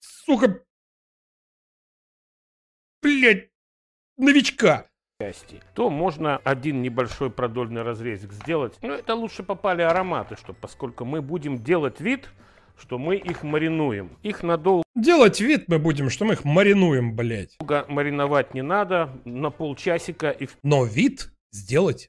сука, 0.00 0.64
блядь, 3.02 3.50
новичка. 4.16 4.88
то 5.74 5.90
можно 5.90 6.36
один 6.38 6.80
небольшой 6.80 7.30
продольный 7.30 7.82
разрезик 7.82 8.32
сделать. 8.32 8.78
Но 8.82 8.94
это 8.94 9.14
лучше 9.14 9.42
попали 9.42 9.82
ароматы, 9.82 10.36
что 10.36 10.54
поскольку 10.54 11.04
мы 11.04 11.20
будем 11.20 11.62
делать 11.62 12.00
вид, 12.00 12.28
что 12.78 12.98
мы 12.98 13.16
их 13.16 13.42
маринуем. 13.42 14.16
Их 14.22 14.42
надолго 14.42 14.84
Делать 14.94 15.40
вид 15.40 15.64
мы 15.68 15.78
будем, 15.78 16.10
что 16.10 16.24
мы 16.24 16.32
их 16.34 16.44
маринуем, 16.44 17.14
блядь. 17.14 17.56
мариновать 17.88 18.54
не 18.54 18.62
надо, 18.62 19.10
на 19.24 19.50
полчасика 19.50 20.30
и 20.30 20.48
Но 20.62 20.84
вид 20.84 21.30
сделать 21.52 22.08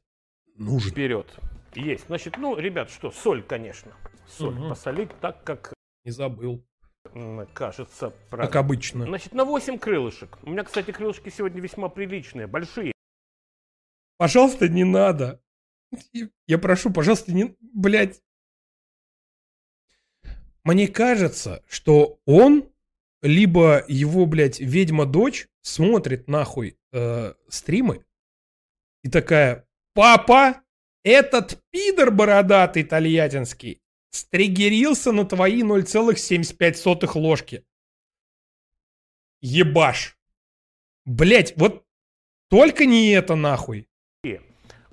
нужен. 0.56 0.92
вперед. 0.92 1.28
Есть. 1.76 2.06
Значит, 2.08 2.38
ну, 2.38 2.58
ребят, 2.58 2.90
что, 2.90 3.12
соль, 3.12 3.44
конечно. 3.44 3.92
Соль 4.28 4.56
Мгм. 4.56 4.70
посолить 4.70 5.10
так, 5.22 5.44
как 5.44 5.74
Не 6.04 6.12
забыл. 6.12 6.64
кажется 7.54 8.10
Как 8.10 8.30
правильно. 8.30 8.60
обычно. 8.60 9.06
Значит, 9.06 9.34
на 9.34 9.46
8 9.46 9.78
крылышек. 9.78 10.38
У 10.44 10.50
меня, 10.50 10.64
кстати, 10.64 10.92
крылышки 10.92 11.30
сегодня 11.30 11.62
весьма 11.62 11.90
приличные, 11.90 12.48
большие. 12.48 12.92
Пожалуйста, 14.18 14.68
не 14.68 14.84
надо. 14.84 15.42
Я 16.48 16.58
прошу, 16.58 16.92
пожалуйста, 16.92 17.34
не... 17.34 17.56
Блядь. 17.74 18.22
Мне 20.70 20.88
кажется, 20.88 21.64
что 21.68 22.20
он, 22.28 22.70
либо 23.24 23.84
его, 23.88 24.28
блядь, 24.28 24.60
ведьма-дочь 24.60 25.48
смотрит 25.64 26.28
нахуй 26.28 26.78
э, 26.92 27.34
стримы 27.48 28.06
и 29.04 29.10
такая, 29.10 29.66
папа, 29.96 30.62
этот 31.04 31.60
пидор 31.72 32.12
бородатый 32.12 32.84
тольяттинский 32.84 33.82
стригерился 34.12 35.12
на 35.12 35.26
твои 35.26 35.64
0,75 35.64 37.20
ложки. 37.20 37.66
Ебаш. 39.42 40.20
Блять, 41.04 41.58
вот 41.58 41.84
только 42.48 42.86
не 42.86 43.10
это 43.10 43.34
нахуй. 43.34 43.88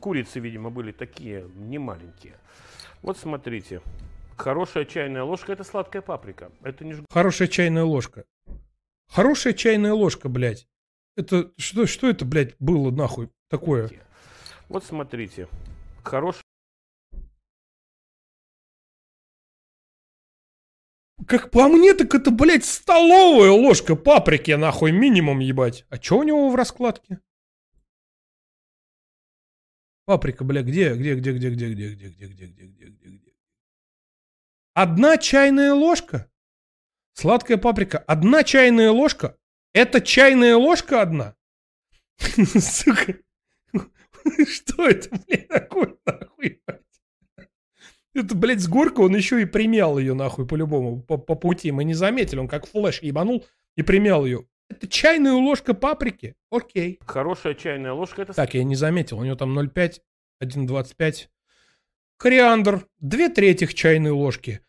Курицы, 0.01 0.41
видимо, 0.41 0.71
были 0.71 0.93
такие 0.93 1.51
немаленькие. 1.55 2.39
Вот 3.03 3.19
смотрите. 3.19 3.83
Хорошая 4.37 4.85
чайная 4.85 5.23
ложка 5.23 5.53
это 5.53 5.65
сладкая 5.65 6.03
паприка. 6.03 6.51
Это 6.63 6.85
не. 6.85 6.95
Хорошая 7.11 7.49
чайная 7.49 7.85
ложка. 7.85 8.25
Хорошая 9.09 9.53
чайная 9.53 9.93
ложка, 9.93 10.29
блядь. 10.29 10.69
Это 11.17 11.53
что, 11.57 11.87
что 11.87 12.09
это, 12.09 12.25
блядь, 12.25 12.55
было 12.59 12.91
нахуй 12.91 13.31
такое? 13.49 13.91
Вот 14.69 14.85
смотрите. 14.85 15.49
Хорошая 16.03 16.43
Как 21.27 21.51
по 21.51 21.67
мне, 21.69 21.93
так 21.95 22.15
это, 22.15 22.31
блядь, 22.31 22.65
столовая 22.65 23.51
ложка 23.51 23.97
паприки, 23.97 24.53
нахуй, 24.53 24.93
минимум, 24.93 25.41
ебать. 25.41 25.85
А 25.89 25.97
что 25.97 26.19
у 26.19 26.23
него 26.23 26.51
в 26.51 26.55
раскладке? 26.55 27.19
Паприка, 30.05 30.45
бля, 30.45 30.63
где, 30.63 30.95
где, 30.95 31.15
где, 31.17 31.33
где, 31.33 31.51
где, 31.51 31.73
где, 31.73 31.89
где, 31.89 32.09
где, 32.09 32.27
где, 32.27 32.47
где, 32.47 32.67
где, 32.67 32.85
где, 32.87 33.09
где? 33.09 33.36
Одна 34.77 35.17
чайная 35.17 35.73
ложка? 35.73 36.31
Сладкая 37.15 37.57
паприка. 37.57 37.97
Одна 37.97 38.45
чайная 38.45 38.91
ложка? 38.91 39.39
Это 39.73 40.03
чайная 40.03 40.55
ложка 40.57 41.01
одна? 41.01 41.35
Сука. 42.37 43.15
Что 44.47 44.87
это, 44.87 45.19
блядь, 45.27 45.49
такое, 45.49 45.97
нахуй? 46.05 46.63
Это, 48.15 48.35
блядь, 48.35 48.61
с 48.61 48.69
горка 48.69 49.01
он 49.01 49.17
еще 49.17 49.41
и 49.41 49.47
примял 49.47 49.99
ее, 49.99 50.13
нахуй, 50.13 50.47
по-любому, 50.47 51.01
по, 51.01 51.17
по 51.17 51.37
пути. 51.37 51.73
Мы 51.73 51.85
не 51.85 51.95
заметили, 51.95 52.39
он 52.39 52.47
как 52.47 52.67
флеш 52.67 53.01
ебанул 53.01 53.47
и 53.77 53.83
примял 53.83 54.27
ее. 54.27 54.45
Это 54.69 54.87
чайная 54.89 55.33
ложка 55.33 55.73
паприки? 55.73 56.37
Окей. 56.51 57.01
Хорошая 57.07 57.55
чайная 57.55 57.95
ложка 57.95 58.21
это 58.21 58.35
Так, 58.35 58.53
я 58.53 58.63
не 58.63 58.77
заметил, 58.77 59.21
у 59.21 59.25
него 59.25 59.37
там 59.37 59.59
0,5, 59.59 60.03
1,25. 60.43 61.29
Кориандр, 62.19 62.87
2 63.01 63.29
трети 63.29 63.67
чайной 63.67 64.11
ложки. 64.11 64.61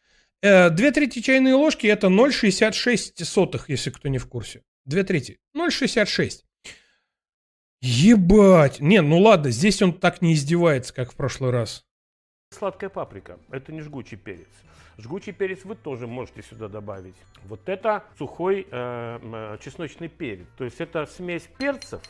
Э, 0.41 0.69
2 0.69 0.91
трети 0.91 1.21
чайной 1.21 1.53
ложки 1.53 1.87
это 1.87 2.07
0,66 2.07 3.23
сотых, 3.23 3.69
если 3.69 3.89
кто 3.89 4.09
не 4.09 4.17
в 4.17 4.27
курсе. 4.27 4.63
2 4.85 5.03
трети. 5.03 5.39
0,66. 5.55 6.43
Ебать. 7.81 8.79
Не, 8.79 9.01
ну 9.01 9.19
ладно, 9.19 9.51
здесь 9.51 9.81
он 9.81 9.93
так 9.93 10.21
не 10.21 10.33
издевается, 10.33 10.93
как 10.93 11.11
в 11.11 11.15
прошлый 11.15 11.51
раз. 11.51 11.83
сладкая 12.51 12.89
паприка. 12.89 13.39
Это 13.51 13.71
не 13.71 13.81
жгучий 13.81 14.17
перец. 14.17 14.47
Жгучий 14.97 15.31
перец 15.33 15.63
вы 15.63 15.75
тоже 15.75 16.07
можете 16.07 16.41
сюда 16.41 16.67
добавить. 16.67 17.15
Вот 17.45 17.69
это 17.69 18.03
сухой 18.17 18.67
э, 18.69 19.19
э, 19.21 19.57
чесночный 19.63 20.07
перец. 20.09 20.47
То 20.57 20.63
есть 20.63 20.81
это 20.81 21.05
смесь 21.05 21.47
перцев 21.59 22.01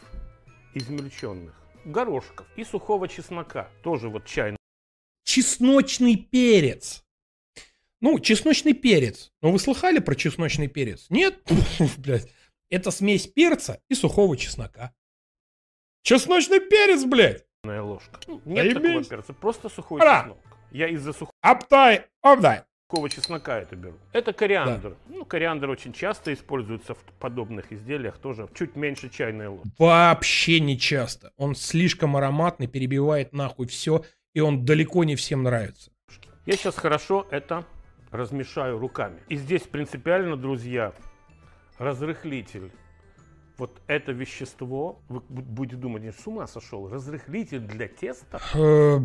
измельченных, 0.73 1.53
горошков 1.85 2.47
и 2.55 2.63
сухого 2.63 3.07
чеснока. 3.07 3.67
Тоже 3.83 4.09
вот 4.09 4.25
чайный. 4.25 4.56
Чесночный 5.27 6.15
перец. 6.15 7.03
Ну, 7.99 8.17
чесночный 8.19 8.73
перец. 8.73 9.33
Ну, 9.41 9.51
вы 9.51 9.59
слыхали 9.59 9.99
про 9.99 10.15
чесночный 10.15 10.67
перец? 10.67 11.07
Нет? 11.09 11.41
Блядь. 11.97 12.31
Это 12.69 12.91
смесь 12.91 13.27
перца 13.27 13.81
и 13.89 13.95
сухого 13.95 14.37
чеснока. 14.37 14.93
Чесночный 16.03 16.61
перец, 16.61 17.03
блядь! 17.03 17.43
ложка. 17.63 18.19
Ну, 18.27 18.41
Нет 18.45 18.73
такого 18.73 19.03
перца, 19.03 19.33
просто 19.33 19.67
сухой 19.67 19.99
Ара. 19.99 20.21
чеснок. 20.21 20.37
Я 20.71 20.87
из-за 20.87 21.11
сухого 21.11 21.33
Аптай, 21.41 22.05
обдай. 22.21 22.61
чеснока 23.09 23.59
это 23.59 23.75
беру. 23.75 23.97
Это 24.13 24.31
кориандр. 24.31 24.95
Ну, 25.09 25.25
кориандр 25.25 25.69
очень 25.69 25.91
часто 25.91 26.33
используется 26.33 26.93
в 26.93 26.99
подобных 27.19 27.73
изделиях, 27.73 28.17
тоже 28.19 28.47
чуть 28.55 28.77
меньше 28.77 29.09
чайной 29.09 29.47
ложки. 29.47 29.69
Вообще 29.77 30.61
не 30.61 30.79
часто. 30.79 31.33
Он 31.35 31.55
слишком 31.55 32.15
ароматный, 32.15 32.67
перебивает 32.67 33.33
нахуй 33.33 33.67
все, 33.67 34.05
и 34.37 34.39
он 34.39 34.65
далеко 34.65 35.03
не 35.03 35.15
всем 35.15 35.41
нравится. 35.41 35.89
Я 36.45 36.55
сейчас 36.57 36.75
хорошо 36.75 37.25
это 37.31 37.65
размешаю 38.11 38.77
руками. 38.77 39.19
И 39.29 39.35
здесь 39.35 39.63
принципиально, 39.63 40.37
друзья, 40.37 40.93
разрыхлитель. 41.79 42.71
Вот 43.57 43.81
это 43.87 44.11
вещество, 44.11 45.01
вы 45.09 45.21
бу- 45.21 45.41
будете 45.41 45.77
думать, 45.77 46.03
я 46.03 46.13
с 46.13 46.27
ума 46.27 46.45
сошел, 46.45 46.87
разрыхлитель 46.87 47.61
для 47.61 47.87
теста. 47.87 48.39
Э. 48.53 48.99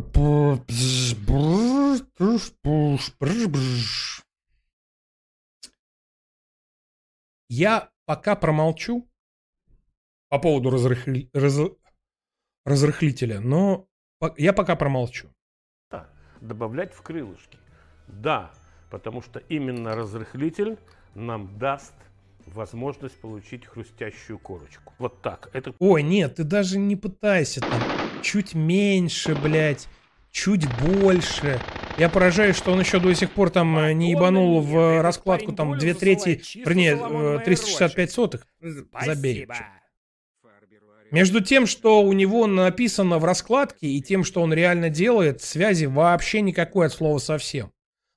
Я 7.49 7.91
пока 8.05 8.37
промолчу 8.37 9.09
по 10.29 10.39
поводу 10.39 10.69
разрыхли- 10.69 11.31
раз- 11.33 11.73
разрыхлителя, 12.67 13.41
но 13.41 13.89
я 14.37 14.53
пока 14.53 14.77
промолчу. 14.77 15.29
Да, 15.91 16.09
добавлять 16.41 16.95
в 16.95 17.03
крылышки. 17.03 17.59
Да, 18.07 18.51
потому 18.91 19.23
что 19.23 19.39
именно 19.49 19.95
разрыхлитель 19.95 20.79
нам 21.15 21.59
даст 21.59 21.95
возможность 22.47 23.21
получить 23.21 23.67
хрустящую 23.67 24.39
корочку. 24.39 24.93
Вот 24.99 25.23
так. 25.23 25.49
Это 25.53 25.75
Ой, 25.79 26.03
нет, 26.03 26.37
ты 26.37 26.45
даже 26.45 26.79
не 26.79 26.97
пытайся 26.97 27.61
там. 27.61 27.81
чуть 28.23 28.55
меньше, 28.55 29.35
блядь, 29.35 29.89
чуть 30.31 30.67
больше. 30.81 31.61
Я 31.99 32.09
поражаюсь, 32.09 32.57
что 32.57 32.73
он 32.73 32.81
еще 32.81 32.99
до 32.99 33.15
сих 33.15 33.31
пор 33.31 33.51
там 33.51 33.79
э, 33.79 33.93
не 33.93 34.11
ебанул 34.11 34.61
в 34.61 34.77
э, 34.77 35.01
раскладку 35.03 35.53
там 35.53 35.77
две 35.79 35.95
трети, 35.95 36.43
вернее, 36.59 36.99
э, 36.99 37.45
365 37.45 38.11
сотых. 38.11 38.47
Забей. 39.05 39.47
Между 41.13 41.43
тем, 41.43 41.67
что 41.67 42.03
у 42.03 42.15
него 42.15 42.47
написано 42.47 43.19
в 43.19 43.25
раскладке, 43.27 43.87
и 43.87 44.01
тем, 44.01 44.25
что 44.25 44.41
он 44.41 44.55
реально 44.55 44.89
делает, 44.89 45.43
связи 45.43 45.85
вообще 45.85 46.41
никакой 46.41 46.87
от 46.87 46.95
слова 46.95 47.19
совсем. 47.19 47.71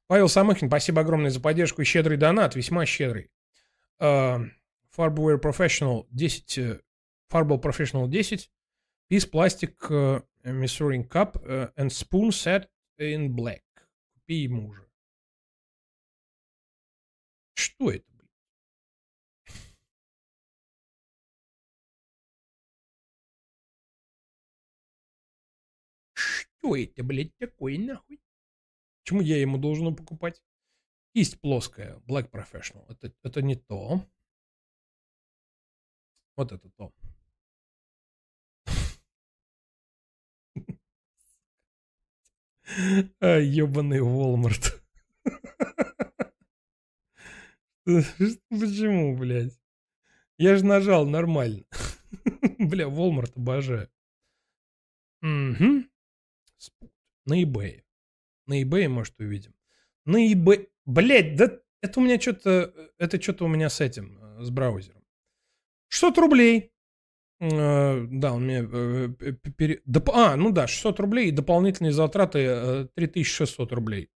Павел 0.08 0.30
Самохин, 0.30 0.70
спасибо 0.70 1.02
огромное 1.02 1.30
за 1.30 1.42
поддержку 1.42 1.82
и 1.82 1.86
щедрый 1.86 2.16
донат, 2.16 2.56
весьма 2.56 2.86
щедрый. 2.86 3.30
Uh, 4.02 4.46
Farbware 4.96 5.42
Professional 5.42 6.08
10, 6.12 6.58
э, 6.58 6.80
Farbware 7.30 7.62
Professional 7.62 8.08
10, 8.08 8.50
Piece 9.12 9.30
Plastic 9.30 9.76
э, 9.90 10.22
Measuring 10.46 11.06
Cup 11.06 11.38
э, 11.44 11.72
and 11.76 11.90
Spoon 11.90 12.30
Set 12.30 12.70
in 12.98 13.28
Black. 13.28 13.64
Купи 14.14 14.36
ему 14.36 14.70
уже. 14.70 14.88
Что 17.56 17.92
это, 17.92 18.06
блин? 26.66 26.86
Что 26.86 26.92
это, 26.92 27.04
блядь, 27.04 27.38
такое, 27.38 27.78
нахуй? 27.78 28.20
Почему 29.04 29.22
я 29.22 29.40
ему 29.40 29.58
должен 29.58 29.96
покупать? 29.96 30.42
Кисть 31.14 31.40
плоская, 31.40 31.98
Black 32.08 32.30
Professional. 32.30 32.86
Это, 32.90 33.14
это 33.24 33.42
не 33.42 33.56
то. 33.56 34.06
Вот 36.36 36.52
это 36.52 36.70
то. 36.72 36.94
А, 43.20 43.38
ебаный 43.38 44.00
Walmart. 44.00 44.82
Почему, 48.50 49.16
блядь? 49.16 49.54
Я 50.38 50.58
же 50.58 50.66
нажал 50.66 51.06
нормально. 51.06 51.64
Бля, 52.60 52.86
Walmart 52.86 53.32
обожаю. 53.36 53.90
Угу. 55.22 55.86
На 57.26 57.42
eBay. 57.42 57.82
На 58.48 58.62
eBay, 58.62 58.88
может, 58.88 59.20
увидим. 59.20 59.54
На 60.06 60.32
eBay. 60.32 60.68
Блять, 60.86 61.36
да 61.36 61.60
это 61.82 62.00
у 62.00 62.04
меня 62.04 62.20
что-то... 62.20 62.74
Это 62.98 63.22
что-то 63.22 63.46
у 63.46 63.48
меня 63.48 63.70
с 63.70 63.80
этим, 63.82 64.18
э, 64.22 64.44
с 64.44 64.50
браузером. 64.50 65.04
600 65.90 66.18
рублей. 66.18 66.72
Э, 67.40 68.06
Да, 68.10 68.34
он 68.34 68.44
мне... 68.46 68.68
э, 68.72 69.10
э, 69.60 70.02
А, 70.14 70.36
ну 70.36 70.52
да, 70.52 70.68
600 70.68 71.00
рублей 71.00 71.28
и 71.30 71.32
дополнительные 71.32 71.92
затраты 71.92 72.40
э, 72.40 72.88
3600 72.96 73.72
рублей. 73.74 74.10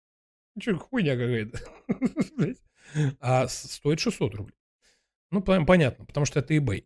Че, 0.59 0.75
хуйня 0.75 1.15
какая-то. 1.15 1.59
А 3.19 3.47
стоит 3.49 3.99
600 3.99 4.35
рублей. 4.35 4.55
Ну, 5.31 5.41
пон- 5.41 5.65
понятно, 5.65 6.05
потому 6.05 6.25
что 6.25 6.39
это 6.39 6.53
eBay. 6.55 6.85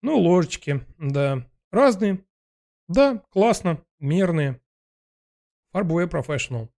Ну, 0.00 0.18
ложечки, 0.18 0.80
да. 0.98 1.46
Разные. 1.70 2.24
Да, 2.88 3.22
классно. 3.30 3.84
Мерные. 3.98 4.60
Farbware 5.74 6.08
Professional. 6.10 6.68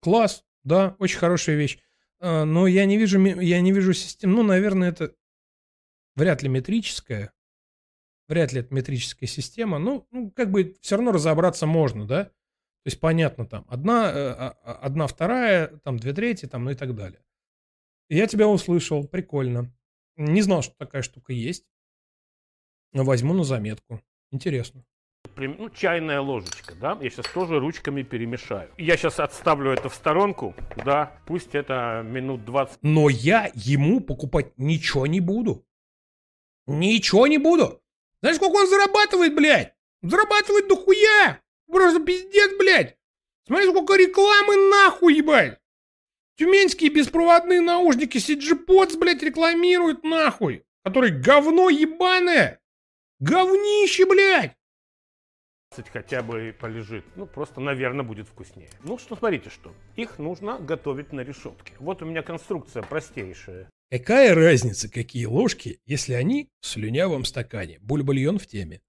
Класс, 0.00 0.44
да, 0.64 0.96
очень 0.98 1.18
хорошая 1.18 1.56
вещь. 1.56 1.78
А, 2.20 2.44
Но 2.44 2.66
я 2.66 2.84
не 2.84 2.98
вижу, 2.98 3.22
я 3.24 3.60
не 3.60 3.72
вижу 3.72 3.92
систем. 3.94 4.32
Ну, 4.32 4.42
наверное, 4.42 4.90
это 4.90 5.14
вряд 6.16 6.42
ли 6.42 6.48
метрическая. 6.48 7.32
Вряд 8.28 8.52
ли 8.52 8.60
это 8.60 8.72
метрическая 8.74 9.28
система. 9.28 9.78
Ну, 9.78 10.06
ну, 10.10 10.30
как 10.30 10.50
бы 10.50 10.76
все 10.82 10.96
равно 10.96 11.12
разобраться 11.12 11.66
можно, 11.66 12.06
да? 12.06 12.24
То 12.24 12.86
есть 12.86 13.00
понятно 13.00 13.46
там. 13.46 13.66
Одна, 13.68 14.10
э, 14.10 14.28
а- 14.30 14.58
а- 14.62 14.74
одна 14.74 15.06
вторая, 15.06 15.68
там 15.84 15.98
две 15.98 16.12
трети, 16.12 16.46
там, 16.46 16.64
ну 16.64 16.70
и 16.70 16.74
так 16.74 16.94
далее. 16.94 17.22
Я 18.08 18.26
тебя 18.26 18.48
услышал, 18.48 19.06
прикольно. 19.06 19.72
Не 20.16 20.42
знал, 20.42 20.62
что 20.62 20.74
такая 20.76 21.02
штука 21.02 21.32
есть. 21.32 21.66
Возьму 22.92 23.34
на 23.34 23.44
заметку. 23.44 24.02
Интересно. 24.30 24.84
Ну, 25.36 25.70
чайная 25.70 26.20
ложечка, 26.20 26.74
да? 26.74 26.98
Я 27.00 27.08
сейчас 27.08 27.26
тоже 27.32 27.60
ручками 27.60 28.02
перемешаю. 28.02 28.70
Я 28.76 28.96
сейчас 28.96 29.20
отставлю 29.20 29.70
это 29.70 29.88
в 29.88 29.94
сторонку, 29.94 30.54
да? 30.76 31.18
Пусть 31.26 31.54
это 31.54 32.02
минут 32.04 32.44
20 32.44 32.78
Но 32.82 33.08
я 33.08 33.50
ему 33.54 34.00
покупать 34.00 34.52
ничего 34.58 35.06
не 35.06 35.20
буду. 35.20 35.64
Ничего 36.66 37.26
не 37.26 37.38
буду. 37.38 37.80
Знаешь, 38.20 38.36
сколько 38.36 38.56
он 38.56 38.68
зарабатывает, 38.68 39.34
блядь? 39.34 39.74
Зарабатывает 40.02 40.68
дохуя. 40.68 41.40
Просто 41.70 42.04
пиздец, 42.04 42.58
блядь. 42.58 42.98
Смотри, 43.46 43.70
сколько 43.70 43.96
рекламы 43.96 44.56
нахуй, 44.68 45.14
ебать. 45.14 45.58
Тюменские 46.36 46.90
беспроводные 46.90 47.60
наушники 47.60 48.18
CG 48.18 48.66
Pods, 48.66 48.98
блядь, 48.98 49.22
рекламируют 49.22 50.04
нахуй. 50.04 50.64
Который 50.84 51.10
говно 51.10 51.70
ебаное. 51.70 52.60
Говнище, 53.20 54.06
блядь. 54.06 54.56
Хотя 55.92 56.22
бы 56.22 56.54
полежит. 56.58 57.04
Ну, 57.16 57.26
просто, 57.26 57.60
наверное, 57.60 58.04
будет 58.04 58.28
вкуснее. 58.28 58.70
Ну, 58.82 58.98
что, 58.98 59.16
смотрите, 59.16 59.50
что. 59.50 59.72
Их 59.96 60.18
нужно 60.18 60.58
готовить 60.58 61.12
на 61.12 61.20
решетке. 61.20 61.72
Вот 61.78 62.02
у 62.02 62.06
меня 62.06 62.22
конструкция 62.22 62.82
простейшая. 62.82 63.68
Какая 63.90 64.34
разница, 64.34 64.90
какие 64.90 65.26
ложки, 65.26 65.80
если 65.86 66.14
они 66.14 66.48
в 66.60 66.66
слюнявом 66.66 67.24
стакане? 67.24 67.78
Бульбульон 67.80 68.38
в 68.38 68.46
теме. 68.46 68.80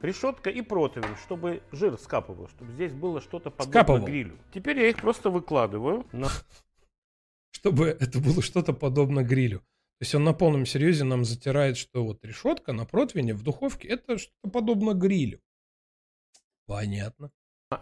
Решетка 0.00 0.48
и 0.48 0.62
противень, 0.62 1.16
чтобы 1.24 1.62
жир 1.72 1.98
скапывал, 1.98 2.48
чтобы 2.48 2.72
здесь 2.72 2.92
было 2.92 3.20
что-то 3.20 3.50
подобное 3.50 3.82
Скапывал. 3.82 4.06
грилю. 4.06 4.38
Теперь 4.54 4.78
я 4.78 4.88
их 4.88 4.96
просто 5.00 5.28
выкладываю 5.28 6.06
на 6.12 6.28
чтобы 7.50 7.86
это 7.88 8.20
было 8.20 8.40
что-то 8.40 8.72
подобно 8.72 9.24
грилю. 9.24 9.58
То 9.58 10.04
есть 10.04 10.14
он 10.14 10.22
на 10.22 10.32
полном 10.32 10.64
серьезе 10.64 11.02
нам 11.02 11.24
затирает, 11.24 11.76
что 11.76 12.04
вот 12.04 12.24
решетка 12.24 12.72
на 12.72 12.84
противне 12.84 13.34
в 13.34 13.42
духовке 13.42 13.88
это 13.88 14.18
что-то 14.18 14.50
подобно 14.50 14.92
грилю. 14.94 15.40
Понятно. 16.68 17.30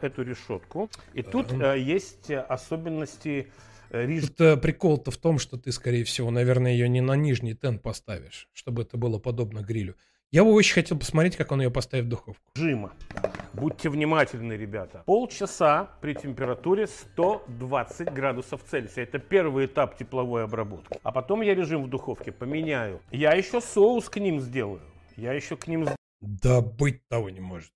эту 0.01 0.23
решетку. 0.23 0.89
И 1.15 1.23
Да. 1.23 1.31
тут 1.31 1.53
э, 1.53 1.79
есть 1.79 2.31
э, 2.31 2.39
особенности 2.41 3.53
э. 3.91 4.21
Тут 4.21 4.41
э, 4.41 4.57
прикол-то 4.57 5.11
в 5.11 5.17
том, 5.17 5.39
что 5.39 5.57
ты, 5.59 5.71
скорее 5.73 6.03
всего, 6.05 6.31
наверное, 6.31 6.73
ее 6.73 6.89
не 6.89 7.01
на 7.01 7.15
нижний 7.17 7.55
тен 7.55 7.79
поставишь, 7.79 8.49
чтобы 8.53 8.83
это 8.83 8.97
было 8.97 9.19
подобно 9.19 9.61
грилю. 9.61 9.95
Я 10.33 10.43
бы 10.45 10.53
очень 10.53 10.75
хотел 10.75 10.99
посмотреть, 10.99 11.37
как 11.37 11.53
он 11.53 11.61
ее 11.63 11.71
поставит 11.71 12.07
в 12.07 12.09
духовку. 12.09 12.43
режима. 12.57 12.93
Будьте 13.53 13.89
внимательны, 13.89 14.55
ребята. 14.55 15.03
Полчаса 15.07 15.89
при 16.01 16.15
температуре 16.15 16.89
120 16.89 18.13
градусов 18.13 18.63
Цельсия. 18.69 19.05
Это 19.05 19.19
первый 19.21 19.67
этап 19.67 19.97
тепловой 19.97 20.45
обработки. 20.45 20.99
А 21.05 21.13
потом 21.13 21.43
я 21.43 21.55
режим 21.55 21.85
в 21.85 21.89
духовке 21.89 22.33
поменяю. 22.33 23.01
Я 23.13 23.35
еще 23.35 23.61
соус 23.61 24.09
к 24.09 24.17
ним 24.19 24.41
сделаю. 24.41 24.83
Я 25.17 25.33
еще 25.33 25.57
к 25.57 25.69
ним 25.69 25.87
Да 26.21 26.61
быть 26.61 27.07
того 27.09 27.31
не 27.31 27.41
может. 27.41 27.71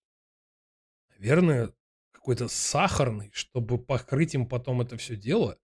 Наверное, 1.20 1.72
какой-то 2.10 2.48
сахарный, 2.48 3.30
чтобы 3.32 3.78
покрыть 3.78 4.34
им 4.34 4.46
потом 4.46 4.80
это 4.80 4.96
все 4.96 5.16
дело, 5.16 5.58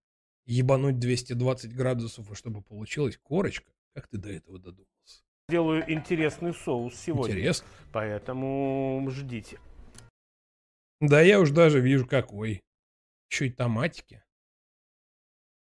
ебануть 0.45 0.99
220 0.99 1.75
градусов, 1.75 2.31
и 2.31 2.35
чтобы 2.35 2.61
получилась 2.61 3.17
корочка. 3.17 3.73
Как 3.93 4.07
ты 4.07 4.17
до 4.17 4.31
этого 4.31 4.59
додумался? 4.59 4.87
сделаю 5.49 5.89
интересный 5.89 6.53
соус 6.53 6.93
сегодня. 6.95 7.33
Интересно. 7.33 7.67
Поэтому 7.93 9.07
ждите. 9.09 9.59
Да 10.99 11.21
я 11.21 11.39
уж 11.39 11.51
даже 11.51 11.79
вижу 11.79 12.05
какой. 12.05 12.63
Еще 13.29 13.47
и 13.47 13.49
томатики. 13.49 14.23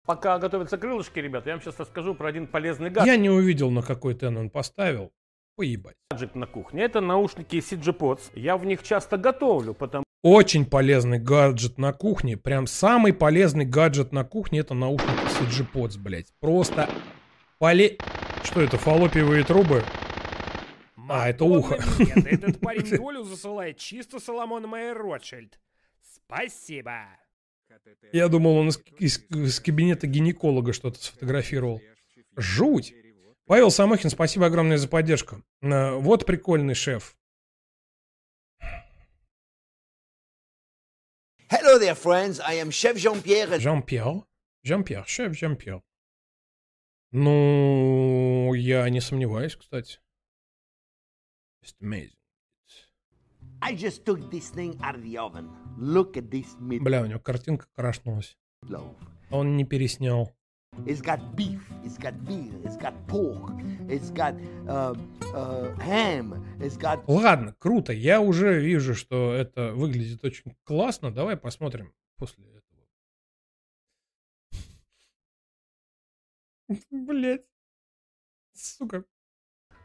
Пока 0.04 0.40
готовятся 0.40 0.80
крылышки, 0.80 1.20
ребята, 1.20 1.50
я 1.50 1.56
вам 1.56 1.62
сейчас 1.62 1.80
расскажу 1.80 2.16
про 2.16 2.30
один 2.30 2.48
полезный 2.48 2.90
гаджет. 2.90 3.06
Я 3.06 3.18
не 3.18 3.30
увидел, 3.30 3.70
на 3.70 3.84
какой 3.84 4.16
тен 4.16 4.38
он 4.38 4.50
поставил. 4.50 5.14
Поебать. 5.58 5.96
гаджет 6.12 6.36
на 6.36 6.46
кухне. 6.46 6.84
Это 6.84 7.02
наушники 7.02 7.56
CG 7.56 7.98
Pods. 7.98 8.30
Я 8.36 8.58
в 8.58 8.66
них 8.66 8.84
часто 8.84 9.18
готовлю, 9.18 9.74
потому 9.74 10.04
Очень 10.22 10.66
полезный 10.68 11.18
гаджет 11.18 11.80
на 11.80 11.94
кухне. 11.94 12.38
Прям 12.38 12.68
самый 12.68 13.12
полезный 13.12 13.66
гаджет 13.66 14.12
на 14.12 14.24
кухне 14.24 14.60
это 14.60 14.76
наушники 14.76 15.10
CG 15.10 15.66
Pods, 15.74 15.98
блядь. 15.98 16.32
Просто 16.40 16.88
поле... 17.58 17.98
Что 18.44 18.62
это, 18.62 18.78
фаллопиевые 18.78 19.44
трубы? 19.44 19.84
А, 21.10 21.28
это 21.30 21.44
ухо. 21.44 21.80
Меда, 21.98 22.30
Этот 22.30 22.60
парень 22.62 22.96
долю 22.96 23.24
засылает 23.24 23.78
чисто 23.78 24.20
Соломон 24.20 24.68
Майер 24.68 24.96
Ротшильд. 24.98 25.60
Спасибо. 26.04 27.08
Я 28.14 28.28
думал, 28.28 28.58
он 28.58 28.68
из, 28.70 28.80
из- 29.00 29.26
из 29.32 29.60
кабинета 29.60 30.06
гинеколога 30.06 30.72
что-то 30.72 31.00
сфотографировал. 31.04 31.82
Жуть. 32.36 32.94
Павел 33.48 33.72
Самохин, 33.72 34.10
спасибо 34.10 34.46
огромное 34.48 34.78
за 34.78 34.90
поддержку. 34.90 35.42
Э, 35.62 35.96
Вот 35.96 36.26
прикольный 36.26 36.76
шеф. 36.76 37.18
Hello 41.50 41.80
there, 41.80 41.96
friends. 41.96 42.42
I 42.46 42.56
am 42.60 42.72
Chef 42.72 42.98
Jean-Pierre. 42.98 43.58
Жан-Пьер. 43.58 44.26
Жан-Пьер, 44.64 45.08
шеф 45.08 45.38
Жан-Пьер. 45.38 45.82
Ну, 47.12 48.54
я 48.54 48.90
не 48.90 49.00
сомневаюсь, 49.00 49.56
кстати. 49.56 50.02
Just 51.64 51.78
amazing. 51.82 52.14
I 53.62 53.74
just 53.76 54.04
took 54.04 54.30
this 54.30 54.50
thing 54.50 54.78
out 54.82 54.96
of 54.96 55.04
the 55.04 55.18
oven. 55.18 55.50
Look 55.78 56.18
at 56.18 56.30
this 56.30 56.54
Бля, 56.60 57.02
у 57.02 57.06
него 57.06 57.20
картинка 57.22 57.68
крашнулась. 57.74 58.38
Он 59.32 59.56
не 59.56 59.64
переснял. 59.64 60.37
It's 60.86 61.02
got 61.02 61.36
beef, 61.36 61.62
it's 61.84 61.98
got 61.98 62.14
beer, 62.26 62.54
it's 62.64 62.78
got 62.78 62.94
pork, 63.08 63.52
it's 63.90 64.10
got 64.12 64.36
uh, 64.68 64.94
uh, 65.34 65.76
ham, 65.80 66.46
it's 66.60 66.78
got 66.78 67.04
Ладно, 67.08 67.56
круто. 67.60 67.94
Я 67.94 68.22
уже 68.22 68.60
вижу, 68.60 68.96
что 68.96 69.34
это 69.34 69.74
выглядит 69.74 70.24
очень 70.24 70.56
классно. 70.64 71.12
Давай 71.12 71.36
посмотрим 71.38 71.94
после 72.18 72.46
этого. 72.46 72.68
Блять. 76.92 77.46
Сука. 78.54 79.04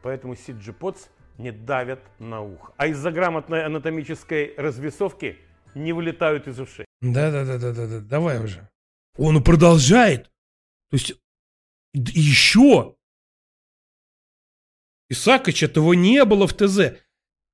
Поэтому 0.01 0.33
CG 0.33 0.77
Pods 0.77 1.09
не 1.37 1.51
давят 1.51 2.01
на 2.19 2.41
ухо. 2.41 2.73
А 2.77 2.87
из-за 2.87 3.11
грамотной 3.11 3.65
анатомической 3.65 4.53
развесовки 4.57 5.37
не 5.75 5.93
вылетают 5.93 6.47
из 6.47 6.59
ушей. 6.59 6.85
Да-да-да-да-да, 7.01 7.99
давай 7.99 8.43
уже. 8.43 8.69
Он 9.17 9.43
продолжает. 9.43 10.29
То 10.93 10.97
есть 10.97 11.13
еще. 11.95 12.95
Исакыч, 15.09 15.63
этого 15.63 15.93
не 15.93 16.23
было 16.23 16.45
в 16.45 16.53
ТЗ. 16.53 16.99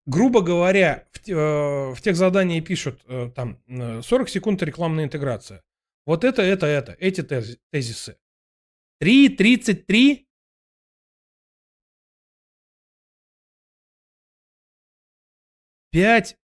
Грубо 0.05 0.41
говоря, 0.41 1.07
в, 1.13 1.29
э, 1.29 1.93
в 1.93 2.01
тех 2.01 2.17
заданиях 2.17 2.65
пишут 2.65 3.01
э, 3.05 3.31
там 3.33 3.63
э, 3.67 4.01
40 4.01 4.27
секунд 4.27 4.61
рекламная 4.61 5.05
интеграция. 5.05 5.63
Вот 6.05 6.25
это, 6.25 6.41
это, 6.41 6.65
это, 6.65 6.97
эти 6.99 7.21
тез- 7.21 7.57
тезисы. 7.71 8.17
3.33 9.01 10.25
5 15.91 16.37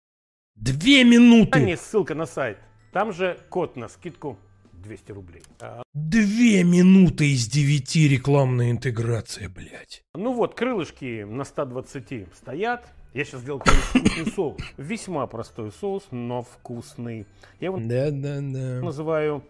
2 0.56 1.04
минуты. 1.04 1.60
Не 1.60 1.76
ссылка 1.76 2.16
на 2.16 2.26
сайт. 2.26 2.58
Там 2.94 3.12
же 3.12 3.38
код 3.50 3.76
на 3.76 3.90
скидку 3.90 4.40
200 4.86 5.12
рублей. 5.12 5.44
А, 5.60 5.82
Две 5.94 6.64
минуты 6.64 7.32
из 7.32 7.48
девяти 7.48 8.07
рекламная 8.07 8.72
интеграция, 8.72 9.49
блядь. 9.49 10.03
Ну 10.14 10.34
вот, 10.34 10.56
крылышки 10.56 11.24
на 11.24 11.44
120 11.44 12.28
стоят. 12.34 12.88
Я 13.14 13.24
сейчас 13.26 13.41
сделал 13.41 13.60
вкусный 13.60 14.26
соус. 14.32 14.57
Весьма 14.78 15.26
простой 15.28 15.72
соус, 15.72 16.03
но 16.12 16.44
вкусный. 16.44 17.26
Я 17.60 17.68
его 17.68 17.78
Да-да-да. 17.78 18.82
называю 18.82 19.44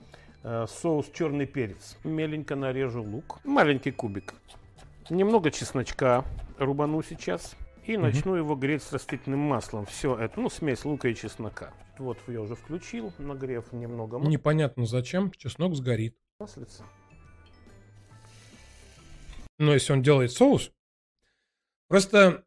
э, 0.43 0.65
соус 0.69 1.07
черный 1.13 1.45
перец. 1.47 1.97
Меленько 2.03 2.55
нарежу 2.55 3.01
лук. 3.03 3.39
Маленький 3.43 3.91
кубик. 3.91 4.35
Немного 5.09 5.51
чесночка 5.51 6.23
рубану 6.59 7.01
сейчас. 7.03 7.55
И 7.87 7.97
начну 7.97 8.35
его 8.35 8.55
греть 8.55 8.81
с 8.81 8.91
растительным 8.91 9.39
маслом. 9.39 9.85
Все 9.85 10.17
это, 10.17 10.39
ну, 10.39 10.49
смесь 10.49 10.85
лука 10.85 11.07
и 11.07 11.15
чеснока. 11.15 11.73
Вот 11.99 12.17
я 12.27 12.41
уже 12.41 12.55
включил, 12.55 13.13
нагрев 13.19 13.71
немного 13.71 14.17
Непонятно 14.19 14.85
зачем, 14.85 15.31
чеснок 15.31 15.75
сгорит. 15.75 16.17
маслица. 16.39 16.85
Но 19.57 19.73
если 19.73 19.93
он 19.93 20.01
делает 20.01 20.31
соус... 20.31 20.71
Просто 21.87 22.43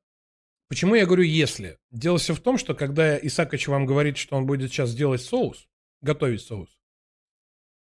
почему 0.69 0.97
я 0.97 1.07
говорю 1.07 1.23
«если»? 1.23 1.79
Дело 1.93 2.19
все 2.19 2.35
в 2.35 2.41
том, 2.41 2.59
что 2.59 2.75
когда 2.75 3.17
Исакович 3.17 3.69
вам 3.69 3.87
говорит, 3.87 4.17
что 4.17 4.37
он 4.37 4.47
будет 4.47 4.73
сейчас 4.73 4.95
делать 4.95 5.23
соус, 5.23 5.69
готовить 6.03 6.43
соус, 6.43 6.77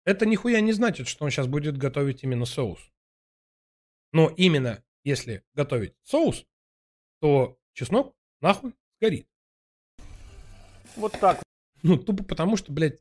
это 0.05 0.24
нихуя 0.24 0.61
не 0.61 0.73
значит, 0.73 1.07
что 1.07 1.24
он 1.24 1.31
сейчас 1.31 1.47
будет 1.47 1.77
готовить 1.77 2.24
именно 2.24 2.47
соус. 2.47 2.91
Но 4.12 4.33
именно 4.37 4.83
если 5.05 5.45
готовить 5.55 5.95
соус, 6.03 6.47
то 7.23 7.57
чеснок 7.73 8.16
нахуй 8.40 8.74
сгорит. 8.99 9.28
Вот 10.97 11.12
так. 11.12 11.40
Ну, 11.82 11.97
тупо 11.97 12.24
потому, 12.24 12.57
что, 12.57 12.73
блядь, 12.73 12.99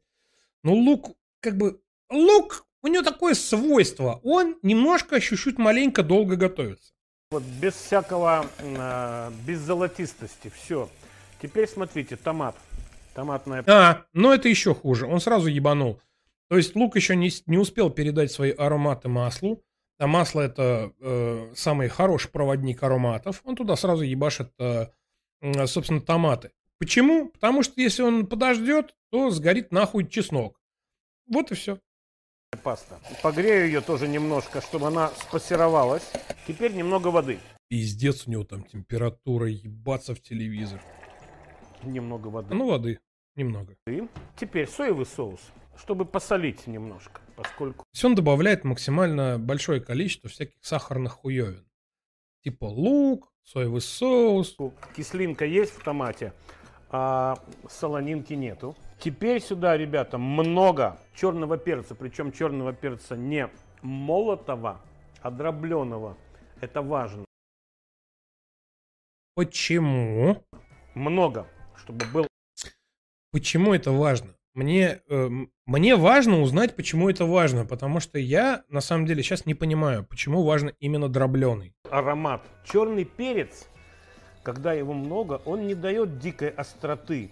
ну, 0.63 0.75
лук, 0.75 1.17
как 1.39 1.57
бы, 1.57 1.81
лук, 2.09 2.67
у 2.83 2.87
него 2.87 3.03
такое 3.03 3.33
свойство, 3.33 4.21
он 4.23 4.57
немножко, 4.61 5.19
чуть-чуть 5.19 5.57
маленько 5.57 6.03
долго 6.03 6.35
готовится. 6.35 6.93
Вот 7.31 7.43
без 7.43 7.73
всякого, 7.73 8.45
э, 8.59 9.31
без 9.47 9.59
золотистости. 9.59 10.51
Все. 10.53 10.87
Теперь 11.41 11.67
смотрите, 11.67 12.15
томат. 12.15 12.55
Томатная 13.15 13.63
А, 13.67 14.05
но 14.13 14.33
это 14.33 14.47
еще 14.47 14.73
хуже, 14.73 15.05
он 15.07 15.19
сразу 15.19 15.47
ебанул. 15.47 15.99
То 16.47 16.57
есть 16.57 16.75
лук 16.75 16.95
еще 16.95 17.15
не, 17.15 17.31
не 17.47 17.57
успел 17.57 17.89
передать 17.89 18.31
свои 18.31 18.51
ароматы 18.51 19.09
маслу, 19.09 19.63
а 20.01 20.07
масло 20.07 20.41
это 20.41 20.93
э, 20.99 21.53
самый 21.55 21.87
хороший 21.87 22.31
проводник 22.31 22.81
ароматов, 22.81 23.41
он 23.43 23.55
туда 23.55 23.75
сразу 23.75 24.01
ебашит, 24.01 24.51
э, 24.57 24.87
собственно, 25.67 26.01
томаты. 26.01 26.51
Почему? 26.79 27.29
Потому 27.29 27.61
что 27.61 27.79
если 27.79 28.01
он 28.01 28.25
подождет, 28.25 28.95
то 29.11 29.29
сгорит 29.29 29.71
нахуй 29.71 30.07
чеснок. 30.07 30.59
Вот 31.27 31.51
и 31.51 31.55
все. 31.55 31.79
паста. 32.63 32.99
Погрею 33.21 33.67
ее 33.67 33.81
тоже 33.81 34.07
немножко, 34.07 34.61
чтобы 34.61 34.87
она 34.87 35.09
спассеровалась. 35.09 36.11
Теперь 36.47 36.73
немного 36.73 37.09
воды. 37.09 37.39
Пиздец, 37.67 38.25
у 38.25 38.31
него 38.31 38.43
там 38.43 38.63
температура, 38.63 39.47
ебаться 39.47 40.15
в 40.15 40.21
телевизор. 40.21 40.81
Немного 41.83 42.29
воды. 42.29 42.55
Ну, 42.55 42.67
воды. 42.67 42.99
Немного. 43.35 43.75
Теперь 44.35 44.67
соевый 44.67 45.05
соус, 45.05 45.41
чтобы 45.81 46.05
посолить 46.05 46.67
немножко, 46.67 47.21
поскольку 47.35 47.79
То 47.79 47.89
есть 47.93 48.05
он 48.05 48.13
добавляет 48.13 48.63
максимально 48.63 49.39
большое 49.39 49.81
количество 49.81 50.29
всяких 50.29 50.57
сахарных 50.61 51.13
хуевин. 51.13 51.65
Типа 52.43 52.65
лук, 52.65 53.33
соевый 53.43 53.81
соус. 53.81 54.55
кислинка 54.95 55.45
есть 55.45 55.71
в 55.73 55.83
томате, 55.83 56.33
а 56.89 57.35
солонинки 57.67 58.33
нету. 58.33 58.75
Теперь 58.99 59.41
сюда, 59.41 59.75
ребята, 59.75 60.19
много 60.19 60.99
черного 61.15 61.57
перца, 61.57 61.95
причем 61.95 62.31
черного 62.31 62.73
перца 62.73 63.15
не 63.17 63.49
молотого, 63.81 64.81
а 65.21 65.31
дробленого. 65.31 66.15
Это 66.61 66.83
важно. 66.83 67.25
Почему? 69.33 70.43
Много, 70.93 71.47
чтобы 71.75 72.05
был 72.13 72.27
Почему 73.31 73.73
это 73.73 73.91
важно? 73.91 74.35
Мне, 74.53 75.01
э, 75.07 75.29
мне 75.65 75.95
важно 75.95 76.41
узнать, 76.41 76.75
почему 76.75 77.09
это 77.09 77.25
важно, 77.25 77.65
потому 77.65 77.99
что 78.01 78.19
я 78.19 78.63
на 78.67 78.81
самом 78.81 79.05
деле 79.05 79.23
сейчас 79.23 79.45
не 79.45 79.55
понимаю, 79.55 80.03
почему 80.03 80.43
важно 80.43 80.73
именно 80.79 81.07
дробленый. 81.07 81.73
аромат. 81.89 82.41
Черный 82.65 83.05
перец, 83.05 83.67
когда 84.43 84.73
его 84.73 84.93
много, 84.93 85.41
он 85.45 85.67
не 85.67 85.75
дает 85.75 86.19
дикой 86.19 86.49
остроты, 86.49 87.31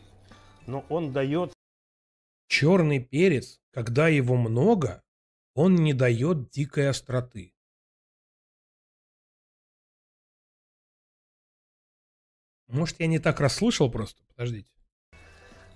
но 0.66 0.86
он 0.90 1.12
дает 1.12 1.54
Черный 2.50 3.00
перец, 3.00 3.62
когда 3.72 4.08
его 4.08 4.36
много, 4.36 5.04
он 5.54 5.76
не 5.76 5.94
дает 5.94 6.50
дикой 6.50 6.90
остроты. 6.90 7.54
Может, 12.68 13.00
я 13.00 13.08
не 13.08 13.20
так 13.20 13.40
расслышал 13.40 13.92
просто? 13.92 14.24
Подождите. 14.28 14.70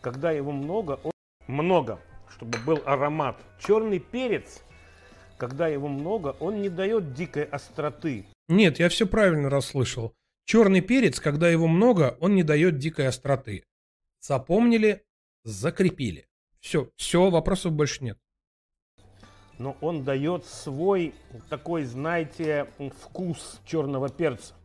Когда 0.02 0.32
его 0.32 0.52
много, 0.52 0.99
он... 1.03 1.12
много, 1.48 1.99
чтобы 2.30 2.57
был 2.60 2.82
аромат. 2.86 3.38
Черный 3.60 3.99
перец, 3.99 4.64
когда 5.38 5.68
его 5.68 5.88
много, 5.88 6.36
он 6.40 6.61
не 6.61 6.70
дает 6.70 7.14
дикой 7.14 7.44
остроты. 7.44 8.26
Нет, 8.48 8.80
я 8.80 8.90
все 8.90 9.07
правильно 9.07 9.49
расслышал. 9.49 10.14
Черный 10.45 10.82
перец, 10.82 11.20
когда 11.20 11.49
его 11.49 11.68
много, 11.68 12.18
он 12.20 12.36
не 12.36 12.44
дает 12.44 12.78
дикой 12.78 13.07
остроты. 13.07 13.64
Запомнили, 14.20 15.03
закрепили. 15.44 16.28
Все, 16.60 16.90
все, 16.95 17.30
вопросов 17.30 17.74
больше 17.74 18.03
нет. 18.03 18.20
Но 19.60 19.78
он 19.82 20.03
дает 20.03 20.45
свой 20.45 21.14
такой, 21.49 21.84
знаете, 21.84 22.68
вкус 23.02 23.61
черного 23.65 24.10
перца. 24.10 24.56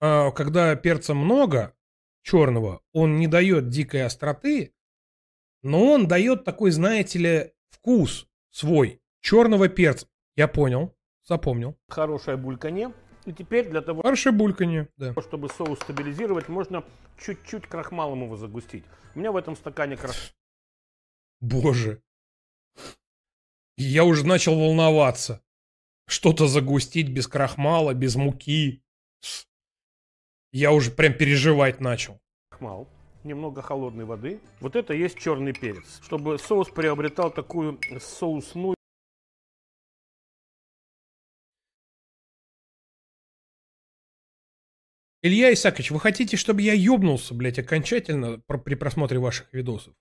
А 0.00 0.30
когда 0.30 0.74
перца 0.76 1.14
много, 1.14 1.74
черного, 2.22 2.80
он 2.92 3.16
не 3.16 3.26
дает 3.26 3.68
дикой 3.68 4.04
остроты, 4.04 4.72
но 5.62 5.92
он 5.92 6.06
дает 6.08 6.44
такой, 6.44 6.70
знаете 6.70 7.18
ли, 7.18 7.52
вкус 7.70 8.26
свой, 8.50 9.00
черного 9.20 9.68
перца. 9.68 10.06
Я 10.36 10.48
понял, 10.48 10.94
запомнил. 11.24 11.76
Хорошее 11.88 12.36
бульканье. 12.36 12.92
И 13.26 13.32
теперь 13.32 13.68
для 13.68 13.82
того, 13.82 14.02
Хорошее 14.02 14.34
бульканье, 14.34 14.88
да. 14.96 15.12
чтобы 15.20 15.48
соус 15.50 15.78
стабилизировать, 15.80 16.48
можно 16.48 16.84
чуть-чуть 17.22 17.66
крахмалом 17.66 18.24
его 18.24 18.36
загустить. 18.36 18.84
У 19.14 19.18
меня 19.18 19.32
в 19.32 19.36
этом 19.36 19.54
стакане 19.56 19.96
крахмал. 19.96 20.30
Боже. 21.40 22.02
Я 23.76 24.04
уже 24.04 24.26
начал 24.26 24.58
волноваться. 24.58 25.42
Что-то 26.06 26.46
загустить 26.46 27.10
без 27.10 27.28
крахмала, 27.28 27.92
без 27.92 28.16
муки. 28.16 28.82
Я 30.50 30.72
уже 30.72 30.90
прям 30.90 31.12
переживать 31.12 31.80
начал. 31.80 32.18
крахмал, 32.48 32.88
немного 33.28 33.62
холодной 33.62 34.04
воды. 34.04 34.40
Вот 34.60 34.74
это 34.74 34.94
есть 34.94 35.18
черный 35.18 35.52
перец. 35.52 36.00
Чтобы 36.02 36.38
соус 36.38 36.68
приобретал 36.70 37.30
такую 37.30 37.78
соусную 38.00 38.74
Илья 45.20 45.52
Исакович, 45.52 45.90
вы 45.90 46.00
хотите, 46.00 46.36
чтобы 46.36 46.62
я 46.62 46.72
ёбнулся, 46.74 47.34
блядь, 47.34 47.58
окончательно 47.58 48.38
при 48.46 48.74
просмотре 48.76 49.18
ваших 49.18 49.52
видосов? 49.52 49.94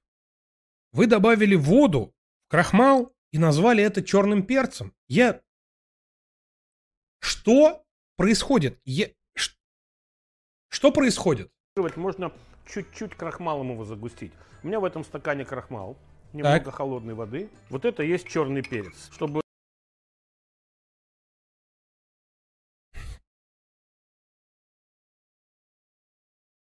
Вы 0.91 1.08
добавили 1.08 1.56
воду 1.56 2.14
крахмал 2.48 3.14
и 3.32 3.40
назвали 3.40 3.84
это 3.84 4.04
черным 4.04 4.45
перцем. 4.45 4.94
Я... 5.08 5.41
Что 7.20 7.84
происходит? 8.16 8.80
Я... 8.86 9.10
Что 10.70 10.91
происходит? 10.91 11.52
Можно 11.95 12.32
чуть-чуть 12.68 13.15
крахмалом 13.15 13.72
его 13.72 13.84
загустить. 13.84 14.34
У 14.64 14.68
меня 14.68 14.80
в 14.80 14.85
этом 14.85 15.03
стакане 15.03 15.45
крахмал, 15.45 15.98
немного 16.34 16.72
холодной 16.72 17.14
воды. 17.14 17.49
Вот 17.69 17.85
это 17.85 18.03
есть 18.03 18.27
черный 18.27 18.61
перец. 18.61 19.10
Чтобы 19.11 19.41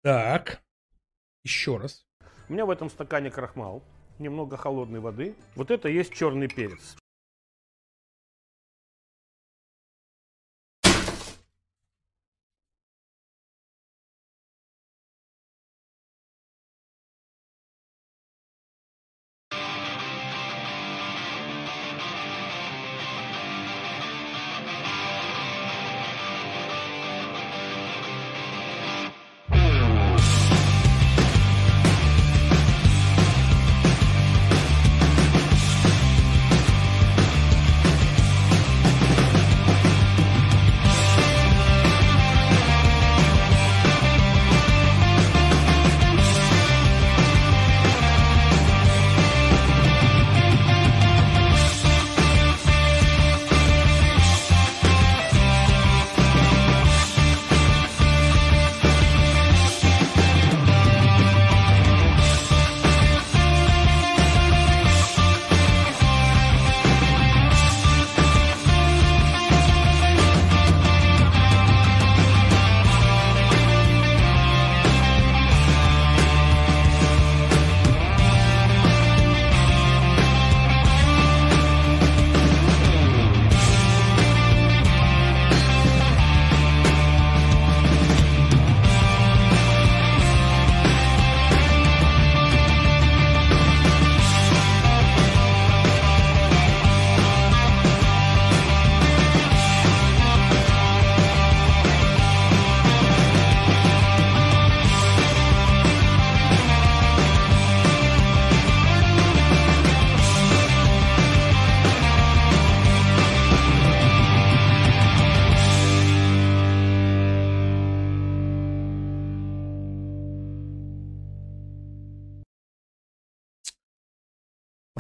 Так. 0.04 0.62
Еще 1.46 1.78
раз. 1.78 2.06
у 2.50 2.54
меня 2.54 2.66
в 2.66 2.70
этом 2.70 2.90
стакане 2.90 3.32
крахмал, 3.32 3.82
немного 4.20 4.58
холодной 4.58 5.00
воды. 5.00 5.36
Вот 5.56 5.72
это 5.72 5.88
есть 5.88 6.14
черный 6.14 6.50
перец. 6.50 6.98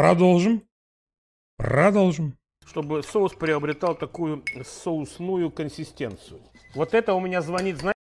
Продолжим. 0.04 0.68
Продолжим. 1.56 2.38
Чтобы 2.66 3.04
соус 3.04 3.34
приобретал 3.36 3.96
такую 3.96 4.44
соусную 4.66 5.50
консистенцию. 5.50 6.42
Вот 6.76 6.94
это 6.94 7.14
у 7.14 7.22
меня 7.22 7.42
звонит, 7.42 7.78
знаете, 7.78 7.98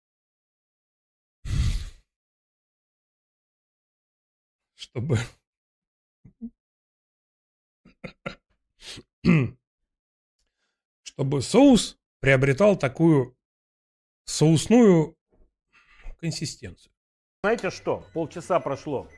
Чтобы... 4.76 5.18
Чтобы 11.02 11.42
соус 11.42 11.98
приобретал 12.20 12.78
такую 12.78 13.36
соусную 14.26 15.18
консистенцию. 16.20 16.94
знаете 17.42 17.72
что? 17.72 18.08
Полчаса 18.14 18.60
прошло. 18.60 19.10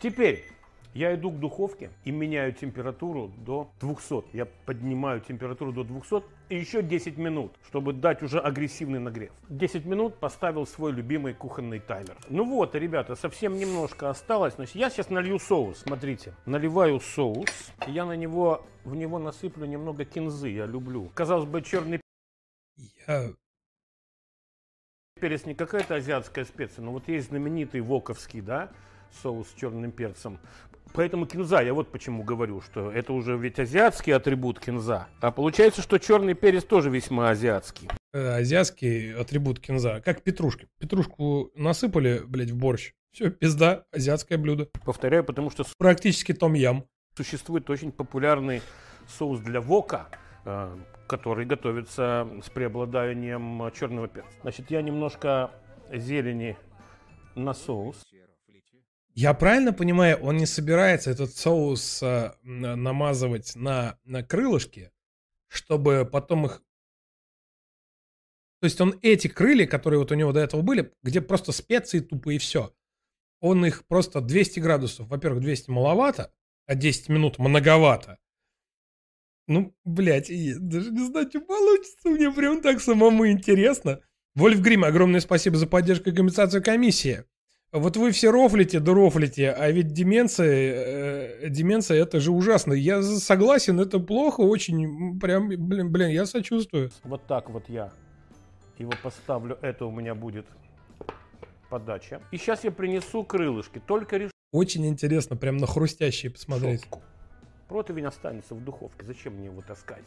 Теперь 0.00 0.50
я 0.94 1.14
иду 1.14 1.30
к 1.30 1.38
духовке 1.38 1.90
и 2.04 2.10
меняю 2.10 2.52
температуру 2.52 3.28
до 3.38 3.70
200. 3.80 4.36
Я 4.36 4.46
поднимаю 4.66 5.20
температуру 5.20 5.72
до 5.72 5.84
200 5.84 6.22
и 6.50 6.56
еще 6.56 6.82
10 6.82 7.16
минут, 7.16 7.52
чтобы 7.66 7.92
дать 7.92 8.22
уже 8.22 8.38
агрессивный 8.38 8.98
нагрев. 8.98 9.32
10 9.48 9.86
минут 9.86 10.16
поставил 10.16 10.66
свой 10.66 10.92
любимый 10.92 11.32
кухонный 11.32 11.80
таймер. 11.80 12.16
Ну 12.28 12.44
вот, 12.44 12.74
ребята, 12.74 13.14
совсем 13.14 13.56
немножко 13.56 14.10
осталось. 14.10 14.54
Значит, 14.54 14.74
я 14.76 14.90
сейчас 14.90 15.08
налью 15.08 15.38
соус. 15.38 15.78
Смотрите, 15.78 16.34
наливаю 16.44 17.00
соус. 17.00 17.48
Я 17.86 18.04
на 18.04 18.16
него, 18.16 18.66
в 18.84 18.94
него 18.94 19.18
насыплю 19.18 19.64
немного 19.64 20.04
кинзы. 20.04 20.50
Я 20.50 20.66
люблю. 20.66 21.10
Казалось 21.14 21.46
бы, 21.46 21.62
черный 21.62 22.00
Я... 23.06 23.32
перец 25.20 25.46
не 25.46 25.54
какая-то 25.54 25.94
азиатская 25.94 26.44
специя, 26.44 26.84
но 26.84 26.92
вот 26.92 27.08
есть 27.08 27.28
знаменитый 27.28 27.80
воковский, 27.80 28.40
да, 28.40 28.70
соус 29.22 29.48
с 29.48 29.54
черным 29.54 29.92
перцем. 29.92 30.38
Поэтому 30.94 31.26
кинза, 31.26 31.62
я 31.62 31.72
вот 31.72 31.90
почему 31.90 32.22
говорю, 32.22 32.60
что 32.60 32.90
это 32.90 33.12
уже 33.14 33.36
ведь 33.38 33.58
азиатский 33.58 34.14
атрибут 34.14 34.60
кинза. 34.60 35.08
А 35.20 35.30
получается, 35.30 35.80
что 35.80 35.98
черный 35.98 36.34
перец 36.34 36.64
тоже 36.64 36.90
весьма 36.90 37.30
азиатский. 37.30 37.88
э, 38.12 38.28
азиатский 38.40 39.14
атрибут 39.14 39.58
кинза. 39.58 40.02
Как 40.04 40.22
петрушки. 40.22 40.68
Петрушку 40.78 41.50
насыпали, 41.54 42.20
блядь, 42.26 42.50
в 42.50 42.56
борщ. 42.58 42.92
Все, 43.12 43.30
пизда, 43.30 43.84
азиатское 43.92 44.36
блюдо. 44.38 44.68
Повторяю, 44.84 45.24
потому 45.24 45.50
что 45.50 45.64
Практически 45.78 46.32
том-ям. 46.34 46.84
существует 47.16 47.68
очень 47.70 47.90
популярный 47.92 48.60
соус 49.08 49.40
для 49.40 49.60
вока, 49.62 50.08
э, 50.44 50.76
который 51.08 51.46
готовится 51.46 52.28
с 52.44 52.50
преобладанием 52.50 53.70
черного 53.72 54.08
перца. 54.08 54.28
Значит, 54.42 54.70
я 54.70 54.82
немножко 54.82 55.50
зелени 55.90 56.56
на 57.34 57.54
соус. 57.54 58.02
Я 59.14 59.34
правильно 59.34 59.72
понимаю, 59.72 60.18
он 60.22 60.38
не 60.38 60.46
собирается 60.46 61.10
этот 61.10 61.36
соус 61.36 62.02
э, 62.02 62.32
на- 62.42 62.76
намазывать 62.76 63.54
на, 63.54 63.98
на 64.04 64.22
крылышки, 64.22 64.90
чтобы 65.48 66.08
потом 66.10 66.46
их... 66.46 66.62
То 68.60 68.66
есть 68.66 68.80
он 68.80 68.98
эти 69.02 69.28
крылья, 69.28 69.66
которые 69.66 69.98
вот 69.98 70.12
у 70.12 70.14
него 70.14 70.32
до 70.32 70.40
этого 70.40 70.62
были, 70.62 70.92
где 71.02 71.20
просто 71.20 71.52
специи 71.52 72.00
тупо 72.00 72.30
и 72.30 72.38
все, 72.38 72.74
он 73.40 73.66
их 73.66 73.86
просто 73.86 74.20
200 74.20 74.60
градусов, 74.60 75.08
во-первых, 75.08 75.42
200 75.42 75.70
маловато, 75.70 76.32
а 76.66 76.74
10 76.74 77.08
минут 77.10 77.38
многовато. 77.38 78.18
Ну, 79.46 79.76
блядь, 79.84 80.30
я 80.30 80.54
даже 80.58 80.90
не 80.90 81.04
знаю, 81.04 81.28
что 81.28 81.40
получится, 81.40 82.08
мне 82.08 82.30
прям 82.30 82.62
так 82.62 82.80
самому 82.80 83.28
интересно. 83.28 84.00
Вольф 84.34 84.60
Грим, 84.60 84.84
огромное 84.84 85.20
спасибо 85.20 85.56
за 85.56 85.66
поддержку 85.66 86.08
и 86.08 86.14
компенсацию 86.14 86.62
комиссии. 86.62 87.24
Вот 87.72 87.96
вы 87.96 88.10
все 88.10 88.30
рофлите 88.30 88.80
да 88.80 88.92
рофлите, 88.92 89.50
а 89.50 89.70
ведь 89.70 89.94
деменция, 89.94 91.44
э, 91.44 91.48
деменция 91.48 92.02
это 92.02 92.20
же 92.20 92.30
ужасно. 92.30 92.74
Я 92.74 93.02
согласен, 93.02 93.80
это 93.80 93.98
плохо, 93.98 94.42
очень, 94.42 95.18
прям, 95.18 95.48
блин, 95.48 95.90
блин, 95.90 96.10
я 96.10 96.26
сочувствую. 96.26 96.90
Вот 97.02 97.26
так 97.26 97.48
вот 97.48 97.70
я 97.70 97.90
его 98.76 98.92
поставлю. 99.02 99.56
Это 99.62 99.86
у 99.86 99.90
меня 99.90 100.14
будет 100.14 100.44
подача. 101.70 102.20
И 102.30 102.36
сейчас 102.36 102.62
я 102.62 102.70
принесу 102.70 103.24
крылышки. 103.24 103.80
Только 103.86 104.16
решетку. 104.16 104.36
Очень 104.52 104.86
интересно, 104.86 105.36
прям 105.36 105.56
на 105.56 105.66
хрустящие 105.66 106.30
посмотреть. 106.30 106.84
Противень 107.68 108.04
останется 108.04 108.54
в 108.54 108.62
духовке. 108.62 109.06
Зачем 109.06 109.36
мне 109.36 109.46
его 109.46 109.62
таскать? 109.62 110.04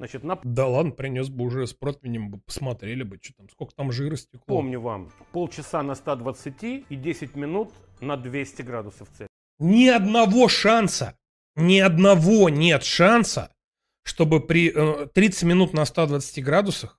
Значит, 0.00 0.24
на 0.24 0.40
Да 0.44 0.66
ладно, 0.66 0.92
принес 0.92 1.28
бы 1.28 1.44
уже 1.44 1.66
с 1.66 1.74
противнем, 1.74 2.30
бы 2.30 2.38
посмотрели 2.38 3.02
бы, 3.02 3.18
что 3.20 3.34
там, 3.34 3.50
сколько 3.50 3.74
там 3.74 3.92
жира 3.92 4.16
стекло. 4.16 4.40
Помню 4.46 4.80
вам, 4.80 5.12
полчаса 5.30 5.82
на 5.82 5.94
120 5.94 6.62
и 6.88 6.96
10 6.96 7.36
минут 7.36 7.70
на 8.00 8.16
200 8.16 8.62
градусов 8.62 9.08
Цельсия. 9.08 9.28
Ни 9.58 9.88
одного 9.88 10.48
шанса, 10.48 11.18
ни 11.54 11.78
одного 11.80 12.48
нет 12.48 12.82
шанса, 12.82 13.52
чтобы 14.02 14.40
при 14.40 14.72
э, 14.74 15.06
30 15.08 15.42
минут 15.42 15.74
на 15.74 15.84
120 15.84 16.42
градусах 16.42 16.98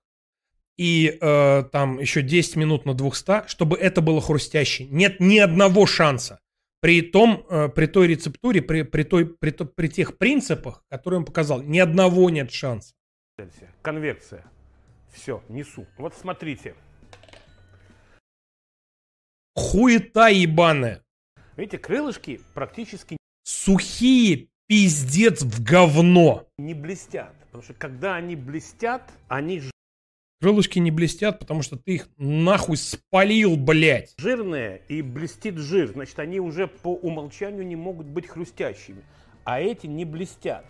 и 0.78 1.18
э, 1.20 1.64
там 1.72 2.00
еще 2.00 2.22
10 2.22 2.56
минут 2.56 2.86
на 2.86 2.94
200, 2.94 3.48
чтобы 3.48 3.78
это 3.78 4.02
было 4.02 4.22
хрустяще. 4.22 4.86
Нет 4.86 5.20
ни 5.20 5.40
одного 5.40 5.88
шанса. 5.88 6.40
При 6.82 7.02
том, 7.04 7.46
э, 7.50 7.70
при 7.70 7.86
той 7.86 8.08
рецептуре, 8.08 8.62
при, 8.62 8.82
при, 8.84 9.04
той, 9.04 9.26
при, 9.26 9.52
при 9.52 9.88
тех 9.88 10.18
принципах, 10.18 10.84
которые 10.90 11.20
он 11.20 11.26
показал, 11.26 11.62
ни 11.62 11.80
одного 11.80 12.30
нет 12.30 12.52
шанса. 12.52 12.94
Конвекция. 13.82 14.44
Все, 15.14 15.44
несу. 15.48 15.86
Вот 15.98 16.16
смотрите. 16.16 16.76
Хуета 19.56 20.28
ебаная. 20.28 21.04
Видите, 21.58 21.78
крылышки 21.78 22.42
практически 22.54 23.18
Сухие 23.44 24.48
пиздец 24.68 25.44
в 25.44 25.64
говно. 25.64 26.48
не 26.58 26.74
блестят. 26.74 27.36
Потому 27.46 27.64
что 27.64 27.74
когда 27.74 28.16
они 28.16 28.36
блестят, 28.36 29.12
они 29.28 29.62
Крылышки 30.42 30.80
не 30.80 30.90
блестят, 30.90 31.38
потому 31.38 31.62
что 31.62 31.78
ты 31.78 31.96
их 31.96 32.10
нахуй 32.18 32.76
спалил, 32.76 33.58
блядь. 33.58 34.16
жирные 34.18 34.82
и 34.90 35.04
блестит 35.04 35.60
жир. 35.60 35.90
Значит, 35.90 36.18
они 36.18 36.40
уже 36.40 36.66
по 36.66 36.96
умолчанию 36.96 37.64
не 37.64 37.76
могут 37.76 38.08
быть 38.08 38.26
хрустящими. 38.26 39.04
А 39.44 39.62
эти 39.62 39.86
не 39.86 40.04
блестят. 40.04 40.66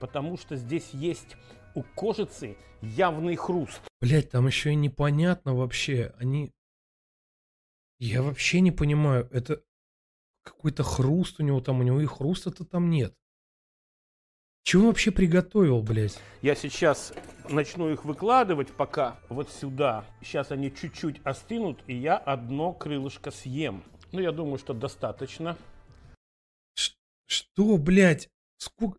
Потому 0.00 0.36
что 0.36 0.56
здесь 0.56 0.90
есть 0.92 1.36
у 1.76 1.84
кожицы 1.94 2.56
явный 2.82 3.36
хруст. 3.36 3.80
Блять, 4.00 4.30
там 4.30 4.48
еще 4.48 4.72
и 4.72 4.74
непонятно 4.74 5.54
вообще. 5.54 6.12
Они... 6.18 6.52
Я 8.00 8.20
вообще 8.20 8.60
не 8.60 8.72
понимаю. 8.72 9.28
Это 9.30 9.62
какой-то 10.42 10.82
хруст 10.82 11.38
у 11.38 11.44
него 11.44 11.60
там. 11.60 11.78
У 11.78 11.82
него 11.84 12.00
и 12.00 12.06
хруста-то 12.06 12.64
там 12.64 12.90
нет. 12.90 13.14
Чего 14.64 14.84
он 14.84 14.88
вообще 14.88 15.10
приготовил, 15.10 15.82
блядь? 15.82 16.18
Я 16.40 16.54
сейчас 16.54 17.12
начну 17.50 17.90
их 17.92 18.06
выкладывать 18.06 18.68
пока 18.72 19.18
вот 19.28 19.50
сюда. 19.50 20.06
Сейчас 20.22 20.50
они 20.50 20.74
чуть-чуть 20.74 21.20
остынут, 21.22 21.80
и 21.86 21.94
я 21.94 22.16
одно 22.16 22.72
крылышко 22.72 23.30
съем. 23.30 23.84
Ну, 24.10 24.20
я 24.20 24.32
думаю, 24.32 24.58
что 24.58 24.72
достаточно. 24.72 25.58
Что, 27.26 27.76
блядь? 27.76 28.30
Сколько... 28.56 28.98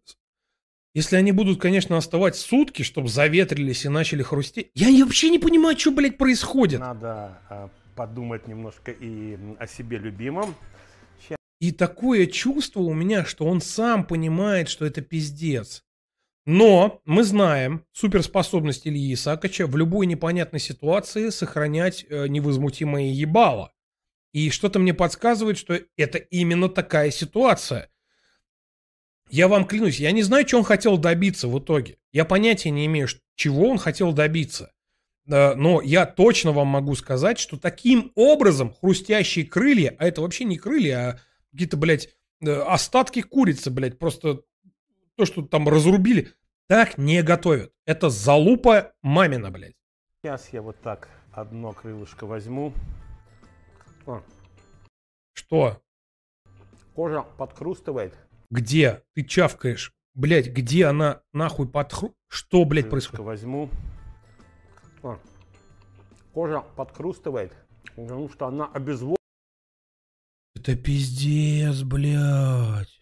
Если 0.93 1.15
они 1.17 1.31
будут, 1.31 1.59
конечно, 1.59 1.97
оставать 1.97 2.35
сутки, 2.35 2.83
чтобы 2.83 3.09
заветрились 3.09 3.85
и 3.85 3.89
начали 3.89 4.21
хрустеть. 4.21 4.69
Я 4.75 5.03
вообще 5.03 5.29
не 5.29 5.39
понимаю, 5.39 5.77
что, 5.77 5.91
блядь, 5.91 6.17
происходит. 6.17 6.79
Надо 6.79 7.41
а, 7.49 7.69
подумать 7.95 8.47
немножко 8.47 8.91
и 8.91 9.37
о 9.59 9.67
себе 9.67 9.97
любимом. 9.97 10.55
И 11.65 11.71
такое 11.71 12.27
чувство 12.27 12.81
у 12.81 12.93
меня, 12.93 13.25
что 13.25 13.45
он 13.45 13.59
сам 13.59 14.05
понимает, 14.05 14.69
что 14.69 14.85
это 14.85 15.01
пиздец. 15.01 15.83
Но 16.45 17.01
мы 17.05 17.23
знаем 17.23 17.83
суперспособность 17.91 18.85
Ильи 18.85 19.15
Исаковича 19.15 19.65
в 19.65 19.75
любой 19.75 20.05
непонятной 20.05 20.59
ситуации 20.59 21.29
сохранять 21.29 22.05
э, 22.07 22.27
невозмутимое 22.27 23.05
ебало. 23.05 23.73
И 24.31 24.51
что-то 24.51 24.77
мне 24.77 24.93
подсказывает, 24.93 25.57
что 25.57 25.79
это 25.97 26.19
именно 26.19 26.69
такая 26.69 27.09
ситуация. 27.09 27.89
Я 29.31 29.47
вам 29.47 29.65
клянусь, 29.65 29.99
я 29.99 30.11
не 30.11 30.21
знаю, 30.21 30.47
что 30.47 30.59
он 30.59 30.63
хотел 30.63 30.99
добиться 30.99 31.47
в 31.47 31.57
итоге. 31.57 31.97
Я 32.11 32.25
понятия 32.25 32.69
не 32.69 32.85
имею, 32.85 33.07
чего 33.33 33.67
он 33.71 33.79
хотел 33.79 34.13
добиться. 34.13 34.71
Но 35.25 35.81
я 35.81 36.05
точно 36.05 36.51
вам 36.51 36.67
могу 36.67 36.93
сказать, 36.93 37.39
что 37.39 37.57
таким 37.57 38.11
образом 38.13 38.71
хрустящие 38.71 39.47
крылья, 39.47 39.95
а 39.97 40.05
это 40.05 40.21
вообще 40.21 40.43
не 40.43 40.59
крылья, 40.59 40.97
а 40.99 41.19
какие-то, 41.55 41.77
блядь, 41.77 42.09
э, 42.45 42.51
остатки 42.51 43.21
курицы, 43.21 43.71
блядь, 43.71 43.97
просто 43.97 44.41
то, 45.15 45.25
что 45.25 45.41
там 45.41 45.67
разрубили, 45.69 46.33
так 46.67 46.97
не 46.97 47.23
готовят. 47.23 47.71
Это 47.85 48.09
залупа 48.09 48.93
мамина, 49.01 49.51
блядь. 49.51 49.75
Сейчас 50.21 50.51
я 50.51 50.61
вот 50.61 50.79
так 50.81 51.09
одно 51.31 51.71
крылышко 51.71 52.25
возьму. 52.25 52.73
О, 54.05 54.21
Что? 55.33 55.81
кожа 56.93 57.21
подкрустывает. 57.37 58.13
Где? 58.49 59.03
Ты 59.13 59.23
чавкаешь. 59.23 59.93
Блядь, 60.13 60.47
где 60.47 60.85
она 60.85 61.21
нахуй 61.33 61.67
подхру... 61.67 62.13
Что, 62.27 62.63
блядь, 62.65 62.85
Крылышко 62.89 63.17
происходит? 63.17 63.25
возьму. 63.25 63.69
О, 65.03 65.17
кожа 66.33 66.61
подкрустывает, 66.75 67.51
потому 67.95 68.29
что 68.29 68.47
она 68.47 68.67
обезвожена. 68.67 69.15
Это 70.67 70.81
пиздец, 70.81 71.83
блядь. 71.83 72.99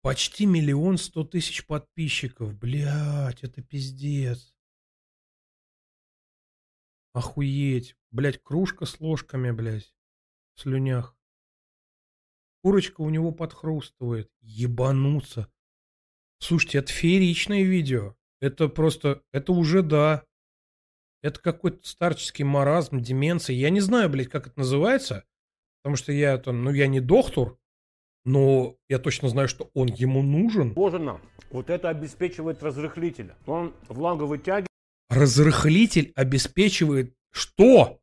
Почти 0.00 0.46
миллион 0.46 0.96
сто 0.96 1.24
тысяч 1.24 1.66
подписчиков, 1.66 2.54
блядь, 2.54 3.44
это 3.44 3.60
пиздец. 3.60 4.56
Охуеть. 7.12 7.96
Блядь, 8.10 8.42
кружка 8.42 8.86
с 8.86 8.98
ложками, 8.98 9.50
блядь, 9.50 9.94
в 10.54 10.62
слюнях. 10.62 11.14
Курочка 12.62 13.02
у 13.02 13.10
него 13.10 13.30
подхрустывает. 13.30 14.32
Ебануться. 14.40 15.52
Слушайте, 16.38 16.78
это 16.78 16.90
фееричное 16.90 17.62
видео. 17.62 18.16
Это 18.40 18.68
просто, 18.68 19.22
это 19.32 19.52
уже 19.52 19.82
да. 19.82 20.24
Это 21.26 21.40
какой-то 21.40 21.80
старческий 21.88 22.44
маразм, 22.44 23.00
деменция. 23.00 23.56
Я 23.56 23.70
не 23.70 23.80
знаю, 23.80 24.08
блядь, 24.08 24.28
как 24.28 24.46
это 24.46 24.60
называется. 24.60 25.24
Потому 25.82 25.96
что 25.96 26.12
я 26.12 26.38
там, 26.38 26.62
ну 26.62 26.70
я 26.70 26.86
не 26.86 27.00
доктор, 27.00 27.56
но 28.24 28.76
я 28.88 29.00
точно 29.00 29.28
знаю, 29.28 29.48
что 29.48 29.68
он 29.74 29.88
ему 29.88 30.22
нужен. 30.22 30.72
Вот 30.76 31.68
это 31.68 31.88
обеспечивает 31.88 32.62
разрыхлитель. 32.62 33.32
Он 33.46 33.74
влагу 33.88 34.26
вытягивает, 34.26 34.68
Разрыхлитель 35.10 36.12
обеспечивает 36.14 37.12
что? 37.32 37.98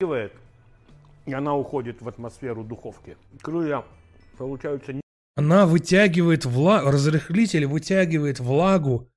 и 0.00 1.32
она 1.32 1.56
уходит 1.56 2.02
в 2.02 2.08
атмосферу 2.08 2.62
духовки. 2.62 3.16
Крылья 3.40 3.84
получаются 4.36 5.00
Она 5.34 5.66
вытягивает 5.66 6.44
влагу, 6.44 6.90
разрыхлитель 6.90 7.64
вытягивает 7.64 8.38
влагу, 8.38 9.09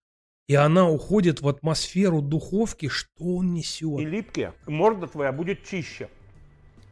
и 0.47 0.55
она 0.55 0.89
уходит 0.89 1.41
в 1.41 1.47
атмосферу 1.47 2.21
духовки. 2.21 2.87
Что 2.89 3.37
он 3.37 3.53
несет? 3.53 3.99
липкие. 3.99 4.53
Морда 4.67 5.07
твоя 5.07 5.31
будет 5.31 5.63
чище. 5.65 6.09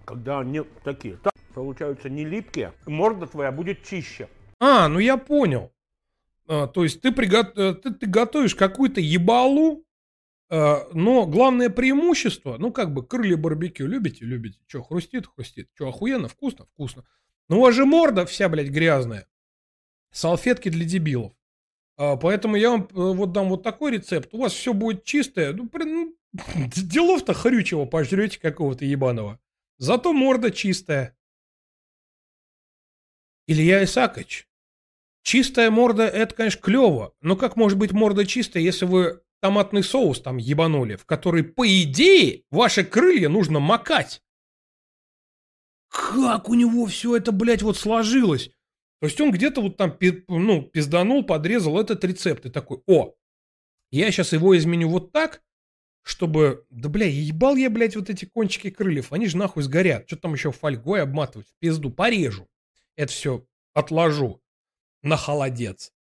Когда 0.06 0.40
они 0.40 0.62
такие. 0.84 1.18
Так, 1.18 1.34
получаются 1.54 2.10
не 2.10 2.26
липкие. 2.26 2.74
Морда 2.86 3.28
твоя 3.28 3.52
будет 3.52 3.84
чище. 3.84 4.30
А, 4.60 4.88
ну 4.88 5.00
я 5.00 5.18
понял. 5.18 5.72
А, 6.48 6.68
то 6.68 6.84
есть 6.84 7.02
ты, 7.02 7.10
приго- 7.10 7.52
э, 7.56 7.74
ты, 7.76 7.94
ты 7.94 8.06
готовишь 8.08 8.56
какую-то 8.56 9.02
ебалу, 9.02 9.86
э, 10.50 10.76
но 10.94 11.26
главное 11.26 11.70
преимущество, 11.70 12.58
ну 12.58 12.72
как 12.72 12.94
бы 12.94 13.06
крылья 13.06 13.38
барбекю 13.38 13.86
любите, 13.86 14.26
любите. 14.26 14.60
Че, 14.68 14.82
хрустит, 14.82 15.28
хрустит. 15.28 15.70
Че, 15.78 15.90
охуенно, 15.90 16.28
вкусно, 16.28 16.66
вкусно. 16.66 17.04
Ну 17.50 17.58
у 17.60 17.62
вас 17.62 17.76
же 17.76 17.86
морда 17.86 18.26
вся, 18.26 18.50
блядь, 18.50 18.70
грязная. 18.70 19.28
Салфетки 20.12 20.70
для 20.70 20.86
дебилов. 20.86 21.34
А, 21.98 22.16
поэтому 22.16 22.56
я 22.56 22.72
вам 22.72 22.84
э, 22.84 22.88
вот 22.94 23.32
дам 23.32 23.50
вот 23.50 23.64
такой 23.64 23.92
рецепт. 23.92 24.30
У 24.34 24.40
вас 24.40 24.54
все 24.54 24.74
будет 24.74 25.04
чистое. 25.04 25.54
Ну, 25.54 25.66
блин, 25.66 25.94
ну, 25.94 26.16
делов-то 26.76 27.34
хрючего 27.34 27.86
пожрете 27.86 28.40
какого-то 28.40 28.86
ебаного. 28.86 29.40
Зато 29.78 30.14
морда 30.14 30.52
чистая. 30.52 31.18
Илья 33.48 33.84
Исакович, 33.84 34.48
чистая 35.24 35.72
морда 35.72 36.04
это, 36.04 36.36
конечно, 36.36 36.62
клево. 36.62 37.14
Но 37.22 37.36
как 37.36 37.56
может 37.56 37.78
быть 37.78 37.92
морда 37.92 38.26
чистая, 38.26 38.64
если 38.64 38.86
вы 38.86 39.22
томатный 39.42 39.84
соус 39.84 40.22
там 40.22 40.38
ебанули, 40.38 40.96
в 40.96 41.06
который, 41.06 41.44
по 41.44 41.68
идее, 41.68 42.44
ваши 42.52 42.84
крылья 42.84 43.28
нужно 43.28 43.60
макать? 43.60 44.22
Как 45.90 46.48
у 46.48 46.54
него 46.54 46.86
все 46.86 47.18
это, 47.18 47.32
блядь, 47.32 47.64
вот 47.64 47.78
сложилось? 47.78 48.52
То 49.02 49.08
есть 49.08 49.20
он 49.20 49.32
где-то 49.32 49.62
вот 49.62 49.78
там, 49.78 49.98
ну, 50.28 50.62
пизданул, 50.62 51.24
подрезал 51.24 51.80
этот 51.80 52.04
рецепт 52.04 52.46
и 52.46 52.52
такой, 52.52 52.84
о, 52.86 53.16
я 53.90 54.12
сейчас 54.12 54.32
его 54.32 54.56
изменю 54.56 54.90
вот 54.90 55.12
так, 55.12 55.42
чтобы, 56.04 56.68
да, 56.70 56.88
бля, 56.88 57.08
ебал 57.08 57.56
я, 57.56 57.72
блядь, 57.72 57.96
вот 57.96 58.12
эти 58.12 58.26
кончики 58.26 58.70
крыльев, 58.70 59.12
они 59.12 59.26
же 59.26 59.38
нахуй 59.38 59.64
сгорят. 59.64 60.08
Что 60.08 60.18
там 60.18 60.34
еще 60.34 60.52
фольгой 60.52 61.02
обматывать? 61.02 61.48
Пизду, 61.58 61.90
порежу. 61.90 62.48
Это 62.96 63.12
все 63.12 63.44
отложу 63.74 64.40
на 65.02 65.18
холодец. 65.18 65.92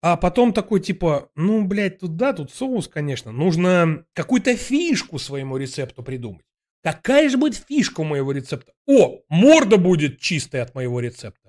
А 0.00 0.16
потом 0.16 0.52
такой 0.52 0.78
типа, 0.78 1.30
ну, 1.34 1.66
блядь, 1.66 1.98
тут 1.98 2.16
да, 2.16 2.32
тут 2.32 2.52
соус, 2.52 2.86
конечно. 2.86 3.32
Нужно 3.32 4.06
какую-то 4.12 4.56
фишку 4.56 5.18
своему 5.18 5.56
рецепту 5.56 6.04
придумать. 6.04 6.44
Какая 6.82 7.28
же 7.28 7.36
будет 7.36 7.62
фишка 7.68 8.00
у 8.00 8.04
моего 8.04 8.32
рецепта? 8.32 8.72
О, 8.86 9.20
морда 9.28 9.76
будет 9.76 10.20
чистая 10.20 10.62
от 10.62 10.74
моего 10.76 11.00
рецепта. 11.00 11.39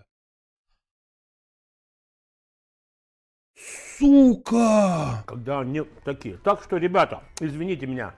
Сука! 4.01 5.23
Когда 5.27 5.61
они 5.61 5.83
такие. 6.03 6.37
Так 6.37 6.63
что, 6.63 6.77
ребята, 6.77 7.23
извините 7.39 7.85
меня, 7.85 8.15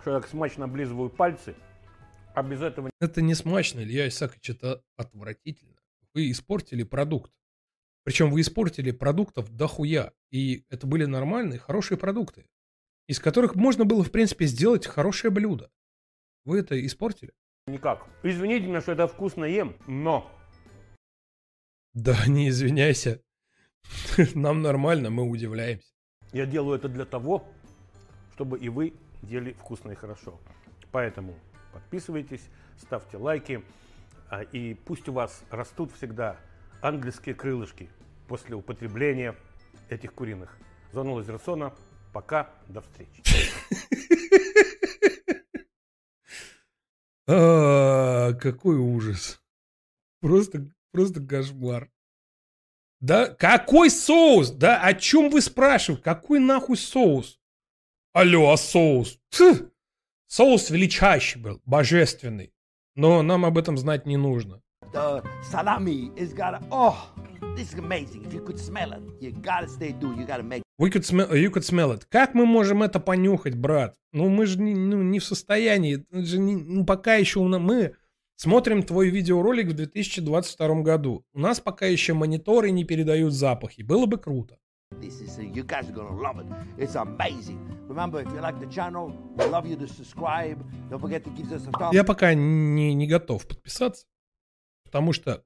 что 0.00 0.12
я 0.12 0.20
так 0.20 0.28
смачно 0.28 0.64
облизываю 0.64 1.10
пальцы, 1.10 1.54
а 2.34 2.42
без 2.42 2.62
этого 2.62 2.90
Это 3.00 3.20
не 3.20 3.34
смачно, 3.34 3.80
Илья 3.80 4.08
Исаакович, 4.08 4.50
это 4.50 4.82
отвратительно. 4.96 5.76
Вы 6.14 6.30
испортили 6.30 6.82
продукт. 6.82 7.30
Причем 8.04 8.30
вы 8.30 8.40
испортили 8.40 8.90
продуктов 8.90 9.54
дохуя. 9.54 10.12
И 10.30 10.64
это 10.70 10.86
были 10.86 11.04
нормальные, 11.04 11.58
хорошие 11.58 11.98
продукты, 11.98 12.46
из 13.06 13.20
которых 13.20 13.54
можно 13.54 13.84
было, 13.84 14.02
в 14.02 14.10
принципе, 14.10 14.46
сделать 14.46 14.86
хорошее 14.86 15.30
блюдо. 15.30 15.70
Вы 16.44 16.60
это 16.60 16.84
испортили? 16.84 17.32
никак. 17.66 18.06
Извините 18.22 18.66
меня, 18.66 18.80
что 18.80 18.92
это 18.92 19.06
вкусно 19.06 19.44
ем, 19.44 19.76
но 19.86 20.30
Да 21.92 22.16
не 22.26 22.48
извиняйся. 22.48 23.22
Нам 24.34 24.62
нормально, 24.62 25.10
мы 25.10 25.22
удивляемся. 25.22 25.88
я 26.32 26.46
делаю 26.46 26.78
это 26.78 26.88
для 26.88 27.04
того, 27.04 27.46
чтобы 28.34 28.58
и 28.58 28.68
вы 28.68 28.94
ели 29.22 29.52
вкусно 29.52 29.92
и 29.92 29.94
хорошо. 29.94 30.40
Поэтому 30.92 31.34
подписывайтесь, 31.72 32.48
ставьте 32.76 33.16
лайки, 33.16 33.62
а, 34.30 34.42
и 34.42 34.74
пусть 34.74 35.08
у 35.08 35.12
вас 35.12 35.42
растут 35.50 35.92
всегда 35.92 36.36
ангельские 36.82 37.34
крылышки 37.34 37.88
после 38.26 38.56
употребления 38.56 39.34
этих 39.88 40.12
куриных. 40.14 40.56
Зона 40.92 41.12
Лазерсона. 41.12 41.74
Пока, 42.12 42.50
до 42.68 42.80
встречи. 42.80 43.22
А, 47.30 48.32
какой 48.32 48.78
ужас. 48.78 49.42
Просто, 50.22 50.66
просто 50.92 51.20
кошмар. 51.22 51.90
Да 53.00 53.26
какой 53.26 53.90
соус? 53.90 54.50
Да 54.50 54.80
о 54.80 54.94
чем 54.94 55.30
вы 55.30 55.40
спрашиваете? 55.40 56.02
Какой 56.02 56.40
нахуй 56.40 56.76
соус? 56.76 57.38
Алло, 58.12 58.50
а 58.50 58.56
соус? 58.56 59.18
Тьфу! 59.30 59.70
Соус 60.26 60.70
величайший 60.70 61.40
был, 61.40 61.60
божественный. 61.64 62.52
Но 62.96 63.22
нам 63.22 63.44
об 63.44 63.56
этом 63.56 63.78
знать 63.78 64.06
не 64.06 64.16
нужно. 64.16 64.60
The 64.92 65.22
salami 65.52 66.12
is 66.16 66.34
got 66.34 66.54
a, 66.54 66.62
oh, 66.70 66.96
this 67.56 67.72
is 67.72 67.78
amazing. 67.78 68.24
If 68.24 68.32
you 68.32 68.44
could 68.44 68.58
smell 68.58 68.92
it, 68.92 69.02
you 69.20 69.32
gotta 69.32 69.68
stay 69.68 69.92
tuned. 69.92 70.18
You 70.18 70.26
gotta 70.26 70.42
make 70.42 70.62
We 70.78 70.90
could 70.90 71.04
smell, 71.04 71.34
you 71.34 71.50
could 71.50 71.64
smell 71.64 71.92
it. 71.92 72.06
Как 72.08 72.34
мы 72.34 72.46
можем 72.46 72.82
это 72.82 73.00
понюхать, 73.00 73.56
брат? 73.56 73.96
Ну, 74.12 74.28
мы 74.28 74.46
же 74.46 74.60
не, 74.60 74.74
ну, 74.74 75.02
не 75.02 75.18
в 75.18 75.24
состоянии. 75.24 76.06
Же 76.12 76.38
не- 76.38 76.56
ну, 76.56 76.84
пока 76.84 77.14
еще 77.14 77.40
у 77.40 77.48
нас... 77.48 77.60
Мы 77.60 77.96
смотрим 78.38 78.82
твой 78.82 79.10
видеоролик 79.10 79.68
в 79.68 79.74
2022 79.74 80.82
году. 80.82 81.26
У 81.34 81.40
нас 81.40 81.60
пока 81.60 81.86
еще 81.86 82.14
мониторы 82.14 82.70
не 82.70 82.84
передают 82.84 83.34
запахи. 83.34 83.82
Было 83.82 84.06
бы 84.06 84.16
круто. 84.16 84.58
this. 85.00 85.20
Is, 85.20 85.38
you 85.38 85.64
guys 85.64 85.88
are 85.88 85.92
gonna 85.92 86.16
love 86.16 86.38
it. 86.38 86.46
It's 86.78 86.94
amazing. 86.94 87.60
Remember, 87.88 88.20
if 88.20 88.32
you 88.32 88.40
like 88.40 88.58
the 88.58 88.66
channel, 88.66 89.12
we 89.36 89.44
love 89.44 89.66
you 89.66 89.76
to 89.76 89.86
subscribe. 89.86 90.58
Don't 90.90 91.00
forget 91.00 91.24
to 91.24 91.30
give 91.30 91.52
us 91.52 91.66
a 91.66 91.72
thumbs 91.72 91.94
Я 91.94 92.04
пока 92.04 92.34
не, 92.34 92.94
не 92.94 93.06
готов 93.06 93.46
подписаться, 93.46 94.06
потому 94.84 95.12
что, 95.12 95.44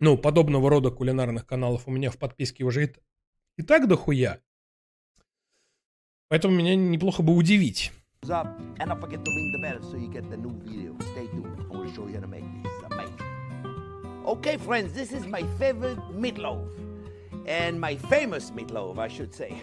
ну, 0.00 0.18
подобного 0.18 0.68
рода 0.70 0.90
кулинарных 0.90 1.46
каналов 1.46 1.86
у 1.86 1.90
меня 1.90 2.10
в 2.10 2.18
подписке 2.18 2.64
уже 2.64 2.84
и, 2.84 2.94
и 3.56 3.62
так 3.62 3.88
дохуя. 3.88 4.40
Поэтому 6.28 6.54
меня 6.54 6.76
неплохо 6.76 7.22
бы 7.22 7.34
удивить. 7.34 7.92
up. 8.28 8.46
And 8.78 8.90
don't 8.90 9.00
forget 9.00 9.24
to 9.24 9.30
ring 9.30 9.52
the 9.52 9.58
bell 9.62 9.80
so 9.80 9.96
you 9.96 10.10
get 10.10 10.28
the 10.28 10.36
new 10.36 10.52
video. 10.62 10.94
Stay 11.12 11.26
tuned. 11.28 11.47
Gonna 11.88 11.96
show 11.96 12.06
you 12.08 12.14
how 12.14 12.20
to 12.20 12.26
make 12.26 12.44
this. 12.62 12.72
It's 12.72 12.92
amazing. 12.92 14.26
Okay, 14.26 14.56
friends, 14.58 14.92
this 14.92 15.12
is 15.12 15.26
my 15.26 15.42
favorite 15.58 15.98
meatloaf. 16.12 16.68
And 17.46 17.80
my 17.80 17.96
famous 17.96 18.50
meatloaf, 18.50 18.98
I 18.98 19.08
should 19.08 19.34
say. 19.34 19.54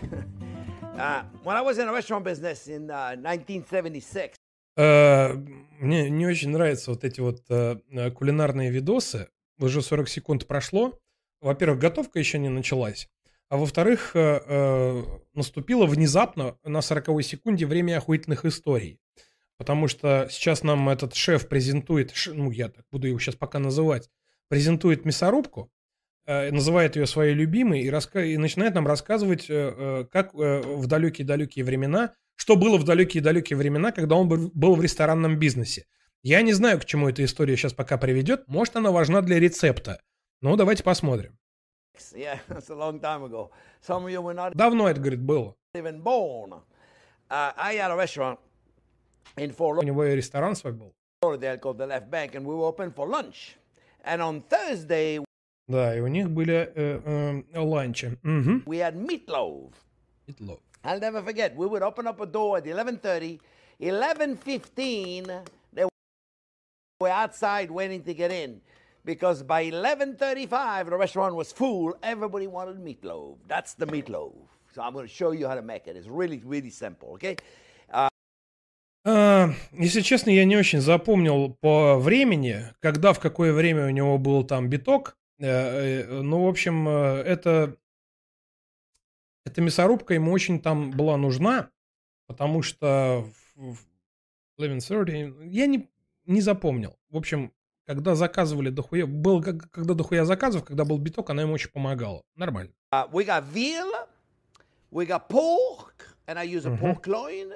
uh, 0.98 1.24
when 1.44 1.56
I 1.56 1.62
was 1.62 1.78
in 1.78 1.86
the 1.86 1.94
restaurant 1.94 2.24
business 2.24 2.68
in 2.68 2.90
uh, 2.90 3.16
1976, 3.16 4.40
Э, 4.78 5.34
Мне 5.80 6.10
не 6.10 6.28
очень 6.28 6.50
нравятся 6.50 6.92
вот 6.92 7.06
эти 7.06 7.22
вот 7.22 7.44
э, 7.50 7.78
кулинарные 8.12 8.72
видосы. 8.72 9.30
Уже 9.58 9.82
40 9.82 10.10
секунд 10.10 10.48
прошло. 10.48 11.00
Во-первых, 11.40 11.80
готовка 11.80 12.20
еще 12.20 12.40
не 12.40 12.50
началась. 12.50 13.08
А 13.48 13.56
во-вторых, 13.56 14.16
э, 14.16 14.42
э, 14.46 15.04
наступило 15.34 15.86
внезапно 15.86 16.58
на 16.66 16.82
40 16.82 17.24
секунде 17.24 17.66
время 17.66 17.98
охуительных 17.98 18.44
историй. 18.44 19.00
Потому 19.58 19.88
что 19.88 20.28
сейчас 20.30 20.64
нам 20.64 20.90
этот 20.90 21.16
шеф 21.16 21.48
презентует, 21.48 22.14
ну 22.28 22.52
я 22.52 22.70
так 22.70 22.86
буду 22.92 23.08
его 23.08 23.20
сейчас 23.20 23.36
пока 23.36 23.60
называть, 23.60 24.10
презентует 24.50 25.06
мясорубку, 25.06 25.72
э, 26.26 26.52
называет 26.52 26.96
ее 26.98 27.06
своей 27.06 27.34
любимой 27.34 27.82
и, 27.82 27.90
раска- 27.90 28.26
и 28.26 28.38
начинает 28.38 28.76
нам 28.76 28.86
рассказывать, 28.86 29.50
э, 29.50 29.54
э, 29.54 30.06
как 30.12 30.34
в 30.34 30.88
далекие-далекие 30.88 31.64
времена, 31.64 32.14
что 32.36 32.58
было 32.58 32.78
в 32.78 32.84
далекие-далекие 32.84 33.56
времена, 33.58 33.92
когда 33.92 34.16
он 34.16 34.28
был- 34.28 34.76
в 34.76 34.82
ресторанном 34.82 35.40
бизнесе. 35.40 35.86
Я 36.22 36.42
не 36.42 36.54
знаю, 36.54 36.80
к 36.80 36.86
чему 36.86 37.08
эта 37.08 37.24
история 37.24 37.56
сейчас 37.56 37.74
пока 37.74 37.98
приведет. 37.98 38.48
Может, 38.48 38.76
она 38.76 38.92
важна 38.92 39.22
для 39.22 39.40
рецепта. 39.40 40.02
Ну, 40.42 40.56
давайте 40.58 40.84
посмотрим. 40.84 41.38
Давно 44.58 44.90
это, 44.90 45.00
говорит, 45.00 45.22
было. 45.22 45.56
in 49.37 49.51
Fort 49.55 49.79
У 49.79 49.83
него 49.83 50.05
и 50.05 50.15
ресторан 50.17 50.55
свой 50.57 50.73
был. 50.73 50.93
Lauderdale 51.23 51.59
called 51.59 51.77
the 51.79 51.87
Left 51.87 52.11
Bank, 52.11 52.35
and 52.35 52.45
we 52.47 52.55
were 52.55 52.67
open 52.67 52.93
for 52.93 53.07
lunch. 53.07 53.57
And 54.05 54.23
on 54.23 54.43
Thursday, 54.43 55.21
Да, 55.69 55.95
и 55.95 56.01
у 56.01 56.09
них 56.09 56.31
были 56.31 56.73
э, 56.75 57.43
э, 57.55 57.59
ланчи. 57.61 58.19
Угу. 58.25 58.63
we 58.67 58.79
had 58.79 58.97
meatloaf. 58.97 59.73
I'll 60.83 60.99
never 60.99 61.23
forget. 61.23 61.55
We 61.55 61.67
would 61.67 61.83
open 61.83 62.07
up 62.07 62.21
a 62.21 62.27
door 62.27 62.57
at 62.59 62.65
11:30, 62.65 63.39
11:15. 63.81 65.45
They 65.73 65.85
were 67.01 67.09
outside 67.09 67.71
waiting 67.71 68.03
to 68.05 68.15
get 68.15 68.33
in, 68.33 68.61
because 69.05 69.43
by 69.43 69.65
11:35 69.65 70.91
the 70.91 70.97
restaurant 70.97 71.35
was 71.35 71.53
full. 71.53 71.95
Everybody 72.03 72.47
wanted 72.47 72.79
meatloaf. 72.79 73.37
That's 73.47 73.75
the 73.75 73.87
meatloaf. 73.87 74.35
So 74.73 74.83
I'm 74.83 74.93
going 74.93 75.07
to 75.07 75.13
show 75.13 75.33
you 75.33 75.47
how 75.49 75.55
to 75.55 75.63
make 75.63 75.87
it. 75.87 75.97
It's 75.97 76.09
really, 76.09 76.41
really 76.45 76.71
simple. 76.71 77.11
Okay. 77.15 77.37
А, 79.06 79.52
если 79.72 80.02
честно, 80.02 80.32
я 80.32 80.46
не 80.46 80.58
очень 80.58 80.82
запомнил 80.82 81.54
по 81.62 81.98
времени, 81.98 82.74
когда, 82.80 83.14
в 83.14 83.20
какое 83.20 83.54
время 83.54 83.86
у 83.86 83.92
него 83.92 84.18
был 84.18 84.44
там 84.44 84.68
биток. 84.70 85.18
Э, 85.40 85.46
э, 85.46 86.22
Ну, 86.22 86.46
в 86.46 86.48
общем, 86.48 86.88
э, 86.88 87.22
это... 87.22 87.78
Эта 89.46 89.62
мясорубка 89.62 90.16
ему 90.16 90.32
очень 90.32 90.60
там 90.60 90.90
была 90.90 91.18
нужна, 91.18 91.70
потому 92.26 92.64
что 92.64 93.28
в 93.56 93.86
в 94.58 94.62
11.30 94.62 95.48
я 95.50 95.68
не, 95.68 95.90
не 96.26 96.42
запомнил. 96.42 96.98
В 97.10 97.18
общем, 97.18 97.52
когда 97.86 98.16
заказывали 98.16 98.70
дохуя... 98.70 99.06
Был, 99.06 99.42
когда 99.42 99.94
дохуя 99.94 100.26
заказов, 100.26 100.64
когда 100.64 100.86
был 100.86 100.98
биток, 100.98 101.30
она 101.30 101.44
ему 101.44 101.54
очень 101.54 101.72
помогала. 101.72 102.24
Нормально. 102.36 102.72
Uh, 102.94 103.10
we 103.12 103.26
got 103.26 103.44
veal, 103.54 104.08
we 104.92 105.06
got 105.06 105.28
pork, 105.28 106.16
and 106.28 106.40
I 106.40 106.44
use 106.44 106.66
a 106.66 106.78
pork 106.78 107.06
loin, 107.08 107.52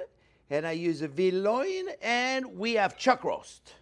and 0.50 0.66
I 0.66 0.72
use 0.72 1.02
a 1.02 1.08
loin, 1.30 1.88
and 2.02 2.58
we 2.58 2.74
have 2.74 2.98
chuck 2.98 3.24
roast, 3.24 3.74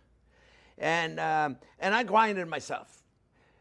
and 0.77 1.19
um, 1.19 1.57
and 1.81 1.95
I 1.95 2.05
grind 2.05 2.39
it 2.39 2.47
myself. 2.47 3.03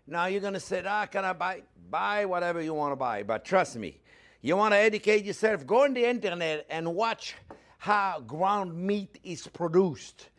Now 0.06 0.26
you're 0.26 0.42
gonna 0.42 0.60
say, 0.60 0.84
ah, 0.86 1.06
can 1.06 1.26
I 1.26 1.34
buy 1.34 1.64
buy 1.90 2.26
whatever 2.26 2.62
you 2.62 2.74
want 2.74 2.92
to 2.92 2.98
buy? 2.98 3.24
But 3.24 3.46
trust 3.46 3.78
me, 3.78 4.00
you 4.42 4.58
want 4.58 4.74
to 4.74 4.78
educate 4.78 5.26
yourself. 5.26 5.66
Go 5.66 5.84
on 5.84 5.94
the 5.94 6.06
internet 6.06 6.66
and 6.70 6.94
watch 6.94 7.36
how 7.78 8.20
ground 8.26 8.76
meat 8.76 9.20
is 9.24 9.48
produced 9.48 10.30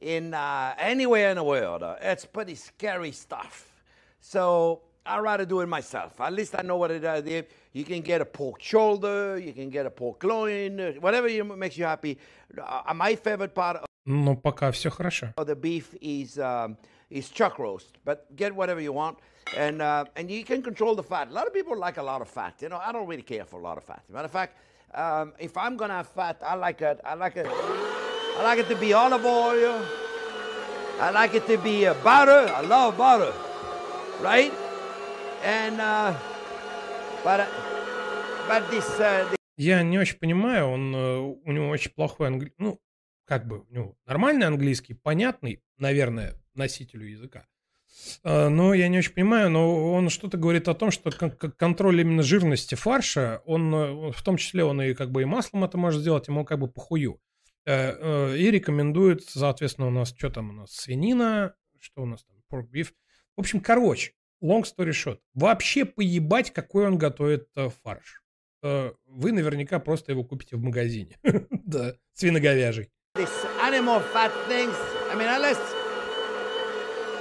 in 0.00 0.34
uh, 0.34 0.74
anywhere 0.78 1.30
in 1.30 1.36
the 1.36 1.44
world. 1.44 1.82
Uh, 1.82 1.96
it's 2.00 2.24
pretty 2.24 2.54
scary 2.54 3.12
stuff. 3.12 3.72
So 4.20 4.82
I'd 5.05 5.19
rather 5.19 5.45
do 5.45 5.61
it 5.61 5.67
myself. 5.67 6.19
At 6.21 6.33
least 6.33 6.55
I 6.57 6.61
know 6.61 6.77
what 6.77 6.91
it 6.91 7.03
is. 7.03 7.25
If 7.25 7.45
You 7.73 7.83
can 7.83 8.01
get 8.01 8.21
a 8.21 8.25
pork 8.25 8.61
shoulder, 8.61 9.37
you 9.37 9.53
can 9.53 9.69
get 9.69 9.85
a 9.85 9.89
pork 9.91 10.23
loin, 10.23 10.79
uh, 10.79 10.91
whatever 10.99 11.27
you, 11.27 11.43
makes 11.43 11.77
you 11.77 11.85
happy. 11.85 12.17
Uh, 12.57 12.93
my 12.93 13.15
favorite 13.15 13.53
part 13.53 13.83
Но 14.05 14.35
пока 14.35 14.71
все 14.71 14.89
хорошо. 14.89 15.33
of 15.37 15.45
the 15.45 15.55
beef 15.55 15.93
is 16.01 16.39
um, 16.39 16.77
is 17.11 17.29
chuck 17.29 17.59
roast, 17.59 17.97
but 18.05 18.25
get 18.35 18.55
whatever 18.55 18.81
you 18.81 18.91
want, 18.91 19.19
and 19.55 19.81
uh, 19.81 20.05
and 20.15 20.31
you 20.31 20.43
can 20.43 20.61
control 20.63 20.95
the 20.95 21.03
fat. 21.03 21.27
A 21.29 21.31
lot 21.31 21.45
of 21.45 21.53
people 21.53 21.77
like 21.77 21.97
a 21.97 22.03
lot 22.03 22.21
of 22.21 22.27
fat. 22.27 22.55
You 22.61 22.69
know, 22.69 22.77
I 22.83 22.91
don't 22.91 23.07
really 23.07 23.21
care 23.23 23.45
for 23.45 23.59
a 23.59 23.63
lot 23.63 23.77
of 23.77 23.83
fat. 23.83 24.01
Matter 24.09 24.25
of 24.25 24.31
fact, 24.31 24.57
um, 24.95 25.33
if 25.37 25.55
I'm 25.57 25.77
gonna 25.77 25.93
have 25.95 26.07
fat, 26.07 26.41
I 26.43 26.55
like 26.55 26.81
it. 26.81 26.99
I 27.05 27.13
like 27.13 27.37
it. 27.37 27.45
I 27.47 28.41
like 28.43 28.59
it 28.59 28.67
to 28.69 28.75
be 28.75 28.93
olive 28.93 29.25
oil. 29.25 29.79
I 30.99 31.11
like 31.11 31.35
it 31.35 31.45
to 31.47 31.57
be 31.57 31.85
uh, 31.85 31.93
butter. 32.03 32.51
I 32.53 32.61
love 32.61 32.97
butter, 32.97 33.33
right? 34.21 34.51
And 35.44 35.78
uh, 35.78 36.14
but 37.22 37.40
uh, 37.40 37.46
but 38.48 38.70
this 38.70 38.88
uh, 38.98 39.26
Я 39.58 39.82
не 39.82 39.98
очень 39.98 40.18
понимаю, 40.18 40.68
он, 40.68 40.94
э, 40.96 41.18
у 41.18 41.52
него 41.52 41.68
очень 41.68 41.90
плохой 41.92 42.28
английский, 42.28 42.56
ну, 42.58 42.80
как 43.26 43.46
бы, 43.46 43.60
у 43.60 43.72
него 43.72 43.96
нормальный 44.06 44.46
английский, 44.46 44.94
понятный, 44.94 45.62
наверное, 45.76 46.34
носителю 46.54 47.06
языка. 47.06 47.46
Э, 48.24 48.48
Ну, 48.48 48.72
я 48.72 48.88
не 48.88 48.98
очень 48.98 49.12
понимаю, 49.12 49.50
но 49.50 49.92
он 49.92 50.08
что-то 50.08 50.38
говорит 50.38 50.66
о 50.66 50.74
том, 50.74 50.90
что 50.90 51.10
кон- 51.10 51.30
кон- 51.30 51.52
контроль 51.52 52.00
именно 52.00 52.22
жирности 52.22 52.74
фарша, 52.74 53.42
он, 53.44 53.74
э, 53.74 54.12
в 54.12 54.22
том 54.22 54.38
числе, 54.38 54.64
он 54.64 54.80
и 54.80 54.94
как 54.94 55.10
бы 55.12 55.22
и 55.22 55.26
маслом 55.26 55.62
это 55.64 55.76
может 55.76 56.00
сделать, 56.00 56.26
ему 56.28 56.44
как 56.44 56.58
бы 56.58 56.68
похую. 56.68 57.20
И 57.66 58.50
рекомендует, 58.50 59.22
соответственно, 59.24 59.88
у 59.88 59.90
нас, 59.90 60.14
что 60.14 60.28
там 60.30 60.50
у 60.50 60.52
нас, 60.52 60.72
свинина, 60.72 61.54
что 61.80 62.02
у 62.02 62.06
нас 62.06 62.22
там, 62.24 62.36
pork 62.50 62.66
beef. 62.70 62.88
В 63.36 63.40
общем, 63.40 63.60
короче, 63.60 64.12
long 64.42 64.62
story 64.64 64.92
short, 64.92 65.18
вообще 65.34 65.84
поебать, 65.84 66.52
какой 66.52 66.86
он 66.86 66.98
готовит 66.98 67.48
э, 67.56 67.68
фарш. 67.82 68.22
Э, 68.62 68.92
Вы 69.06 69.32
наверняка 69.32 69.78
просто 69.78 70.12
его 70.12 70.24
купите 70.24 70.56
в 70.56 70.62
магазине. 70.62 71.18
Да, 71.64 71.94
свиноговяжий. 72.12 72.90
This 73.16 73.30
animal 73.62 74.02
fat 74.12 74.32
things. 74.48 74.76
I 75.10 75.16
mean, 75.16 75.28
unless 75.28 75.58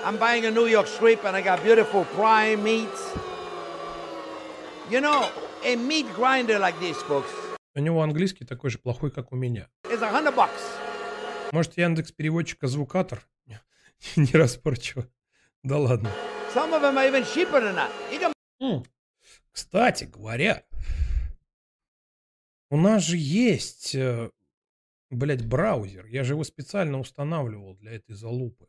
I'm 0.06 0.18
buying 0.18 0.45
a 0.45 0.52
New 0.52 0.65
York 0.68 0.88
strip 0.88 1.23
and 1.23 1.35
I 1.35 1.41
got 1.41 1.64
beautiful 1.64 2.06
prime 2.15 2.61
meats. 2.64 3.02
You 4.90 4.99
know, 4.99 5.30
a 5.64 5.76
meat 5.77 6.06
grinder 6.15 6.60
like 6.60 6.77
this, 6.81 6.98
folks, 7.07 7.30
У 7.76 7.80
него 7.80 8.02
английский 8.03 8.45
такой 8.45 8.69
же 8.69 8.77
плохой, 8.80 9.11
как 9.11 9.31
у 9.31 9.35
меня. 9.35 9.69
is 9.85 10.02
a 10.02 10.10
hundred 10.11 10.35
bucks. 10.35 10.61
Может, 11.52 11.77
Яндекс 11.77 12.11
переводчика 12.11 12.68
звукатор? 12.68 13.26
Не 14.18 14.31
распорчу. 14.34 15.06
Да 15.64 15.77
ладно. 15.77 16.11
Some 16.53 16.71
of 16.73 16.81
them 16.84 16.97
are 16.97 17.07
even 17.07 17.23
cheaper 17.25 17.59
than 17.59 17.75
that. 17.75 17.91
You 18.11 18.19
can. 18.19 18.85
Кстати 19.51 20.05
говоря, 20.05 20.63
у 22.69 22.77
нас 22.77 23.03
же 23.03 23.17
есть, 23.17 23.95
э, 23.95 24.30
блядь, 25.09 25.45
браузер. 25.45 26.05
Я 26.07 26.23
же 26.23 26.34
его 26.34 26.43
специально 26.43 26.99
устанавливал 26.99 27.75
для 27.75 27.93
этой 27.93 28.15
залупы. 28.15 28.67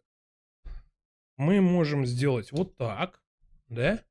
Мы 1.36 1.60
можем 1.60 2.06
сделать 2.06 2.52
вот 2.52 2.76
так, 2.76 3.22
да? 3.68 4.02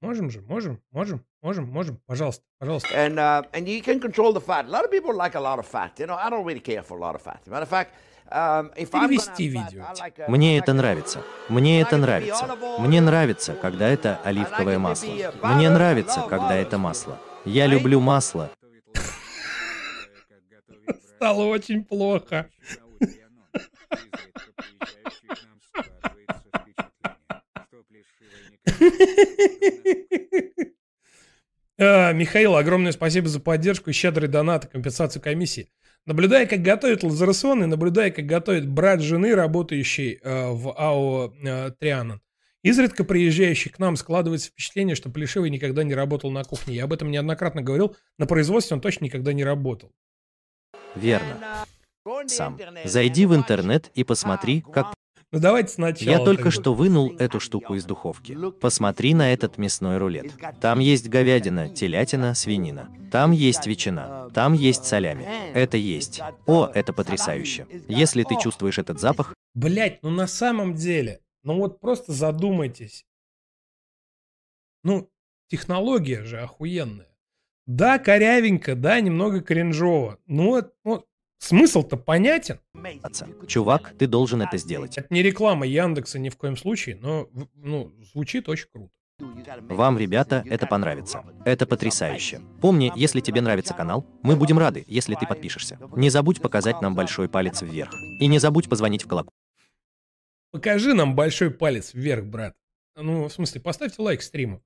Можем 0.00 0.30
же, 0.30 0.40
можем, 0.42 0.80
можем, 0.90 1.24
можем, 1.40 1.68
можем. 1.68 2.00
Пожалуйста, 2.06 2.44
пожалуйста. 2.58 2.88
and 2.88 3.18
uh, 3.18 3.42
and 3.52 3.66
you 3.66 3.80
can 3.80 4.00
control 4.00 4.32
the 4.32 4.40
fat. 4.40 4.66
A 4.66 4.68
lot 4.68 4.84
of 4.84 4.90
people 4.90 5.14
like 5.14 5.34
a 5.34 5.40
lot 5.40 5.58
of 5.58 5.66
fat. 5.66 5.98
You 5.98 6.06
know, 6.06 6.16
I 6.16 6.30
don't 6.30 6.44
really 6.44 6.60
care 6.60 6.82
for 6.82 6.98
a 6.98 7.00
lot 7.00 7.14
of 7.14 7.22
fat. 7.22 7.46
Matter 7.46 7.62
of 7.62 7.68
fact, 7.68 7.94
um, 8.32 8.74
Перевести 8.74 9.48
видео. 9.48 9.84
Мне 10.28 10.58
это 10.58 10.72
нравится. 10.72 11.22
Мне 11.48 11.80
это 11.80 11.96
нравится. 11.96 12.48
Мне 12.78 13.00
нравится, 13.00 13.54
когда 13.54 13.88
это 13.88 14.20
оливковое 14.24 14.78
масло. 14.78 15.12
Мне 15.42 15.70
нравится, 15.70 16.24
когда 16.28 16.54
это 16.54 16.78
масло. 16.78 17.18
Я 17.44 17.66
люблю 17.66 18.00
масло. 18.00 18.50
Стало 21.16 21.44
очень 21.44 21.84
плохо. 21.84 22.50
А, 31.84 32.12
Михаил, 32.12 32.54
огромное 32.54 32.92
спасибо 32.92 33.28
за 33.28 33.40
поддержку 33.40 33.90
и 33.90 33.92
щедрый 33.92 34.28
донат 34.28 34.66
и 34.66 34.68
компенсацию 34.68 35.20
комиссии. 35.20 35.68
Наблюдая, 36.06 36.46
как 36.46 36.62
готовит 36.62 37.02
лазерасон 37.02 37.64
и 37.64 37.66
наблюдая, 37.66 38.12
как 38.12 38.24
готовит 38.24 38.68
брат 38.68 39.00
жены, 39.00 39.34
работающий 39.34 40.20
э, 40.22 40.50
в 40.50 40.72
АО 40.76 41.34
э, 41.44 41.70
Трианон, 41.78 42.20
изредка 42.62 43.02
приезжающий 43.02 43.70
к 43.70 43.80
нам, 43.80 43.96
складывается 43.96 44.50
впечатление, 44.50 44.94
что 44.94 45.10
Плешивый 45.10 45.50
никогда 45.50 45.82
не 45.82 45.94
работал 45.94 46.30
на 46.30 46.44
кухне. 46.44 46.76
Я 46.76 46.84
об 46.84 46.92
этом 46.92 47.10
неоднократно 47.10 47.62
говорил. 47.62 47.96
На 48.16 48.26
производстве 48.26 48.76
он 48.76 48.80
точно 48.80 49.06
никогда 49.06 49.32
не 49.32 49.42
работал. 49.42 49.92
Верно. 50.94 51.66
Сам. 52.26 52.58
Зайди 52.84 53.26
в 53.26 53.34
интернет 53.34 53.90
и 53.94 54.04
посмотри, 54.04 54.60
как... 54.60 54.94
Ну 55.32 55.40
давайте 55.40 55.72
сначала. 55.72 56.10
Я 56.10 56.18
только 56.18 56.44
тогда. 56.44 56.50
что 56.50 56.74
вынул 56.74 57.16
эту 57.18 57.40
штуку 57.40 57.74
из 57.74 57.84
духовки. 57.84 58.36
Посмотри 58.60 59.14
на 59.14 59.32
этот 59.32 59.56
мясной 59.56 59.96
рулет. 59.96 60.32
Там 60.60 60.78
есть 60.78 61.08
говядина, 61.08 61.70
телятина, 61.70 62.34
свинина. 62.34 62.90
Там 63.10 63.32
есть 63.32 63.66
ветчина. 63.66 64.28
Там 64.34 64.52
есть 64.52 64.84
солями. 64.84 65.26
Это 65.54 65.78
есть. 65.78 66.20
О, 66.46 66.70
это 66.72 66.92
потрясающе. 66.92 67.66
Если 67.88 68.22
ты 68.24 68.36
чувствуешь 68.40 68.78
этот 68.78 69.00
запах, 69.00 69.34
Блять, 69.54 70.02
ну 70.02 70.10
на 70.10 70.26
самом 70.26 70.74
деле, 70.74 71.20
ну 71.42 71.58
вот 71.58 71.78
просто 71.80 72.12
задумайтесь. 72.12 73.04
Ну, 74.82 75.10
технология 75.48 76.24
же 76.24 76.40
охуенная. 76.40 77.14
Да, 77.66 77.98
корявенько, 77.98 78.74
да, 78.74 79.00
немного 79.00 79.40
кринжово. 79.40 80.18
Ну, 80.26 80.50
вот, 80.50 80.74
ну, 80.84 81.04
смысл-то 81.42 81.96
понятен. 81.96 82.60
чувак, 83.46 83.94
ты 83.98 84.06
должен 84.06 84.42
это 84.42 84.56
сделать. 84.56 84.98
Это 84.98 85.08
не 85.10 85.22
реклама 85.22 85.66
Яндекса 85.66 86.18
ни 86.18 86.28
в 86.28 86.36
коем 86.36 86.56
случае, 86.56 86.96
но 86.96 87.28
ну, 87.54 87.92
звучит 88.12 88.48
очень 88.48 88.68
круто. 88.72 88.90
Вам, 89.68 89.98
ребята, 89.98 90.42
это 90.46 90.66
понравится. 90.66 91.22
Это 91.44 91.66
потрясающе. 91.66 92.40
Помни, 92.60 92.92
если 92.96 93.20
тебе 93.20 93.40
нравится 93.40 93.74
канал, 93.74 94.06
мы 94.22 94.36
будем 94.36 94.58
рады, 94.58 94.84
если 94.88 95.14
ты 95.14 95.26
подпишешься. 95.26 95.78
Не 95.94 96.10
забудь 96.10 96.40
показать 96.40 96.80
нам 96.80 96.94
большой 96.94 97.28
палец 97.28 97.62
вверх. 97.62 97.92
И 98.20 98.26
не 98.26 98.38
забудь 98.38 98.68
позвонить 98.68 99.04
в 99.04 99.08
колокольчик. 99.08 99.38
Покажи 100.50 100.94
нам 100.94 101.14
большой 101.14 101.50
палец 101.50 101.94
вверх, 101.94 102.24
брат. 102.24 102.56
Ну, 102.96 103.28
в 103.28 103.32
смысле, 103.32 103.60
поставьте 103.60 104.02
лайк 104.02 104.22
стриму. 104.22 104.62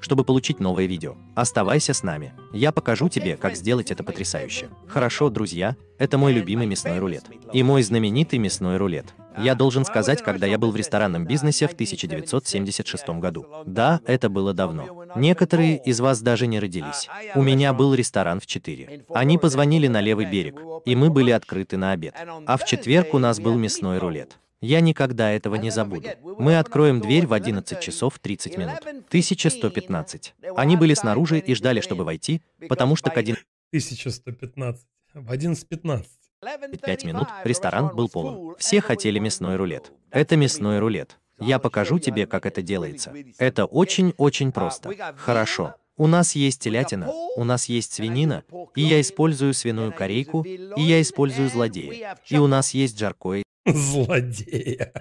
Чтобы 0.00 0.24
получить 0.24 0.60
новое 0.60 0.86
видео. 0.86 1.16
Оставайся 1.34 1.92
с 1.92 2.02
нами. 2.02 2.32
Я 2.52 2.72
покажу 2.72 3.08
тебе, 3.08 3.36
как 3.36 3.56
сделать 3.56 3.90
это 3.90 4.04
потрясающе. 4.04 4.68
Хорошо, 4.86 5.30
друзья, 5.30 5.76
это 5.98 6.18
мой 6.18 6.32
любимый 6.32 6.66
мясной 6.66 6.98
рулет. 6.98 7.24
И 7.52 7.62
мой 7.62 7.82
знаменитый 7.82 8.38
мясной 8.38 8.76
рулет. 8.76 9.06
Я 9.38 9.54
должен 9.54 9.84
сказать, 9.84 10.22
когда 10.22 10.46
я 10.46 10.56
был 10.56 10.70
в 10.70 10.76
ресторанном 10.76 11.26
бизнесе 11.26 11.66
в 11.68 11.72
1976 11.72 13.08
году. 13.20 13.46
Да, 13.66 14.00
это 14.06 14.30
было 14.30 14.54
давно. 14.54 15.04
Некоторые 15.14 15.78
из 15.84 16.00
вас 16.00 16.22
даже 16.22 16.46
не 16.46 16.58
родились. 16.58 17.08
У 17.34 17.42
меня 17.42 17.72
был 17.72 17.92
ресторан 17.94 18.40
в 18.40 18.46
4. 18.46 19.04
Они 19.10 19.36
позвонили 19.36 19.88
на 19.88 20.00
левый 20.00 20.26
берег, 20.26 20.60
и 20.84 20.96
мы 20.96 21.10
были 21.10 21.32
открыты 21.32 21.76
на 21.76 21.92
обед. 21.92 22.14
А 22.46 22.56
в 22.56 22.64
четверг 22.64 23.12
у 23.14 23.18
нас 23.18 23.40
был 23.40 23.56
мясной 23.56 23.98
рулет. 23.98 24.38
Я 24.60 24.80
никогда 24.80 25.30
этого 25.30 25.56
не 25.56 25.70
забуду. 25.70 26.08
Мы 26.38 26.58
откроем 26.58 27.00
дверь 27.00 27.26
в 27.26 27.32
11 27.32 27.80
часов 27.80 28.18
30 28.18 28.56
минут. 28.56 28.78
1115. 28.80 30.34
Они 30.56 30.76
были 30.76 30.94
снаружи 30.94 31.38
и 31.38 31.54
ждали, 31.54 31.80
чтобы 31.80 32.04
войти, 32.04 32.42
потому 32.68 32.96
что 32.96 33.10
к 33.10 33.16
1115. 33.18 34.86
В 35.14 35.32
11.15. 35.32 36.04
5 36.82 37.04
минут 37.04 37.28
ресторан 37.44 37.94
был 37.94 38.08
полон. 38.08 38.54
Все 38.58 38.80
хотели 38.80 39.18
мясной 39.18 39.56
рулет. 39.56 39.92
Это 40.10 40.36
мясной 40.36 40.78
рулет. 40.78 41.18
Я 41.38 41.58
покажу 41.58 41.98
тебе, 41.98 42.26
как 42.26 42.46
это 42.46 42.62
делается. 42.62 43.14
Это 43.38 43.66
очень-очень 43.66 44.52
просто. 44.52 44.90
Хорошо. 45.16 45.74
У 45.98 46.06
нас 46.06 46.34
есть 46.34 46.60
телятина, 46.60 47.10
у 47.10 47.44
нас 47.44 47.70
есть 47.70 47.94
свинина, 47.94 48.44
и 48.74 48.82
я 48.82 49.00
использую 49.00 49.54
свиную 49.54 49.92
корейку, 49.92 50.42
и 50.42 50.82
я 50.82 51.00
использую 51.00 51.48
злодея. 51.48 52.18
И 52.28 52.36
у 52.36 52.46
нас 52.46 52.74
есть 52.74 52.98
жаркое 52.98 53.42
Злодея. 53.74 54.92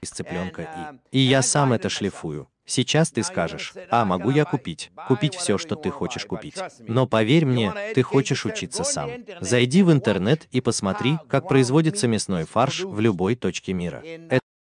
из 0.00 0.10
цыпленка 0.10 1.00
и... 1.12 1.18
И 1.18 1.20
я 1.20 1.42
сам 1.42 1.72
это 1.72 1.88
шлифую. 1.88 2.48
Сейчас 2.64 3.10
ты 3.10 3.24
скажешь, 3.24 3.74
а 3.90 4.04
могу 4.04 4.30
я 4.30 4.44
купить? 4.44 4.92
Купить 5.08 5.34
все, 5.34 5.58
что 5.58 5.74
ты 5.74 5.90
хочешь 5.90 6.24
купить. 6.24 6.54
Но 6.86 7.08
поверь 7.08 7.44
мне, 7.44 7.74
ты 7.94 8.02
хочешь 8.02 8.46
учиться 8.46 8.84
сам. 8.84 9.10
Зайди 9.40 9.82
в 9.82 9.90
интернет 9.90 10.46
и 10.52 10.60
посмотри, 10.60 11.18
как 11.28 11.48
производится 11.48 12.06
мясной 12.06 12.44
фарш 12.44 12.82
в 12.82 13.00
любой 13.00 13.34
точке 13.34 13.72
мира. 13.72 14.04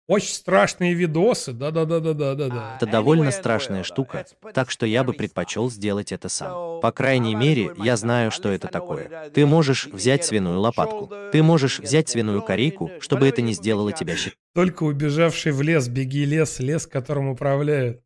Очень 0.08 0.36
страшные 0.36 0.94
видосы. 0.94 1.52
Да-да-да-да-да-да. 1.52 2.78
Это 2.78 2.90
довольно 2.90 3.30
страшная 3.32 3.84
штука, 3.84 4.26
так 4.54 4.72
что 4.72 4.86
я 4.86 5.04
бы 5.04 5.12
предпочел 5.12 5.70
сделать 5.70 6.14
это 6.14 6.30
сам. 6.30 6.80
По 6.80 6.94
крайней 6.94 7.36
мере, 7.36 7.74
я 7.78 7.98
знаю, 7.98 8.32
что 8.32 8.50
это 8.50 8.70
такое. 8.70 9.30
Ты 9.32 9.46
можешь 9.46 9.88
взять 9.88 10.24
свиную 10.24 10.60
лопатку, 10.60 11.12
ты 11.34 11.44
можешь 11.44 11.80
взять 11.80 12.08
свиную 12.08 12.42
корейку, 12.42 12.90
чтобы 13.00 13.28
это 13.28 13.42
не 13.42 13.52
сделало 13.54 13.92
тебя 13.92 14.16
щит. 14.16 14.38
Только 14.54 14.84
убежавший 14.84 15.52
в 15.52 15.62
лес, 15.62 15.90
беги 15.90 16.24
лес, 16.24 16.60
лес, 16.60 16.88
которым 16.88 17.28
управляют. 17.28 18.02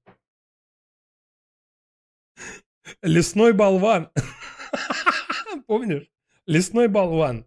Лесной 3.04 3.54
болван. 3.54 4.10
Помнишь? 5.68 6.10
Лесной 6.48 6.88
болван. 6.88 7.46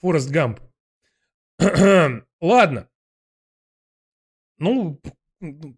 Форест 0.00 0.30
Гамп. 0.30 0.60
Ладно. 2.40 2.88
Ну, 4.62 4.98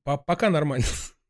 по- 0.04 0.16
пока 0.18 0.50
нормально. 0.50 0.84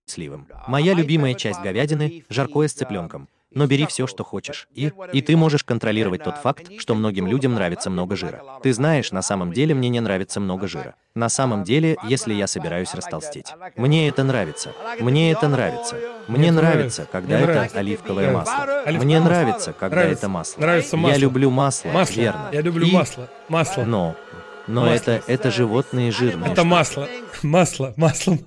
сливом. 0.06 0.46
Моя 0.68 0.92
любимая 0.94 1.34
часть 1.34 1.60
говядины– 1.60 2.24
жаркое 2.28 2.68
с 2.68 2.72
цыпленком. 2.72 3.28
Но 3.52 3.68
бери 3.68 3.86
все, 3.86 4.08
что 4.08 4.24
хочешь. 4.24 4.66
И, 4.74 4.90
и 5.12 5.22
ты 5.22 5.36
можешь 5.36 5.62
контролировать 5.62 6.24
тот 6.24 6.38
факт, 6.38 6.72
что 6.78 6.96
многим 6.96 7.28
людям 7.28 7.54
нравится 7.54 7.88
много 7.88 8.16
жира. 8.16 8.42
Ты 8.64 8.72
знаешь, 8.72 9.12
на 9.12 9.22
самом 9.22 9.52
деле 9.52 9.76
мне 9.76 9.88
не 9.90 10.00
нравится 10.00 10.40
много 10.40 10.66
жира. 10.66 10.96
На 11.14 11.28
самом 11.28 11.62
деле, 11.62 11.96
если 12.08 12.34
я 12.34 12.48
собираюсь 12.48 12.92
растолстеть. 12.94 13.46
Мне 13.76 14.08
это 14.08 14.24
нравится. 14.24 14.72
Мне 14.98 15.30
это 15.30 15.46
нравится. 15.46 15.96
Мне 16.26 16.50
нравится, 16.50 17.06
когда 17.12 17.36
Мне 17.36 17.44
это 17.44 17.52
нравится. 17.54 17.78
оливковое 17.78 18.30
Нравится. 18.32 18.52
масло. 18.56 18.64
Оливковое 18.80 19.04
Мне 19.04 19.20
масло. 19.20 19.28
нравится, 19.30 19.72
когда 19.72 19.96
Нравится. 19.98 20.18
это 20.18 20.28
масло. 20.28 20.60
Нравится 20.60 20.96
Я 20.96 21.16
люблю 21.18 21.50
масло, 21.50 21.88
Масло. 21.92 22.20
верно. 22.20 22.48
Я 22.52 22.60
люблю 22.60 22.86
И- 22.88 22.92
масло. 22.92 23.28
Масло. 23.48 23.84
Но 23.84 24.16
Но 24.66 24.86
Масло. 24.86 25.12
это, 25.12 25.32
это 25.32 25.50
животные 25.50 26.10
жирные. 26.10 26.52
Это 26.52 26.64
масло. 26.64 27.08
Масло, 27.42 27.92
масло, 27.96 28.38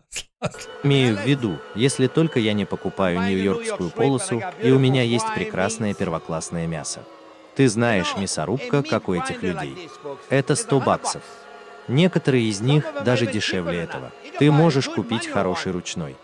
масло. 0.42 0.62
Имею 0.84 1.16
в 1.16 1.26
виду, 1.26 1.58
если 1.76 2.08
только 2.08 2.40
я 2.40 2.54
не 2.54 2.66
покупаю 2.66 3.22
нью-йоркскую 3.22 3.90
полосу, 3.90 4.42
и 4.62 4.72
у 4.72 4.80
меня 4.80 5.04
есть 5.04 5.26
прекрасное 5.36 5.94
первоклассное 5.94 6.68
мясо. 6.68 7.04
Ты 7.56 7.68
знаешь, 7.70 8.16
мясорубка, 8.18 8.84
как 8.84 9.10
у 9.10 9.16
этих 9.16 9.42
людей. 9.42 9.90
Это 10.30 10.56
100 10.56 10.80
баксов. 10.80 11.24
Некоторые 11.88 12.46
из 12.46 12.62
них 12.62 12.86
даже 13.04 13.26
дешевле 13.26 13.80
этого. 13.80 14.12
Ты 14.38 14.52
можешь 14.52 14.90
купить 14.90 15.28
хороший 15.28 15.72
ручной. 15.72 16.16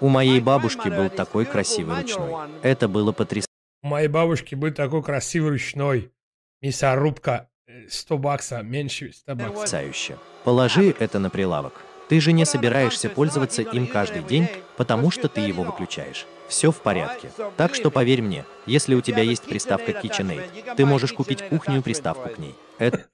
У 0.00 0.08
моей 0.08 0.40
бабушки 0.40 0.88
был 0.88 1.10
такой 1.10 1.44
красивый 1.44 2.00
ручной. 2.00 2.48
Это 2.62 2.88
было 2.88 3.12
потрясающе. 3.12 3.48
У 3.82 3.88
моей 3.88 4.08
бабушки 4.08 4.54
был 4.54 4.72
такой 4.72 5.02
красивый 5.02 5.50
ручной. 5.52 6.12
Мясорубка. 6.62 7.50
Э, 7.74 7.88
100 7.88 8.18
баксов, 8.18 8.62
меньше 8.62 9.12
100 9.12 9.34
баксов. 9.34 9.54
потрясающе. 9.54 10.18
Положи 10.44 10.94
это 10.98 11.18
на 11.18 11.30
прилавок. 11.30 11.82
Ты 12.08 12.20
же 12.20 12.32
не 12.32 12.44
собираешься 12.44 13.08
пользоваться 13.08 13.62
им 13.62 13.86
каждый 13.86 14.22
день, 14.22 14.48
потому 14.76 15.10
что 15.10 15.28
ты 15.28 15.40
его 15.40 15.62
выключаешь. 15.62 16.26
Все 16.48 16.70
в 16.70 16.80
порядке. 16.80 17.30
Так 17.56 17.74
что 17.74 17.90
поверь 17.90 18.20
мне, 18.22 18.44
если 18.66 18.94
у 18.94 19.00
тебя 19.00 19.22
есть 19.22 19.44
приставка 19.44 19.92
KitchenAid, 19.92 20.74
ты 20.76 20.84
можешь 20.84 21.12
купить 21.12 21.42
кухню 21.42 21.78
и 21.78 21.82
приставку 21.82 22.28
к 22.28 22.38
ней. 22.38 22.54
Это 22.78 23.06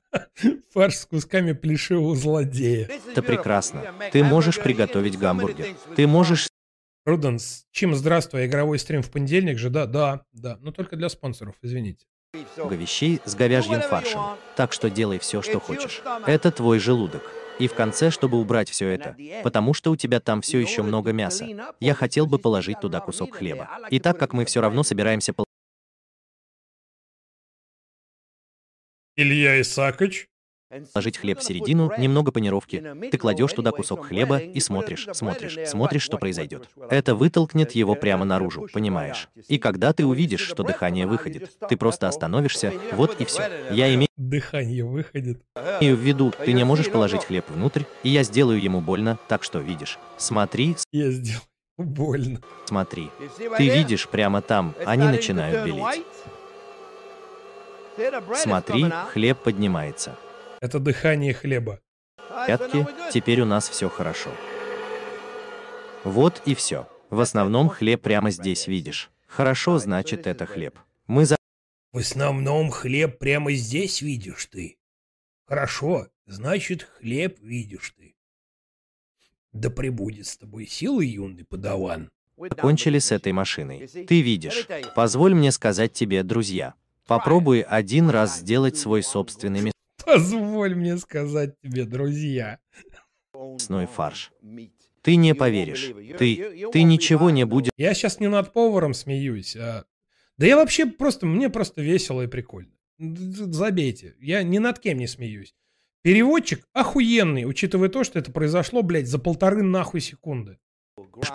Фарш 0.74 0.96
с 0.96 1.06
кусками 1.06 1.52
плешивого 1.52 2.16
злодея. 2.16 2.88
прекрасно. 3.22 3.84
Ты 4.12 4.24
можешь 4.24 4.58
приготовить 4.60 5.18
гамбургер. 5.18 5.66
Ты 5.94 6.06
можешь 6.06 6.48
Руденс, 7.06 7.66
Чим, 7.70 7.94
здравствуй, 7.94 8.46
игровой 8.46 8.78
стрим 8.78 9.02
в 9.02 9.10
понедельник 9.10 9.58
же, 9.58 9.70
да, 9.70 9.86
да, 9.86 10.26
да, 10.32 10.58
но 10.60 10.70
только 10.70 10.96
для 10.96 11.08
спонсоров, 11.08 11.54
извините. 11.62 12.06
Вещей 12.81 13.20
с 13.24 13.35
говяжьим 13.35 13.81
фаршем. 13.81 14.20
Так 14.57 14.73
что 14.73 14.90
делай 14.90 15.19
все, 15.19 15.43
что 15.43 15.61
хочешь. 15.61 16.02
Это 16.27 16.51
твой 16.51 16.78
желудок. 16.78 17.23
И 17.59 17.69
в 17.69 17.74
конце, 17.74 18.11
чтобы 18.11 18.40
убрать 18.40 18.70
все 18.70 18.89
это, 18.89 19.15
потому 19.43 19.74
что 19.74 19.90
у 19.90 19.97
тебя 19.97 20.19
там 20.19 20.40
все 20.40 20.59
еще 20.59 20.82
много 20.82 21.12
мяса, 21.12 21.47
я 21.78 21.94
хотел 21.94 22.27
бы 22.27 22.39
положить 22.39 22.81
туда 22.81 23.01
кусок 23.01 23.35
хлеба. 23.36 23.69
И 23.90 24.01
так 24.01 24.19
как 24.19 24.32
мы 24.32 24.44
все 24.47 24.61
равно 24.61 24.82
собираемся 24.82 25.35
Илья 29.16 29.61
Исакович. 29.61 30.30
Положить 30.92 31.18
хлеб 31.18 31.38
в 31.38 31.42
середину, 31.44 31.90
немного 31.98 32.32
панировки, 32.32 32.84
ты 33.10 33.18
кладешь 33.18 33.52
туда 33.52 33.70
кусок 33.70 34.06
хлеба 34.06 34.38
и 34.38 34.60
смотришь, 34.60 35.06
смотришь, 35.12 35.59
смотришь, 35.68 36.02
что 36.02 36.16
произойдет. 36.18 36.68
Это 36.88 37.14
вытолкнет 37.14 37.72
его 37.72 37.94
прямо 37.94 38.24
наружу, 38.24 38.68
понимаешь? 38.72 39.28
И 39.48 39.59
когда 39.59 39.92
ты 39.92 40.06
увидишь, 40.06 40.40
что 40.40 40.62
дыхание 40.62 41.06
выходит, 41.06 41.51
ты 41.68 41.76
просто 41.76 42.09
остановишься, 42.09 42.72
вот 42.92 43.20
и 43.20 43.24
все. 43.24 43.51
Я 43.70 43.92
имею 43.94 44.09
Дыхание 44.16 44.84
выходит. 44.84 45.40
в 45.55 45.82
виду, 45.82 46.30
ты 46.44 46.52
не 46.52 46.64
можешь 46.64 46.90
положить 46.90 47.24
хлеб 47.24 47.47
внутрь, 47.48 47.84
и 48.02 48.10
я 48.10 48.22
сделаю 48.22 48.62
ему 48.62 48.82
больно, 48.82 49.18
так 49.28 49.42
что 49.42 49.60
видишь. 49.60 49.98
Смотри, 50.18 50.76
Я 50.92 51.10
сделал 51.10 51.42
больно. 51.78 52.40
смотри. 52.66 53.10
Ты 53.56 53.68
видишь 53.70 54.09
прямо 54.09 54.42
там, 54.42 54.74
они 54.84 55.09
начинают 55.09 55.64
белеть. 55.66 56.05
Смотри, 58.36 58.86
хлеб 59.12 59.38
поднимается. 59.38 60.16
Это 60.60 60.78
дыхание 60.78 61.32
хлеба. 61.32 61.80
Порядке, 62.28 62.86
теперь 63.12 63.40
у 63.40 63.46
нас 63.46 63.68
все 63.68 63.88
хорошо. 63.88 64.30
Вот 66.04 66.42
и 66.44 66.54
все. 66.54 66.86
В 67.08 67.20
основном 67.20 67.68
хлеб 67.70 68.02
прямо 68.02 68.30
здесь 68.30 68.66
видишь. 68.66 69.10
Хорошо, 69.26 69.78
значит 69.78 70.26
это 70.26 70.44
хлеб. 70.44 70.78
Мы 71.06 71.24
за... 71.24 71.36
В 71.92 71.98
основном 71.98 72.70
хлеб 72.70 73.18
прямо 73.18 73.52
здесь 73.52 74.02
видишь 74.02 74.46
ты. 74.46 74.76
Хорошо, 75.46 76.08
значит 76.26 76.82
хлеб 76.82 77.38
видишь 77.40 77.94
ты. 77.96 78.14
Да 79.52 79.70
пребудет 79.70 80.26
с 80.26 80.36
тобой 80.36 80.66
сила, 80.66 81.00
юный 81.00 81.44
подаван. 81.44 82.10
закончили 82.36 82.98
с 82.98 83.12
этой 83.12 83.32
машиной. 83.32 83.88
Ты 83.88 84.20
видишь. 84.20 84.68
Позволь 84.94 85.34
мне 85.34 85.52
сказать 85.52 85.94
тебе, 85.94 86.22
друзья. 86.22 86.74
Попробуй 87.06 87.62
один 87.62 88.10
раз 88.10 88.38
сделать 88.38 88.76
свой 88.76 89.02
собственный 89.02 89.62
Позволь 90.12 90.74
мне 90.74 90.96
сказать 90.96 91.54
тебе, 91.62 91.84
друзья. 91.84 92.58
мясной 93.32 93.86
фарш. 93.86 94.32
Ты 95.02 95.14
не 95.14 95.34
поверишь. 95.34 95.92
Ты, 96.18 96.68
ты 96.72 96.82
ничего 96.82 97.30
не 97.30 97.46
будешь 97.46 97.70
Я 97.76 97.94
сейчас 97.94 98.18
не 98.18 98.28
над 98.28 98.52
поваром 98.52 98.92
смеюсь, 98.92 99.56
а... 99.56 99.84
Да 100.36 100.46
я 100.46 100.56
вообще 100.56 100.86
просто, 100.86 101.26
мне 101.26 101.48
просто 101.48 101.82
весело 101.82 102.22
и 102.22 102.26
прикольно. 102.26 102.72
Забейте, 102.98 104.16
я 104.20 104.42
ни 104.42 104.58
над 104.58 104.80
кем 104.80 104.98
не 104.98 105.06
смеюсь. 105.06 105.54
Переводчик 106.02 106.66
охуенный, 106.72 107.44
учитывая 107.44 107.88
то, 107.88 108.02
что 108.04 108.18
это 108.18 108.32
произошло, 108.32 108.82
блядь, 108.82 109.06
за 109.06 109.18
полторы 109.18 109.62
нахуй 109.62 110.00
секунды. 110.00 110.58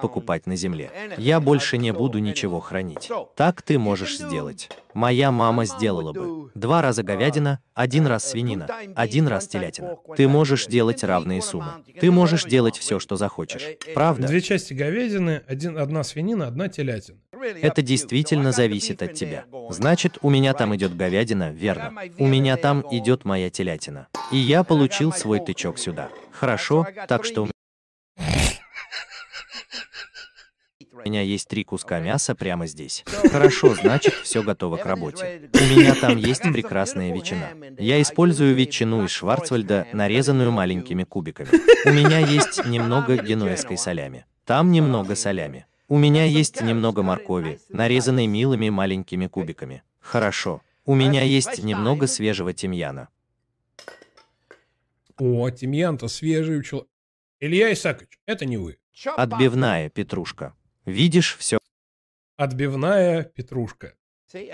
Покупать 0.02 0.46
на 0.46 0.56
земле. 0.56 0.92
Я 1.18 1.40
больше 1.40 1.78
не 1.78 1.92
буду 1.92 2.20
ничего 2.20 2.60
хранить. 2.60 3.10
Так 3.36 3.62
ты 3.62 3.80
можешь 3.80 4.18
сделать. 4.18 4.70
Моя 4.94 5.32
мама 5.32 5.66
сделала 5.66 6.14
бы. 6.14 6.52
Два 6.56 6.82
раза 6.82 7.04
говядина, 7.04 7.60
один 7.74 8.08
раз 8.08 8.30
свинина, 8.30 8.68
один 8.96 9.28
раз 9.28 9.48
телятина. 9.48 9.98
Ты 10.16 10.28
можешь 10.28 10.68
делать 10.68 11.04
равные 11.04 11.42
суммы. 11.42 11.84
Ты 12.00 12.12
можешь 12.12 12.46
делать 12.46 12.78
все, 12.78 13.00
что 13.00 13.18
захочешь. 13.18 13.64
Правда? 13.94 14.28
Две 14.28 14.42
части 14.42 14.74
говядины, 14.74 15.42
один, 15.48 15.78
одна 15.78 16.04
свинина, 16.04 16.48
одна 16.48 16.70
телятина. 16.70 17.18
Это 17.62 17.82
действительно 17.82 18.52
зависит 18.52 19.04
от 19.04 19.14
тебя. 19.14 19.46
Значит, 19.70 20.18
у 20.22 20.30
меня 20.30 20.54
там 20.54 20.76
идет 20.76 20.96
говядина, 20.96 21.52
верно. 21.52 21.94
У 22.18 22.28
меня 22.28 22.56
там 22.58 22.86
идет 22.92 23.26
моя 23.26 23.50
телятина. 23.50 24.08
И 24.32 24.38
я 24.38 24.64
получил 24.64 25.12
свой 25.12 25.40
тычок 25.40 25.78
сюда. 25.78 26.10
Хорошо, 26.32 26.88
так 27.08 27.26
что 27.26 27.50
у 31.06 31.08
меня 31.08 31.22
есть 31.22 31.48
три 31.48 31.64
куска 31.64 32.00
мяса 32.00 32.34
прямо 32.34 32.66
здесь. 32.66 33.04
Хорошо, 33.32 33.76
значит, 33.76 34.16
все 34.16 34.42
готово 34.42 34.78
к 34.78 34.86
работе. 34.88 35.50
У 35.54 35.78
меня 35.78 35.94
там 35.94 36.18
есть 36.32 36.42
прекрасная 36.42 37.14
ветчина. 37.14 37.52
Я 37.78 38.02
использую 38.02 38.56
ветчину 38.56 39.06
из 39.06 39.12
Шварцвальда, 39.12 39.88
нарезанную 39.94 40.52
маленькими 40.52 41.04
кубиками. 41.14 41.50
У 41.88 41.94
меня 41.94 42.18
есть 42.18 42.66
немного 42.66 43.18
генуэзской 43.18 43.78
солями. 43.78 44.26
Там 44.46 44.72
немного 44.72 45.16
солями. 45.16 45.68
У 45.88 46.00
меня 46.00 46.26
есть 46.26 46.60
немного 46.62 47.04
моркови, 47.04 47.60
нарезанной 47.70 48.26
милыми 48.26 48.70
маленькими 48.70 49.28
кубиками. 49.28 49.84
Хорошо. 50.00 50.64
У 50.86 50.96
меня 50.96 51.22
есть 51.22 51.64
немного 51.64 52.08
свежего 52.08 52.52
тимьяна. 52.52 53.10
О, 55.20 55.50
тимьян-то 55.52 56.08
свежий 56.08 56.58
у 56.58 56.64
человека. 56.64 56.90
Илья 57.40 57.72
Исакович, 57.72 58.20
это 58.26 58.46
не 58.46 58.58
вы. 58.58 58.80
Отбивная 59.16 59.90
петрушка. 59.90 60.56
Видишь, 60.86 61.38
все. 61.40 61.58
Отбивная 62.38 63.24
петрушка. 63.24 63.94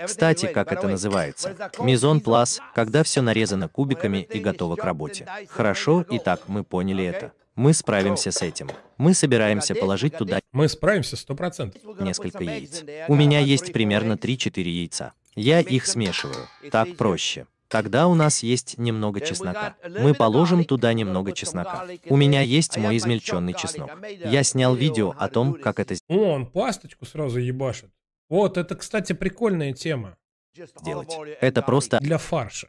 Кстати, 0.06 0.46
как 0.46 0.72
это 0.72 0.88
называется? 0.88 1.70
Мизон 1.78 2.20
плас, 2.20 2.60
когда 2.74 3.02
все 3.02 3.20
нарезано 3.20 3.68
кубиками 3.68 4.18
и 4.18 4.38
готово 4.38 4.76
к 4.76 4.84
работе. 4.84 5.26
Хорошо, 5.48 6.04
итак, 6.08 6.42
мы 6.46 6.62
поняли 6.62 7.04
это. 7.04 7.32
Мы 7.54 7.74
справимся 7.74 8.30
с 8.30 8.40
этим. 8.40 8.70
Мы 8.96 9.12
собираемся 9.12 9.74
положить 9.74 10.16
туда 10.16 10.40
Мы 10.52 10.68
справимся 10.68 11.16
сто 11.16 11.34
процентов. 11.34 11.82
несколько 12.00 12.42
яиц. 12.44 12.84
У 13.08 13.14
меня 13.14 13.40
есть 13.40 13.72
примерно 13.72 14.14
3-4 14.14 14.62
яйца. 14.62 15.12
Я 15.34 15.60
их 15.60 15.86
смешиваю. 15.86 16.48
Так 16.70 16.96
проще. 16.96 17.46
Тогда 17.72 18.06
у 18.06 18.14
нас 18.14 18.42
есть 18.42 18.76
немного 18.76 19.20
чеснока. 19.22 19.76
Мы 19.88 20.12
положим 20.12 20.64
туда 20.64 20.92
немного 20.92 21.32
чеснока. 21.32 21.86
У 22.06 22.16
меня 22.16 22.42
есть 22.42 22.76
мой 22.76 22.98
измельченный 22.98 23.54
чеснок. 23.54 23.90
Я 24.24 24.42
снял 24.42 24.74
видео 24.74 25.14
о 25.18 25.28
том, 25.28 25.54
как 25.54 25.80
это 25.80 25.94
О, 26.08 26.34
он 26.34 26.46
пасточку 26.46 27.06
сразу 27.06 27.38
ебашит. 27.38 27.90
Вот, 28.28 28.58
это, 28.58 28.76
кстати, 28.76 29.14
прикольная 29.14 29.72
тема 29.72 30.18
сделать. 30.54 31.12
Это 31.40 31.62
просто 31.62 31.98
для 32.00 32.18
фарша. 32.18 32.68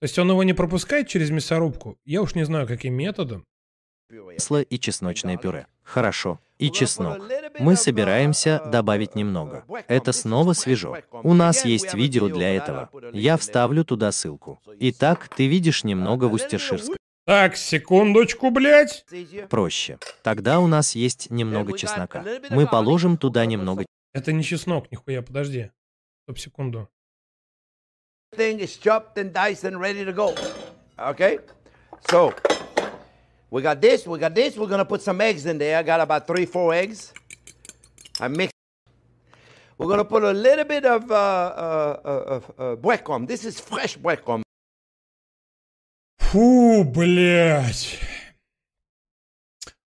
То 0.00 0.04
есть 0.04 0.18
он 0.18 0.30
его 0.30 0.42
не 0.42 0.54
пропускает 0.54 1.08
через 1.08 1.30
мясорубку? 1.30 1.98
Я 2.06 2.22
уж 2.22 2.34
не 2.34 2.44
знаю, 2.44 2.66
каким 2.66 2.94
методом. 2.94 3.44
Масло 4.10 4.62
и 4.62 4.78
чесночное 4.78 5.36
пюре. 5.36 5.66
Хорошо. 5.82 6.40
И 6.58 6.70
чеснок. 6.70 7.22
Мы 7.58 7.76
собираемся 7.76 8.62
добавить 8.66 9.14
немного. 9.14 9.64
Это 9.88 10.12
снова 10.12 10.52
свежо. 10.52 10.98
У 11.10 11.34
нас 11.34 11.64
есть 11.64 11.94
видео 11.94 12.28
для 12.28 12.54
этого. 12.54 12.90
Я 13.12 13.36
вставлю 13.36 13.84
туда 13.84 14.12
ссылку. 14.12 14.60
Итак, 14.78 15.28
ты 15.34 15.46
видишь 15.46 15.84
немного 15.84 16.26
вустерширского. 16.26 16.96
Так, 17.26 17.56
секундочку, 17.56 18.50
блядь. 18.50 19.04
Проще. 19.48 19.98
Тогда 20.22 20.60
у 20.60 20.66
нас 20.66 20.94
есть 20.94 21.30
немного 21.30 21.76
чеснока. 21.78 22.24
Мы 22.50 22.66
положим 22.66 23.16
туда 23.16 23.46
немного 23.46 23.84
Это 24.12 24.32
не 24.32 24.42
чеснок, 24.42 24.90
нихуя, 24.90 25.22
подожди. 25.22 25.70
Стоп, 26.24 26.38
секунду. 26.38 26.88
Thing 28.36 28.58
is 28.58 28.76
chopped 28.76 29.16
and 29.16 29.32
diced 29.32 29.64
and 29.64 29.78
ready 29.78 30.04
to 30.04 30.12
go. 30.12 30.34
Okay? 30.98 31.40
So, 32.08 32.34
we 33.49 33.61
got 33.61 33.81
this, 33.81 34.05
we 34.07 34.19
got 34.19 34.33
this. 34.35 34.57
We're 34.57 34.67
gonna 34.67 34.85
put 34.85 35.01
some 35.01 35.21
eggs 35.21 35.45
in 35.45 35.57
there. 35.57 35.77
I 35.77 35.83
got 35.83 36.01
about 36.01 36.27
three, 36.27 36.45
four 36.45 36.73
eggs. 36.73 37.13
I 38.19 38.27
mix. 38.27 38.51
We're 39.77 39.87
gonna 39.87 40.05
put 40.05 40.23
a 40.23 40.31
little 40.31 40.65
bit 40.65 40.85
of 40.85 41.11
uh, 41.11 41.15
uh, 41.15 41.99
uh, 42.05 42.09
of, 42.09 42.51
uh, 42.57 42.75
breadcrumb. 42.75 43.27
This 43.27 43.45
is 43.45 43.59
fresh 43.59 43.97
breadcrumb. 43.97 44.41
Фу, 46.19 46.75
Фу, 46.75 46.83
блядь. 46.83 47.99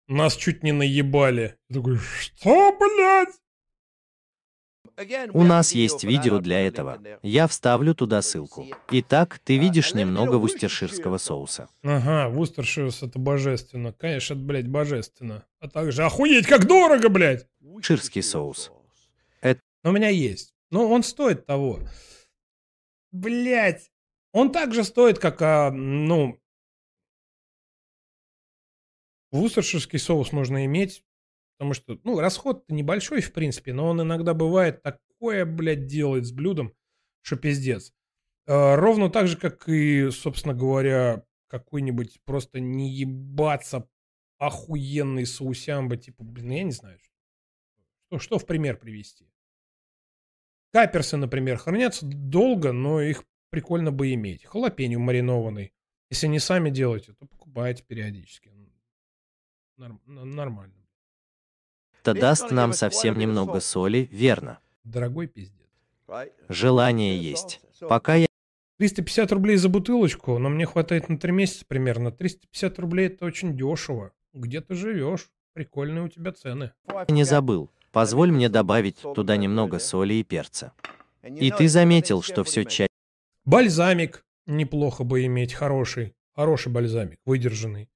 Нас 0.07 0.35
чуть 0.35 0.63
не 0.63 0.71
наебали. 0.71 1.55
Я 1.69 1.75
такой, 1.75 1.97
что, 1.97 2.71
блядь? 2.79 3.35
У 5.32 5.42
нас 5.42 5.72
есть 5.72 6.04
видео 6.04 6.38
для 6.38 6.66
этого. 6.66 6.98
Я 7.22 7.46
вставлю 7.46 7.94
туда 7.94 8.22
ссылку. 8.22 8.66
Итак, 8.90 9.38
ты 9.44 9.58
видишь 9.58 9.92
немного 9.94 10.36
вустерширского 10.36 11.18
соуса. 11.18 11.68
Ага, 11.82 12.30
Вустерширс 12.30 13.02
это 13.02 13.18
божественно. 13.18 13.92
Конечно, 13.92 14.34
это, 14.34 14.42
блядь, 14.42 14.68
божественно. 14.68 15.44
А 15.60 15.68
также 15.68 16.04
охуеть, 16.04 16.46
как 16.46 16.66
дорого, 16.66 17.08
блядь. 17.10 17.46
Ширский 17.82 18.22
соус. 18.22 18.70
Но 19.86 19.90
у 19.90 19.94
меня 19.94 20.08
есть. 20.08 20.52
Но 20.70 20.90
он 20.90 21.04
стоит 21.04 21.46
того. 21.46 21.78
Блять. 23.12 23.92
Он 24.32 24.50
также 24.50 24.82
стоит, 24.82 25.20
как, 25.20 25.40
а, 25.40 25.70
ну... 25.70 26.40
Вустерширский 29.30 30.00
соус 30.00 30.32
нужно 30.32 30.64
иметь, 30.64 31.04
потому 31.56 31.74
что, 31.74 31.98
ну, 32.04 32.20
расход-то 32.20 32.74
небольшой, 32.74 33.20
в 33.20 33.32
принципе, 33.32 33.72
но 33.72 33.88
он 33.88 34.02
иногда 34.02 34.34
бывает 34.34 34.82
такое, 34.82 35.44
блядь, 35.44 35.86
делает 35.86 36.26
с 36.26 36.32
блюдом, 36.32 36.74
что 37.22 37.36
пиздец. 37.36 37.92
А, 38.46 38.76
ровно 38.76 39.10
так 39.10 39.26
же, 39.26 39.36
как 39.36 39.68
и, 39.68 40.10
собственно 40.10 40.54
говоря, 40.54 41.24
какой-нибудь 41.48 42.20
просто 42.24 42.60
не 42.60 42.90
ебаться 42.90 43.88
охуенный 44.38 45.24
соусямба, 45.24 45.96
типа, 45.96 46.22
блин, 46.24 46.50
я 46.50 46.62
не 46.64 46.72
знаю, 46.72 46.98
что, 47.00 48.18
что 48.18 48.38
в 48.38 48.46
пример 48.46 48.76
привести. 48.76 49.30
Каперсы, 50.72 51.16
например, 51.16 51.56
хранятся 51.56 52.04
долго, 52.04 52.72
но 52.72 53.00
их 53.00 53.24
прикольно 53.50 53.92
бы 53.92 54.12
иметь. 54.12 54.44
Халапеньо 54.44 54.98
маринованный. 54.98 55.72
Если 56.10 56.26
не 56.26 56.38
сами 56.38 56.70
делаете, 56.70 57.14
то 57.14 57.26
покупайте 57.26 57.82
периодически. 57.82 58.52
Норм- 59.78 60.02
нормально. 60.04 60.75
Это 62.06 62.20
даст 62.20 62.52
нам 62.52 62.72
совсем 62.72 63.18
немного 63.18 63.58
соли, 63.58 64.08
верно? 64.12 64.60
Дорогой 64.84 65.26
пиздец. 65.26 65.66
Желание 66.48 67.20
есть. 67.20 67.60
Пока 67.80 68.14
я 68.14 68.28
350 68.78 69.32
рублей 69.32 69.56
за 69.56 69.68
бутылочку, 69.68 70.38
но 70.38 70.48
мне 70.48 70.66
хватает 70.66 71.08
на 71.08 71.18
3 71.18 71.32
месяца 71.32 71.64
примерно. 71.66 72.12
350 72.12 72.78
рублей 72.78 73.08
это 73.08 73.24
очень 73.24 73.56
дешево. 73.56 74.12
Где 74.32 74.60
ты 74.60 74.76
живешь? 74.76 75.30
Прикольные 75.52 76.04
у 76.04 76.08
тебя 76.08 76.30
цены. 76.30 76.72
не 77.08 77.24
забыл, 77.24 77.70
позволь 77.90 78.30
мне 78.30 78.48
добавить 78.48 78.98
туда 79.00 79.36
немного 79.36 79.80
соли 79.80 80.14
и 80.14 80.22
перца. 80.22 80.74
И 81.24 81.50
ты 81.50 81.66
заметил, 81.66 82.22
что 82.22 82.44
все 82.44 82.64
тщательно 82.64 82.86
Бальзамик 83.44 84.24
неплохо 84.46 85.02
бы 85.02 85.24
иметь, 85.24 85.54
хороший. 85.54 86.14
Хороший 86.36 86.70
бальзамик, 86.70 87.18
выдержанный. 87.24 87.88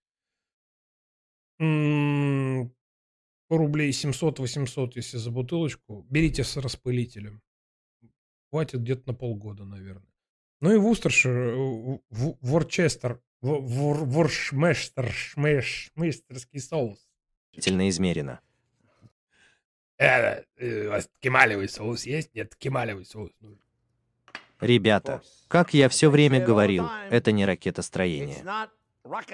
М, 1.60 2.72
Рублей 3.56 3.90
700-800, 3.90 4.92
если 4.94 5.16
за 5.18 5.30
бутылочку. 5.30 6.06
Берите 6.08 6.44
с 6.44 6.56
распылителем. 6.56 7.42
Хватит 8.50 8.80
где-то 8.80 9.02
на 9.06 9.14
полгода, 9.14 9.64
наверное. 9.64 10.08
Ну 10.60 10.72
и 10.72 10.76
Вустершир, 10.76 11.30
э, 11.32 11.98
Ворчестер, 12.10 13.20
Воршмештер, 13.40 15.10
шмеш, 15.10 15.90
мейстерский 15.94 16.60
соус. 16.60 17.08
измерено. 17.88 18.40
Э, 19.98 20.44
э, 20.56 20.86
у 20.86 20.90
вас 20.90 21.08
кемалевый 21.20 21.68
соус 21.68 22.06
есть? 22.06 22.34
Нет, 22.34 22.54
кемалевый 22.56 23.04
соус 23.04 23.32
нужен. 23.40 23.60
Ребята, 24.60 25.22
как 25.48 25.74
я 25.74 25.88
все 25.88 26.10
время 26.10 26.44
говорил, 26.44 26.88
это 27.10 27.32
не 27.32 27.46
ракетостроение. 27.46 28.44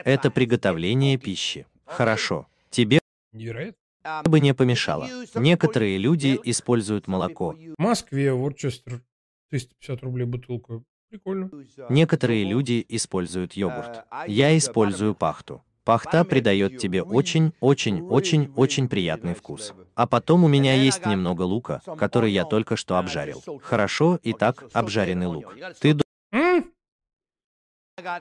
Это 0.04 0.30
приготовление 0.30 1.18
пищи. 1.18 1.66
Хорошо. 1.84 2.46
Тебе 2.70 3.00
Невероятно. 3.32 3.85
Бы 4.24 4.40
не 4.40 4.54
помешало. 4.54 5.08
Некоторые 5.34 5.98
люди 5.98 6.38
используют 6.44 7.06
молоко. 7.08 7.54
В 7.78 7.82
Москве 7.82 8.32
Ворчестер 8.32 9.02
350 9.50 10.02
рублей 10.02 10.26
бутылка. 10.26 10.82
Прикольно. 11.10 11.50
Некоторые 11.88 12.44
люди 12.44 12.84
используют 12.88 13.54
йогурт. 13.54 14.04
Я 14.26 14.56
использую 14.56 15.14
пахту. 15.14 15.62
Пахта 15.84 16.24
придает 16.24 16.78
тебе 16.78 17.00
очень-очень-очень-очень 17.00 18.88
приятный 18.88 19.34
вкус. 19.34 19.72
А 19.94 20.08
потом 20.08 20.42
у 20.42 20.48
меня 20.48 20.74
есть 20.74 21.06
немного 21.06 21.42
лука, 21.42 21.80
который 21.96 22.32
я 22.32 22.44
только 22.44 22.74
что 22.74 22.98
обжарил. 22.98 23.40
Хорошо, 23.62 24.18
итак, 24.24 24.64
обжаренный 24.72 25.26
лук. 25.26 25.54
Ты 25.80 25.96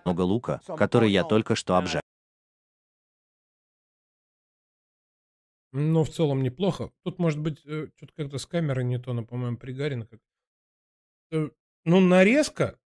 много 0.06 0.22
лука, 0.22 0.62
который 0.78 1.12
я 1.12 1.24
только 1.24 1.56
что 1.56 1.76
обжарил. 1.78 2.02
Ну, 5.78 6.06
в 6.06 6.10
целом 6.10 6.42
неплохо. 6.42 6.90
Тут, 7.04 7.20
может 7.20 7.40
быть, 7.40 7.60
что-то 7.60 8.14
как-то 8.16 8.38
с 8.38 8.46
камерой 8.46 8.86
не 8.86 8.98
то, 8.98 9.12
но, 9.12 9.26
по-моему, 9.26 9.58
пригарено 9.58 10.06
как. 10.06 10.22
Э, 11.32 11.50
Ну, 11.84 12.00
нарезка, 12.00 12.80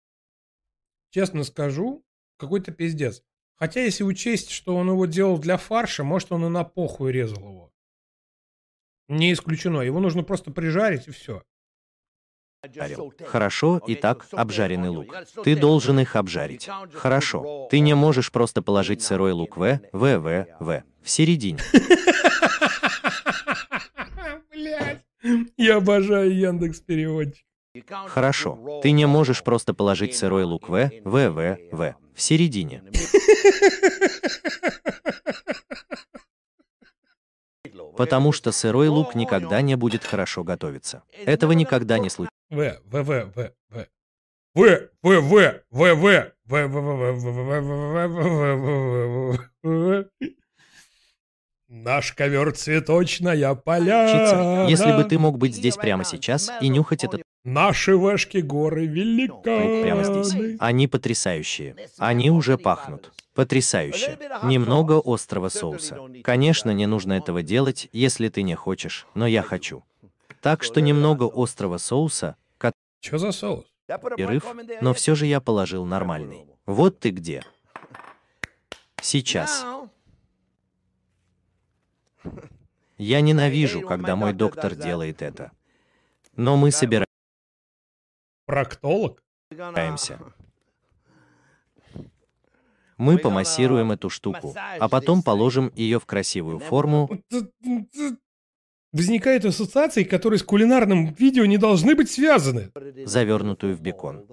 честно 1.12 1.44
скажу, 1.44 2.04
какой-то 2.38 2.72
пиздец. 2.72 3.22
Хотя, 3.54 3.82
если 3.82 4.04
учесть, 4.04 4.50
что 4.50 4.76
он 4.76 4.90
его 4.90 5.06
делал 5.06 5.38
для 5.38 5.58
фарша, 5.58 6.04
может, 6.04 6.32
он 6.32 6.46
и 6.46 6.50
на 6.50 6.64
похуй 6.64 7.12
резал 7.12 7.44
его. 7.44 7.74
Не 9.08 9.34
исключено. 9.34 9.82
Его 9.82 10.00
нужно 10.00 10.24
просто 10.24 10.50
прижарить 10.50 11.08
и 11.08 11.12
все. 11.12 11.44
Хорошо, 13.28 13.82
итак, 13.86 14.28
обжаренный 14.32 14.90
лук. 14.90 15.16
Ты 15.44 15.56
должен 15.56 16.00
их 16.00 16.16
обжарить. 16.16 16.68
Хорошо. 16.94 17.68
Ты 17.70 17.82
не 17.82 17.94
можешь 17.94 18.32
просто 18.32 18.64
положить 18.64 19.04
сырой 19.04 19.32
лук 19.34 19.58
в, 19.58 19.80
в, 19.92 20.18
в, 20.18 20.48
в, 20.60 20.84
в 21.04 21.10
середине. 21.10 21.60
Блять. 24.60 25.06
Я 25.58 25.78
обожаю 25.78 26.36
Яндекс 26.36 26.82
переводчик. 26.82 27.46
Хорошо. 28.08 28.80
Ты 28.84 28.92
не 28.92 29.06
можешь 29.06 29.44
просто 29.44 29.74
положить 29.74 30.16
сырой 30.16 30.44
лук 30.44 30.68
в, 30.68 30.92
в, 31.06 31.30
в, 31.30 31.58
в, 31.72 31.96
в 32.14 32.22
середине. 32.22 32.84
Потому 37.96 38.32
что 38.32 38.52
сырой 38.52 38.88
лук 38.90 39.16
никогда 39.16 39.62
не 39.62 39.76
будет 39.76 40.04
хорошо 40.04 40.44
готовиться. 40.44 41.04
Этого 41.26 41.54
никогда 41.54 41.98
не 42.00 42.10
случится. 42.10 42.36
В, 42.50 42.82
В, 42.86 43.04
В, 43.04 43.32
В, 43.36 43.54
В. 43.70 43.88
В, 44.56 44.90
В, 45.02 45.22
В, 45.22 45.22
В, 45.22 45.62
В, 45.70 45.96
В, 45.96 45.96
В, 45.96 46.20
В, 46.46 46.46
В, 46.46 46.66
В, 46.66 46.66
В, 46.66 47.30
В, 47.30 47.86
В, 48.20 48.66
В, 49.24 49.50
В, 49.64 49.64
В. 49.64 50.10
Наш 51.70 52.14
ковер 52.14 52.52
цветочная 52.52 53.54
поля. 53.54 54.66
Если 54.68 54.92
бы 54.92 55.04
ты 55.04 55.20
мог 55.20 55.38
быть 55.38 55.56
здесь 55.56 55.76
прямо 55.76 56.04
сейчас 56.04 56.52
и 56.62 56.68
нюхать 56.68 57.04
этот 57.04 57.22
Наши 57.44 57.92
вешки 57.92 58.40
горы 58.40 58.86
велика. 58.88 59.42
прямо 59.84 60.04
здесь. 60.04 60.58
Они 60.60 60.88
потрясающие. 60.88 61.76
Они 61.98 62.32
уже 62.32 62.58
пахнут. 62.58 63.12
Потрясающе. 63.36 64.18
Немного 64.44 65.00
острого 65.06 65.50
соуса. 65.50 66.00
Конечно, 66.24 66.72
не 66.72 66.88
нужно 66.88 67.14
этого 67.14 67.44
делать, 67.44 67.88
если 67.94 68.30
ты 68.30 68.42
не 68.42 68.56
хочешь, 68.56 69.06
но 69.14 69.28
я 69.28 69.44
хочу. 69.44 69.84
Так 70.42 70.64
что 70.64 70.82
немного 70.82 71.30
острого 71.34 71.78
соуса, 71.78 72.36
Что 73.02 73.18
за 73.18 73.32
соус? 73.32 73.66
перерыв, 73.88 74.44
но 74.82 74.94
все 74.94 75.16
же 75.16 75.26
я 75.26 75.40
положил 75.40 75.86
нормальный. 75.86 76.46
Вот 76.66 77.00
ты 77.00 77.12
где. 77.12 77.44
Сейчас. 79.02 79.66
Я 82.98 83.22
ненавижу, 83.22 83.82
когда 83.82 84.16
мой 84.16 84.34
доктор 84.34 84.76
делает 84.76 85.22
это. 85.22 85.52
Но 86.36 86.58
мы 86.58 86.72
Проктолог? 88.46 89.24
собираемся. 89.52 90.20
Мы 92.98 93.18
помассируем 93.18 93.92
эту 93.94 94.10
штуку, 94.10 94.54
а 94.56 94.90
потом 94.90 95.24
положим 95.24 95.72
ее 95.76 96.00
в 96.00 96.06
красивую 96.06 96.60
форму, 96.60 97.10
Возникают 98.92 99.46
ассоциации, 99.46 100.04
которые 100.04 100.40
с 100.40 100.44
кулинарным 100.44 101.14
видео 101.14 101.46
не 101.46 101.58
должны 101.58 101.96
быть 101.96 102.10
связаны. 102.10 102.72
завернутую 103.06 103.76
в 103.76 103.82
бекон. 103.82 104.26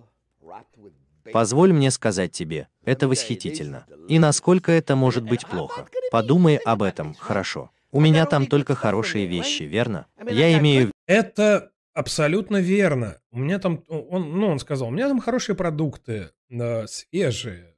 Позволь 1.32 1.72
мне 1.72 1.90
сказать 1.90 2.32
тебе, 2.32 2.68
это 2.84 3.06
восхитительно. 3.06 3.86
И 4.08 4.18
насколько 4.18 4.72
это 4.72 4.96
может 4.96 5.24
быть 5.24 5.46
плохо. 5.46 5.88
Подумай 6.10 6.56
об 6.56 6.82
этом, 6.82 7.14
хорошо. 7.14 7.70
У 7.90 8.00
меня 8.00 8.26
там 8.26 8.46
только 8.46 8.74
хорошие 8.74 9.26
вещи, 9.26 9.62
верно? 9.64 10.06
Я 10.28 10.58
имею 10.58 10.88
в 10.88 10.92
Это 11.06 11.72
абсолютно 11.94 12.58
верно. 12.58 13.20
У 13.30 13.38
меня 13.38 13.58
там, 13.58 13.82
он, 13.88 14.38
ну, 14.38 14.48
он 14.48 14.58
сказал, 14.58 14.88
у 14.88 14.90
меня 14.90 15.08
там 15.08 15.20
хорошие 15.20 15.56
продукты, 15.56 16.30
э, 16.50 16.86
свежие, 16.86 17.74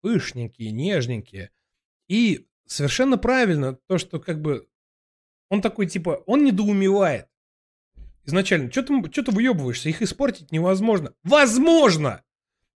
пышненькие, 0.00 0.70
нежненькие. 0.70 1.50
И 2.08 2.46
совершенно 2.66 3.18
правильно 3.18 3.74
то, 3.86 3.98
что 3.98 4.18
как 4.18 4.40
бы 4.40 4.66
он 5.50 5.60
такой, 5.60 5.86
типа, 5.86 6.22
он 6.26 6.44
недоумевает. 6.44 7.26
Изначально, 8.24 8.70
что 8.70 8.82
ты, 8.82 9.12
что 9.12 9.24
ты 9.24 9.32
выебываешься, 9.32 9.88
их 9.88 10.00
испортить 10.02 10.52
невозможно. 10.52 11.12
Возможно! 11.24 12.22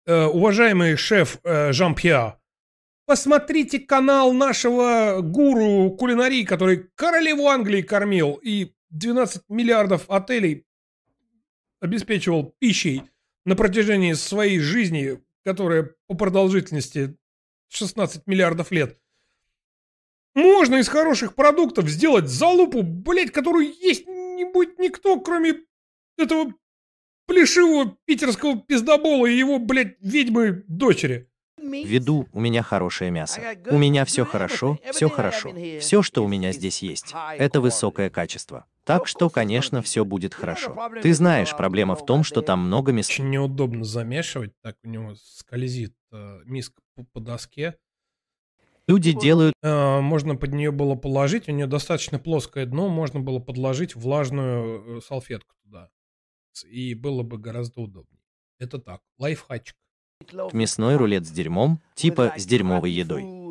Э, 0.06 0.26
уважаемый 0.26 0.95
шеф 0.98 1.40
э, 1.44 1.72
Жан-Пьер, 1.72 2.38
посмотрите 3.06 3.80
канал 3.80 4.34
нашего 4.34 5.20
гуру 5.22 5.92
кулинарии, 5.92 6.44
который 6.44 6.90
королеву 6.96 7.48
Англии 7.48 7.82
кормил 7.82 8.40
и 8.42 8.74
12 8.90 9.44
миллиардов 9.50 10.10
отелей 10.10 10.66
обеспечивал 11.80 12.56
пищей 12.60 13.04
на 13.46 13.56
протяжении 13.56 14.14
своей 14.14 14.60
жизни, 14.60 15.22
которая 15.44 15.96
по 16.08 16.16
продолжительности 16.16 17.18
16 17.70 18.26
миллиардов 18.28 18.72
лет. 18.72 18.98
Можно 20.36 20.78
из 20.78 20.88
хороших 20.88 21.36
продуктов 21.36 21.90
сделать 21.90 22.28
залупу, 22.28 22.82
блядь, 22.82 23.32
которую 23.32 23.68
есть 23.68 24.08
не 24.08 24.46
будет 24.46 24.80
никто, 24.80 25.20
кроме 25.20 25.62
этого 26.18 26.54
плешивого 27.28 27.98
питерского 28.06 28.60
пиздобола 28.60 29.28
и 29.28 29.38
его, 29.38 29.60
блядь, 29.60 29.98
ведьмы 30.00 30.64
дочери. 30.68 31.30
В 31.64 31.88
виду 31.88 32.27
у 32.34 32.40
меня 32.40 32.61
хорошее 32.61 33.10
мясо. 33.10 33.41
У 33.68 33.77
меня 33.77 34.03
все 34.06 34.26
хорошо, 34.26 34.77
все 34.91 35.10
хорошо. 35.10 35.53
Все, 35.80 36.02
что 36.02 36.23
у 36.23 36.27
меня 36.27 36.52
здесь 36.52 36.81
есть, 36.81 37.14
это 37.38 37.61
высокое 37.61 38.10
качество. 38.10 38.65
Так 38.84 39.07
что, 39.07 39.30
конечно, 39.30 39.81
все 39.81 40.03
будет 40.03 40.34
хорошо. 40.34 40.77
Ты 41.02 41.14
знаешь, 41.14 41.56
проблема 41.56 41.95
в 41.95 42.06
том, 42.06 42.23
что 42.23 42.41
там 42.41 42.65
много 42.65 42.91
мяса. 42.91 43.11
Очень 43.11 43.30
неудобно 43.30 43.85
замешивать, 43.85 44.52
так 44.61 44.76
у 44.84 44.90
него 44.90 45.15
скользит 45.15 45.95
э, 46.11 46.41
миска 46.45 46.81
по, 46.95 47.06
по 47.06 47.19
доске. 47.22 47.77
Люди 48.85 49.14
делают... 49.14 49.53
Э, 49.64 50.02
можно 50.02 50.35
под 50.35 50.52
нее 50.52 50.72
было 50.72 50.95
положить, 50.95 51.48
у 51.48 51.53
нее 51.53 51.68
достаточно 51.68 52.19
плоское 52.19 52.65
дно, 52.65 52.90
можно 52.90 53.22
было 53.22 53.40
подложить 53.40 53.95
влажную 53.95 54.98
э, 54.98 55.02
салфетку 55.02 55.56
туда. 55.64 55.90
И 56.69 56.94
было 56.94 57.23
бы 57.23 57.38
гораздо 57.38 57.80
удобнее. 57.80 58.22
Это 58.60 58.80
так, 58.80 59.02
лайфхачик. 59.18 59.77
Мясной 60.54 60.95
рулет 60.95 61.26
с 61.26 61.30
дерьмом, 61.30 61.80
типа 61.95 62.34
с 62.38 62.45
дерьмовой 62.45 62.91
едой. 62.91 63.44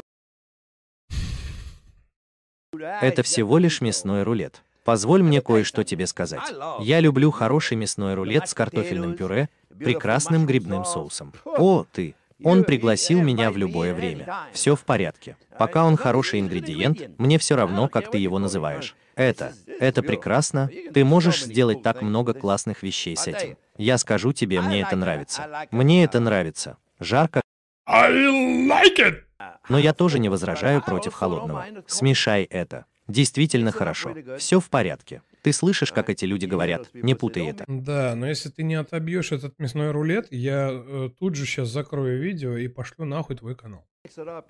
Это 2.75 3.23
всего 3.23 3.59
лишь 3.59 3.81
мясной 3.81 4.23
рулет. 4.23 4.63
Позволь 4.85 5.23
мне 5.23 5.41
кое-что 5.41 5.85
тебе 5.85 6.07
сказать. 6.07 6.53
Я 6.81 7.01
люблю 7.01 7.31
хороший 7.31 7.77
мясной 7.77 8.15
рулет 8.15 8.49
с 8.49 8.55
картофельным 8.55 9.15
пюре, 9.15 9.49
прекрасным 9.79 10.47
грибным 10.47 10.85
соусом. 10.85 11.33
О, 11.45 11.85
ты! 11.93 12.15
Он 12.45 12.65
пригласил 12.65 13.21
меня 13.23 13.51
в 13.51 13.57
любое 13.57 13.95
время. 13.95 14.49
Все 14.53 14.77
в 14.77 14.85
порядке. 14.85 15.37
Пока 15.59 15.85
он 15.85 15.97
хороший 15.97 16.41
ингредиент, 16.41 17.19
мне 17.19 17.39
все 17.39 17.57
равно, 17.57 17.89
как 17.89 18.11
ты 18.11 18.19
его 18.19 18.39
называешь. 18.39 18.95
Это, 19.15 19.53
это 19.81 20.03
прекрасно. 20.03 20.71
Ты 20.95 21.05
можешь 21.05 21.43
сделать 21.43 21.83
так 21.83 22.03
много 22.03 22.33
классных 22.35 22.83
вещей 22.83 23.17
с 23.17 23.27
этим. 23.27 23.57
Я 23.77 23.99
скажу 23.99 24.33
тебе, 24.33 24.61
мне 24.61 24.83
это 24.83 24.97
нравится. 24.97 25.67
Мне 25.71 26.05
это 26.05 26.21
нравится. 26.21 26.77
Жарко. 27.01 27.41
I 27.87 28.13
like 28.13 28.99
it! 28.99 29.23
Но 29.69 29.79
я 29.79 29.93
тоже 29.93 30.19
не 30.19 30.29
возражаю 30.29 30.83
против 30.83 31.15
холодного. 31.15 31.67
Смешай 31.87 32.45
это. 32.45 32.87
Действительно 33.09 33.73
хорошо. 33.73 34.15
Все 34.39 34.61
в 34.61 34.71
порядке. 34.71 35.23
Ты 35.43 35.53
слышишь, 35.53 35.93
как 35.93 36.09
эти 36.09 36.25
люди 36.25 36.47
говорят? 36.47 36.89
Не 36.95 37.15
путай 37.15 37.49
это. 37.49 37.65
Да, 37.67 38.15
но 38.15 38.29
если 38.29 38.49
ты 38.49 38.63
не 38.63 38.77
отобьешь 38.77 39.33
этот 39.33 39.59
мясной 39.59 39.91
рулет, 39.91 40.29
я 40.31 40.71
э, 40.73 41.11
тут 41.19 41.35
же 41.35 41.47
сейчас 41.47 41.69
закрою 41.69 42.23
видео 42.23 42.57
и 42.57 42.69
пошлю 42.69 43.05
нахуй 43.05 43.37
твой 43.37 43.57
канал. 43.57 43.85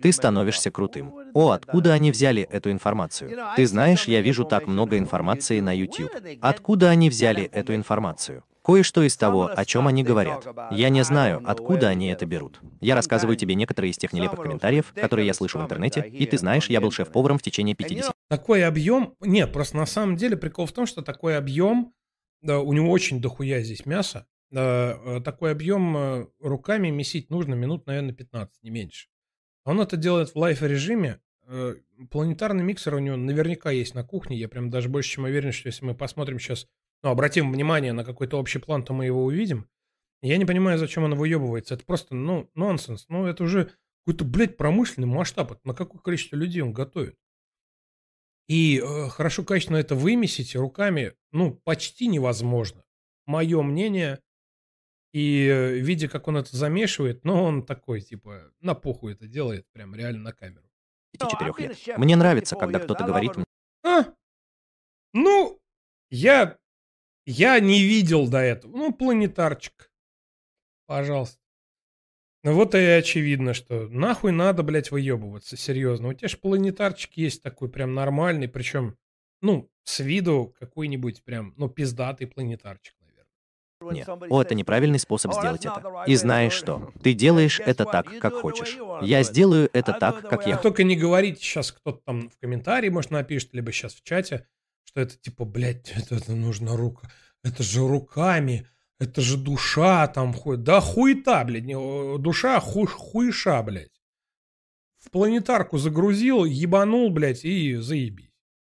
Ты 0.00 0.12
становишься 0.12 0.70
крутым. 0.70 1.14
О, 1.34 1.50
откуда 1.50 1.92
они 1.92 2.10
взяли 2.10 2.42
эту 2.42 2.70
информацию? 2.70 3.30
Ты 3.56 3.66
знаешь, 3.66 4.06
я 4.06 4.20
вижу 4.20 4.44
так 4.44 4.66
много 4.66 4.98
информации 4.98 5.60
на 5.60 5.76
YouTube. 5.76 6.10
Откуда 6.40 6.90
они 6.90 7.10
взяли 7.10 7.44
эту 7.44 7.74
информацию? 7.74 8.44
Кое-что 8.64 9.02
из 9.02 9.16
того, 9.16 9.50
о 9.54 9.64
чем 9.64 9.88
они 9.88 10.04
говорят. 10.04 10.46
Я 10.70 10.88
не 10.88 11.02
знаю, 11.02 11.42
откуда 11.44 11.88
они 11.88 12.08
это 12.08 12.26
берут. 12.26 12.60
Я 12.80 12.94
рассказываю 12.94 13.36
тебе 13.36 13.54
некоторые 13.54 13.90
из 13.90 13.98
тех 13.98 14.12
нелепых 14.12 14.40
комментариев, 14.40 14.92
которые 14.94 15.26
я 15.26 15.34
слышу 15.34 15.58
в 15.58 15.62
интернете, 15.62 16.00
и 16.00 16.26
ты 16.26 16.38
знаешь, 16.38 16.68
я 16.68 16.80
был 16.80 16.90
шеф-поваром 16.90 17.38
в 17.38 17.42
течение 17.42 17.74
50 17.74 18.14
Такой 18.28 18.64
объем... 18.64 19.14
Нет, 19.20 19.52
просто 19.52 19.76
на 19.76 19.86
самом 19.86 20.16
деле 20.16 20.36
прикол 20.36 20.66
в 20.66 20.72
том, 20.72 20.86
что 20.86 21.02
такой 21.02 21.36
объем... 21.36 21.92
Да, 22.40 22.58
у 22.58 22.72
него 22.72 22.90
очень 22.90 23.20
дохуя 23.20 23.62
здесь 23.62 23.86
мяса. 23.86 24.26
Да, 24.50 24.98
э, 25.04 25.20
такой 25.24 25.52
объем 25.52 25.96
э, 25.96 26.26
руками 26.40 26.90
месить 26.90 27.30
нужно 27.30 27.54
минут, 27.54 27.86
наверное, 27.86 28.12
15, 28.12 28.62
не 28.62 28.70
меньше. 28.70 29.08
Он 29.64 29.80
это 29.80 29.96
делает 29.96 30.30
в 30.30 30.36
лайф-режиме. 30.36 31.20
Э, 31.46 31.76
Планетарный 32.10 32.62
миксер 32.62 32.94
у 32.94 32.98
него 32.98 33.16
наверняка 33.16 33.70
есть 33.70 33.94
на 33.94 34.04
кухне. 34.04 34.36
Я 34.36 34.48
прям 34.48 34.70
даже 34.70 34.88
больше 34.88 35.10
чем 35.10 35.24
уверен, 35.24 35.52
что 35.52 35.68
если 35.68 35.84
мы 35.84 35.94
посмотрим 35.94 36.38
сейчас, 36.38 36.66
ну, 37.02 37.10
обратим 37.10 37.52
внимание 37.52 37.92
на 37.92 38.04
какой-то 38.04 38.38
общий 38.38 38.58
план, 38.58 38.84
то 38.84 38.92
мы 38.92 39.06
его 39.06 39.24
увидим. 39.24 39.68
Я 40.22 40.36
не 40.36 40.44
понимаю, 40.44 40.78
зачем 40.78 41.02
он 41.02 41.16
выебывается. 41.16 41.74
Это 41.74 41.84
просто, 41.84 42.14
ну, 42.14 42.48
нонсенс. 42.54 43.06
Ну, 43.08 43.26
это 43.26 43.42
уже 43.42 43.72
какой-то, 44.04 44.24
блядь, 44.24 44.56
промышленный 44.56 45.08
масштаб. 45.08 45.52
Это 45.52 45.60
на 45.64 45.74
какое 45.74 46.00
количество 46.00 46.36
людей 46.36 46.62
он 46.62 46.72
готовит? 46.72 47.16
И 48.48 48.78
э, 48.78 49.08
хорошо, 49.08 49.44
качественно 49.44 49.78
это 49.78 49.94
вымесить 49.94 50.54
руками, 50.54 51.14
ну, 51.32 51.54
почти 51.64 52.06
невозможно. 52.06 52.84
Мое 53.26 53.62
мнение. 53.62 54.20
И 55.12 55.46
э, 55.46 55.78
видя, 55.78 56.08
как 56.08 56.28
он 56.28 56.36
это 56.36 56.56
замешивает, 56.56 57.24
ну, 57.24 57.42
он 57.42 57.64
такой, 57.64 58.00
типа, 58.00 58.52
на 58.60 58.74
похуй 58.74 59.12
это 59.14 59.26
делает, 59.26 59.66
прям 59.72 59.94
реально 59.94 60.22
на 60.22 60.32
камеру. 60.32 60.68
4 61.18 61.52
лет. 61.58 61.98
Мне 61.98 62.16
нравится, 62.16 62.56
когда 62.56 62.78
кто-то 62.78 63.04
говорит 63.04 63.36
мне, 63.36 63.44
А? 63.84 64.14
Ну, 65.12 65.60
я, 66.10 66.58
я 67.26 67.58
не 67.60 67.82
видел 67.82 68.28
до 68.28 68.38
этого. 68.38 68.76
Ну, 68.76 68.92
планетарчик. 68.92 69.90
Пожалуйста. 70.86 71.38
Ну 72.44 72.54
вот 72.54 72.74
и 72.74 72.78
очевидно, 72.78 73.54
что 73.54 73.88
нахуй 73.88 74.32
надо, 74.32 74.64
блядь, 74.64 74.90
выебываться, 74.90 75.56
серьезно. 75.56 76.08
У 76.08 76.12
тебя 76.12 76.28
же 76.28 76.36
планетарчик 76.36 77.12
есть 77.16 77.40
такой 77.40 77.68
прям 77.68 77.94
нормальный, 77.94 78.48
причем, 78.48 78.96
ну, 79.40 79.70
с 79.84 80.00
виду 80.00 80.52
какой-нибудь 80.58 81.22
прям, 81.22 81.54
ну, 81.56 81.68
пиздатый 81.68 82.26
планетарчик, 82.26 82.96
наверное. 83.00 83.94
Нет, 83.94 84.08
о, 84.08 84.42
это 84.42 84.56
неправильный 84.56 84.98
способ 84.98 85.32
сделать 85.34 85.64
это. 85.64 86.04
И 86.08 86.16
знаешь 86.16 86.52
что? 86.52 86.92
Ты 87.00 87.12
делаешь 87.12 87.60
это 87.60 87.84
так, 87.84 88.18
как 88.18 88.34
хочешь. 88.34 88.76
Я 89.02 89.22
сделаю 89.22 89.70
это 89.72 89.92
так, 89.92 90.28
как 90.28 90.46
я 90.48 90.56
только 90.56 90.82
не 90.82 90.96
говорите 90.96 91.40
сейчас, 91.40 91.70
кто-то 91.70 92.00
там 92.04 92.28
в 92.28 92.36
комментарии, 92.38 92.88
может, 92.88 93.12
напишет, 93.12 93.54
либо 93.54 93.70
сейчас 93.70 93.94
в 93.94 94.02
чате, 94.02 94.48
что 94.84 95.00
это 95.00 95.16
типа, 95.16 95.44
блядь, 95.44 95.92
это, 95.96 96.16
это 96.16 96.32
нужно 96.32 96.76
рука. 96.76 97.10
Это 97.44 97.62
же 97.62 97.80
руками, 97.80 98.68
это 99.00 99.20
же 99.20 99.36
душа 99.36 100.06
там 100.06 100.32
ходит. 100.32 100.62
Да 100.62 100.80
хуета, 100.80 101.42
блядь, 101.44 101.64
не, 101.64 102.18
душа 102.18 102.60
ху, 102.60 102.86
хуеша, 102.86 103.62
блядь. 103.62 103.90
В 105.00 105.10
планетарку 105.10 105.78
загрузил, 105.78 106.44
ебанул, 106.44 107.10
блядь, 107.10 107.44
и 107.44 107.74
заебись. 107.74 108.30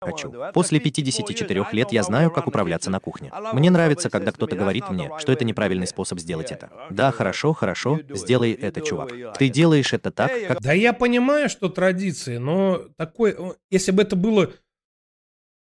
хочу. 0.01 0.33
После 0.55 0.79
54 0.79 1.67
лет 1.73 1.91
я 1.91 2.05
знаю, 2.05 2.31
как 2.31 2.47
управляться 2.47 2.89
на 2.91 3.01
кухне. 3.01 3.33
Мне 3.53 3.71
нравится, 3.73 4.09
когда 4.09 4.31
кто-то 4.31 4.55
говорит 4.55 4.89
мне, 4.89 5.11
что 5.19 5.33
это 5.33 5.45
неправильный 5.45 5.89
способ 5.89 6.21
сделать 6.21 6.53
это. 6.53 6.71
Да, 6.91 7.11
хорошо, 7.11 7.53
хорошо, 7.53 7.99
сделай 8.11 8.53
это, 8.53 8.81
чувак. 8.81 9.11
Ты 9.39 9.49
делаешь 9.49 9.93
это 9.93 10.13
так, 10.13 10.31
как... 10.47 10.61
Да 10.61 10.73
я 10.73 10.93
понимаю, 10.93 11.49
что 11.49 11.69
традиции, 11.69 12.37
но 12.37 12.83
такой, 12.97 13.37
если 13.71 13.91
бы 13.91 14.03
это 14.03 14.15
было 14.15 14.53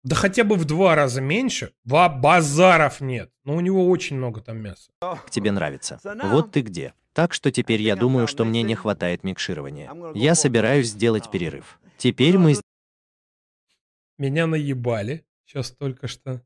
да 0.07 0.15
хотя 0.15 0.45
бы 0.45 0.55
в 0.55 0.63
два 0.63 0.95
раза 0.95 1.19
меньше, 1.19 1.73
ва 1.83 2.07
базаров 2.07 3.01
нет. 3.01 3.29
Но 3.43 3.55
у 3.57 3.59
него 3.59 3.89
очень 3.89 4.15
много 4.15 4.39
там 4.39 4.57
мяса. 4.57 4.89
тебе 5.29 5.51
нравится. 5.51 5.99
Вот 6.03 6.51
ты 6.51 6.61
где. 6.61 6.93
Так 7.11 7.33
что 7.33 7.51
теперь 7.51 7.81
я 7.81 7.97
думаю, 7.97 8.27
что 8.27 8.45
мне 8.45 8.63
не 8.63 8.75
хватает 8.75 9.25
микширования. 9.25 9.91
Я 10.13 10.35
собираюсь 10.35 10.87
сделать 10.87 11.29
перерыв. 11.29 11.79
Теперь 11.97 12.37
мы 12.37 12.55
Меня 14.17 14.47
наебали 14.47 15.25
сейчас 15.45 15.71
только 15.71 16.07
что. 16.07 16.41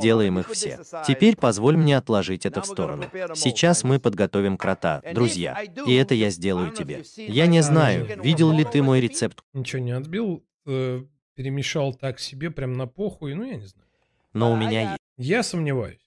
делаем 0.00 0.38
их 0.38 0.48
все. 0.48 0.80
Теперь 1.06 1.36
позволь 1.36 1.76
мне 1.76 1.98
отложить 1.98 2.46
это 2.46 2.62
в 2.62 2.66
сторону. 2.66 3.10
Сейчас 3.34 3.84
мы 3.84 4.00
подготовим 4.00 4.56
крота, 4.56 5.02
друзья. 5.12 5.60
И 5.86 5.92
это 5.94 6.14
я 6.14 6.30
сделаю 6.30 6.70
тебе. 6.70 7.02
Я 7.16 7.46
не 7.46 7.60
знаю, 7.62 8.22
видел 8.22 8.52
ли 8.52 8.64
ты 8.64 8.82
мой 8.82 9.00
рецепт, 9.00 9.42
Ничего 9.52 9.82
не 9.82 9.90
отбил, 9.92 10.42
э, 10.66 11.02
перемешал 11.36 11.94
так 11.94 12.18
себе, 12.18 12.50
прям 12.50 12.72
на 12.72 12.86
похуй, 12.88 13.34
ну 13.34 13.44
я 13.44 13.56
не 13.56 13.66
знаю. 13.66 13.86
но 14.32 14.52
у 14.52 14.56
меня 14.56 14.96
Я 15.16 15.42
сомневаюсь. 15.42 16.00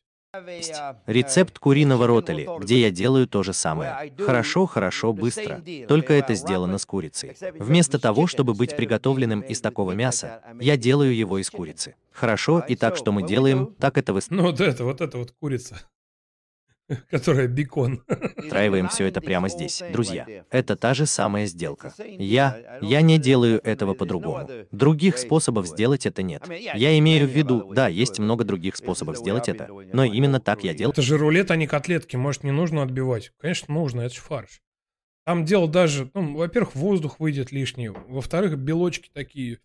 есть 0.47 0.73
рецепт 1.07 1.57
куриного 1.59 2.05
ротели, 2.07 2.47
где 2.59 2.79
я 2.81 2.91
делаю 2.91 3.27
то 3.27 3.43
же 3.43 3.53
самое. 3.53 4.11
Хорошо, 4.17 4.65
хорошо, 4.65 5.13
быстро. 5.13 5.61
Только 5.87 6.13
это 6.13 6.33
сделано 6.33 6.77
с 6.77 6.85
курицей. 6.85 7.35
Вместо 7.53 7.99
того, 7.99 8.27
чтобы 8.27 8.53
быть 8.53 8.75
приготовленным 8.75 9.41
из 9.41 9.61
такого 9.61 9.93
мяса, 9.93 10.41
я 10.59 10.77
делаю 10.77 11.15
его 11.15 11.37
из 11.37 11.49
курицы. 11.49 11.95
Хорошо, 12.11 12.59
и 12.59 12.75
так, 12.75 12.97
что 12.97 13.11
мы 13.11 13.23
делаем, 13.23 13.73
так 13.79 13.97
это 13.97 14.17
Ну 14.29 14.43
вот 14.43 14.59
это, 14.59 14.83
вот 14.83 14.99
это 15.01 15.17
вот 15.17 15.31
курица, 15.39 15.79
которая 17.09 17.47
бекон. 17.47 18.03
выстраиваем 18.59 18.89
все 18.89 19.05
это 19.05 19.21
прямо 19.21 19.49
здесь, 19.49 19.83
друзья. 19.91 20.25
Это 20.49 20.75
та 20.75 20.93
же 20.93 21.05
самая 21.05 21.45
сделка. 21.45 21.93
Я, 21.97 22.79
я 22.81 23.01
не 23.01 23.19
делаю 23.19 23.61
этого 23.63 23.93
по-другому. 23.93 24.49
Других 24.71 25.17
способов 25.17 25.67
сделать 25.67 26.05
это 26.05 26.23
нет. 26.23 26.43
Я 26.49 26.97
имею 26.97 27.27
в 27.27 27.31
виду, 27.31 27.73
да, 27.73 27.87
есть 27.87 28.19
много 28.19 28.43
других 28.43 28.75
способов 28.75 29.17
сделать 29.17 29.49
это, 29.49 29.69
но 29.93 30.03
именно 30.03 30.39
так 30.39 30.63
я 30.63 30.73
делаю. 30.73 30.93
Это 30.93 31.01
же 31.01 31.17
рулет, 31.17 31.51
а 31.51 31.55
не 31.55 31.67
котлетки. 31.67 32.15
Может, 32.15 32.43
не 32.43 32.51
нужно 32.51 32.83
отбивать? 32.83 33.31
Конечно, 33.39 33.73
нужно, 33.73 34.01
это 34.01 34.15
же 34.15 34.21
фарш. 34.21 34.61
Там 35.25 35.45
дело 35.45 35.67
даже, 35.67 36.09
ну, 36.15 36.37
во-первых, 36.37 36.75
воздух 36.75 37.19
выйдет 37.19 37.51
лишний, 37.51 37.89
во-вторых, 37.89 38.57
белочки 38.57 39.11
такие, 39.13 39.59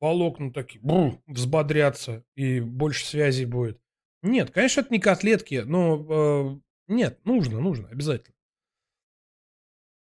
волокна 0.00 0.52
такие, 0.52 0.80
бру, 0.82 1.20
взбодрятся, 1.26 2.24
и 2.34 2.60
больше 2.60 3.04
связей 3.04 3.44
будет. 3.44 3.78
Нет, 4.22 4.50
конечно, 4.50 4.80
это 4.80 4.92
не 4.92 5.00
котлетки, 5.00 5.62
но 5.66 6.06
э, 6.08 6.60
нет, 6.88 7.24
нужно, 7.24 7.60
нужно, 7.60 7.88
обязательно. 7.88 8.36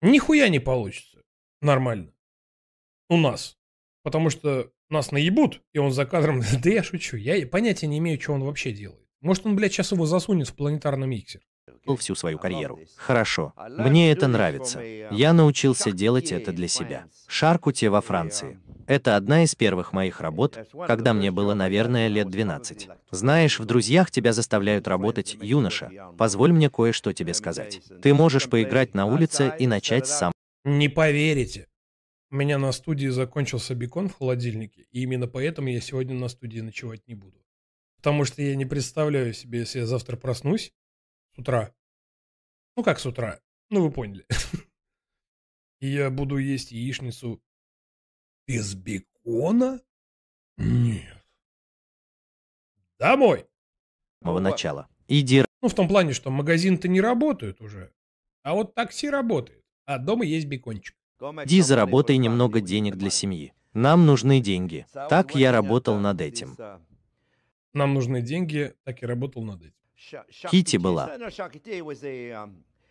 Нихуя 0.01 0.49
не 0.49 0.59
получится 0.59 1.23
нормально 1.61 2.14
у 3.09 3.17
нас, 3.17 3.57
потому 4.03 4.30
что 4.30 4.72
нас 4.90 5.11
наебут, 5.11 5.61
и 5.73 5.77
он 5.77 5.91
за 5.91 6.06
кадром, 6.06 6.41
да 6.64 6.69
я 6.69 6.83
шучу, 6.83 7.17
я 7.17 7.45
понятия 7.48 7.88
не 7.88 7.99
имею, 7.99 8.19
что 8.19 8.33
он 8.33 8.43
вообще 8.43 8.72
делает. 8.72 9.07
Может, 9.22 9.45
он, 9.45 9.56
блядь, 9.56 9.72
сейчас 9.73 9.91
его 9.91 10.06
засунет 10.06 10.48
в 10.48 10.56
планетарный 10.56 11.07
миксер. 11.07 11.41
Всю 11.98 12.16
свою 12.16 12.38
карьеру. 12.40 12.80
Хорошо. 12.95 13.53
Мне 13.69 14.11
это 14.11 14.27
нравится. 14.27 14.82
Я 15.11 15.34
научился 15.34 15.92
делать 15.92 16.32
это 16.32 16.51
для 16.51 16.68
себя. 16.68 17.06
Шаркуте 17.27 17.90
во 17.90 18.01
Франции. 18.01 18.60
Это 18.88 19.16
одна 19.16 19.43
из 19.43 19.56
первых 19.56 19.93
моих 19.93 20.22
работ, 20.22 20.68
когда 20.88 21.14
мне 21.14 21.32
было, 21.32 21.53
наверное, 21.53 22.08
лет 22.08 22.30
12. 22.30 22.90
Знаешь, 23.11 23.60
в 23.60 23.66
«Друзьях» 23.66 24.11
тебя 24.11 24.34
заставляют 24.34 24.88
работать 24.88 25.38
юноша. 25.40 25.92
Позволь 26.18 26.51
мне 26.51 26.69
кое-что 26.69 27.14
тебе 27.14 27.34
сказать. 27.34 27.82
Ты 28.01 28.14
можешь 28.14 28.50
поиграть 28.50 28.93
на 28.93 29.06
улице 29.06 29.53
и 29.58 29.68
начать 29.68 30.08
с 30.08 30.18
сам... 30.18 30.32
Не 30.66 30.90
поверите. 30.90 31.68
У 32.32 32.35
меня 32.35 32.58
на 32.58 32.72
студии 32.72 33.08
закончился 33.08 33.76
бекон 33.76 34.08
в 34.08 34.18
холодильнике, 34.18 34.85
и 34.92 35.01
именно 35.03 35.27
поэтому 35.27 35.69
я 35.69 35.82
сегодня 35.82 36.16
на 36.16 36.27
студии 36.27 36.60
ночевать 36.60 37.08
не 37.08 37.16
буду. 37.16 37.38
Потому 37.98 38.26
что 38.26 38.42
я 38.42 38.56
не 38.56 38.66
представляю 38.66 39.34
себе, 39.34 39.60
если 39.60 39.80
я 39.80 39.85
завтра 39.85 40.18
проснусь 40.18 40.72
с 41.35 41.40
утра. 41.40 41.74
Ну 42.76 42.84
как 42.84 43.00
с 43.00 43.06
утра? 43.06 43.40
Ну 43.69 43.84
вы 43.84 43.92
поняли. 43.92 44.26
И 45.80 45.88
я 45.88 46.10
буду 46.10 46.38
есть 46.38 46.72
яичницу 46.72 47.42
без 48.48 48.76
бекона? 48.76 49.82
Нет. 50.58 51.26
Домой. 53.00 53.48
Самого 54.22 54.40
начала. 54.40 54.88
Иди 55.08 55.43
Ну 55.61 55.68
в 55.68 55.74
том 55.74 55.88
плане, 55.88 56.14
что 56.14 56.30
магазин-то 56.30 56.88
не 56.88 57.01
работает 57.01 57.61
уже. 57.61 57.92
А 58.43 58.53
вот 58.53 58.76
такси 58.76 59.10
работает. 59.10 59.64
А 59.85 59.98
дома 59.98 60.26
есть 60.26 60.48
бекончик. 60.48 60.95
Иди 61.19 61.61
заработай 61.61 62.18
немного 62.18 62.61
денег 62.61 62.95
для 62.95 63.10
семьи. 63.10 63.53
Нам 63.74 64.06
нужны 64.06 64.40
деньги. 64.40 64.85
Так 65.10 65.35
я 65.35 65.51
работал 65.51 65.98
над 65.98 66.22
этим. 66.22 66.56
Нам 67.74 67.93
нужны 67.93 68.22
деньги, 68.22 68.74
так 68.84 69.01
и 69.01 69.06
работал 69.06 69.43
над 69.43 69.61
этим. 69.61 69.74
Кити 70.49 70.77
была. 70.77 71.17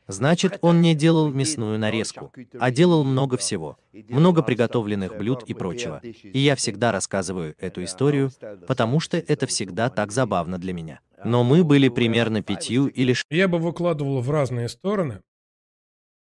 Значит, 0.07 0.59
он 0.61 0.81
не 0.81 0.95
делал 0.95 1.31
мясную 1.31 1.79
нарезку, 1.79 2.33
а 2.59 2.71
делал 2.71 3.05
много 3.05 3.37
всего, 3.37 3.79
много 3.93 4.43
приготовленных 4.43 5.17
блюд 5.17 5.45
и 5.45 5.55
прочего. 5.55 6.01
И 6.01 6.39
я 6.39 6.57
всегда 6.57 6.91
рассказываю 6.91 7.55
эту 7.59 7.85
историю, 7.85 8.33
потому 8.67 8.99
что 8.99 9.19
это 9.19 9.47
всегда 9.47 9.89
так 9.89 10.11
забавно 10.11 10.59
для 10.59 10.73
меня. 10.73 11.01
Но 11.25 11.45
мы 11.45 11.63
были 11.65 11.89
примерно 11.89 12.43
пятью 12.43 12.87
или 12.87 13.13
ш... 13.13 13.25
Я 13.31 13.47
бы 13.47 13.59
выкладывал 13.59 14.21
в 14.21 14.31
разные 14.31 14.69
стороны, 14.69 15.23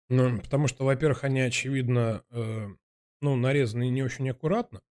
ну, 0.10 0.40
потому 0.42 0.68
что, 0.68 0.86
во-первых, 0.86 1.24
они, 1.24 1.42
очевидно, 1.42 2.24
э, 2.30 2.68
ну, 3.22 3.36
нарезаны 3.36 3.90
не 3.90 4.04
очень 4.04 4.30
аккуратно. 4.30 4.82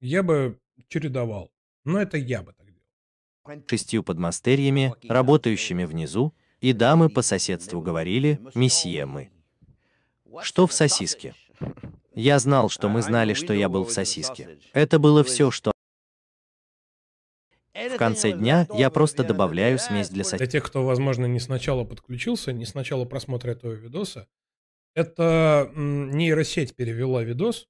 Я 0.00 0.22
бы 0.22 0.60
чередовал. 0.88 1.50
Но 1.84 2.00
это 2.00 2.16
я 2.16 2.42
бы 2.42 2.52
так. 2.52 2.61
Шестью 3.68 4.02
подмастерьями, 4.02 4.94
работающими 5.08 5.84
внизу, 5.84 6.34
и 6.60 6.72
дамы 6.72 7.08
по 7.08 7.22
соседству 7.22 7.80
говорили 7.80 8.40
«Месье 8.54 9.04
мы». 9.06 9.30
Что 10.42 10.66
в 10.66 10.72
сосиске? 10.72 11.34
Я 12.14 12.38
знал, 12.38 12.68
что 12.68 12.88
мы 12.88 13.02
знали, 13.02 13.34
что 13.34 13.52
я 13.52 13.68
был 13.68 13.84
в 13.84 13.92
сосиске. 13.92 14.58
Это 14.72 14.98
было 14.98 15.24
все, 15.24 15.50
что... 15.50 15.72
В 17.74 17.96
конце 17.96 18.32
дня 18.32 18.66
я 18.74 18.90
просто 18.90 19.24
добавляю 19.24 19.78
смесь 19.78 20.08
для 20.08 20.16
Для 20.16 20.24
сосиски. 20.24 20.52
тех, 20.52 20.64
кто, 20.64 20.84
возможно, 20.84 21.26
не 21.26 21.40
сначала 21.40 21.84
подключился, 21.84 22.52
не 22.52 22.66
сначала 22.66 23.04
просмотра 23.06 23.52
этого 23.52 23.72
видоса, 23.72 24.28
это 24.94 25.70
нейросеть 25.74 26.76
перевела 26.76 27.22
видос. 27.22 27.68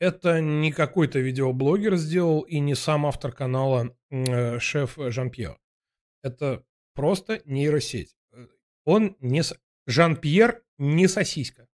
Это 0.00 0.40
не 0.40 0.70
какой-то 0.70 1.18
видеоблогер 1.18 1.96
сделал 1.96 2.42
и 2.42 2.60
не 2.60 2.74
сам 2.74 3.04
автор 3.06 3.32
канала 3.32 3.96
э, 4.10 4.58
шеф 4.60 4.96
Жан-Пьер. 4.96 5.58
Это 6.22 6.64
просто 6.94 7.42
нейросеть. 7.44 8.16
Э, 8.32 8.46
Он 8.84 9.16
не... 9.20 9.42
с- 9.42 9.58
Жан-Пьер 9.86 10.62
не 10.78 11.08
сосиска. 11.08 11.66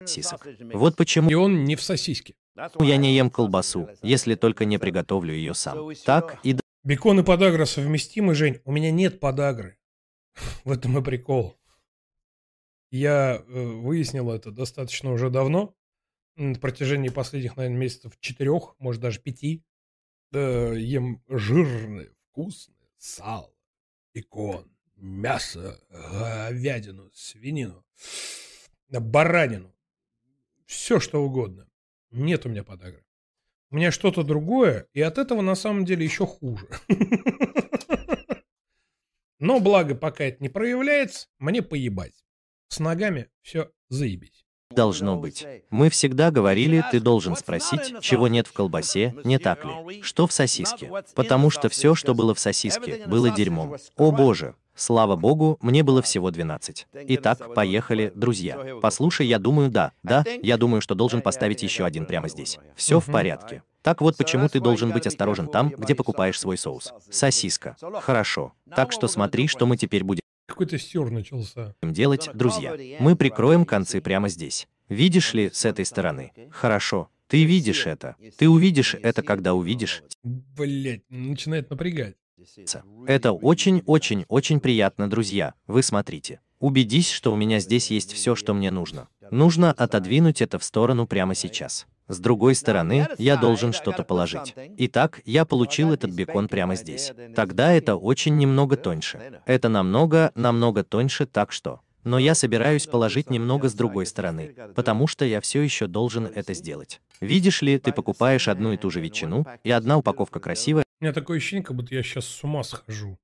сосисок. 0.00 0.46
Вот 0.74 0.96
почему 0.96 1.30
И 1.30 1.34
он 1.34 1.64
не 1.64 1.74
в 1.74 1.82
сосиске. 1.82 2.36
я 2.78 2.96
не 2.96 3.16
ем 3.16 3.30
колбасу, 3.30 3.88
если 4.02 4.34
только 4.36 4.64
не 4.64 4.78
приготовлю 4.78 5.34
ее 5.34 5.54
сам. 5.54 5.90
Так 6.04 6.38
и 6.44 6.56
Бекон 6.84 7.20
и 7.20 7.22
подагра 7.24 7.64
совместимы, 7.64 8.34
Жень. 8.34 8.60
У 8.64 8.70
меня 8.72 8.90
нет 8.92 9.18
подагры. 9.18 9.78
В 10.64 10.70
этом 10.70 10.96
и 10.98 11.02
прикол. 11.02 11.58
Я 12.90 13.42
э, 13.46 13.64
выяснил 13.64 14.30
это 14.30 14.50
достаточно 14.52 15.12
уже 15.12 15.28
давно. 15.28 15.74
На 16.38 16.54
протяжении 16.54 17.08
последних, 17.08 17.56
наверное, 17.56 17.80
месяцев 17.80 18.16
четырех, 18.20 18.76
может 18.78 19.02
даже 19.02 19.18
пяти. 19.20 19.64
Да, 20.30 20.72
ем 20.72 21.20
жирное, 21.26 22.14
вкусное 22.28 22.76
сало, 22.96 23.52
бекон, 24.14 24.70
мясо, 24.94 25.80
говядину, 25.90 27.10
свинину, 27.12 27.84
баранину. 28.88 29.74
Все, 30.64 31.00
что 31.00 31.24
угодно. 31.24 31.68
Нет 32.12 32.46
у 32.46 32.50
меня 32.50 32.62
подагры. 32.62 33.04
У 33.70 33.76
меня 33.76 33.90
что-то 33.90 34.22
другое, 34.22 34.86
и 34.92 35.00
от 35.00 35.18
этого 35.18 35.40
на 35.40 35.56
самом 35.56 35.84
деле 35.84 36.04
еще 36.04 36.24
хуже. 36.24 36.68
Но 39.40 39.58
благо, 39.58 39.96
пока 39.96 40.22
это 40.22 40.40
не 40.40 40.48
проявляется, 40.48 41.26
мне 41.40 41.62
поебать. 41.62 42.24
С 42.68 42.78
ногами 42.78 43.28
все 43.42 43.72
заебись. 43.88 44.47
Должно 44.78 45.16
быть. 45.16 45.46
Мы 45.70 45.90
всегда 45.90 46.30
говорили, 46.30 46.84
ты 46.90 47.00
должен 47.00 47.36
спросить, 47.36 47.94
чего 48.00 48.28
нет 48.28 48.46
в 48.46 48.52
колбасе, 48.52 49.14
не 49.24 49.38
так 49.38 49.64
ли? 49.64 50.02
Что 50.02 50.26
в 50.26 50.32
сосиске? 50.32 50.90
Потому 51.14 51.50
что 51.50 51.68
все, 51.68 51.94
что 51.94 52.14
было 52.14 52.34
в 52.34 52.38
сосиске, 52.38 53.04
было 53.06 53.30
дерьмом. 53.30 53.76
О 53.96 54.12
боже! 54.12 54.54
Слава 54.74 55.16
богу, 55.16 55.58
мне 55.60 55.82
было 55.82 56.02
всего 56.02 56.30
12. 56.30 56.86
Итак, 57.08 57.52
поехали, 57.52 58.12
друзья. 58.14 58.56
Послушай, 58.80 59.26
я 59.26 59.40
думаю, 59.40 59.70
да, 59.70 59.90
да, 60.04 60.24
я 60.40 60.56
думаю, 60.56 60.80
что 60.80 60.94
должен 60.94 61.20
поставить 61.20 61.64
еще 61.64 61.84
один 61.84 62.06
прямо 62.06 62.28
здесь. 62.28 62.60
Все 62.76 63.00
в 63.00 63.06
порядке. 63.06 63.64
Так 63.82 64.00
вот 64.00 64.16
почему 64.16 64.48
ты 64.48 64.60
должен 64.60 64.92
быть 64.92 65.08
осторожен 65.08 65.48
там, 65.48 65.70
где 65.70 65.96
покупаешь 65.96 66.38
свой 66.38 66.56
соус. 66.56 66.92
Сосиска. 67.10 67.76
Хорошо. 68.02 68.52
Так 68.72 68.92
что 68.92 69.08
смотри, 69.08 69.48
что 69.48 69.66
мы 69.66 69.76
теперь 69.76 70.04
будем 70.04 70.22
Какой-то 70.48 70.78
стер 70.78 71.10
начался. 71.10 71.74
делать, 71.82 72.30
друзья. 72.32 72.74
Мы 72.98 73.14
прикроем 73.16 73.66
концы 73.66 74.00
прямо 74.00 74.28
здесь. 74.28 74.66
Видишь 74.88 75.34
ли, 75.34 75.50
с 75.52 75.66
этой 75.66 75.84
стороны? 75.84 76.32
Хорошо. 76.50 77.10
Ты 77.28 77.44
видишь 77.44 77.86
это. 77.86 78.16
Ты 78.38 78.48
увидишь 78.48 78.94
это, 78.94 79.22
когда 79.22 79.52
увидишь. 79.52 80.02
Блять, 80.24 81.02
начинает 81.10 81.68
напрягать. 81.68 82.16
Это 83.06 83.32
очень-очень-очень 83.32 84.60
приятно, 84.60 85.10
друзья. 85.10 85.52
Вы 85.66 85.82
смотрите. 85.82 86.40
Убедись, 86.60 87.10
что 87.10 87.32
у 87.32 87.36
меня 87.36 87.60
здесь 87.60 87.90
есть 87.90 88.12
все, 88.12 88.34
что 88.34 88.54
мне 88.54 88.70
нужно. 88.70 89.08
Нужно 89.30 89.72
отодвинуть 89.72 90.40
это 90.40 90.58
в 90.58 90.64
сторону 90.64 91.06
прямо 91.06 91.34
сейчас. 91.34 91.86
С 92.08 92.18
другой 92.18 92.54
стороны, 92.54 93.06
я 93.18 93.36
должен 93.36 93.72
что-то 93.72 94.02
положить. 94.02 94.54
Итак, 94.78 95.20
я 95.24 95.44
получил 95.44 95.92
этот 95.92 96.10
бекон 96.10 96.48
прямо 96.48 96.74
здесь. 96.74 97.12
Тогда 97.36 97.72
это 97.72 97.96
очень 97.96 98.36
немного 98.36 98.76
тоньше. 98.76 99.40
Это 99.46 99.68
намного, 99.68 100.32
намного 100.34 100.84
тоньше, 100.84 101.26
так 101.26 101.52
что... 101.52 101.80
Но 102.04 102.18
я 102.18 102.34
собираюсь 102.34 102.86
положить 102.86 103.28
немного 103.28 103.68
с 103.68 103.74
другой 103.74 104.06
стороны, 104.06 104.54
потому 104.74 105.06
что 105.06 105.26
я 105.26 105.42
все 105.42 105.60
еще 105.60 105.86
должен 105.86 106.24
это 106.26 106.54
сделать. 106.54 107.02
Видишь 107.20 107.60
ли, 107.60 107.78
ты 107.78 107.92
покупаешь 107.92 108.48
одну 108.48 108.72
и 108.72 108.78
ту 108.78 108.88
же 108.90 109.00
ветчину, 109.00 109.44
и 109.62 109.70
одна 109.70 109.98
упаковка 109.98 110.40
красивая, 110.40 110.84
У 111.00 111.04
меня 111.04 111.12
такое 111.12 111.36
ощущение, 111.36 111.64
как 111.64 111.76
будто 111.76 111.94
я 111.94 112.02
сейчас 112.02 112.24
с 112.24 112.42
ума 112.44 112.62
схожу. 112.62 113.18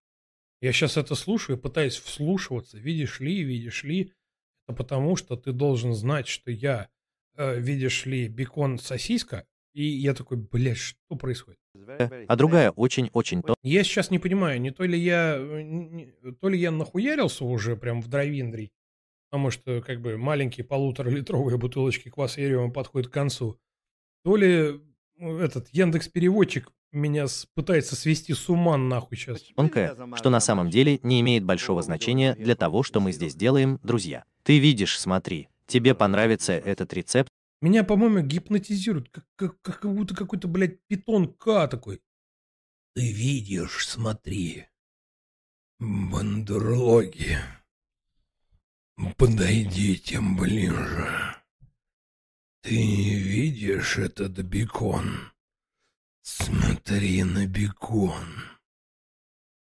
Я 0.61 0.73
сейчас 0.73 0.97
это 0.97 1.15
слушаю, 1.15 1.57
пытаюсь 1.57 1.97
вслушиваться. 1.97 2.77
Видишь 2.79 3.21
ли, 3.21 3.43
видишь 3.43 3.85
ли. 3.85 4.13
Это 4.67 4.77
потому, 4.77 5.17
что 5.17 5.37
ты 5.37 5.53
должен 5.53 5.95
знать, 5.95 6.27
что 6.27 6.51
я, 6.51 6.89
видишь 7.37 8.07
ли, 8.07 8.29
бекон 8.29 8.79
сосиска. 8.79 9.45
И 9.75 9.85
я 9.85 10.15
такой, 10.15 10.37
блядь, 10.37 10.77
что 10.79 11.17
происходит? 11.17 11.59
а 12.29 12.37
другая 12.37 12.71
очень-очень 12.71 13.43
то. 13.43 13.57
Я 13.65 13.83
сейчас 13.83 14.11
не 14.13 14.21
понимаю, 14.21 14.61
не 14.61 14.71
то 14.71 14.85
ли 14.85 14.97
я, 14.99 15.35
э, 15.37 15.63
не- 15.63 16.13
то 16.41 16.49
ли 16.49 16.57
я 16.59 16.71
нахуярился 16.71 17.45
уже 17.45 17.77
прям 17.77 18.01
в 18.01 18.07
дровиндрий, 18.07 18.71
потому 19.29 19.51
что 19.51 19.83
как 19.83 20.01
бы 20.01 20.17
маленькие 20.17 20.65
полуторалитровые 20.65 21.59
бутылочки 21.59 22.09
кваса 22.11 22.41
Ерева 22.41 22.69
подходят 22.71 23.09
к 23.11 23.13
концу, 23.13 23.59
то 24.23 24.37
ли 24.37 24.81
э, 25.19 25.39
этот 25.41 25.69
Яндекс 25.73 26.07
Переводчик 26.09 26.71
меня 26.93 27.27
с- 27.27 27.47
пытается 27.55 27.97
свести 27.97 28.33
с 28.35 28.49
ума 28.49 28.77
нахуй 28.77 29.17
сейчас. 29.19 29.43
тонкая, 29.57 29.97
что 30.15 30.31
на 30.31 30.39
самом 30.39 30.71
деле 30.71 31.01
не 31.03 31.21
имеет 31.23 31.43
большого 31.45 31.83
значения 31.83 32.37
для 32.37 32.55
того, 32.55 32.85
что 32.85 33.01
мы 33.01 33.11
здесь 33.11 33.35
делаем, 33.35 33.81
друзья. 33.83 34.25
Ты 34.45 34.61
видишь, 34.61 34.97
смотри. 35.01 35.49
Тебе 35.67 35.95
понравится 35.95 36.53
этот 36.53 36.93
рецепт? 36.93 37.31
Меня, 37.61 37.85
по-моему, 37.85 38.21
гипнотизируют, 38.21 39.09
как, 39.11 39.25
как, 39.37 39.61
как 39.63 39.95
будто 39.95 40.15
какой-то, 40.15 40.49
блядь, 40.49 40.85
питон 40.87 41.33
К 41.33 41.67
такой. 41.67 42.03
Ты 42.95 43.11
видишь, 43.13 43.89
смотри. 43.89 44.67
Бандерлоги. 45.79 47.39
Подойдите 49.17 50.21
ближе. 50.21 51.37
Ты 52.63 52.77
видишь 52.77 53.99
этот 53.99 54.39
бекон? 54.41 55.33
Смотри 56.23 57.25
на 57.25 57.47
бекон. 57.47 58.45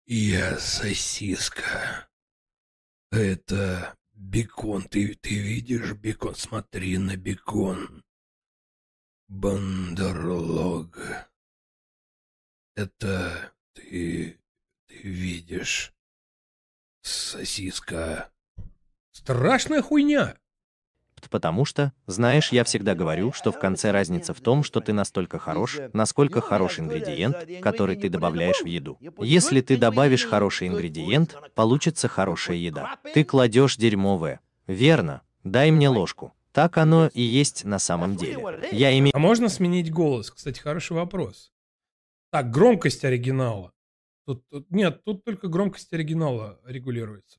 Я 0.06 0.58
сосиска. 0.58 2.08
Это 3.10 3.95
бекон. 4.16 4.82
Ты, 4.82 5.14
ты 5.14 5.38
видишь 5.38 5.92
бекон? 5.92 6.34
Смотри 6.34 6.98
на 6.98 7.16
бекон. 7.16 8.02
Бандерлог. 9.28 10.98
Это 12.74 13.52
ты, 13.72 14.40
ты 14.86 14.94
видишь. 14.96 15.92
Сосиска. 17.02 18.32
Страшная 19.12 19.82
хуйня. 19.82 20.36
Потому 21.30 21.64
что, 21.64 21.92
знаешь, 22.06 22.52
я 22.52 22.64
всегда 22.64 22.94
говорю, 22.94 23.32
что 23.32 23.52
в 23.52 23.58
конце 23.58 23.90
разница 23.90 24.34
в 24.34 24.40
том, 24.40 24.62
что 24.62 24.80
ты 24.80 24.92
настолько 24.92 25.38
хорош, 25.38 25.78
насколько 25.92 26.40
хорош 26.40 26.78
ингредиент, 26.78 27.36
который 27.62 27.96
ты 27.96 28.08
добавляешь 28.08 28.60
в 28.62 28.66
еду. 28.66 28.98
Если 29.18 29.60
ты 29.60 29.76
добавишь 29.76 30.24
хороший 30.24 30.68
ингредиент, 30.68 31.36
получится 31.54 32.08
хорошая 32.08 32.56
еда. 32.56 32.96
Ты 33.14 33.24
кладешь 33.24 33.76
дерьмовое. 33.76 34.40
Верно. 34.66 35.22
Дай 35.44 35.70
мне 35.70 35.88
ложку. 35.88 36.32
Так 36.52 36.78
оно 36.78 37.10
и 37.12 37.22
есть 37.22 37.64
на 37.64 37.78
самом 37.78 38.16
деле. 38.16 38.42
Я 38.72 38.98
имею... 38.98 39.14
А 39.14 39.18
можно 39.18 39.48
сменить 39.48 39.92
голос? 39.92 40.30
Кстати, 40.30 40.58
хороший 40.58 40.94
вопрос. 40.94 41.52
Так, 42.30 42.50
громкость 42.50 43.04
оригинала. 43.04 43.72
Тут, 44.26 44.42
тут, 44.48 44.70
нет, 44.70 45.04
тут 45.04 45.22
только 45.22 45.48
громкость 45.48 45.92
оригинала 45.92 46.58
регулируется. 46.64 47.38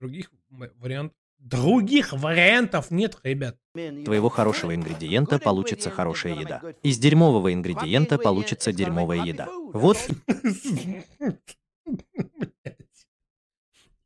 Других 0.00 0.30
вариантов 0.50 1.16
Других 1.38 2.12
вариантов 2.12 2.90
нет, 2.90 3.18
ребят. 3.22 3.56
Твоего 3.72 4.28
хорошего 4.28 4.74
ингредиента 4.74 5.38
получится 5.38 5.90
хорошая 5.90 6.34
еда. 6.34 6.62
Из 6.82 6.98
дерьмового 6.98 7.52
ингредиента 7.52 8.18
получится 8.18 8.72
дерьмовая 8.72 9.24
еда. 9.24 9.48
Вот. 9.72 9.98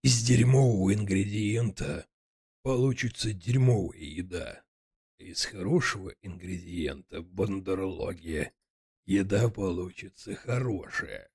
Из 0.02 0.23
дерьмового 0.23 0.94
ингредиента 0.94 2.07
получится 2.62 3.33
дерьмовая 3.33 3.99
еда. 3.99 4.62
Из 5.18 5.44
хорошего 5.44 6.12
ингредиента 6.23 7.23
бандерлоги 7.23 8.52
еда 9.07 9.49
получится 9.49 10.34
хорошая. 10.34 11.28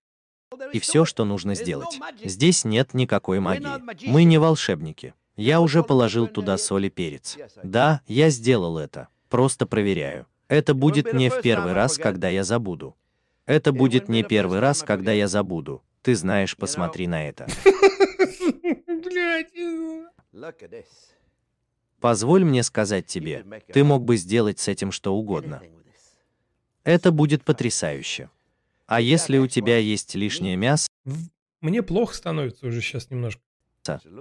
И 0.74 0.80
все, 0.80 1.06
что 1.06 1.26
нужно 1.26 1.56
сделать. 1.56 2.00
Здесь 2.24 2.66
нет 2.66 2.94
никакой 2.94 3.40
магии. 3.40 4.10
Мы 4.10 4.24
не 4.24 4.38
волшебники. 4.38 5.14
Я 5.36 5.60
уже 5.60 5.84
положил 5.84 6.28
туда 6.28 6.58
соль 6.58 6.86
и 6.86 6.90
перец. 6.90 7.38
Да, 7.64 8.02
я 8.08 8.30
сделал 8.30 8.78
это. 8.78 9.10
Просто 9.30 9.66
проверяю. 9.66 10.28
Это 10.48 10.74
будет 10.74 11.14
не 11.14 11.30
в 11.30 11.42
первый 11.42 11.74
раз, 11.74 11.98
когда 11.98 12.30
я 12.30 12.44
забуду. 12.44 12.96
Это 13.46 13.72
будет 13.72 14.10
не 14.10 14.24
первый 14.24 14.60
раз, 14.60 14.82
когда 14.82 15.12
я 15.12 15.28
забуду. 15.28 15.84
Ты 16.02 16.16
знаешь, 16.16 16.56
посмотри 16.56 17.08
на 17.08 17.28
это. 17.28 17.48
Позволь 22.00 22.46
мне 22.46 22.64
сказать 22.64 23.08
тебе, 23.08 23.46
ты 23.74 23.84
мог 23.84 24.04
бы 24.04 24.18
сделать 24.18 24.60
с 24.60 24.68
этим 24.68 24.92
что 24.92 25.16
угодно. 25.16 25.62
Это 26.84 27.12
будет 27.12 27.44
потрясающе. 27.44 28.30
А 28.86 29.02
если 29.02 29.40
у 29.40 29.48
тебя 29.48 29.78
есть 29.78 30.14
лишнее 30.14 30.56
мясо... 30.56 30.88
Мне 31.62 31.82
плохо 31.82 32.14
становится 32.14 32.68
уже 32.68 32.82
сейчас 32.82 33.10
немножко. 33.10 33.42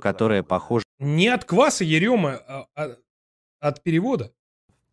Которое 0.01 0.43
похоже... 0.43 0.85
Не 0.99 1.29
от 1.29 1.45
кваса 1.45 1.85
Ерема, 1.85 2.37
а, 2.47 2.67
а 2.75 2.97
от 3.61 3.83
перевода. 3.83 4.33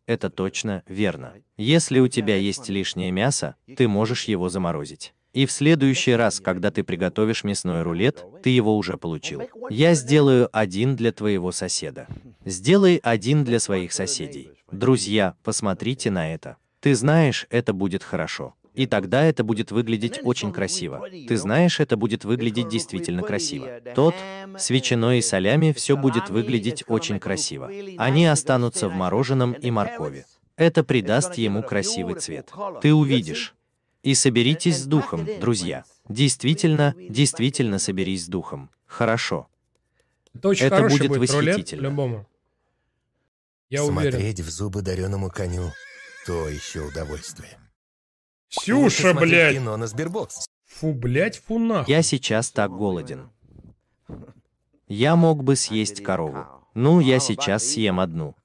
Это 0.06 0.30
точно 0.30 0.82
верно. 0.86 1.34
Если 1.56 2.00
у 2.00 2.08
тебя 2.08 2.36
есть 2.36 2.68
лишнее 2.68 3.10
мясо, 3.10 3.54
ты 3.76 3.86
можешь 3.86 4.24
его 4.24 4.48
заморозить. 4.48 5.14
И 5.32 5.46
в 5.46 5.52
следующий 5.52 6.12
раз, 6.12 6.40
когда 6.40 6.70
ты 6.70 6.82
приготовишь 6.84 7.44
мясной 7.44 7.82
рулет, 7.82 8.24
ты 8.42 8.50
его 8.50 8.76
уже 8.76 8.98
получил. 8.98 9.42
Я 9.70 9.94
сделаю 9.94 10.48
один 10.52 10.94
для 10.96 11.12
твоего 11.12 11.52
соседа. 11.52 12.06
Сделай 12.44 12.96
один 12.96 13.44
для 13.44 13.58
своих 13.58 13.92
соседей. 13.92 14.50
Друзья, 14.70 15.34
посмотрите 15.42 16.10
на 16.10 16.34
это. 16.34 16.56
Ты 16.80 16.94
знаешь, 16.94 17.46
это 17.48 17.72
будет 17.72 18.02
хорошо. 18.02 18.54
И 18.74 18.86
тогда 18.86 19.24
это 19.24 19.44
будет 19.44 19.70
выглядеть 19.70 20.20
очень 20.22 20.52
красиво. 20.52 21.06
Ты 21.28 21.36
знаешь, 21.36 21.78
это 21.80 21.96
будет 21.96 22.24
выглядеть 22.24 22.68
действительно 22.68 23.22
красиво. 23.22 23.80
Тот, 23.94 24.14
с 24.56 24.70
ветчиной 24.70 25.18
и 25.18 25.22
солями, 25.22 25.72
все 25.72 25.96
будет 25.96 26.30
выглядеть 26.30 26.84
очень 26.86 27.18
красиво. 27.18 27.70
Они 27.98 28.26
останутся 28.26 28.88
в 28.88 28.94
мороженом 28.94 29.52
и 29.52 29.70
моркови. 29.70 30.24
Это 30.56 30.84
придаст 30.84 31.34
ему 31.34 31.62
красивый 31.62 32.14
цвет. 32.14 32.50
Ты 32.80 32.94
увидишь. 32.94 33.54
И 34.02 34.14
соберитесь 34.14 34.78
с 34.78 34.86
духом, 34.86 35.28
друзья. 35.40 35.84
Действительно, 36.08 36.94
действительно 37.08 37.78
соберись 37.78 38.24
с 38.24 38.28
духом. 38.28 38.70
Хорошо. 38.86 39.48
Это, 40.34 40.48
очень 40.48 40.66
это 40.66 40.88
будет, 40.88 41.08
будет 41.08 41.30
восхитительно. 41.30 41.82
любому. 41.82 42.26
Я 43.70 43.84
Смотреть 43.84 44.14
уверен. 44.14 44.44
в 44.44 44.50
зубы 44.50 44.82
дареному 44.82 45.30
коню— 45.30 45.70
то 46.26 46.48
еще 46.48 46.80
удовольствие. 46.80 47.58
Ксюша, 48.56 49.14
блядь! 49.14 49.54
кино 49.54 49.76
на 49.76 49.86
Сбербокс. 49.86 50.46
Фу, 50.66 50.92
блядь, 50.92 51.38
фу 51.38 51.58
нахуй. 51.58 51.92
Я 51.92 52.02
сейчас 52.02 52.50
так 52.50 52.70
голоден. 52.70 53.30
Я 54.88 55.16
мог 55.16 55.42
бы 55.42 55.56
съесть 55.56 56.02
корову. 56.02 56.46
Ну, 56.74 57.00
я 57.00 57.18
сейчас 57.18 57.64
съем 57.64 57.98
одну. 57.98 58.36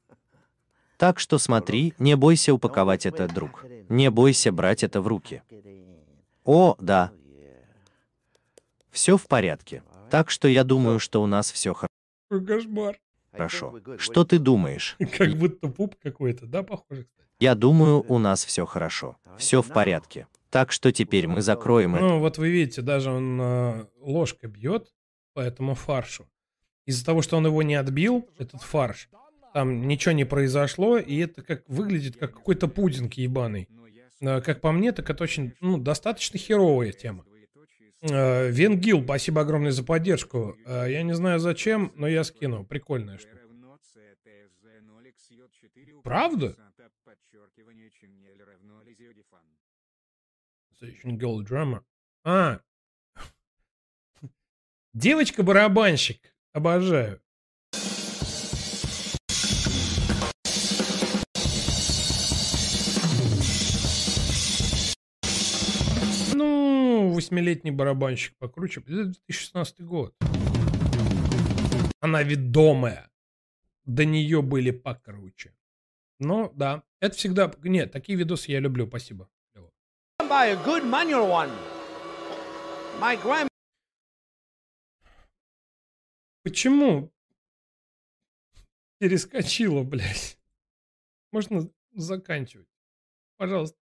Так 0.97 1.19
что 1.19 1.37
смотри, 1.37 1.93
не 1.99 2.15
бойся 2.15 2.53
упаковать 2.53 3.05
это, 3.05 3.27
друг. 3.27 3.65
Не 3.89 4.09
бойся 4.09 4.51
брать 4.51 4.83
это 4.83 5.01
в 5.01 5.07
руки. 5.07 5.43
О, 6.43 6.75
да. 6.79 7.11
Все 8.89 9.17
в 9.17 9.27
порядке. 9.27 9.83
Так 10.09 10.29
что 10.31 10.47
я 10.47 10.63
думаю, 10.63 10.99
что 10.99 11.21
у 11.21 11.27
нас 11.27 11.51
все 11.51 11.73
Какой 11.73 12.45
кошмар. 12.45 12.97
хорошо. 13.31 13.79
Что 13.97 14.23
ты 14.23 14.39
думаешь? 14.39 14.95
Как 15.17 15.35
будто 15.35 15.67
пуп 15.67 15.95
какой-то, 16.01 16.45
да, 16.45 16.63
похоже, 16.63 17.03
кстати? 17.03 17.26
Я 17.39 17.55
думаю, 17.55 18.03
у 18.07 18.17
нас 18.17 18.45
все 18.45 18.65
хорошо. 18.65 19.17
Все 19.37 19.61
в 19.61 19.67
порядке. 19.67 20.27
Так 20.49 20.71
что 20.71 20.91
теперь 20.91 21.27
мы 21.27 21.41
закроем 21.41 21.95
это. 21.95 22.03
Ну, 22.03 22.19
вот 22.19 22.37
вы 22.37 22.49
видите, 22.49 22.81
даже 22.81 23.11
он 23.11 23.39
э, 23.39 23.85
ложкой 23.99 24.49
бьет 24.49 24.87
по 25.33 25.41
этому 25.41 25.75
фаршу. 25.75 26.27
Из-за 26.85 27.05
того, 27.05 27.21
что 27.21 27.37
он 27.37 27.45
его 27.45 27.61
не 27.63 27.75
отбил, 27.75 28.27
этот 28.39 28.61
фарш, 28.61 29.09
там 29.53 29.87
ничего 29.87 30.13
не 30.13 30.23
произошло, 30.23 30.97
и 30.97 31.17
это 31.17 31.41
как 31.41 31.67
выглядит 31.67 32.15
как 32.17 32.33
какой-то 32.33 32.67
пудинг 32.67 33.13
ебаный. 33.15 33.67
Э, 34.21 34.41
как 34.41 34.61
по 34.61 34.71
мне, 34.71 34.91
так 34.91 35.09
это 35.09 35.23
очень, 35.23 35.53
ну, 35.59 35.77
достаточно 35.77 36.39
херовая 36.39 36.91
тема. 36.91 37.25
Э, 38.01 38.49
Венгил, 38.49 39.03
спасибо 39.03 39.41
огромное 39.41 39.71
за 39.71 39.83
поддержку. 39.83 40.55
Э, 40.65 40.85
я 40.89 41.03
не 41.03 41.13
знаю 41.13 41.39
зачем, 41.39 41.91
но 41.95 42.07
я 42.07 42.23
скину. 42.23 42.63
Прикольная 42.63 43.17
штука. 43.17 43.37
Правда? 46.03 46.55
Station 50.79 51.17
Girl. 51.17 51.83
А. 52.23 52.59
Девочка-барабанщик. 54.93 56.35
Обожаю. 56.53 57.21
Ну, 66.33 67.11
восьмилетний 67.13 67.71
барабанщик 67.71 68.35
покруче. 68.37 68.81
Это 68.81 69.05
2016 69.05 69.81
год. 69.81 70.15
Она 71.99 72.21
ведомая. 72.23 73.09
До 73.85 74.05
нее 74.05 74.41
были 74.41 74.71
покруче. 74.71 75.56
Ну, 76.19 76.51
да. 76.55 76.83
Это 76.99 77.15
всегда... 77.15 77.51
Нет, 77.63 77.91
такие 77.91 78.17
видосы 78.17 78.51
я 78.51 78.59
люблю. 78.59 78.87
Спасибо. 78.87 79.29
Buy 80.19 80.51
a 80.51 80.55
good 80.65 80.83
manual 80.83 81.29
one. 81.29 81.51
My 82.99 83.15
grand 83.21 83.47
Почему 86.43 87.11
перескочила, 88.99 89.83
блядь? 89.83 90.39
Можно 91.31 91.69
заканчивать. 91.93 92.67
Пожалуйста. 93.37 93.77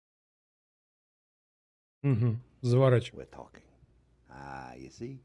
Угу. 2.02 2.38
Заворачивай. 2.62 3.26
Ah, 4.28 4.74
you 4.76 4.90
see? 4.90 5.20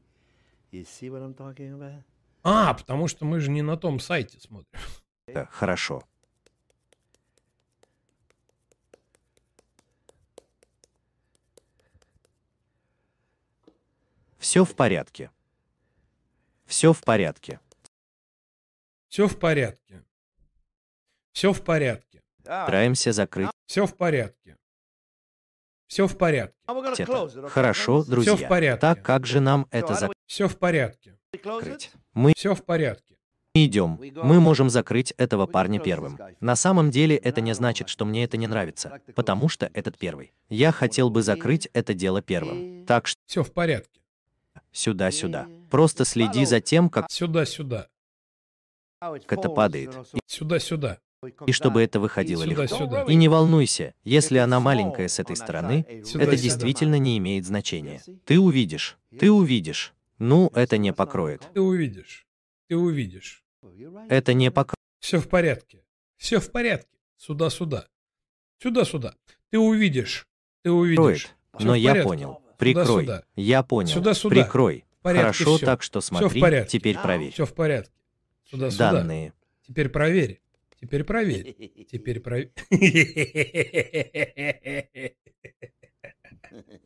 You 0.70 0.84
see? 0.84 2.04
А, 2.42 2.74
потому 2.74 3.08
что 3.08 3.24
мы 3.24 3.40
же 3.40 3.50
не 3.50 3.62
на 3.62 3.76
том 3.76 3.98
сайте 4.00 4.38
смотрим. 4.38 4.80
Э, 5.26 5.46
Хорошо. 5.46 6.02
Все 14.40 14.64
в 14.64 14.74
порядке. 14.74 15.30
Все 16.64 16.94
в 16.94 17.02
порядке. 17.02 17.60
Все 19.10 19.28
в 19.28 19.38
порядке. 19.38 20.02
Все 21.32 21.52
в 21.52 21.62
порядке. 21.62 22.22
Стараемся 22.40 23.12
закрыть 23.12 23.50
Все 23.66 23.86
в 23.86 23.94
порядке. 23.94 24.56
Все 25.88 26.06
в 26.06 26.16
порядке. 26.16 26.54
это. 26.98 27.48
Хорошо, 27.48 28.02
друзья. 28.04 28.34
в 28.36 28.48
порядке. 28.48 28.80
Так 28.80 29.02
как 29.02 29.26
же 29.26 29.40
нам 29.40 29.66
это 29.70 30.10
Все 30.26 30.48
в 30.48 30.56
порядке. 30.56 31.18
закрыть? 31.32 31.90
Мы 32.14 32.32
Все 32.34 32.54
в 32.54 32.64
порядке. 32.64 33.16
идем. 33.54 34.00
Мы 34.00 34.40
можем 34.40 34.70
закрыть 34.70 35.12
этого 35.18 35.46
парня 35.46 35.80
первым. 35.80 36.18
На 36.40 36.56
самом 36.56 36.90
деле 36.90 37.16
это 37.16 37.42
не 37.42 37.52
значит, 37.52 37.90
что 37.90 38.06
мне 38.06 38.24
это 38.24 38.38
не 38.38 38.46
нравится, 38.46 39.02
потому 39.14 39.50
что 39.50 39.70
этот 39.74 39.98
первый. 39.98 40.32
Я 40.48 40.72
хотел 40.72 41.10
бы 41.10 41.22
закрыть 41.22 41.68
это 41.74 41.92
дело 41.92 42.22
первым. 42.22 42.86
Так 42.86 43.06
что 43.06 43.20
Все 43.26 43.42
в 43.44 43.52
порядке. 43.52 43.99
Сюда-сюда. 44.72 45.48
Просто 45.70 46.04
следи 46.04 46.44
за 46.44 46.60
тем, 46.60 46.88
как 46.88 47.10
Сюда-сюда. 47.10 47.88
это 49.00 49.48
падает. 49.48 49.96
Сюда-сюда. 50.26 50.98
И 51.46 51.52
чтобы 51.52 51.82
это 51.82 52.00
выходило 52.00 52.42
легко. 52.44 52.66
Сюда-сюда. 52.66 53.04
И 53.04 53.14
не 53.14 53.28
волнуйся, 53.28 53.94
если 54.04 54.38
она 54.38 54.58
маленькая 54.58 55.08
с 55.08 55.18
этой 55.18 55.36
стороны, 55.36 55.84
Сюда, 56.04 56.24
это 56.24 56.36
сюда. 56.36 56.42
действительно 56.42 56.98
не 56.98 57.18
имеет 57.18 57.44
значения. 57.44 58.02
Ты 58.24 58.40
увидишь. 58.40 58.96
Ты 59.18 59.30
увидишь. 59.30 59.92
Ну, 60.18 60.50
это 60.54 60.78
не 60.78 60.92
покроет. 60.92 61.46
Ты 61.52 61.60
увидишь. 61.60 62.26
Ты 62.68 62.76
увидишь. 62.76 63.44
Это 64.08 64.32
не 64.32 64.50
покроет. 64.50 64.76
Все 65.00 65.18
в 65.18 65.28
порядке. 65.28 65.84
Все 66.16 66.40
в 66.40 66.50
порядке. 66.50 66.98
Сюда-сюда. 67.18 67.86
Сюда-сюда. 68.62 69.14
Ты 69.50 69.58
увидишь. 69.58 70.26
Ты 70.62 70.70
увидишь. 70.70 71.28
Всё 71.56 71.66
Но 71.66 71.72
в 71.72 71.76
я 71.76 72.02
понял. 72.02 72.42
Прикрой. 72.60 72.86
Сюда-сюда. 72.86 73.24
Я 73.36 73.62
понял. 73.62 73.88
Сюда-сюда. 73.88 74.34
Прикрой. 74.34 74.84
В 75.00 75.02
порядке 75.02 75.22
Хорошо, 75.22 75.56
всё. 75.56 75.66
так 75.66 75.82
что 75.82 76.00
Всё 76.00 76.16
в 76.16 76.18
смотри, 76.20 76.40
порядке. 76.40 76.78
теперь 76.78 76.98
проверь. 76.98 77.32
Все 77.32 77.46
в 77.46 77.54
порядке. 77.54 77.92
Сюда-сюда. 78.50 78.92
Данные. 78.92 79.32
Теперь 79.66 79.88
проверь. 79.88 80.40
Теперь 80.80 81.04
проверь. 81.04 81.54
Теперь 81.90 82.20
проверь. 82.20 82.52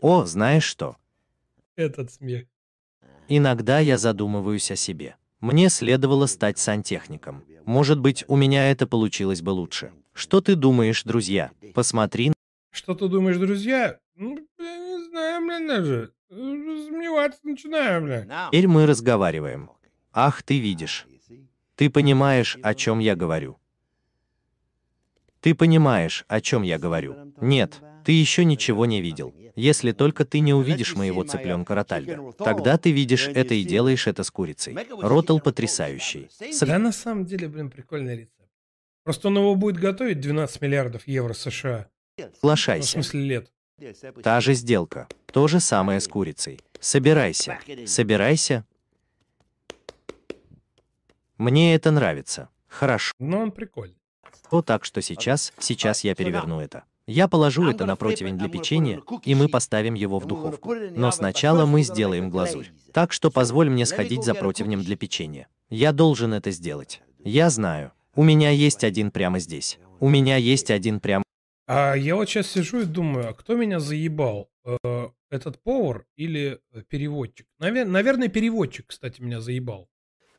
О, 0.01 0.25
знаешь 0.25 0.65
что? 0.65 0.97
Этот 1.77 2.13
смех. 2.13 2.47
Иногда 3.29 3.79
я 3.81 3.99
задумываюсь 3.99 4.71
о 4.71 4.77
себе. 4.77 5.17
Мне 5.41 5.69
следовало 5.71 6.27
стать 6.27 6.59
сантехником. 6.59 7.45
Может 7.65 7.99
быть, 8.01 8.25
у 8.29 8.37
меня 8.37 8.71
это 8.71 8.87
получилось 8.87 9.43
бы 9.43 9.51
лучше. 9.51 9.93
Что 10.13 10.41
ты 10.41 10.55
думаешь, 10.55 11.03
друзья? 11.03 11.51
Посмотри 11.75 12.33
Что 12.71 12.95
ты 12.95 13.09
думаешь, 13.09 13.37
друзья? 13.39 13.99
Ну, 14.17 14.39
знаю, 15.15 15.47
блин, 15.47 15.69
даже. 15.69 16.13
Сомневаться 16.29 17.41
начинаю, 17.45 18.03
блин. 18.03 18.33
Теперь 18.49 18.67
мы 18.67 18.87
разговариваем. 18.87 19.71
Ах, 20.13 20.43
ты 20.43 20.59
видишь. 20.59 21.07
Ты 21.77 21.91
понимаешь, 21.91 22.59
о 22.63 22.75
чем 22.75 22.99
я 22.99 23.15
говорю. 23.15 23.59
Ты 25.41 25.55
понимаешь, 25.55 26.25
о 26.29 26.41
чем 26.41 26.63
я 26.63 26.79
говорю. 26.79 27.33
Нет, 27.41 27.81
ты 28.05 28.13
еще 28.13 28.45
ничего 28.45 28.87
не 28.87 29.01
видел. 29.01 29.35
Если 29.57 29.93
только 29.93 30.25
ты 30.25 30.41
не 30.41 30.53
увидишь 30.53 30.97
моего 30.97 31.23
цыпленка 31.23 31.75
Ротальда. 31.75 32.33
Тогда 32.39 32.77
ты 32.77 32.91
видишь 32.91 33.29
это 33.29 33.55
и 33.55 33.63
делаешь 33.63 34.07
это 34.09 34.25
с 34.25 34.31
курицей. 34.31 34.77
Ротал 35.01 35.41
потрясающий. 35.41 36.29
Да, 36.61 36.79
на 36.79 36.93
самом 36.93 37.25
деле, 37.25 37.49
блин, 37.49 37.71
прикольный 37.71 38.17
рецепт. 38.17 38.35
Просто 39.05 39.29
он 39.29 39.37
его 39.37 39.55
будет 39.55 39.77
готовить 39.77 40.21
12 40.21 40.63
миллиардов 40.63 41.07
евро 41.07 41.35
США. 41.35 41.89
Ну, 42.17 42.31
в 42.31 42.37
Соглашайся. 42.37 42.93
смысле 42.93 43.21
лет. 43.21 43.53
Та 44.23 44.41
же 44.41 44.55
сделка. 44.55 45.09
То 45.27 45.49
же 45.49 45.61
самое 45.61 46.01
с 46.01 46.09
курицей. 46.09 46.61
Собирайся. 46.81 47.59
Собирайся. 47.87 48.65
Мне 51.39 51.75
это 51.75 51.91
нравится. 51.91 52.49
Хорошо. 52.69 53.13
Но 53.19 53.41
он 53.41 53.53
прикольный. 53.53 53.97
То 54.51 54.63
так 54.63 54.85
что 54.85 55.03
сейчас, 55.03 55.53
сейчас 55.59 56.05
я 56.05 56.15
переверну 56.15 56.61
это. 56.61 56.85
Я 57.07 57.29
положу 57.29 57.69
это 57.69 57.85
на 57.85 57.97
противень 57.97 58.39
для 58.39 58.49
печенья, 58.49 59.03
и 59.25 59.35
мы 59.35 59.49
поставим 59.49 59.95
его 59.95 60.19
в 60.19 60.27
духовку. 60.27 60.75
Но 60.75 61.11
сначала 61.11 61.67
мы 61.67 61.83
сделаем 61.83 62.31
глазурь. 62.31 62.69
Так 62.93 63.13
что 63.13 63.31
позволь 63.31 63.69
мне 63.69 63.85
сходить 63.85 64.25
за 64.25 64.35
противнем 64.35 64.83
для 64.83 64.97
печенья. 64.97 65.49
Я 65.69 65.93
должен 65.93 66.33
это 66.33 66.51
сделать. 66.51 67.03
Я 67.25 67.51
знаю. 67.51 67.93
У 68.15 68.23
меня 68.23 68.51
есть 68.51 68.85
один 68.85 69.11
прямо 69.11 69.39
здесь. 69.39 69.79
У 69.99 70.09
меня 70.09 70.37
есть 70.37 70.71
один 70.71 71.01
прямо 71.01 71.24
А 71.67 71.95
я 71.95 72.15
вот 72.17 72.29
сейчас 72.29 72.49
сижу 72.51 72.81
и 72.83 72.85
думаю, 72.85 73.29
а 73.31 73.35
кто 73.35 73.57
меня 73.57 73.81
заебал? 73.81 74.51
Э, 74.65 75.09
Этот 75.31 75.63
повар 75.63 76.07
или 76.17 76.61
э, 76.73 76.83
переводчик? 76.83 77.49
Навер- 77.61 77.87
Наверное, 77.87 78.29
переводчик, 78.29 78.87
кстати, 78.89 79.21
меня 79.21 79.41
заебал. 79.41 79.89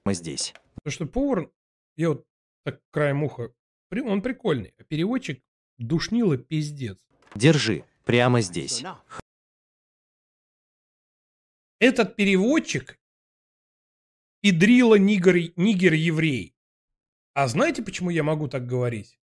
здесь. 0.05 0.53
Потому 0.75 0.91
что 0.91 1.05
повар, 1.07 1.51
я 1.97 2.09
вот 2.09 2.27
так 2.63 2.81
краем 2.91 3.23
уха, 3.23 3.51
он 3.91 4.21
прикольный, 4.21 4.73
а 4.77 4.83
переводчик 4.83 5.43
душнило 5.77 6.37
пиздец. 6.37 6.99
Держи. 7.33 7.83
Прямо 8.05 8.41
здесь. 8.41 8.83
Этот 11.79 12.15
переводчик 12.15 12.99
педрила 14.41 14.95
нигер, 14.95 15.35
нигер-еврей. 15.55 16.55
А 17.33 17.47
знаете, 17.47 17.81
почему 17.83 18.09
я 18.11 18.23
могу 18.23 18.47
так 18.47 18.65
говорить? 18.67 19.19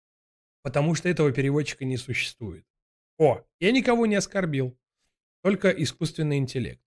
Потому 0.62 0.94
что 0.94 1.08
этого 1.08 1.32
переводчика 1.32 1.84
не 1.84 1.96
существует. 1.96 2.64
О, 3.18 3.42
я 3.60 3.72
никого 3.72 4.06
не 4.06 4.14
оскорбил. 4.14 4.76
Только 5.42 5.70
искусственный 5.70 6.38
интеллект. 6.38 6.80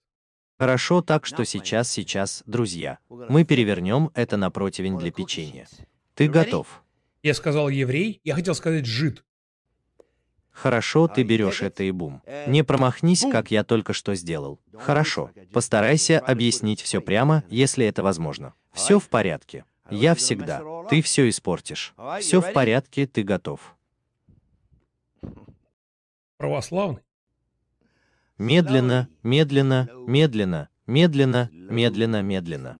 Хорошо, 0.57 1.01
так 1.01 1.25
что 1.25 1.43
сейчас, 1.43 1.91
сейчас, 1.91 2.41
друзья, 2.45 2.99
мы 3.09 3.43
перевернем 3.43 4.09
это 4.13 4.37
на 4.37 4.49
противень 4.49 4.97
для 4.97 5.11
печенья. 5.11 5.67
Ты 6.13 6.29
готов? 6.29 6.81
Я 7.23 7.33
сказал 7.33 7.67
еврей, 7.67 8.21
я 8.23 8.35
хотел 8.35 8.55
сказать 8.55 8.85
жид. 8.85 9.25
Хорошо, 10.51 11.09
ты 11.09 11.23
берешь 11.23 11.61
это 11.61 11.83
и 11.83 11.91
бум. 11.91 12.21
Не 12.47 12.63
промахнись, 12.63 13.25
как 13.29 13.51
я 13.51 13.65
только 13.65 13.91
что 13.91 14.15
сделал. 14.15 14.61
Хорошо. 14.73 15.31
Постарайся 15.51 16.19
объяснить 16.19 16.81
все 16.81 17.01
прямо, 17.01 17.43
если 17.49 17.85
это 17.85 18.03
возможно. 18.03 18.53
Все 18.71 18.97
в 18.99 19.09
порядке. 19.09 19.65
Я 19.89 20.15
всегда. 20.15 20.61
Ты 20.89 21.01
все 21.01 21.29
испортишь. 21.29 21.93
Все 22.19 22.41
в 22.41 22.51
порядке, 22.53 23.07
ты 23.07 23.23
готов. 23.23 23.75
Православный. 26.37 27.01
Медленно, 28.37 29.07
медленно, 29.23 29.89
медленно, 30.07 30.69
медленно, 30.85 31.49
медленно, 31.53 32.21
медленно. 32.21 32.77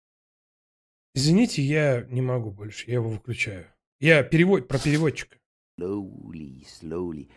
Извините, 1.14 1.62
я 1.62 2.06
не 2.10 2.22
могу 2.22 2.52
больше, 2.52 2.86
я 2.88 2.96
его 2.96 3.10
выключаю. 3.10 3.68
Я 4.02 4.24
перевод 4.24 4.68
про 4.68 4.78
переводчика. 4.78 5.38
Slowly, 5.80 6.66
slowly, 6.66 7.30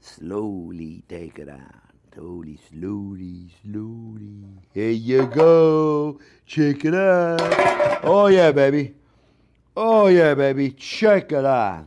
slowly 0.00 1.04
take 1.08 1.34
it 1.36 1.48
out. 1.48 1.90
Slowly, 2.12 2.58
slowly, 2.70 3.50
slowly. 3.62 4.44
Here 4.74 4.90
you 4.90 5.26
go. 5.32 6.18
Check 6.44 6.84
it 6.84 6.94
out. 6.94 7.40
Oh, 8.02 8.26
yeah, 8.26 8.50
baby. 8.50 8.96
Oh, 9.76 10.08
yeah, 10.08 10.34
baby. 10.34 10.72
Check 10.72 11.32
it 11.32 11.44
out. 11.44 11.86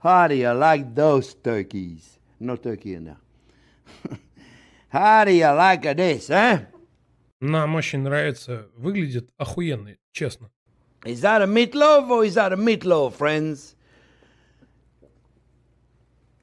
How 0.00 0.28
do 0.28 0.34
you 0.34 0.50
like 0.52 0.94
those 0.94 1.34
turkeys? 1.34 2.18
No 2.38 2.56
turkey 2.56 2.94
in 2.94 3.04
there. 3.04 3.20
How 4.88 5.24
do 5.24 5.32
you 5.32 5.46
like 5.46 5.82
this, 5.94 6.30
eh? 6.30 6.66
Нам 7.40 7.74
очень 7.74 8.00
нравится, 8.00 8.68
выглядит 8.76 9.30
охуенно, 9.38 9.96
честно. 10.12 10.50
Is 11.06 11.22
that 11.22 11.40
a 11.40 11.46
meatloaf 11.46 12.10
or 12.10 12.24
is 12.24 12.34
that 12.34 12.52
a 12.52 12.56
meatloaf, 12.56 13.14
friends? 13.14 13.74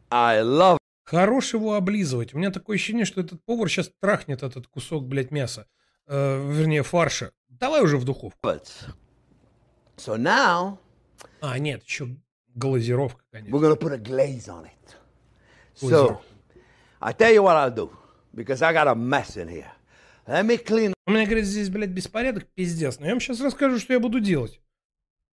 I 0.10 0.42
love 0.42 0.78
Хорош 1.08 1.54
его 1.54 1.76
облизывать. 1.76 2.34
У 2.34 2.38
меня 2.38 2.52
такое 2.52 2.76
ощущение, 2.76 3.06
что 3.06 3.22
этот 3.22 3.42
повар 3.46 3.70
сейчас 3.70 3.90
трахнет 4.02 4.44
этот 4.44 4.68
кусок, 4.68 5.06
блядь, 5.06 5.32
мяса. 5.32 5.66
Э, 6.06 6.38
вернее, 6.52 6.84
фарша. 6.84 7.32
Давай 7.48 7.82
уже 7.82 7.98
в 7.98 8.04
духовку. 8.04 8.38
So 9.97 10.17
now 10.17 10.79
А, 11.41 11.59
нет, 11.59 11.83
еще 11.85 12.09
глазировка, 12.55 13.23
конечно. 13.33 13.55
we're 13.57 13.61
gonna 13.61 13.77
put 13.77 13.93
a 13.93 13.99
glaze 13.99 14.49
on 14.49 14.65
it. 14.67 14.97
Glaze. 15.81 15.91
So 15.91 16.21
I 17.01 17.13
tell 17.13 17.33
you 17.33 17.43
what 17.43 17.57
I'll 17.57 17.71
do 17.75 17.91
because 18.35 18.63
I 18.63 18.73
got 18.73 18.89
a 18.89 18.95
mess 18.95 19.37
in 19.37 19.49
here. 19.49 19.71
Let 20.27 20.45
me 20.47 20.57
clean 20.59 20.93
У 21.07 21.11
меня, 21.11 21.25
говорит, 21.27 21.45
здесь, 21.47 21.69
блядь, 21.69 21.91
беспорядок, 21.91 22.47
пиздец. 22.55 22.99
Но 23.01 23.07
я 23.07 23.13
вам 23.13 23.21
сейчас 23.21 23.41
расскажу, 23.41 23.79
что 23.81 23.93
я 23.93 23.99
буду 23.99 24.21
делать. 24.21 24.61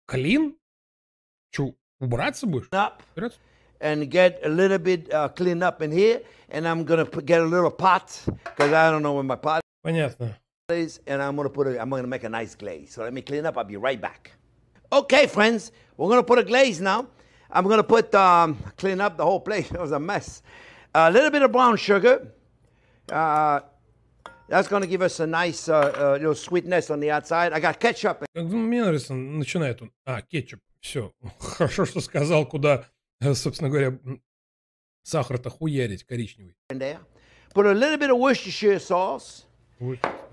Клин? 0.06 0.56
Че, 1.50 1.74
убраться 1.98 2.46
будешь? 2.46 2.68
up 2.70 3.02
Убираться? 3.16 3.38
and 3.80 4.08
get 4.10 4.38
a 4.44 4.48
little 4.48 4.78
bit 4.78 5.12
uh, 5.12 5.28
cleaned 5.28 5.62
up 5.64 5.82
in 5.82 5.90
here, 5.90 6.22
and 6.50 6.66
I'm 6.68 6.84
gonna 6.84 7.04
put, 7.04 7.24
get 7.26 7.40
a 7.40 7.44
little 7.44 7.70
pot 7.72 8.22
because 8.44 8.72
I 8.72 8.90
don't 8.90 9.02
know 9.02 9.14
where 9.14 9.24
my 9.24 9.34
pot 9.36 9.60
Понятно. 9.82 10.36
is, 10.70 11.00
and 11.06 11.20
I'm 11.20 11.34
gonna 11.36 11.50
put 11.50 11.66
a, 11.66 11.80
I'm 11.80 11.90
gonna 11.90 12.06
make 12.06 12.22
a 12.24 12.28
nice 12.28 12.54
glaze. 12.54 12.92
So 12.94 13.02
let 13.02 13.12
me 13.12 13.22
clean 13.22 13.44
up. 13.44 13.58
I'll 13.58 13.64
be 13.64 13.76
right 13.76 14.00
back. 14.00 14.30
Okay, 14.92 15.26
friends, 15.26 15.72
we're 15.96 16.08
going 16.08 16.20
to 16.20 16.26
put 16.26 16.38
a 16.38 16.44
glaze 16.44 16.80
now. 16.80 17.08
I'm 17.50 17.64
going 17.64 17.78
to 17.78 17.84
put, 17.84 18.14
um, 18.14 18.56
clean 18.76 19.00
up 19.00 19.16
the 19.16 19.24
whole 19.24 19.40
place. 19.40 19.70
It 19.70 19.80
was 19.80 19.92
a 19.92 19.98
mess. 20.00 20.42
A 20.94 21.10
little 21.10 21.30
bit 21.30 21.42
of 21.42 21.52
brown 21.52 21.76
sugar. 21.76 22.32
Uh, 23.10 23.60
that's 24.48 24.68
going 24.68 24.82
to 24.82 24.88
give 24.88 25.02
us 25.02 25.20
a 25.20 25.26
nice 25.26 25.68
uh, 25.68 25.92
uh, 25.96 26.12
little 26.18 26.34
sweetness 26.34 26.90
on 26.90 27.00
the 27.00 27.10
outside. 27.10 27.52
I 27.52 27.60
got 27.60 27.78
ketchup. 27.80 28.24
Ну, 28.34 28.44
Мне 28.44 28.82
нравится, 28.82 29.14
начинает 29.14 29.82
он. 29.82 29.92
А, 30.06 30.22
кетчуп. 30.22 30.60
Все. 30.80 31.12
Хорошо, 31.40 31.84
что 31.84 32.00
сказал, 32.00 32.46
куда, 32.46 32.84
э, 33.20 33.34
собственно 33.34 33.68
говоря, 33.70 33.98
м, 34.04 34.22
сахар-то 35.02 35.50
хуярить 35.50 36.04
коричневый. 36.04 36.54
in 36.70 36.78
there. 36.78 36.98
Put 37.54 37.66
a 37.66 37.72
little 37.72 37.96
bit 37.98 38.10
of 38.10 38.18
Worcestershire 38.18 38.78
sauce. 38.78 39.46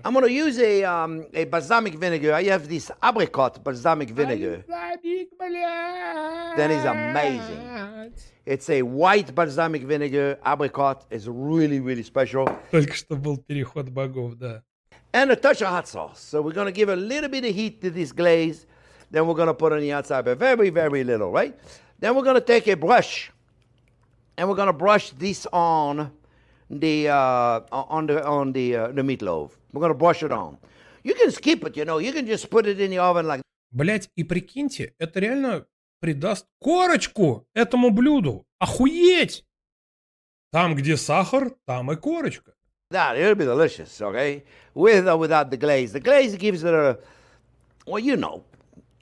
I'm 0.04 0.14
going 0.14 0.24
to 0.24 0.32
use 0.32 0.58
a, 0.58 0.84
um, 0.84 1.26
a 1.34 1.44
balsamic 1.44 1.94
vinegar. 1.94 2.32
I 2.32 2.44
have 2.44 2.66
this 2.66 2.90
apricot 3.02 3.62
balsamic 3.62 4.10
vinegar. 4.10 4.64
That 4.68 5.04
is 6.70 6.84
amazing. 6.84 8.12
It's 8.46 8.70
a 8.70 8.82
white 8.82 9.34
balsamic 9.34 9.82
vinegar. 9.82 10.38
Apricot 10.46 11.04
is 11.10 11.28
really, 11.28 11.80
really 11.80 12.02
special. 12.02 12.46
Только 12.70 12.94
что 12.94 13.16
был 13.16 13.38
переход 13.38 13.90
богов, 13.90 14.38
да. 14.38 14.62
And 15.12 15.30
a 15.30 15.36
touch 15.36 15.62
of 15.62 15.68
hot 15.68 15.88
sauce. 15.88 16.20
So 16.20 16.42
we're 16.42 16.52
going 16.52 16.66
to 16.66 16.72
give 16.72 16.88
a 16.88 16.96
little 16.96 17.28
bit 17.28 17.44
of 17.44 17.54
heat 17.54 17.80
to 17.82 17.90
this 17.90 18.12
glaze. 18.12 18.66
Then 19.10 19.26
we're 19.26 19.34
going 19.34 19.48
to 19.48 19.54
put 19.54 19.72
on 19.72 19.80
the 19.80 19.92
outside, 19.92 20.24
but 20.24 20.38
very, 20.38 20.70
very 20.70 21.04
little, 21.04 21.30
right? 21.30 21.56
Then 22.00 22.16
we're 22.16 22.24
going 22.24 22.34
to 22.34 22.40
take 22.40 22.66
a 22.66 22.74
brush 22.74 23.30
and 24.36 24.48
we're 24.48 24.56
going 24.56 24.66
to 24.66 24.72
brush 24.72 25.10
this 25.10 25.46
on 25.52 26.10
the 26.69 27.09
uh, 27.09 27.61
on 27.71 28.07
the 28.07 28.25
on 28.25 28.53
the 28.53 28.75
uh, 28.75 28.87
the 28.87 29.01
meatloaf. 29.01 29.51
We're 29.73 29.87
to 29.87 29.93
brush 29.93 30.23
it 30.23 30.31
on. 30.31 30.57
You 31.03 31.13
can 31.15 31.31
skip 31.31 31.63
it, 31.65 31.77
you 31.77 31.85
know. 31.85 31.99
You 31.99 32.11
can 32.11 32.25
just 32.25 32.49
put 32.49 32.65
it 32.65 32.79
in 32.79 32.91
the 32.91 32.99
oven 32.99 33.27
like 33.27 33.41
Блять, 33.71 34.09
и 34.15 34.23
прикиньте, 34.23 34.93
это 34.97 35.19
реально 35.19 35.67
придаст 35.99 36.47
корочку 36.59 37.45
этому 37.53 37.91
блюду. 37.91 38.45
Охуеть! 38.57 39.45
Там, 40.51 40.75
где 40.75 40.97
сахар, 40.97 41.53
там 41.65 41.91
и 41.91 41.95
корочка. 41.95 42.53
that. 42.91 43.15
It'll 43.15 43.35
be 43.35 43.45
delicious, 43.45 44.01
okay? 44.01 44.43
With 44.73 45.07
or 45.07 45.17
without 45.17 45.51
the 45.51 45.57
glaze. 45.57 45.93
The 45.93 45.99
glaze 45.99 46.35
gives 46.35 46.63
it 46.63 46.73
a 46.73 46.97
well, 47.85 47.99
you 47.99 48.15
know, 48.15 48.43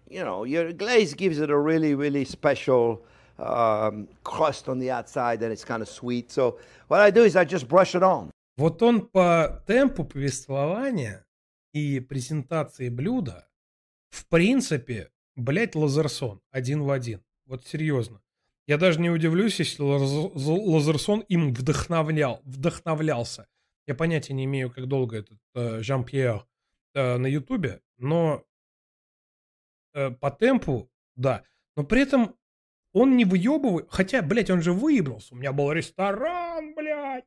you 0.09 0.23
know, 0.23 0.43
your 0.43 0.73
glaze 0.73 1.13
gives 1.13 1.39
it 1.39 1.49
a 1.49 1.57
really, 1.57 1.95
really 1.95 2.25
special 2.25 3.05
um, 3.37 4.07
crust 4.23 4.67
on 4.67 4.79
the 4.79 4.91
outside, 4.91 5.41
and 5.43 5.51
it's 5.51 5.65
kind 5.65 5.81
of 5.81 5.89
sweet. 5.89 6.31
So 6.31 6.57
what 6.87 6.99
I 6.99 7.11
do 7.11 7.23
is 7.23 7.35
I 7.35 7.45
just 7.45 7.67
brush 7.67 7.95
it 7.95 8.03
on. 8.03 8.31
Вот 8.57 8.81
он 8.81 9.01
по 9.07 9.63
темпу 9.67 10.03
повествования 10.03 11.25
и 11.73 11.99
презентации 11.99 12.89
блюда, 12.89 13.47
в 14.09 14.25
принципе, 14.27 15.11
блять, 15.35 15.75
Лазерсон 15.75 16.41
один 16.51 16.83
в 16.83 16.89
один. 16.89 17.23
Вот 17.45 17.65
серьезно. 17.65 18.21
Я 18.65 18.77
даже 18.77 18.99
не 18.99 19.09
удивлюсь, 19.09 19.59
если 19.59 19.83
Лаз- 19.83 20.31
Лазерсон 20.35 21.21
им 21.29 21.53
вдохновлял, 21.53 22.41
вдохновлялся. 22.43 23.47
Я 23.85 23.95
понятия 23.95 24.33
не 24.33 24.43
имею, 24.45 24.69
как 24.69 24.87
долго 24.87 25.17
этот 25.17 25.39
э, 25.53 25.81
Жан-Пьер 25.81 26.45
э, 26.93 27.17
на 27.17 27.27
Ютубе, 27.27 27.81
но 27.97 28.43
э, 29.93 30.11
по 30.11 30.31
темпу, 30.31 30.91
да. 31.15 31.43
Но 31.77 31.85
при 31.85 32.01
этом 32.01 32.35
он 32.97 33.15
не 33.15 33.25
выебывает. 33.25 33.87
Хотя, 33.89 34.21
блядь, 34.21 34.49
он 34.49 34.61
же 34.61 34.73
выебнулся. 34.73 35.33
У 35.33 35.37
меня 35.37 35.53
был 35.53 35.71
ресторан, 35.71 36.73
блядь. 36.73 37.25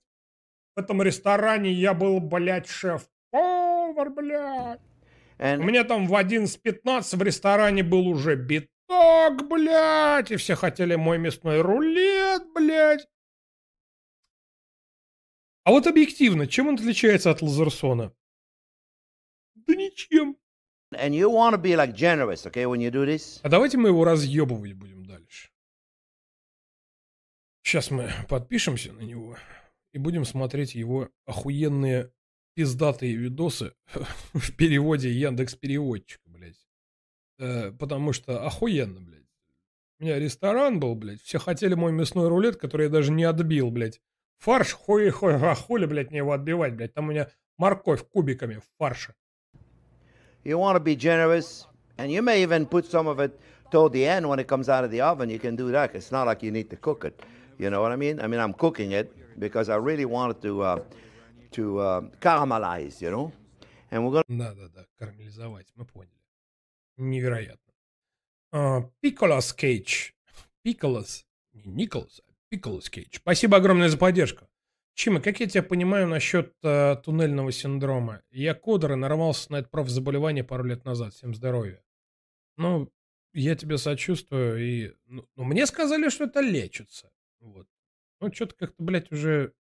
В 0.76 0.80
этом 0.80 1.02
ресторане 1.02 1.72
я 1.72 1.94
был, 1.94 2.20
блядь, 2.20 2.68
шеф-повар, 2.68 4.10
блядь. 4.10 4.80
And 5.38 5.60
У 5.60 5.62
меня 5.62 5.84
там 5.84 6.06
в 6.06 6.14
11.15 6.14 7.16
в 7.16 7.22
ресторане 7.22 7.82
был 7.82 8.06
уже 8.06 8.36
биток, 8.36 9.48
блядь, 9.48 10.30
и 10.30 10.36
все 10.36 10.54
хотели 10.54 10.96
мой 10.96 11.18
мясной 11.18 11.60
рулет, 11.60 12.42
блядь. 12.54 13.06
А 15.64 15.70
вот 15.70 15.86
объективно, 15.86 16.46
чем 16.46 16.68
он 16.68 16.74
отличается 16.74 17.30
от 17.30 17.42
Лазерсона? 17.42 18.12
Да 19.54 19.74
ничем. 19.74 20.36
and 20.92 21.14
you 21.14 21.30
want 21.30 21.52
to 21.52 21.58
be 21.58 21.76
like 21.76 21.94
generous, 21.94 22.46
okay, 22.46 22.66
when 22.66 22.80
you 22.80 22.90
do 22.90 23.04
this. 23.06 23.40
А 23.42 23.48
давайте 23.48 23.78
мы 23.78 23.88
его 23.88 24.04
разъебывать 24.04 24.72
будем. 24.74 24.99
Сейчас 27.70 27.92
мы 27.92 28.10
подпишемся 28.28 28.92
на 28.92 29.02
него 29.02 29.36
и 29.92 29.98
будем 29.98 30.24
смотреть 30.24 30.74
его 30.74 31.08
охуенные 31.24 32.10
пиздатые 32.54 33.14
видосы 33.14 33.74
в 34.32 34.56
переводе 34.56 35.12
Яндекс 35.12 35.54
Переводчика, 35.54 36.20
блядь. 36.26 36.66
Э, 37.38 37.70
потому 37.70 38.12
что 38.12 38.44
охуенно, 38.44 39.00
блядь. 39.00 39.22
У 40.00 40.02
меня 40.02 40.18
ресторан 40.18 40.80
был, 40.80 40.96
блядь. 40.96 41.22
Все 41.22 41.38
хотели 41.38 41.74
мой 41.74 41.92
мясной 41.92 42.26
рулет, 42.26 42.56
который 42.56 42.86
я 42.86 42.90
даже 42.90 43.12
не 43.12 43.22
отбил, 43.22 43.70
блядь. 43.70 44.00
Фарш, 44.38 44.72
хуй, 44.72 45.08
хуй, 45.10 45.36
а 45.36 45.54
хули, 45.54 45.86
блядь, 45.86 46.10
мне 46.10 46.18
его 46.18 46.32
отбивать, 46.32 46.74
блядь. 46.74 46.92
Там 46.92 47.06
у 47.06 47.12
меня 47.12 47.28
морковь 47.56 48.02
кубиками 48.02 48.56
в 48.56 48.64
фарше. 48.78 49.14
You 50.42 50.58
want 50.58 50.76
to 50.76 50.82
be 50.82 50.96
generous, 50.96 51.68
and 51.96 52.10
you 52.10 52.20
may 52.20 52.42
even 52.42 52.66
put 52.66 52.90
some 52.90 53.06
of 53.06 53.20
it 53.20 53.38
toward 53.70 53.92
the 53.92 54.04
end 54.04 54.28
when 54.28 54.40
it 54.40 54.48
comes 54.48 54.68
out 54.68 54.82
of 54.82 54.90
the 54.90 55.00
oven. 55.00 55.30
You 55.30 55.38
can 55.38 55.54
do 55.54 55.70
that. 55.70 55.94
It's 55.94 56.10
not 56.10 56.26
like 56.26 56.42
you 56.42 56.50
need 56.50 56.68
to 56.70 56.76
cook 56.76 57.04
it. 57.04 57.22
You 57.60 57.68
know 57.68 57.82
what 57.82 57.92
I 57.92 57.96
mean? 57.96 58.20
I 58.20 58.26
mean, 58.26 58.40
I'm 58.40 58.54
cooking 58.54 58.92
it 58.92 59.12
because 59.38 59.68
I 59.68 59.76
really 59.76 60.06
wanted 60.06 60.40
to 60.42 60.62
uh, 60.62 60.78
to 61.52 61.78
uh, 61.78 62.00
caramelize. 62.18 63.02
You 63.02 63.10
know, 63.10 63.32
and 63.90 64.02
we're 64.02 64.12
gonna. 64.12 64.24
Да-да-да, 64.28 64.86
карамелизовать, 64.98 65.66
мы 65.76 65.84
поняли. 65.84 66.16
Невероятно. 66.96 67.72
Пиколас 69.00 69.52
Кейдж. 69.52 70.12
Пиколас. 70.62 71.26
Не 71.52 71.84
Николас, 71.84 72.22
а 72.26 72.32
Пиколас 72.48 72.88
Кейдж. 72.88 73.16
Спасибо 73.16 73.58
огромное 73.58 73.90
за 73.90 73.98
поддержку. 73.98 74.46
Чима, 74.94 75.20
как 75.20 75.40
я 75.40 75.46
тебя 75.46 75.62
понимаю 75.62 76.08
насчет 76.08 76.54
э, 76.62 76.96
туннельного 77.04 77.52
синдрома? 77.52 78.22
Я 78.30 78.54
кодер 78.54 78.92
и 78.92 78.96
нарвался 78.96 79.52
на 79.52 79.56
это 79.56 79.68
профзаболевание 79.68 80.44
пару 80.44 80.64
лет 80.64 80.86
назад. 80.86 81.12
Всем 81.12 81.34
здоровья. 81.34 81.82
Ну, 82.56 82.90
я 83.34 83.54
тебе 83.54 83.76
сочувствую. 83.76 84.58
И, 84.58 84.94
ну, 85.06 85.28
ну, 85.36 85.44
мне 85.44 85.66
сказали, 85.66 86.08
что 86.08 86.24
это 86.24 86.40
лечится. 86.40 87.10
Вот. 87.40 87.66
Ну, 88.20 88.32
что-то 88.32 88.54
как-то, 88.54 88.82
блядь, 88.82 89.10
уже 89.10 89.52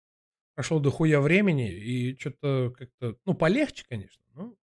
прошло 0.54 0.80
до 0.80 0.90
хуя 0.90 1.20
времени, 1.20 1.70
и 1.70 2.16
что-то 2.18 2.74
как-то, 2.76 3.16
ну, 3.24 3.34
полегче, 3.34 3.84
конечно, 3.88 4.22
но 4.34 4.54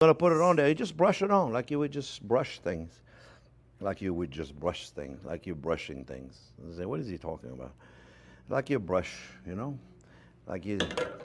gonna 0.00 0.14
put 0.14 0.32
it 0.32 0.40
on 0.40 0.56
there. 0.56 0.68
You 0.68 0.74
just 0.74 0.96
brush 0.96 1.22
it 1.22 1.30
on 1.30 1.52
like 1.52 1.70
you 1.70 1.78
would 1.78 1.92
just 1.92 2.26
brush 2.26 2.58
things, 2.58 2.90
like 3.80 4.00
you 4.00 4.12
would 4.14 4.30
just 4.30 4.58
brush 4.58 4.90
things, 4.90 5.24
like 5.24 5.46
you're 5.46 5.54
brushing 5.54 6.04
things. 6.04 6.34
I 6.58 6.76
say, 6.76 6.86
what 6.86 7.00
is 7.00 7.08
he 7.08 7.18
talking 7.18 7.52
about? 7.52 7.72
Like 8.48 8.70
you 8.70 8.80
brush, 8.80 9.12
you 9.46 9.54
know, 9.54 9.78
like 10.46 10.64
you 10.64 10.78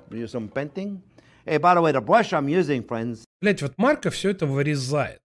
do 0.10 0.28
some 0.28 0.48
painting. 0.50 1.02
Hey, 1.46 1.58
by 1.58 1.74
the 1.74 1.82
way, 1.82 1.92
the 1.92 2.02
brush 2.02 2.34
I'm 2.34 2.50
using, 2.50 2.84
friends, 2.84 3.24
Блять, 3.40 3.62
вот 3.62 3.78
Марка 3.78 4.10
все 4.10 4.32
это 4.32 4.48
вырезает. 4.48 5.22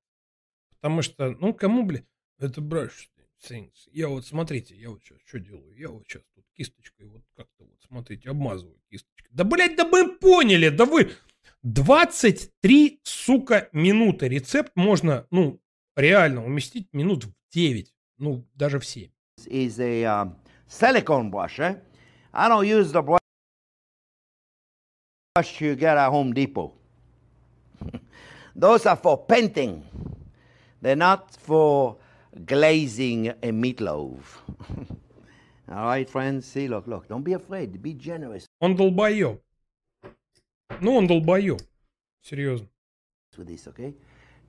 Потому 0.81 1.02
что, 1.02 1.31
ну, 1.41 1.55
кому, 1.55 1.84
блядь, 1.84 2.05
это 2.39 2.60
brush 2.60 3.09
things. 3.43 3.89
Я 3.93 4.09
вот, 4.09 4.27
смотрите, 4.27 4.75
я 4.75 4.91
вот 4.91 5.03
сейчас 5.03 5.19
что 5.27 5.39
делаю? 5.39 5.77
Я 5.77 5.89
вот 5.89 6.05
сейчас 6.07 6.23
тут 6.35 6.45
кисточкой 6.55 7.07
вот 7.07 7.23
как-то 7.37 7.65
вот, 7.65 7.79
смотрите, 7.87 8.31
обмазываю 8.31 8.79
кисточкой. 8.91 9.31
Да, 9.33 9.45
блядь, 9.45 9.77
да 9.77 9.85
мы 9.85 10.17
поняли, 10.17 10.69
да 10.69 10.85
вы... 10.85 11.12
23, 11.65 13.01
сука, 13.05 13.69
минуты. 13.73 14.29
Рецепт 14.29 14.73
можно, 14.75 15.29
ну, 15.31 15.61
реально 15.95 16.45
уместить 16.45 16.93
минут 16.93 17.25
в 17.25 17.33
9. 17.53 17.95
Ну, 18.19 18.45
даже 18.55 18.81
в 18.81 18.85
7. 18.85 19.12
is 19.47 19.81
a 19.81 20.05
um, 20.05 20.35
silicone 20.67 21.31
brush. 21.31 21.61
Eh? 21.61 21.75
I 22.33 22.49
don't 22.49 22.67
use 22.67 22.93
the 22.93 23.03
brush 23.03 23.21
you 25.61 25.75
get 25.77 25.97
at 25.97 26.11
Home 26.11 26.33
Depot. 26.33 26.73
Those 28.57 28.87
are 28.87 28.97
for 28.97 29.19
painting. 29.27 29.85
They're 30.81 30.97
not 30.97 31.35
for 31.35 31.97
glazing 32.44 33.28
a 33.28 33.52
meatloaf. 33.52 34.43
All 35.69 35.86
right, 35.86 36.09
friends. 36.09 36.47
See, 36.47 36.69
look, 36.69 36.86
look. 36.86 37.09
Don't 37.09 37.25
be 37.25 37.33
afraid. 37.33 37.81
Be 37.81 37.94
generous 37.94 38.47
Он 38.61 38.77
долбоеб. 38.77 39.41
Ну, 40.81 40.94
он 40.97 41.07
долбоеб. 41.07 41.61
Серьезно. 42.20 42.69
with 43.39 43.49
this, 43.49 43.67
okay? 43.69 43.94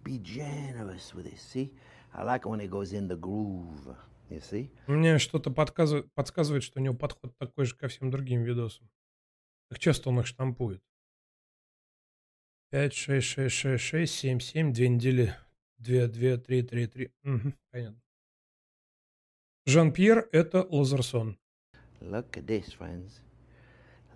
Be 0.04 0.20
generous 0.20 1.14
with 1.14 1.26
this. 1.26 1.42
See, 1.42 1.72
I 2.14 2.24
like 2.24 2.46
when 2.46 2.60
it 2.60 2.70
goes 2.70 2.94
in 2.94 3.08
the 3.08 3.16
groove. 3.16 3.96
You 4.30 4.42
see? 4.42 4.70
Мне 4.88 5.20
что-то 5.20 5.52
подсказывает, 5.52 6.12
подсказывает, 6.14 6.64
что 6.64 6.80
у 6.80 6.84
него 6.84 6.96
подход 6.96 7.38
такой 7.38 7.66
же 7.66 7.76
ко 7.76 7.88
всем 7.88 8.10
другим 8.10 8.44
видосам. 8.44 8.90
Как 9.70 9.80
часто 9.80 10.10
он 10.10 10.20
их 10.20 10.28
штампует? 10.28 10.82
5, 12.72 12.94
6, 12.94 13.28
6, 13.28 13.56
6, 13.56 13.84
6, 13.84 14.14
7, 14.14 14.40
7, 14.40 14.74
2 14.74 14.88
недели, 14.88 15.36
2, 15.80 16.08
2, 16.08 16.38
3, 16.38 16.62
3, 16.64 16.88
3. 16.88 17.12
Угу, 17.24 17.54
понятно. 17.72 18.02
Жан-Пьер– 19.66 20.28
это 20.32 20.68
Лазерсон. 20.70 21.38
Look 22.02 22.32
at 22.34 22.46
this, 22.46 22.78
friends. 22.78 23.22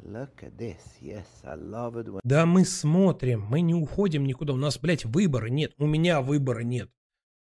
Look 0.04 0.44
at 0.44 0.58
this. 0.58 0.78
Yes, 1.02 1.26
I 1.44 1.56
love 1.56 1.96
it 1.96 2.08
when 2.08 2.20
Да 2.24 2.46
мы 2.46 2.66
смотрим, 2.66 3.42
мы 3.42 3.62
не 3.62 3.74
уходим 3.74 4.26
никуда. 4.26 4.54
У 4.54 4.58
нас, 4.58 4.78
блядь, 4.78 5.06
выбора 5.06 5.48
нет. 5.48 5.74
У 5.78 5.86
меня 5.86 6.22
выбора 6.22 6.62
нет. 6.62 6.90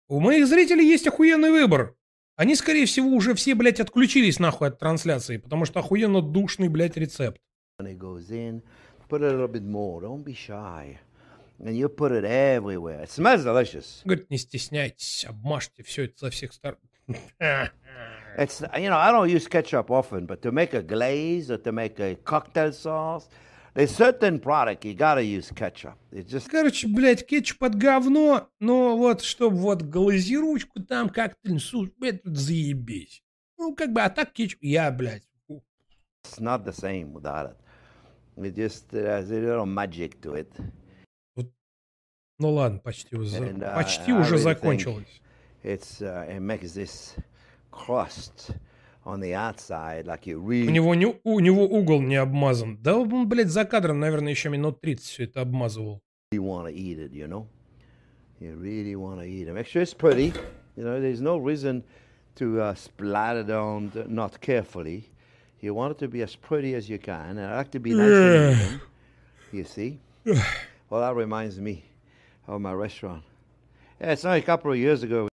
У 0.08 0.19
моих 0.19 0.48
зрителей 0.48 0.88
есть 0.88 1.08
охуенный 1.08 1.50
выбор. 1.50 1.95
Они, 2.35 2.56
скорее 2.56 2.85
всего, 2.85 3.10
уже 3.10 3.34
все, 3.34 3.56
блядь, 3.56 3.80
отключились 3.80 4.40
нахуй 4.40 4.68
от 4.68 4.77
трансляции, 4.77 5.38
потому 5.38 5.66
что 5.66 5.80
охуенно 5.80 6.22
душный, 6.22 6.68
блядь, 6.69 6.98
рецепт. 6.98 7.42
it 7.82 7.98
goes 7.98 8.30
in. 8.30 8.61
Put 9.10 9.22
a 9.22 9.32
little 9.32 9.48
bit 9.48 9.64
more. 9.64 10.02
Don't 10.02 10.24
be 10.24 10.34
shy. 10.34 10.98
And 11.59 11.75
you 11.77 11.88
put 11.88 12.11
it 12.11 12.25
everywhere. 12.25 13.01
It 13.03 13.09
smells 13.09 13.43
delicious. 13.45 14.01
Говорит, 14.03 14.30
не 14.30 14.38
стесняйтесь, 14.38 15.25
обмажьте 15.25 15.84
все 15.84 16.03
это 16.06 16.17
со 16.19 16.30
всех 16.30 16.51
сторон. 16.53 16.80
It's 18.38 18.59
you 18.77 18.90
know 18.90 18.98
I 18.98 19.11
don't 19.11 19.30
use 19.30 19.48
ketchup 19.48 19.90
often, 19.90 20.25
but 20.25 20.42
to 20.42 20.51
make 20.51 20.74
a 20.74 20.82
glaze 20.82 21.50
or 21.50 21.58
to 21.58 21.72
make 21.72 22.00
a 22.01 22.16
cocktail 22.25 22.74
sauce, 22.74 23.30
there's 23.74 23.92
certain 23.95 24.40
product 24.40 24.84
you 24.84 24.93
gotta 24.93 25.22
use 25.24 25.50
ketchup. 25.51 25.95
It 26.11 26.27
just 26.27 26.50
Короче, 26.50 26.88
блядь, 26.88 27.25
кетчуп 27.25 27.64
от 27.64 27.75
говно, 27.75 28.50
но 28.59 28.98
вот, 28.98 29.22
чтобы 29.22 29.56
вот 29.58 29.84
глазиручку 29.84 30.82
там 30.84 31.08
как-то, 31.09 31.58
су- 31.59 31.93
это 32.01 32.19
заебись. 32.25 33.24
Ну, 33.58 33.74
как 33.74 33.93
бы, 33.93 34.01
а 34.01 34.09
так 34.09 34.34
кетчуп, 34.34 34.61
я, 34.61 34.92
блядь, 34.92 35.24
it's 35.50 36.40
not 36.42 36.66
the 36.66 36.74
same 36.74 37.14
without 37.14 37.51
it. 37.51 37.56
It 38.38 38.53
just 38.56 38.93
uh, 38.93 38.98
has 39.06 39.32
a 39.32 39.35
little 39.40 39.66
magic 39.66 40.19
to 40.24 40.34
it. 40.34 40.51
Ну 42.40 42.52
ладно, 42.52 42.80
почти, 42.80 43.16
уже- 43.16 43.38
And, 43.38 43.60
uh, 43.60 43.76
почти 43.76 44.12
I 44.12 44.20
уже 44.20 44.36
really 44.36 44.38
закончилось. 44.38 45.22
It's 45.64 46.02
uh, 46.02 46.28
it 46.30 46.42
makes 46.42 46.74
this 46.76 47.16
crust 47.72 48.52
on 49.06 49.20
the 49.20 49.34
outside 49.36 50.06
like 50.06 50.26
you 50.26 50.40
У 50.40 50.50
really 50.50 50.72
него, 50.72 50.96
не, 50.96 51.16
у 51.24 51.40
него 51.40 51.66
угол 51.66 52.02
не 52.02 52.16
обмазан. 52.16 52.78
Да 52.82 52.98
он, 52.98 53.28
блядь, 53.28 53.50
за 53.50 53.66
кадром, 53.66 54.00
наверное, 54.00 54.32
еще 54.32 54.50
минут 54.50 54.82
30 54.82 55.06
все 55.06 55.24
это 55.24 55.42
обмазывал. 55.42 56.02
want 56.34 56.68
to 56.68 56.74
eat 56.74 57.00
it. 57.00 57.14
You 57.14 57.28
know, 57.28 57.48
you 58.42 58.56
really 58.56 58.96
want 58.96 59.20
to 59.22 59.26
eat 59.26 59.48
it. 59.48 59.54
Make 59.54 59.68
sure 59.68 59.82
it's 59.82 59.94
pretty. 59.94 60.34
You 60.76 60.84
know, 60.84 61.00
there's 61.00 61.22
no 61.22 61.38
reason 61.38 61.84
to 62.36 62.62
uh, 62.62 62.76
splatter 62.76 63.40
it 63.42 63.50
on 63.50 63.92
not 64.08 64.42
carefully. 64.42 65.10
You 65.62 65.74
want 65.74 65.92
it 65.92 66.00
to 66.00 66.08
be 66.08 66.22
as 66.22 66.36
pretty 66.36 66.76
as 66.76 66.90
you 66.90 67.00
can. 67.00 67.38
And 67.38 67.40
I 67.40 67.56
like 67.58 67.72
to 67.72 67.80
be 67.80 67.94
nice 67.94 68.12
and 68.12 68.58
even. 68.58 68.82
You 69.52 69.64
see? 69.64 70.00
well, 70.90 71.02
that 71.02 71.16
reminds 71.16 71.60
me 71.60 71.86
of 72.48 72.60
my 72.60 72.74
restaurant. 72.74 73.24
Yeah, 74.00 74.14
it's 74.14 74.26
only 74.26 74.40
a 74.40 74.42
couple 74.42 74.72
of 74.72 74.78
years 74.78 75.04
ago. 75.04 75.30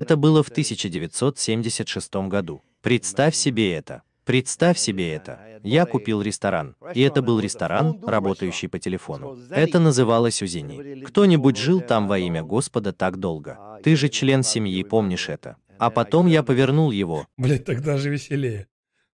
Это 0.00 0.16
было 0.16 0.42
в 0.42 0.48
1976 0.48 2.14
году. 2.28 2.62
Представь 2.82 3.34
себе 3.34 3.72
это. 3.74 4.02
Представь 4.24 4.78
себе 4.78 5.12
это. 5.12 5.60
Я 5.62 5.86
купил 5.86 6.22
ресторан, 6.22 6.76
и 6.94 7.00
это 7.00 7.22
был 7.22 7.40
ресторан, 7.40 7.98
работающий 8.04 8.68
по 8.68 8.78
телефону. 8.78 9.38
Это 9.50 9.78
называлось 9.78 10.42
Узини. 10.42 11.02
Кто-нибудь 11.04 11.56
жил 11.56 11.80
там 11.80 12.08
во 12.08 12.18
имя 12.18 12.42
Господа 12.42 12.92
так 12.92 13.18
долго. 13.18 13.58
Ты 13.82 13.96
же 13.96 14.08
член 14.08 14.42
семьи, 14.42 14.82
помнишь 14.82 15.28
это. 15.28 15.56
А 15.78 15.90
потом 15.90 16.26
я 16.26 16.42
повернул 16.42 16.90
его. 16.90 17.26
Блядь, 17.36 17.64
так 17.64 17.82
даже 17.82 18.10
веселее. 18.10 18.68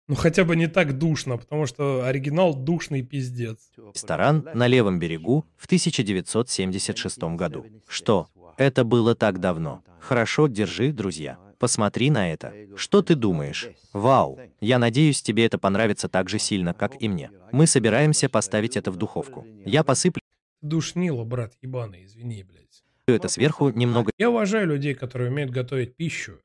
Ну, 0.06 0.16
хотя 0.16 0.44
бы 0.44 0.54
не 0.54 0.66
так 0.66 0.98
душно, 0.98 1.38
потому 1.38 1.64
что 1.64 2.04
оригинал 2.04 2.54
душный 2.54 3.02
пиздец. 3.02 3.70
Ресторан 3.94 4.46
на 4.52 4.66
левом 4.66 4.98
берегу 4.98 5.46
в 5.56 5.64
1976 5.64 7.18
году. 7.36 7.64
Что? 7.88 8.28
Это 8.58 8.84
было 8.84 9.14
так 9.14 9.40
давно. 9.40 9.82
Хорошо, 10.00 10.46
держи, 10.46 10.92
друзья. 10.92 11.38
Посмотри 11.58 12.10
на 12.10 12.30
это. 12.30 12.52
Что 12.76 13.00
ты 13.00 13.14
думаешь? 13.14 13.70
Вау. 13.94 14.38
Я 14.60 14.78
надеюсь, 14.78 15.22
тебе 15.22 15.46
это 15.46 15.56
понравится 15.56 16.10
так 16.10 16.28
же 16.28 16.38
сильно, 16.38 16.74
как 16.74 17.00
и 17.00 17.08
мне. 17.08 17.30
Мы 17.52 17.66
собираемся 17.66 18.28
поставить 18.28 18.76
это 18.76 18.90
в 18.90 18.96
духовку. 18.96 19.46
Я 19.64 19.82
посыплю 19.84 20.20
Душнило, 20.60 21.24
брат, 21.24 21.52
ебаный, 21.60 22.04
извини, 22.04 22.42
блядь. 22.42 22.84
это 23.06 23.28
сверху 23.28 23.68
немного 23.68 24.10
Я 24.16 24.30
уважаю 24.30 24.66
людей, 24.66 24.94
которые 24.94 25.30
умеют 25.30 25.50
готовить 25.50 25.94
пищу, 25.94 26.40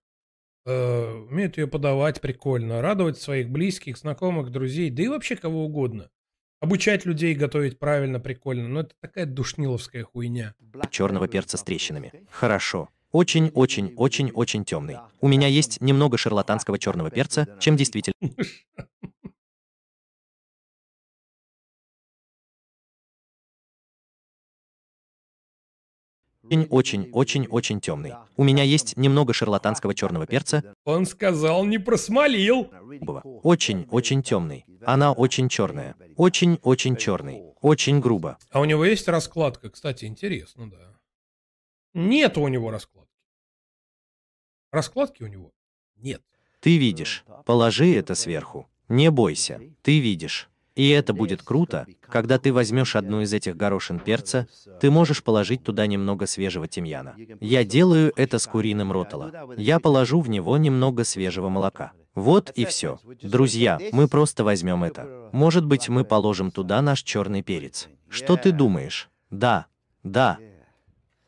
умеют 0.70 1.58
ее 1.58 1.68
подавать 1.68 2.22
прикольно, 2.22 2.82
радовать 2.82 3.18
своих 3.18 3.50
близких, 3.50 3.98
знакомых, 3.98 4.52
друзей, 4.52 4.90
да 4.90 5.04
и 5.04 5.08
вообще 5.08 5.36
кого 5.36 5.66
угодно. 5.66 6.10
Обучать 6.62 7.06
людей 7.06 7.36
готовить 7.36 7.80
правильно, 7.80 8.20
прикольно, 8.20 8.68
но 8.68 8.82
это 8.82 8.94
такая 9.00 9.26
душниловская 9.26 10.04
хуйня. 10.04 10.56
черного 10.90 11.28
перца 11.28 11.58
с 11.58 11.64
трещинами. 11.64 12.12
Хорошо. 12.30 12.90
Очень-очень-очень-очень 13.12 14.66
темный. 14.66 14.98
У 15.22 15.28
меня 15.28 15.48
есть 15.48 15.82
немного 15.82 16.18
шарлатанского 16.18 16.78
черного 16.78 17.10
перца, 17.10 17.48
чем 17.60 17.76
действительно 17.76 18.16
очень-очень-очень-очень 26.50 27.80
темный. 27.82 28.14
У 28.38 28.44
меня 28.44 28.64
есть 28.64 28.98
немного 28.98 29.34
шарлатанского 29.34 29.94
черного 29.94 30.26
перца, 30.26 30.64
Он 30.86 31.06
сказал, 31.06 31.66
не 31.66 31.78
просмолил. 31.78 32.72
Очень-очень 33.44 34.24
темный. 34.24 34.66
Она 34.86 35.12
очень 35.12 35.50
черная. 35.50 35.96
Очень-очень 36.16 36.96
черный. 36.96 37.44
Очень 37.62 38.00
грубо. 38.00 38.38
А 38.52 38.60
у 38.62 38.66
него 38.66 38.86
есть 38.86 39.08
раскладка, 39.08 39.70
кстати, 39.70 40.06
интересно, 40.06 40.70
да. 40.70 40.96
Нет 41.94 42.38
у 42.38 42.48
него 42.48 42.72
раскладки. 42.72 43.10
Раскладки 44.72 45.24
у 45.24 45.28
него 45.28 45.52
нет. 45.96 46.22
Ты 46.60 46.78
видишь. 46.78 47.24
Положи 47.46 47.94
это 47.96 48.16
сверху. 48.16 48.70
Не 48.88 49.12
бойся. 49.12 49.60
Ты 49.82 50.00
видишь. 50.00 50.49
И 50.80 50.92
это 50.92 51.14
будет 51.14 51.44
круто, 51.44 51.88
когда 52.08 52.40
ты 52.40 52.54
возьмешь 52.54 52.96
одну 52.96 53.20
из 53.20 53.34
этих 53.34 53.58
горошин 53.58 54.00
перца, 54.00 54.48
ты 54.80 54.90
можешь 54.90 55.22
положить 55.22 55.62
туда 55.62 55.86
немного 55.88 56.26
свежего 56.26 56.70
тимьяна. 56.70 57.18
Я 57.42 57.66
делаю 57.66 58.14
это 58.16 58.40
с 58.40 58.48
куриным 58.48 58.94
ротало. 58.94 59.54
Я 59.58 59.82
положу 59.82 60.22
в 60.22 60.30
него 60.30 60.56
немного 60.56 61.04
свежего 61.04 61.50
молока. 61.50 61.92
Вот 62.16 62.52
и 62.52 62.64
все. 62.64 62.98
Друзья, 63.22 63.78
мы 63.92 64.08
просто 64.08 64.46
возьмем 64.46 64.86
это. 64.86 65.30
Может 65.34 65.66
быть, 65.66 65.90
мы 65.90 66.06
положим 66.06 66.50
туда 66.50 66.82
наш 66.82 67.04
черный 67.04 67.42
перец. 67.42 67.90
Что 68.08 68.38
ты 68.38 68.54
думаешь? 68.54 69.10
Да, 69.30 69.66
да. 70.04 70.38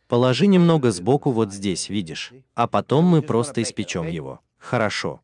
Положи 0.07 0.47
немного 0.47 0.91
сбоку 0.91 1.31
вот 1.31 1.51
здесь, 1.51 1.89
видишь? 1.89 2.31
А 2.55 2.67
потом 2.67 3.03
мы 3.03 3.21
просто 3.21 3.61
испечем 3.63 4.07
его. 4.07 4.39
Хорошо. 4.57 5.19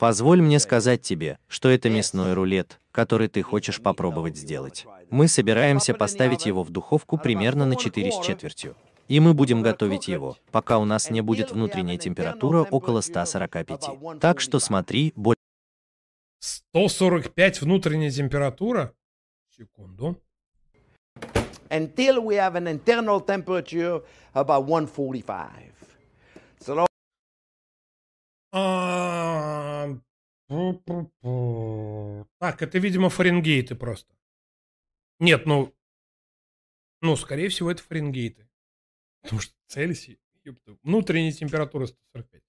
Позволь 0.00 0.40
мне 0.40 0.58
сказать 0.58 1.02
тебе, 1.02 1.38
что 1.46 1.68
это 1.68 1.90
мясной 1.90 2.32
рулет, 2.32 2.80
который 2.90 3.28
ты 3.28 3.42
хочешь 3.42 3.82
попробовать 3.82 4.34
сделать. 4.34 4.86
Мы 5.10 5.28
собираемся 5.28 5.92
поставить 5.92 6.46
его 6.46 6.62
в 6.62 6.70
духовку 6.70 7.18
примерно 7.18 7.66
на 7.66 7.76
4 7.76 8.10
с 8.10 8.20
четвертью. 8.20 8.76
И 9.08 9.20
мы 9.20 9.34
будем 9.34 9.60
готовить 9.60 10.08
его, 10.08 10.38
пока 10.52 10.78
у 10.78 10.86
нас 10.86 11.10
не 11.10 11.20
будет 11.20 11.50
внутренняя 11.50 11.98
температура 11.98 12.62
около 12.62 13.02
145. 13.02 14.20
Так 14.20 14.40
что 14.40 14.58
смотри, 14.58 15.12
боль 15.16 15.36
145 16.38 17.60
внутренняя 17.60 18.10
температура. 18.10 18.94
Секунду. 19.54 20.16
Until 21.68 22.24
we 22.24 22.36
have 22.36 22.54
an 22.56 22.68
internal 22.68 23.20
temperature 23.20 24.02
about 24.32 24.64
145. 24.64 25.74
So 26.58 26.86
А. 28.52 29.88
Так, 32.38 32.62
это, 32.62 32.78
видимо, 32.78 33.08
фаренгейты 33.08 33.74
просто. 33.74 34.14
Нет, 35.18 35.46
ну... 35.46 35.74
Ну, 37.02 37.16
скорее 37.16 37.48
всего, 37.48 37.70
это 37.70 37.82
фаренгейты. 37.82 38.48
Потому 39.22 39.40
что 39.40 39.54
Цельсий, 39.66 40.18
внутренняя 40.82 41.32
температура 41.32 41.86
145. 41.86 42.42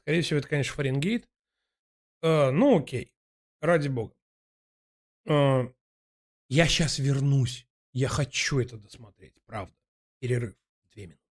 Скорее 0.00 0.22
всего, 0.22 0.38
это, 0.38 0.48
конечно, 0.48 0.74
Фаренгейт. 0.74 1.28
Э, 2.22 2.50
ну, 2.50 2.78
окей. 2.78 3.14
Ради 3.60 3.88
бога. 3.88 4.14
Э, 5.26 5.68
я 6.48 6.66
сейчас 6.66 6.98
вернусь. 6.98 7.66
Я 7.92 8.08
хочу 8.08 8.58
это 8.58 8.78
досмотреть, 8.78 9.34
правда. 9.44 9.74
Перерыв. 10.18 10.56
Две 10.92 11.06
минуты. 11.08 11.27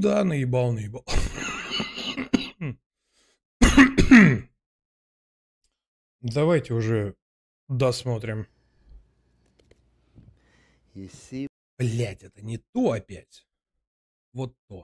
Да, 0.00 0.24
наебал, 0.24 0.72
наебал. 0.72 1.04
Давайте 6.20 6.74
уже 6.74 7.14
досмотрим. 7.68 8.46
Блять, 11.78 12.22
это 12.22 12.42
не 12.42 12.58
то 12.58 12.92
опять. 12.92 13.46
Вот 14.32 14.54
то. 14.68 14.82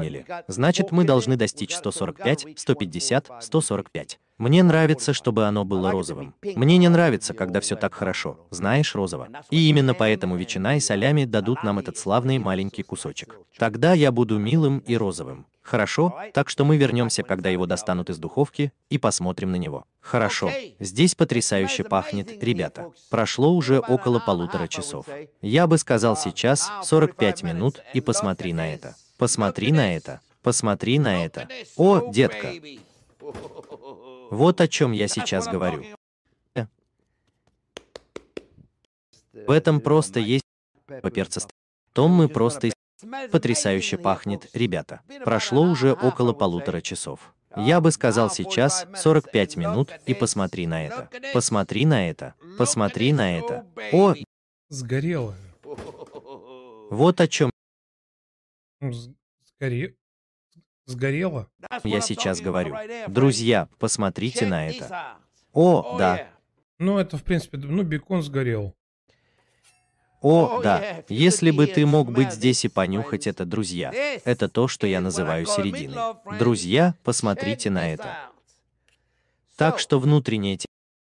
Или, 0.00 0.24
значит, 0.48 0.90
мы 0.90 1.04
должны 1.04 1.36
достичь 1.36 1.74
145, 1.74 2.58
150, 2.58 3.30
145. 3.40 4.20
Мне 4.42 4.64
нравится, 4.64 5.12
чтобы 5.12 5.46
оно 5.46 5.64
было 5.64 5.92
розовым. 5.92 6.34
Мне 6.42 6.76
не 6.76 6.88
нравится, 6.88 7.32
когда 7.32 7.60
все 7.60 7.76
так 7.76 7.94
хорошо, 7.94 8.40
знаешь, 8.50 8.92
розово. 8.96 9.28
И 9.50 9.68
именно 9.68 9.94
поэтому 9.94 10.34
ветчина 10.34 10.76
и 10.76 10.80
солями 10.80 11.26
дадут 11.26 11.62
нам 11.62 11.78
этот 11.78 11.96
славный 11.96 12.38
маленький 12.38 12.82
кусочек. 12.82 13.38
Тогда 13.56 13.92
я 13.92 14.10
буду 14.10 14.40
милым 14.40 14.80
и 14.80 14.96
розовым. 14.96 15.46
Хорошо? 15.62 16.12
Так 16.34 16.48
что 16.48 16.64
мы 16.64 16.76
вернемся, 16.76 17.22
когда 17.22 17.50
его 17.50 17.66
достанут 17.66 18.10
из 18.10 18.18
духовки, 18.18 18.72
и 18.90 18.98
посмотрим 18.98 19.52
на 19.52 19.56
него. 19.56 19.84
Хорошо. 20.00 20.50
Здесь 20.80 21.14
потрясающе 21.14 21.84
пахнет, 21.84 22.42
ребята. 22.42 22.90
Прошло 23.10 23.54
уже 23.54 23.78
около 23.78 24.18
полутора 24.18 24.66
часов. 24.66 25.06
Я 25.40 25.68
бы 25.68 25.78
сказал 25.78 26.16
сейчас 26.16 26.68
45 26.82 27.44
минут, 27.44 27.80
и 27.94 28.00
посмотри 28.00 28.52
на 28.52 28.74
это. 28.74 28.96
Посмотри 29.18 29.70
на 29.70 29.94
это. 29.94 30.20
Посмотри 30.42 30.98
на 30.98 31.24
это. 31.24 31.46
О, 31.76 32.10
детка. 32.10 32.48
Вот 34.32 34.62
о 34.62 34.66
чем 34.66 34.92
я 34.92 35.08
сейчас 35.08 35.46
говорю. 35.46 35.84
В 39.34 39.50
этом 39.50 39.78
просто 39.78 40.20
есть 40.20 40.44
поперца. 41.02 41.46
Том 41.92 42.12
мы 42.12 42.30
просто 42.30 42.70
потрясающе 43.30 43.98
пахнет, 43.98 44.48
ребята. 44.54 45.02
Прошло 45.22 45.62
уже 45.64 45.92
около 45.92 46.32
полутора 46.32 46.80
часов. 46.80 47.34
Я 47.56 47.82
бы 47.82 47.92
сказал 47.92 48.30
сейчас 48.30 48.86
45 48.96 49.56
минут, 49.56 49.90
и 50.06 50.14
посмотри 50.14 50.66
на 50.66 50.86
это. 50.86 51.10
Посмотри 51.34 51.84
на 51.84 52.08
это. 52.08 52.34
Посмотри 52.56 53.12
на 53.12 53.38
это. 53.38 53.66
О, 53.92 54.14
Сгорело. 54.70 55.34
вот 56.90 57.20
о 57.20 57.28
чем 57.28 57.50
Сгоре... 58.80 59.94
Сгорело? 60.86 61.48
я 61.84 62.00
сейчас 62.00 62.40
говорю. 62.40 62.76
Друзья, 63.08 63.68
посмотрите 63.78 64.46
на 64.46 64.68
это. 64.68 65.16
О, 65.52 65.96
да. 65.98 66.28
Ну, 66.78 66.98
это, 66.98 67.16
в 67.16 67.22
принципе, 67.22 67.58
ну, 67.58 67.82
бекон 67.82 68.22
сгорел. 68.22 68.74
О, 70.20 70.60
да. 70.62 71.04
Если 71.08 71.50
бы 71.50 71.66
ты 71.66 71.84
мог 71.84 72.10
быть 72.10 72.32
здесь 72.32 72.64
и 72.64 72.68
понюхать 72.68 73.26
это, 73.26 73.44
друзья. 73.44 73.92
Это 74.24 74.48
то, 74.48 74.68
что 74.68 74.86
я 74.86 75.00
называю 75.00 75.46
серединой. 75.46 75.96
Друзья, 76.38 76.94
посмотрите 77.02 77.70
на 77.70 77.92
это. 77.92 78.30
Так 79.56 79.78
что 79.78 80.00
внутреннее 80.00 80.58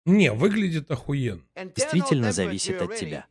Не, 0.05 0.31
выглядит 0.31 0.89
охуенно. 0.91 1.41
действительно 1.75 2.31
зависит 2.31 2.81
от 2.81 2.95
тебя. 2.95 3.25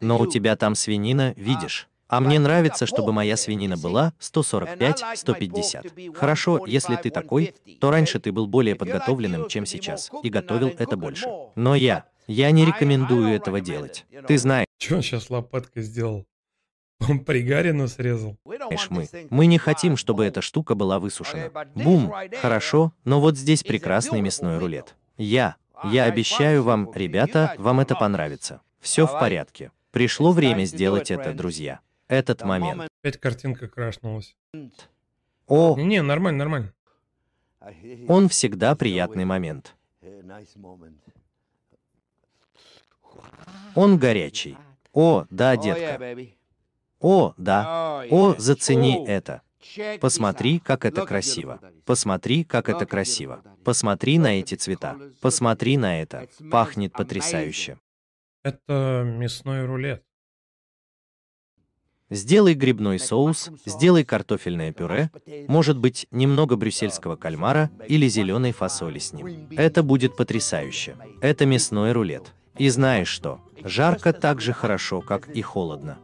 Но 0.00 0.18
у 0.18 0.26
тебя 0.26 0.56
там 0.56 0.74
свинина, 0.74 1.32
видишь? 1.36 1.88
А 2.08 2.20
мне 2.20 2.38
нравится, 2.38 2.86
чтобы 2.86 3.12
моя 3.12 3.36
свинина 3.36 3.76
была 3.76 4.12
145-150. 4.20 6.14
Хорошо, 6.14 6.64
если 6.66 6.96
ты 6.96 7.10
такой, 7.10 7.54
то 7.80 7.90
раньше 7.90 8.18
ты 8.20 8.32
был 8.32 8.46
более 8.46 8.74
подготовленным, 8.74 9.48
чем 9.48 9.66
сейчас, 9.66 10.10
и 10.22 10.28
готовил 10.28 10.72
это 10.78 10.96
больше. 10.96 11.28
Но 11.54 11.74
я, 11.74 12.04
я 12.26 12.50
не 12.50 12.64
рекомендую 12.64 13.34
этого 13.34 13.60
делать. 13.60 14.06
Ты 14.26 14.38
знаешь, 14.38 14.66
Че 14.78 14.96
он 14.96 15.02
сейчас 15.02 15.30
лопаткой 15.30 15.82
сделал? 15.82 16.26
Он 17.08 17.18
пригарину 17.18 17.88
срезал. 17.88 18.36
мы, 18.90 19.08
мы 19.30 19.46
не 19.46 19.58
хотим, 19.58 19.96
чтобы 19.96 20.24
эта 20.24 20.40
штука 20.42 20.74
была 20.74 20.98
высушена. 20.98 21.50
Бум, 21.74 22.12
хорошо, 22.40 22.92
но 23.04 23.20
вот 23.20 23.36
здесь 23.36 23.62
прекрасный 23.62 24.20
мясной 24.20 24.58
рулет. 24.58 24.94
Я, 25.16 25.56
я 25.84 26.04
обещаю 26.04 26.62
вам, 26.62 26.90
ребята, 26.94 27.54
вам 27.58 27.80
это 27.80 27.94
понравится. 27.94 28.60
Все 28.80 29.06
в 29.06 29.12
порядке. 29.18 29.70
Пришло 29.90 30.32
время 30.32 30.64
сделать 30.64 31.10
это, 31.10 31.32
друзья. 31.32 31.80
Этот 32.14 32.44
момент. 32.44 32.88
Опять 33.02 33.18
картинка 33.18 33.66
крашнулась. 33.66 34.36
О, 35.48 35.76
Не, 35.76 36.00
нормально, 36.00 36.38
нормально. 36.38 36.72
он 38.08 38.28
всегда 38.28 38.76
приятный 38.76 39.24
момент. 39.24 39.74
Он 43.74 43.98
горячий. 43.98 44.56
О, 44.92 45.26
да, 45.30 45.56
детка. 45.56 46.16
О, 47.00 47.34
да. 47.36 48.04
О, 48.10 48.34
зацени 48.38 49.04
это. 49.06 49.42
Посмотри, 50.00 50.60
как 50.60 50.84
это 50.84 51.04
красиво. 51.04 51.58
Посмотри, 51.84 52.44
как 52.44 52.68
это 52.68 52.86
красиво. 52.86 53.42
Посмотри 53.64 54.18
на 54.18 54.38
эти 54.38 54.54
цвета. 54.54 54.96
Посмотри 55.20 55.76
на 55.76 56.00
это. 56.00 56.28
Пахнет 56.50 56.92
потрясающе. 56.92 57.78
Это 58.44 59.02
мясной 59.04 59.64
рулет. 59.64 60.04
Сделай 62.10 62.54
грибной 62.54 62.98
соус, 62.98 63.50
сделай 63.64 64.04
картофельное 64.04 64.72
пюре, 64.72 65.10
может 65.48 65.78
быть, 65.78 66.06
немного 66.10 66.56
брюссельского 66.56 67.16
кальмара 67.16 67.70
или 67.88 68.08
зеленой 68.08 68.52
фасоли 68.52 68.98
с 68.98 69.12
ним. 69.12 69.48
Это 69.56 69.82
будет 69.82 70.16
потрясающе. 70.16 70.96
Это 71.22 71.46
мясной 71.46 71.92
рулет. 71.92 72.34
И 72.58 72.68
знаешь 72.68 73.08
что? 73.08 73.40
Жарко 73.62 74.12
так 74.12 74.40
же 74.40 74.52
хорошо, 74.52 75.00
как 75.00 75.28
и 75.28 75.40
холодно. 75.40 75.98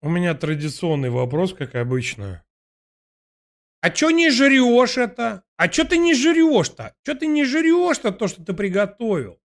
У 0.00 0.08
меня 0.10 0.34
традиционный 0.34 1.10
вопрос, 1.10 1.54
как 1.54 1.74
обычно. 1.74 2.44
А 3.84 3.90
чё 3.90 4.08
не 4.08 4.30
жрешь 4.30 4.96
это? 4.96 5.44
А 5.58 5.68
чё 5.68 5.84
ты 5.84 5.98
не 5.98 6.14
жрешь-то? 6.14 6.94
Чё 7.04 7.14
ты 7.14 7.26
не 7.26 7.44
жрешь-то 7.44 8.12
то, 8.12 8.28
что 8.28 8.42
ты 8.42 8.54
приготовил? 8.54 9.38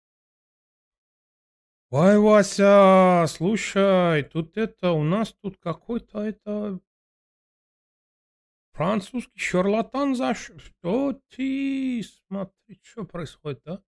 Ой, 1.91 2.21
Вася, 2.21 3.25
слушай, 3.29 4.23
тут 4.23 4.57
это, 4.57 4.93
у 4.93 5.03
нас 5.03 5.33
тут 5.43 5.57
какой-то 5.59 6.21
это... 6.21 6.79
Французский 8.75 9.41
шарлатан 9.41 10.15
заш... 10.15 10.53
Что 10.57 11.21
ты? 11.35 12.05
Смотри, 12.29 12.79
что 12.85 13.03
происходит, 13.05 13.67
а? 13.67 13.83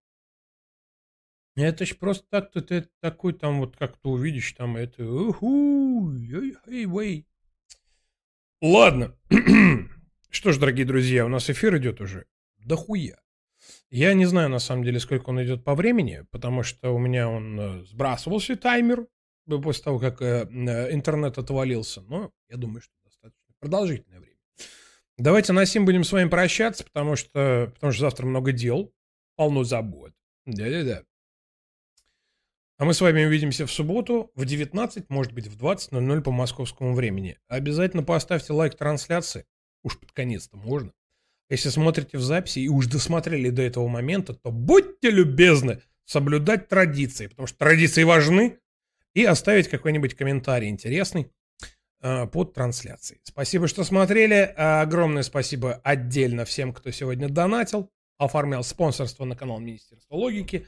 Это 1.55 1.87
ж 1.87 1.97
просто 1.97 2.27
так, 2.29 2.51
тут 2.51 2.73
это 2.73 2.89
такой 3.01 3.35
там 3.35 3.61
вот, 3.61 3.77
как 3.77 3.99
ты 3.99 4.09
увидишь, 4.09 4.51
там 4.55 4.77
это... 4.77 5.05
Уху, 5.05 6.09
ой, 6.09 6.57
ой, 6.67 6.87
ой. 6.87 7.27
Ладно. 8.61 9.17
Что 10.31 10.52
ж, 10.52 10.59
дорогие 10.59 10.86
друзья, 10.86 11.26
у 11.26 11.28
нас 11.28 11.50
эфир 11.50 11.76
идет 11.78 12.00
уже 12.00 12.25
до 12.59 12.76
хуя. 12.76 13.20
Я 13.91 14.15
не 14.15 14.26
знаю, 14.26 14.49
на 14.49 14.60
самом 14.60 14.84
деле, 14.84 15.00
сколько 15.00 15.31
он 15.31 15.42
идет 15.42 15.65
по 15.65 15.75
времени, 15.75 16.25
потому 16.31 16.62
что 16.62 16.94
у 16.94 16.99
меня 16.99 17.28
он 17.28 17.59
э, 17.60 17.84
сбрасывался 17.84 18.57
таймер 18.57 19.09
после 19.47 19.83
того, 19.83 19.99
как 19.99 20.23
э, 20.23 20.49
э, 20.49 20.94
интернет 20.94 21.36
отвалился. 21.36 22.02
Но 22.02 22.31
я 22.49 22.57
думаю, 22.57 22.81
что 22.81 22.92
достаточно 23.05 23.55
продолжительное 23.59 24.20
время. 24.20 24.36
Давайте 25.18 25.52
на 25.52 25.67
сим 25.67 25.84
будем 25.84 26.05
с 26.05 26.12
вами 26.12 26.28
прощаться, 26.28 26.84
потому 26.84 27.17
что, 27.17 27.73
потому 27.75 27.92
что 27.92 28.00
завтра 28.02 28.25
много 28.25 28.52
дел, 28.52 28.94
полно 29.34 29.65
забот. 29.65 30.12
Да-да-да. 30.47 31.02
А 32.78 32.84
мы 32.84 32.94
с 32.94 33.00
вами 33.00 33.25
увидимся 33.25 33.67
в 33.67 33.73
субботу 33.73 34.31
в 34.36 34.44
19, 34.44 35.10
может 35.10 35.33
быть, 35.33 35.49
в 35.49 35.62
20.00 35.62 36.23
по 36.23 36.31
московскому 36.31 36.94
времени. 36.94 37.36
Обязательно 37.49 38.05
поставьте 38.05 38.52
лайк 38.52 38.76
трансляции. 38.76 39.44
Уж 39.83 39.99
под 39.99 40.12
конец-то 40.12 40.57
можно. 40.57 40.92
Если 41.49 41.68
смотрите 41.68 42.18
в 42.18 42.23
записи 42.23 42.60
и 42.60 42.68
уж 42.68 42.86
досмотрели 42.86 43.50
до 43.50 43.62
этого 43.62 43.89
момента, 43.89 44.34
то 44.34 44.50
будьте 44.50 45.10
любезны 45.10 45.83
соблюдать 46.05 46.68
традиции, 46.68 47.26
потому 47.26 47.47
что 47.47 47.59
традиции 47.59 48.05
важны, 48.05 48.59
и 49.15 49.25
оставить 49.25 49.68
какой-нибудь 49.68 50.15
комментарий 50.15 50.68
интересный 50.68 51.33
э, 52.00 52.26
под 52.26 52.55
трансляцией. 52.55 53.20
Спасибо, 53.25 53.67
что 53.67 53.84
смотрели. 53.84 54.55
Огромное 54.57 55.23
спасибо 55.23 55.81
отдельно 55.83 56.44
всем, 56.44 56.73
кто 56.73 56.91
сегодня 56.91 57.28
донатил, 57.28 57.91
оформлял 58.18 58.62
спонсорство 58.62 59.25
на 59.25 59.36
канал 59.36 59.59
Министерства 59.59 60.15
логики. 60.15 60.67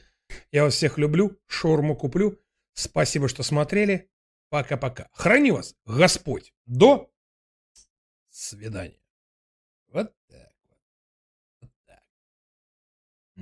Я 0.51 0.65
вас 0.65 0.75
всех 0.75 0.99
люблю, 0.99 1.39
шаурму 1.47 1.97
куплю. 1.97 2.41
Спасибо, 2.75 3.29
что 3.29 3.43
смотрели. 3.43 4.11
Пока-пока. 4.49 5.09
Храни 5.13 5.51
вас 5.51 5.77
Господь. 5.87 6.53
До 6.67 7.11
свидания. 8.29 9.01
Вот 9.89 10.15
так 10.29 10.53
вот. 10.69 10.79
Вот 11.61 11.71
так. 11.87 12.03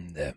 Да. 0.08 0.34